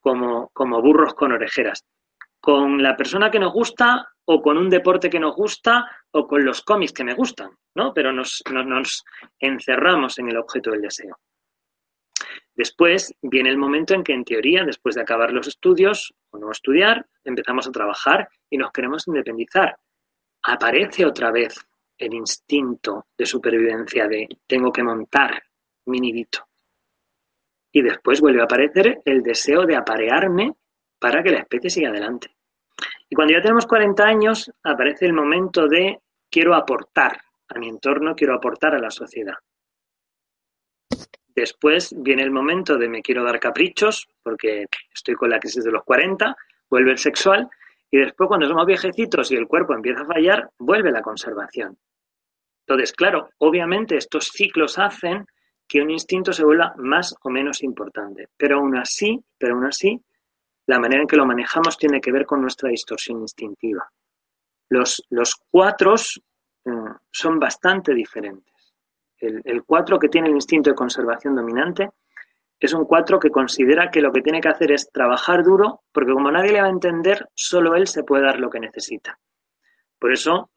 como, 0.00 0.48
como 0.52 0.82
burros 0.82 1.14
con 1.14 1.32
orejeras. 1.32 1.84
Con 2.40 2.82
la 2.82 2.96
persona 2.96 3.30
que 3.30 3.38
nos 3.38 3.52
gusta 3.52 4.08
o 4.24 4.40
con 4.40 4.56
un 4.56 4.70
deporte 4.70 5.10
que 5.10 5.20
nos 5.20 5.34
gusta 5.34 5.90
o 6.12 6.26
con 6.26 6.44
los 6.44 6.62
cómics 6.62 6.92
que 6.92 7.04
me 7.04 7.14
gustan, 7.14 7.50
¿no? 7.74 7.92
Pero 7.92 8.12
nos, 8.12 8.42
encerramos 9.38 10.18
en 10.18 10.28
el 10.28 10.36
objeto 10.36 10.70
del 10.70 10.82
deseo. 10.82 11.18
Después 12.54 13.14
viene 13.22 13.50
el 13.50 13.58
momento 13.58 13.94
en 13.94 14.04
que, 14.04 14.12
en 14.12 14.24
teoría, 14.24 14.64
después 14.64 14.94
de 14.94 15.02
acabar 15.02 15.32
los 15.32 15.48
estudios 15.48 16.14
o 16.30 16.38
no 16.38 16.50
estudiar, 16.50 17.06
empezamos 17.24 17.66
a 17.66 17.72
trabajar 17.72 18.28
y 18.48 18.56
nos 18.56 18.70
queremos 18.70 19.06
independizar. 19.08 19.76
Aparece 20.42 21.04
otra 21.04 21.30
vez 21.30 21.58
el 21.98 22.14
instinto 22.14 23.06
de 23.16 23.26
supervivencia 23.26 24.08
de 24.08 24.28
tengo 24.46 24.72
que 24.72 24.82
montar 24.82 25.42
mi 25.86 26.00
nidito. 26.00 26.46
Y 27.72 27.82
después 27.82 28.20
vuelve 28.20 28.40
a 28.40 28.44
aparecer 28.44 29.00
el 29.04 29.22
deseo 29.22 29.64
de 29.64 29.76
aparearme 29.76 30.54
para 31.00 31.22
que 31.22 31.30
la 31.30 31.40
especie 31.40 31.70
siga 31.70 31.88
adelante. 31.88 32.30
Y 33.08 33.16
cuando 33.16 33.34
ya 33.34 33.42
tenemos 33.42 33.66
40 33.66 34.04
años, 34.04 34.52
aparece 34.62 35.06
el 35.06 35.12
momento 35.12 35.66
de 35.66 35.98
quiero 36.30 36.54
aportar 36.54 37.20
a 37.48 37.58
mi 37.58 37.68
entorno, 37.68 38.14
quiero 38.14 38.34
aportar 38.34 38.74
a 38.74 38.78
la 38.78 38.90
sociedad. 38.90 39.34
Después 41.34 41.94
viene 41.96 42.22
el 42.22 42.30
momento 42.30 42.76
de 42.76 42.88
me 42.88 43.02
quiero 43.02 43.24
dar 43.24 43.40
caprichos, 43.40 44.08
porque 44.22 44.66
estoy 44.92 45.14
con 45.14 45.30
la 45.30 45.40
crisis 45.40 45.64
de 45.64 45.72
los 45.72 45.84
40, 45.84 46.36
vuelve 46.68 46.92
el 46.92 46.98
sexual, 46.98 47.48
y 47.90 47.98
después 47.98 48.28
cuando 48.28 48.46
somos 48.46 48.66
viejecitos 48.66 49.32
y 49.32 49.36
el 49.36 49.48
cuerpo 49.48 49.74
empieza 49.74 50.02
a 50.02 50.06
fallar, 50.06 50.50
vuelve 50.58 50.92
la 50.92 51.02
conservación. 51.02 51.76
Entonces, 52.66 52.92
claro, 52.92 53.30
obviamente 53.38 53.96
estos 53.96 54.28
ciclos 54.28 54.78
hacen 54.78 55.26
que 55.66 55.80
un 55.80 55.90
instinto 55.90 56.32
se 56.32 56.44
vuelva 56.44 56.74
más 56.76 57.14
o 57.22 57.30
menos 57.30 57.62
importante, 57.62 58.28
pero 58.36 58.58
aún 58.58 58.76
así, 58.76 59.20
pero 59.38 59.54
aún 59.54 59.66
así, 59.66 60.00
la 60.70 60.78
manera 60.78 61.02
en 61.02 61.08
que 61.08 61.16
lo 61.16 61.26
manejamos 61.26 61.76
tiene 61.76 62.00
que 62.00 62.12
ver 62.12 62.24
con 62.24 62.40
nuestra 62.40 62.70
distorsión 62.70 63.20
instintiva. 63.20 63.90
Los, 64.68 65.04
los 65.10 65.34
cuatros 65.50 66.22
eh, 66.64 66.70
son 67.10 67.40
bastante 67.40 67.92
diferentes. 67.92 68.54
El, 69.18 69.64
cuatro 69.64 69.98
que 69.98 70.08
tiene 70.08 70.28
el 70.28 70.34
instinto 70.34 70.70
de 70.70 70.76
conservación 70.76 71.34
dominante 71.34 71.90
es 72.58 72.72
un 72.72 72.84
cuatro 72.84 73.18
que 73.18 73.30
considera 73.30 73.90
que 73.90 74.00
lo 74.00 74.12
que 74.12 74.22
tiene 74.22 74.40
que 74.40 74.48
hacer 74.48 74.70
es 74.70 74.90
trabajar 74.92 75.42
duro, 75.42 75.82
porque 75.92 76.12
como 76.12 76.30
nadie 76.30 76.52
le 76.52 76.60
va 76.62 76.68
a 76.68 76.70
entender, 76.70 77.28
solo 77.34 77.74
él 77.74 77.88
se 77.88 78.04
puede 78.04 78.24
dar 78.24 78.38
lo 78.38 78.48
que 78.48 78.60
necesita. 78.60 79.18
Por 79.98 80.12
eso 80.12 80.50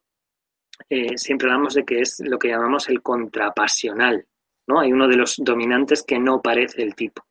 eh, 0.90 1.18
siempre 1.18 1.50
hablamos 1.50 1.74
de 1.74 1.84
que 1.84 2.02
es 2.02 2.22
lo 2.24 2.38
que 2.38 2.50
llamamos 2.50 2.88
el 2.88 3.02
contrapasional, 3.02 4.28
¿no? 4.68 4.80
Hay 4.80 4.94
uno 4.94 5.08
de 5.08 5.18
los 5.18 5.38
dominantes 5.38 6.04
que 6.04 6.20
no 6.20 6.42
parece 6.42 6.84
el 6.84 6.94
tipo. 6.94 7.26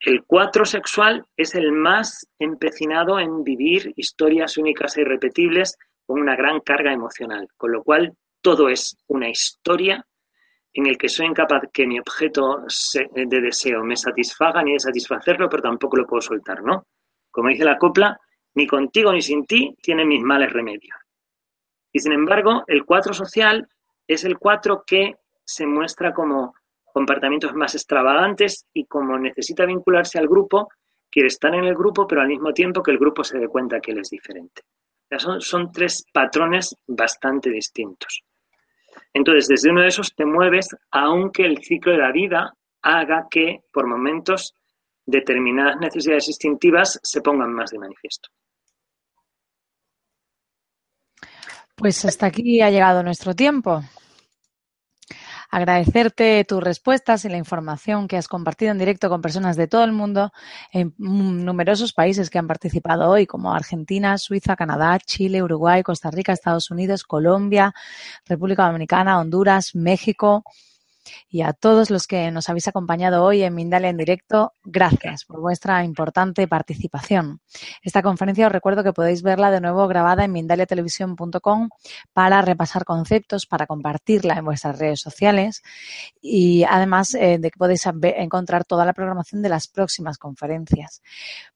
El 0.00 0.24
cuatro 0.24 0.64
sexual 0.64 1.26
es 1.36 1.54
el 1.54 1.72
más 1.72 2.26
empecinado 2.38 3.20
en 3.20 3.44
vivir 3.44 3.92
historias 3.96 4.56
únicas 4.56 4.96
e 4.96 5.02
irrepetibles 5.02 5.76
con 6.06 6.22
una 6.22 6.34
gran 6.36 6.60
carga 6.60 6.90
emocional, 6.90 7.48
con 7.58 7.72
lo 7.72 7.82
cual 7.82 8.16
todo 8.40 8.70
es 8.70 8.96
una 9.08 9.28
historia 9.28 10.06
en 10.72 10.86
el 10.86 10.96
que 10.96 11.10
soy 11.10 11.26
incapaz 11.26 11.64
que 11.70 11.86
mi 11.86 12.00
objeto 12.00 12.64
de 13.12 13.40
deseo 13.40 13.84
me 13.84 13.94
satisfaga 13.94 14.62
ni 14.62 14.72
de 14.72 14.80
satisfacerlo, 14.80 15.50
pero 15.50 15.64
tampoco 15.64 15.98
lo 15.98 16.06
puedo 16.06 16.22
soltar, 16.22 16.62
¿no? 16.62 16.86
Como 17.30 17.50
dice 17.50 17.64
la 17.64 17.76
copla, 17.76 18.18
ni 18.54 18.66
contigo 18.66 19.12
ni 19.12 19.20
sin 19.20 19.44
ti 19.44 19.76
tiene 19.82 20.06
mis 20.06 20.22
males 20.22 20.50
remedios. 20.50 20.96
Y 21.92 21.98
sin 21.98 22.12
embargo, 22.12 22.64
el 22.68 22.86
cuatro 22.86 23.12
social 23.12 23.68
es 24.06 24.24
el 24.24 24.38
cuatro 24.38 24.82
que 24.86 25.16
se 25.44 25.66
muestra 25.66 26.14
como 26.14 26.54
comportamientos 26.92 27.54
más 27.54 27.74
extravagantes 27.74 28.66
y 28.72 28.84
como 28.86 29.18
necesita 29.18 29.66
vincularse 29.66 30.18
al 30.18 30.28
grupo, 30.28 30.68
quiere 31.10 31.28
estar 31.28 31.54
en 31.54 31.64
el 31.64 31.74
grupo, 31.74 32.06
pero 32.06 32.20
al 32.20 32.28
mismo 32.28 32.52
tiempo 32.52 32.82
que 32.82 32.92
el 32.92 32.98
grupo 32.98 33.24
se 33.24 33.38
dé 33.38 33.48
cuenta 33.48 33.80
que 33.80 33.92
él 33.92 33.98
es 33.98 34.10
diferente. 34.10 34.62
son, 35.18 35.40
son 35.40 35.72
tres 35.72 36.04
patrones 36.12 36.74
bastante 36.86 37.50
distintos. 37.50 38.22
Entonces, 39.12 39.48
desde 39.48 39.70
uno 39.70 39.82
de 39.82 39.88
esos 39.88 40.14
te 40.14 40.24
mueves, 40.24 40.68
aunque 40.90 41.44
el 41.44 41.58
ciclo 41.58 41.92
de 41.92 41.98
la 41.98 42.12
vida 42.12 42.54
haga 42.82 43.26
que, 43.30 43.60
por 43.72 43.86
momentos, 43.86 44.54
determinadas 45.04 45.78
necesidades 45.80 46.28
instintivas 46.28 47.00
se 47.02 47.20
pongan 47.20 47.52
más 47.52 47.70
de 47.70 47.78
manifiesto. 47.78 48.28
Pues 51.76 52.04
hasta 52.04 52.26
aquí 52.26 52.60
ha 52.60 52.70
llegado 52.70 53.02
nuestro 53.02 53.34
tiempo. 53.34 53.82
Agradecerte 55.50 56.44
tus 56.44 56.62
respuestas 56.62 57.24
y 57.24 57.28
la 57.28 57.36
información 57.36 58.06
que 58.06 58.16
has 58.16 58.28
compartido 58.28 58.70
en 58.70 58.78
directo 58.78 59.08
con 59.08 59.20
personas 59.20 59.56
de 59.56 59.66
todo 59.66 59.82
el 59.82 59.90
mundo 59.90 60.32
en 60.72 60.94
numerosos 60.96 61.92
países 61.92 62.30
que 62.30 62.38
han 62.38 62.46
participado 62.46 63.10
hoy, 63.10 63.26
como 63.26 63.52
Argentina, 63.52 64.16
Suiza, 64.16 64.54
Canadá, 64.54 64.98
Chile, 65.00 65.42
Uruguay, 65.42 65.82
Costa 65.82 66.10
Rica, 66.10 66.32
Estados 66.32 66.70
Unidos, 66.70 67.02
Colombia, 67.02 67.74
República 68.26 68.66
Dominicana, 68.66 69.18
Honduras, 69.18 69.74
México, 69.74 70.44
y 71.28 71.42
a 71.42 71.52
todos 71.52 71.90
los 71.90 72.06
que 72.06 72.30
nos 72.30 72.48
habéis 72.48 72.68
acompañado 72.68 73.24
hoy 73.24 73.42
en 73.42 73.54
Mindalia 73.54 73.90
en 73.90 73.96
directo, 73.96 74.52
gracias 74.64 75.24
por 75.24 75.40
vuestra 75.40 75.84
importante 75.84 76.46
participación. 76.48 77.40
Esta 77.82 78.02
conferencia 78.02 78.46
os 78.46 78.52
recuerdo 78.52 78.82
que 78.82 78.92
podéis 78.92 79.22
verla 79.22 79.50
de 79.50 79.60
nuevo 79.60 79.86
grabada 79.88 80.24
en 80.24 80.32
mindaliatelevisión.com 80.32 81.68
para 82.12 82.42
repasar 82.42 82.84
conceptos, 82.84 83.46
para 83.46 83.66
compartirla 83.66 84.34
en 84.34 84.44
vuestras 84.44 84.78
redes 84.78 85.00
sociales 85.00 85.62
y 86.20 86.64
además 86.64 87.14
eh, 87.14 87.38
de 87.38 87.50
que 87.50 87.58
podéis 87.58 87.84
encontrar 87.86 88.64
toda 88.64 88.84
la 88.84 88.92
programación 88.92 89.42
de 89.42 89.48
las 89.48 89.68
próximas 89.68 90.18
conferencias. 90.18 91.02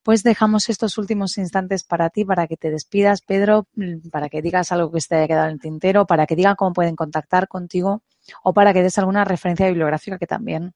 Pues 0.02 0.22
dejamos 0.22 0.68
estos 0.68 0.98
últimos 0.98 1.38
instantes 1.38 1.84
para 1.84 2.10
ti, 2.10 2.24
para 2.24 2.46
que 2.46 2.56
te 2.56 2.70
despidas, 2.70 3.22
Pedro, 3.22 3.66
para 4.10 4.28
que 4.28 4.42
digas 4.42 4.72
algo 4.72 4.90
que 4.90 5.00
te 5.00 5.16
haya 5.16 5.26
quedado 5.26 5.46
en 5.46 5.54
el 5.54 5.60
tintero, 5.60 6.06
para 6.06 6.26
que 6.26 6.36
digan 6.36 6.56
cómo 6.56 6.72
pueden 6.72 6.96
contactar 6.96 7.48
contigo 7.48 8.02
o 8.42 8.52
para 8.52 8.72
que 8.72 8.82
des 8.82 8.98
alguna 8.98 9.24
referencia 9.24 9.66
bibliográfica 9.66 10.18
que 10.18 10.26
también 10.26 10.72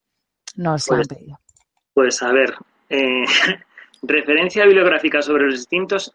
nos 0.56 0.86
pues, 0.86 1.00
han 1.00 1.16
pedido. 1.16 1.40
Pues 1.94 2.22
a 2.22 2.32
ver, 2.32 2.54
eh, 2.88 3.24
referencia 4.02 4.64
bibliográfica 4.64 5.22
sobre 5.22 5.44
los 5.44 5.54
distintos. 5.54 6.14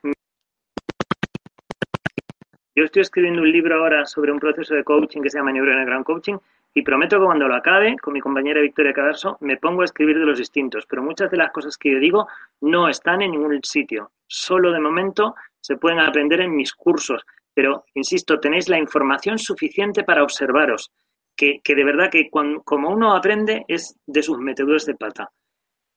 Yo 2.75 2.85
estoy 2.85 3.03
escribiendo 3.03 3.41
un 3.41 3.51
libro 3.51 3.75
ahora 3.75 4.05
sobre 4.05 4.31
un 4.31 4.39
proceso 4.39 4.73
de 4.73 4.83
coaching 4.83 5.21
que 5.21 5.29
se 5.29 5.37
llama 5.37 5.51
Neuroenneagram 5.51 6.03
Coaching 6.03 6.37
y 6.73 6.81
prometo 6.81 7.19
que 7.19 7.25
cuando 7.25 7.47
lo 7.47 7.55
acabe, 7.55 7.95
con 7.97 8.13
mi 8.13 8.19
compañera 8.19 8.61
Victoria 8.61 8.93
Cadarso, 8.93 9.37
me 9.41 9.57
pongo 9.57 9.83
a 9.83 9.85
escribir 9.85 10.17
de 10.17 10.25
los 10.25 10.39
distintos. 10.39 10.87
Pero 10.87 11.03
muchas 11.03 11.29
de 11.29 11.37
las 11.37 11.51
cosas 11.51 11.77
que 11.77 11.91
yo 11.91 11.99
digo 11.99 12.27
no 12.61 12.89
están 12.89 13.21
en 13.21 13.31
ningún 13.31 13.59
sitio. 13.63 14.11
Solo 14.25 14.71
de 14.71 14.79
momento 14.79 15.35
se 15.61 15.77
pueden 15.77 15.99
aprender 15.99 16.41
en 16.41 16.55
mis 16.55 16.73
cursos. 16.73 17.23
Pero, 17.53 17.85
insisto, 17.93 18.39
tenéis 18.39 18.69
la 18.69 18.79
información 18.79 19.37
suficiente 19.37 20.03
para 20.03 20.23
observaros 20.23 20.91
que, 21.35 21.61
de 21.65 21.83
verdad 21.83 22.09
que 22.11 22.29
como 22.29 22.89
uno 22.89 23.15
aprende 23.15 23.65
es 23.67 23.95
de 24.05 24.23
sus 24.23 24.39
meteduras 24.39 24.85
de 24.85 24.95
pata. 24.95 25.29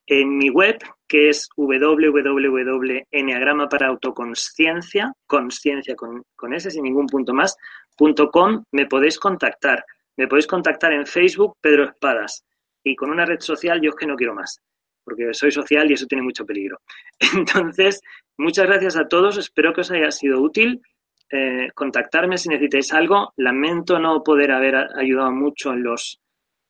En 0.06 0.36
mi 0.36 0.50
web, 0.50 0.78
que 1.08 1.28
es 1.28 1.48
www.enneagrama 1.56 3.68
para 3.68 3.88
autoconsciencia, 3.88 5.12
conciencia 5.26 5.96
con, 5.96 6.22
con 6.36 6.54
ese 6.54 6.70
sin 6.70 6.84
ningún 6.84 7.06
punto 7.06 7.34
más, 7.34 7.56
punto 7.96 8.30
com, 8.30 8.62
me 8.70 8.86
podéis 8.86 9.18
contactar. 9.18 9.84
Me 10.16 10.28
podéis 10.28 10.46
contactar 10.46 10.92
en 10.92 11.06
Facebook, 11.06 11.56
Pedro 11.60 11.84
Espadas. 11.84 12.44
Y 12.82 12.94
con 12.94 13.10
una 13.10 13.26
red 13.26 13.40
social 13.40 13.80
yo 13.80 13.90
es 13.90 13.96
que 13.96 14.06
no 14.06 14.14
quiero 14.14 14.34
más, 14.34 14.60
porque 15.04 15.34
soy 15.34 15.50
social 15.50 15.90
y 15.90 15.94
eso 15.94 16.06
tiene 16.06 16.22
mucho 16.22 16.46
peligro. 16.46 16.78
Entonces, 17.34 18.00
muchas 18.38 18.66
gracias 18.66 18.96
a 18.96 19.08
todos, 19.08 19.36
espero 19.38 19.74
que 19.74 19.80
os 19.80 19.90
haya 19.90 20.12
sido 20.12 20.40
útil. 20.40 20.80
Eh, 21.28 21.70
contactarme 21.74 22.38
si 22.38 22.48
necesitáis 22.48 22.92
algo. 22.92 23.32
Lamento 23.36 23.98
no 23.98 24.22
poder 24.22 24.52
haber 24.52 24.76
ayudado 24.96 25.32
mucho 25.32 25.72
en 25.72 25.82
los, 25.82 26.20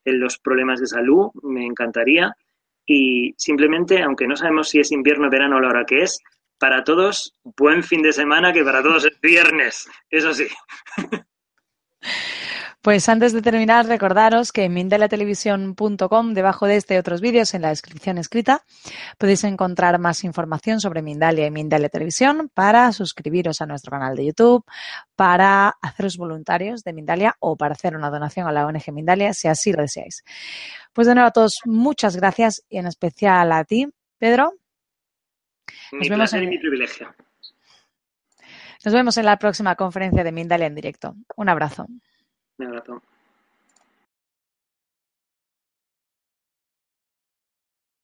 en 0.04 0.20
los 0.20 0.38
problemas 0.38 0.80
de 0.80 0.86
salud, 0.86 1.30
me 1.42 1.64
encantaría. 1.64 2.34
Y 2.86 3.34
simplemente, 3.36 4.02
aunque 4.02 4.26
no 4.26 4.36
sabemos 4.36 4.68
si 4.68 4.80
es 4.80 4.92
invierno, 4.92 5.28
verano 5.28 5.56
o 5.56 5.60
la 5.60 5.68
hora 5.68 5.84
que 5.84 6.02
es, 6.02 6.20
para 6.58 6.84
todos, 6.84 7.34
buen 7.56 7.82
fin 7.82 8.02
de 8.02 8.12
semana, 8.12 8.52
que 8.52 8.64
para 8.64 8.82
todos 8.82 9.04
es 9.04 9.20
viernes, 9.20 9.88
eso 10.10 10.32
sí. 10.32 10.46
Pues 12.86 13.08
antes 13.08 13.32
de 13.32 13.42
terminar, 13.42 13.86
recordaros 13.86 14.52
que 14.52 14.62
en 14.62 14.72
mindaliatelevisión.com, 14.72 16.34
debajo 16.34 16.66
de 16.66 16.76
este 16.76 16.94
y 16.94 16.98
otros 16.98 17.20
vídeos, 17.20 17.52
en 17.52 17.62
la 17.62 17.70
descripción 17.70 18.16
escrita, 18.16 18.62
podéis 19.18 19.42
encontrar 19.42 19.98
más 19.98 20.22
información 20.22 20.80
sobre 20.80 21.02
Mindalia 21.02 21.46
y 21.46 21.50
Mindalia 21.50 21.88
Televisión 21.88 22.48
para 22.54 22.92
suscribiros 22.92 23.60
a 23.60 23.66
nuestro 23.66 23.90
canal 23.90 24.14
de 24.14 24.26
YouTube, 24.26 24.64
para 25.16 25.74
haceros 25.82 26.16
voluntarios 26.16 26.84
de 26.84 26.92
Mindalia 26.92 27.34
o 27.40 27.56
para 27.56 27.72
hacer 27.72 27.96
una 27.96 28.08
donación 28.08 28.46
a 28.46 28.52
la 28.52 28.64
ONG 28.64 28.92
Mindalia, 28.92 29.34
si 29.34 29.48
así 29.48 29.72
lo 29.72 29.82
deseáis. 29.82 30.22
Pues 30.92 31.08
de 31.08 31.16
nuevo 31.16 31.26
a 31.26 31.32
todos, 31.32 31.62
muchas 31.64 32.14
gracias 32.14 32.62
y 32.68 32.78
en 32.78 32.86
especial 32.86 33.50
a 33.50 33.64
ti, 33.64 33.88
Pedro. 34.16 34.52
Mi 35.90 36.08
placer 36.08 36.40
y 36.44 36.46
mi 36.46 36.58
privilegio. 36.58 37.12
Nos 38.84 38.94
vemos 38.94 39.18
en 39.18 39.24
la 39.24 39.38
próxima 39.40 39.74
conferencia 39.74 40.22
de 40.22 40.30
Mindalia 40.30 40.68
en 40.68 40.76
directo. 40.76 41.16
Un 41.34 41.48
abrazo. 41.48 41.88
Un 42.58 42.66
abrazo. 42.66 43.02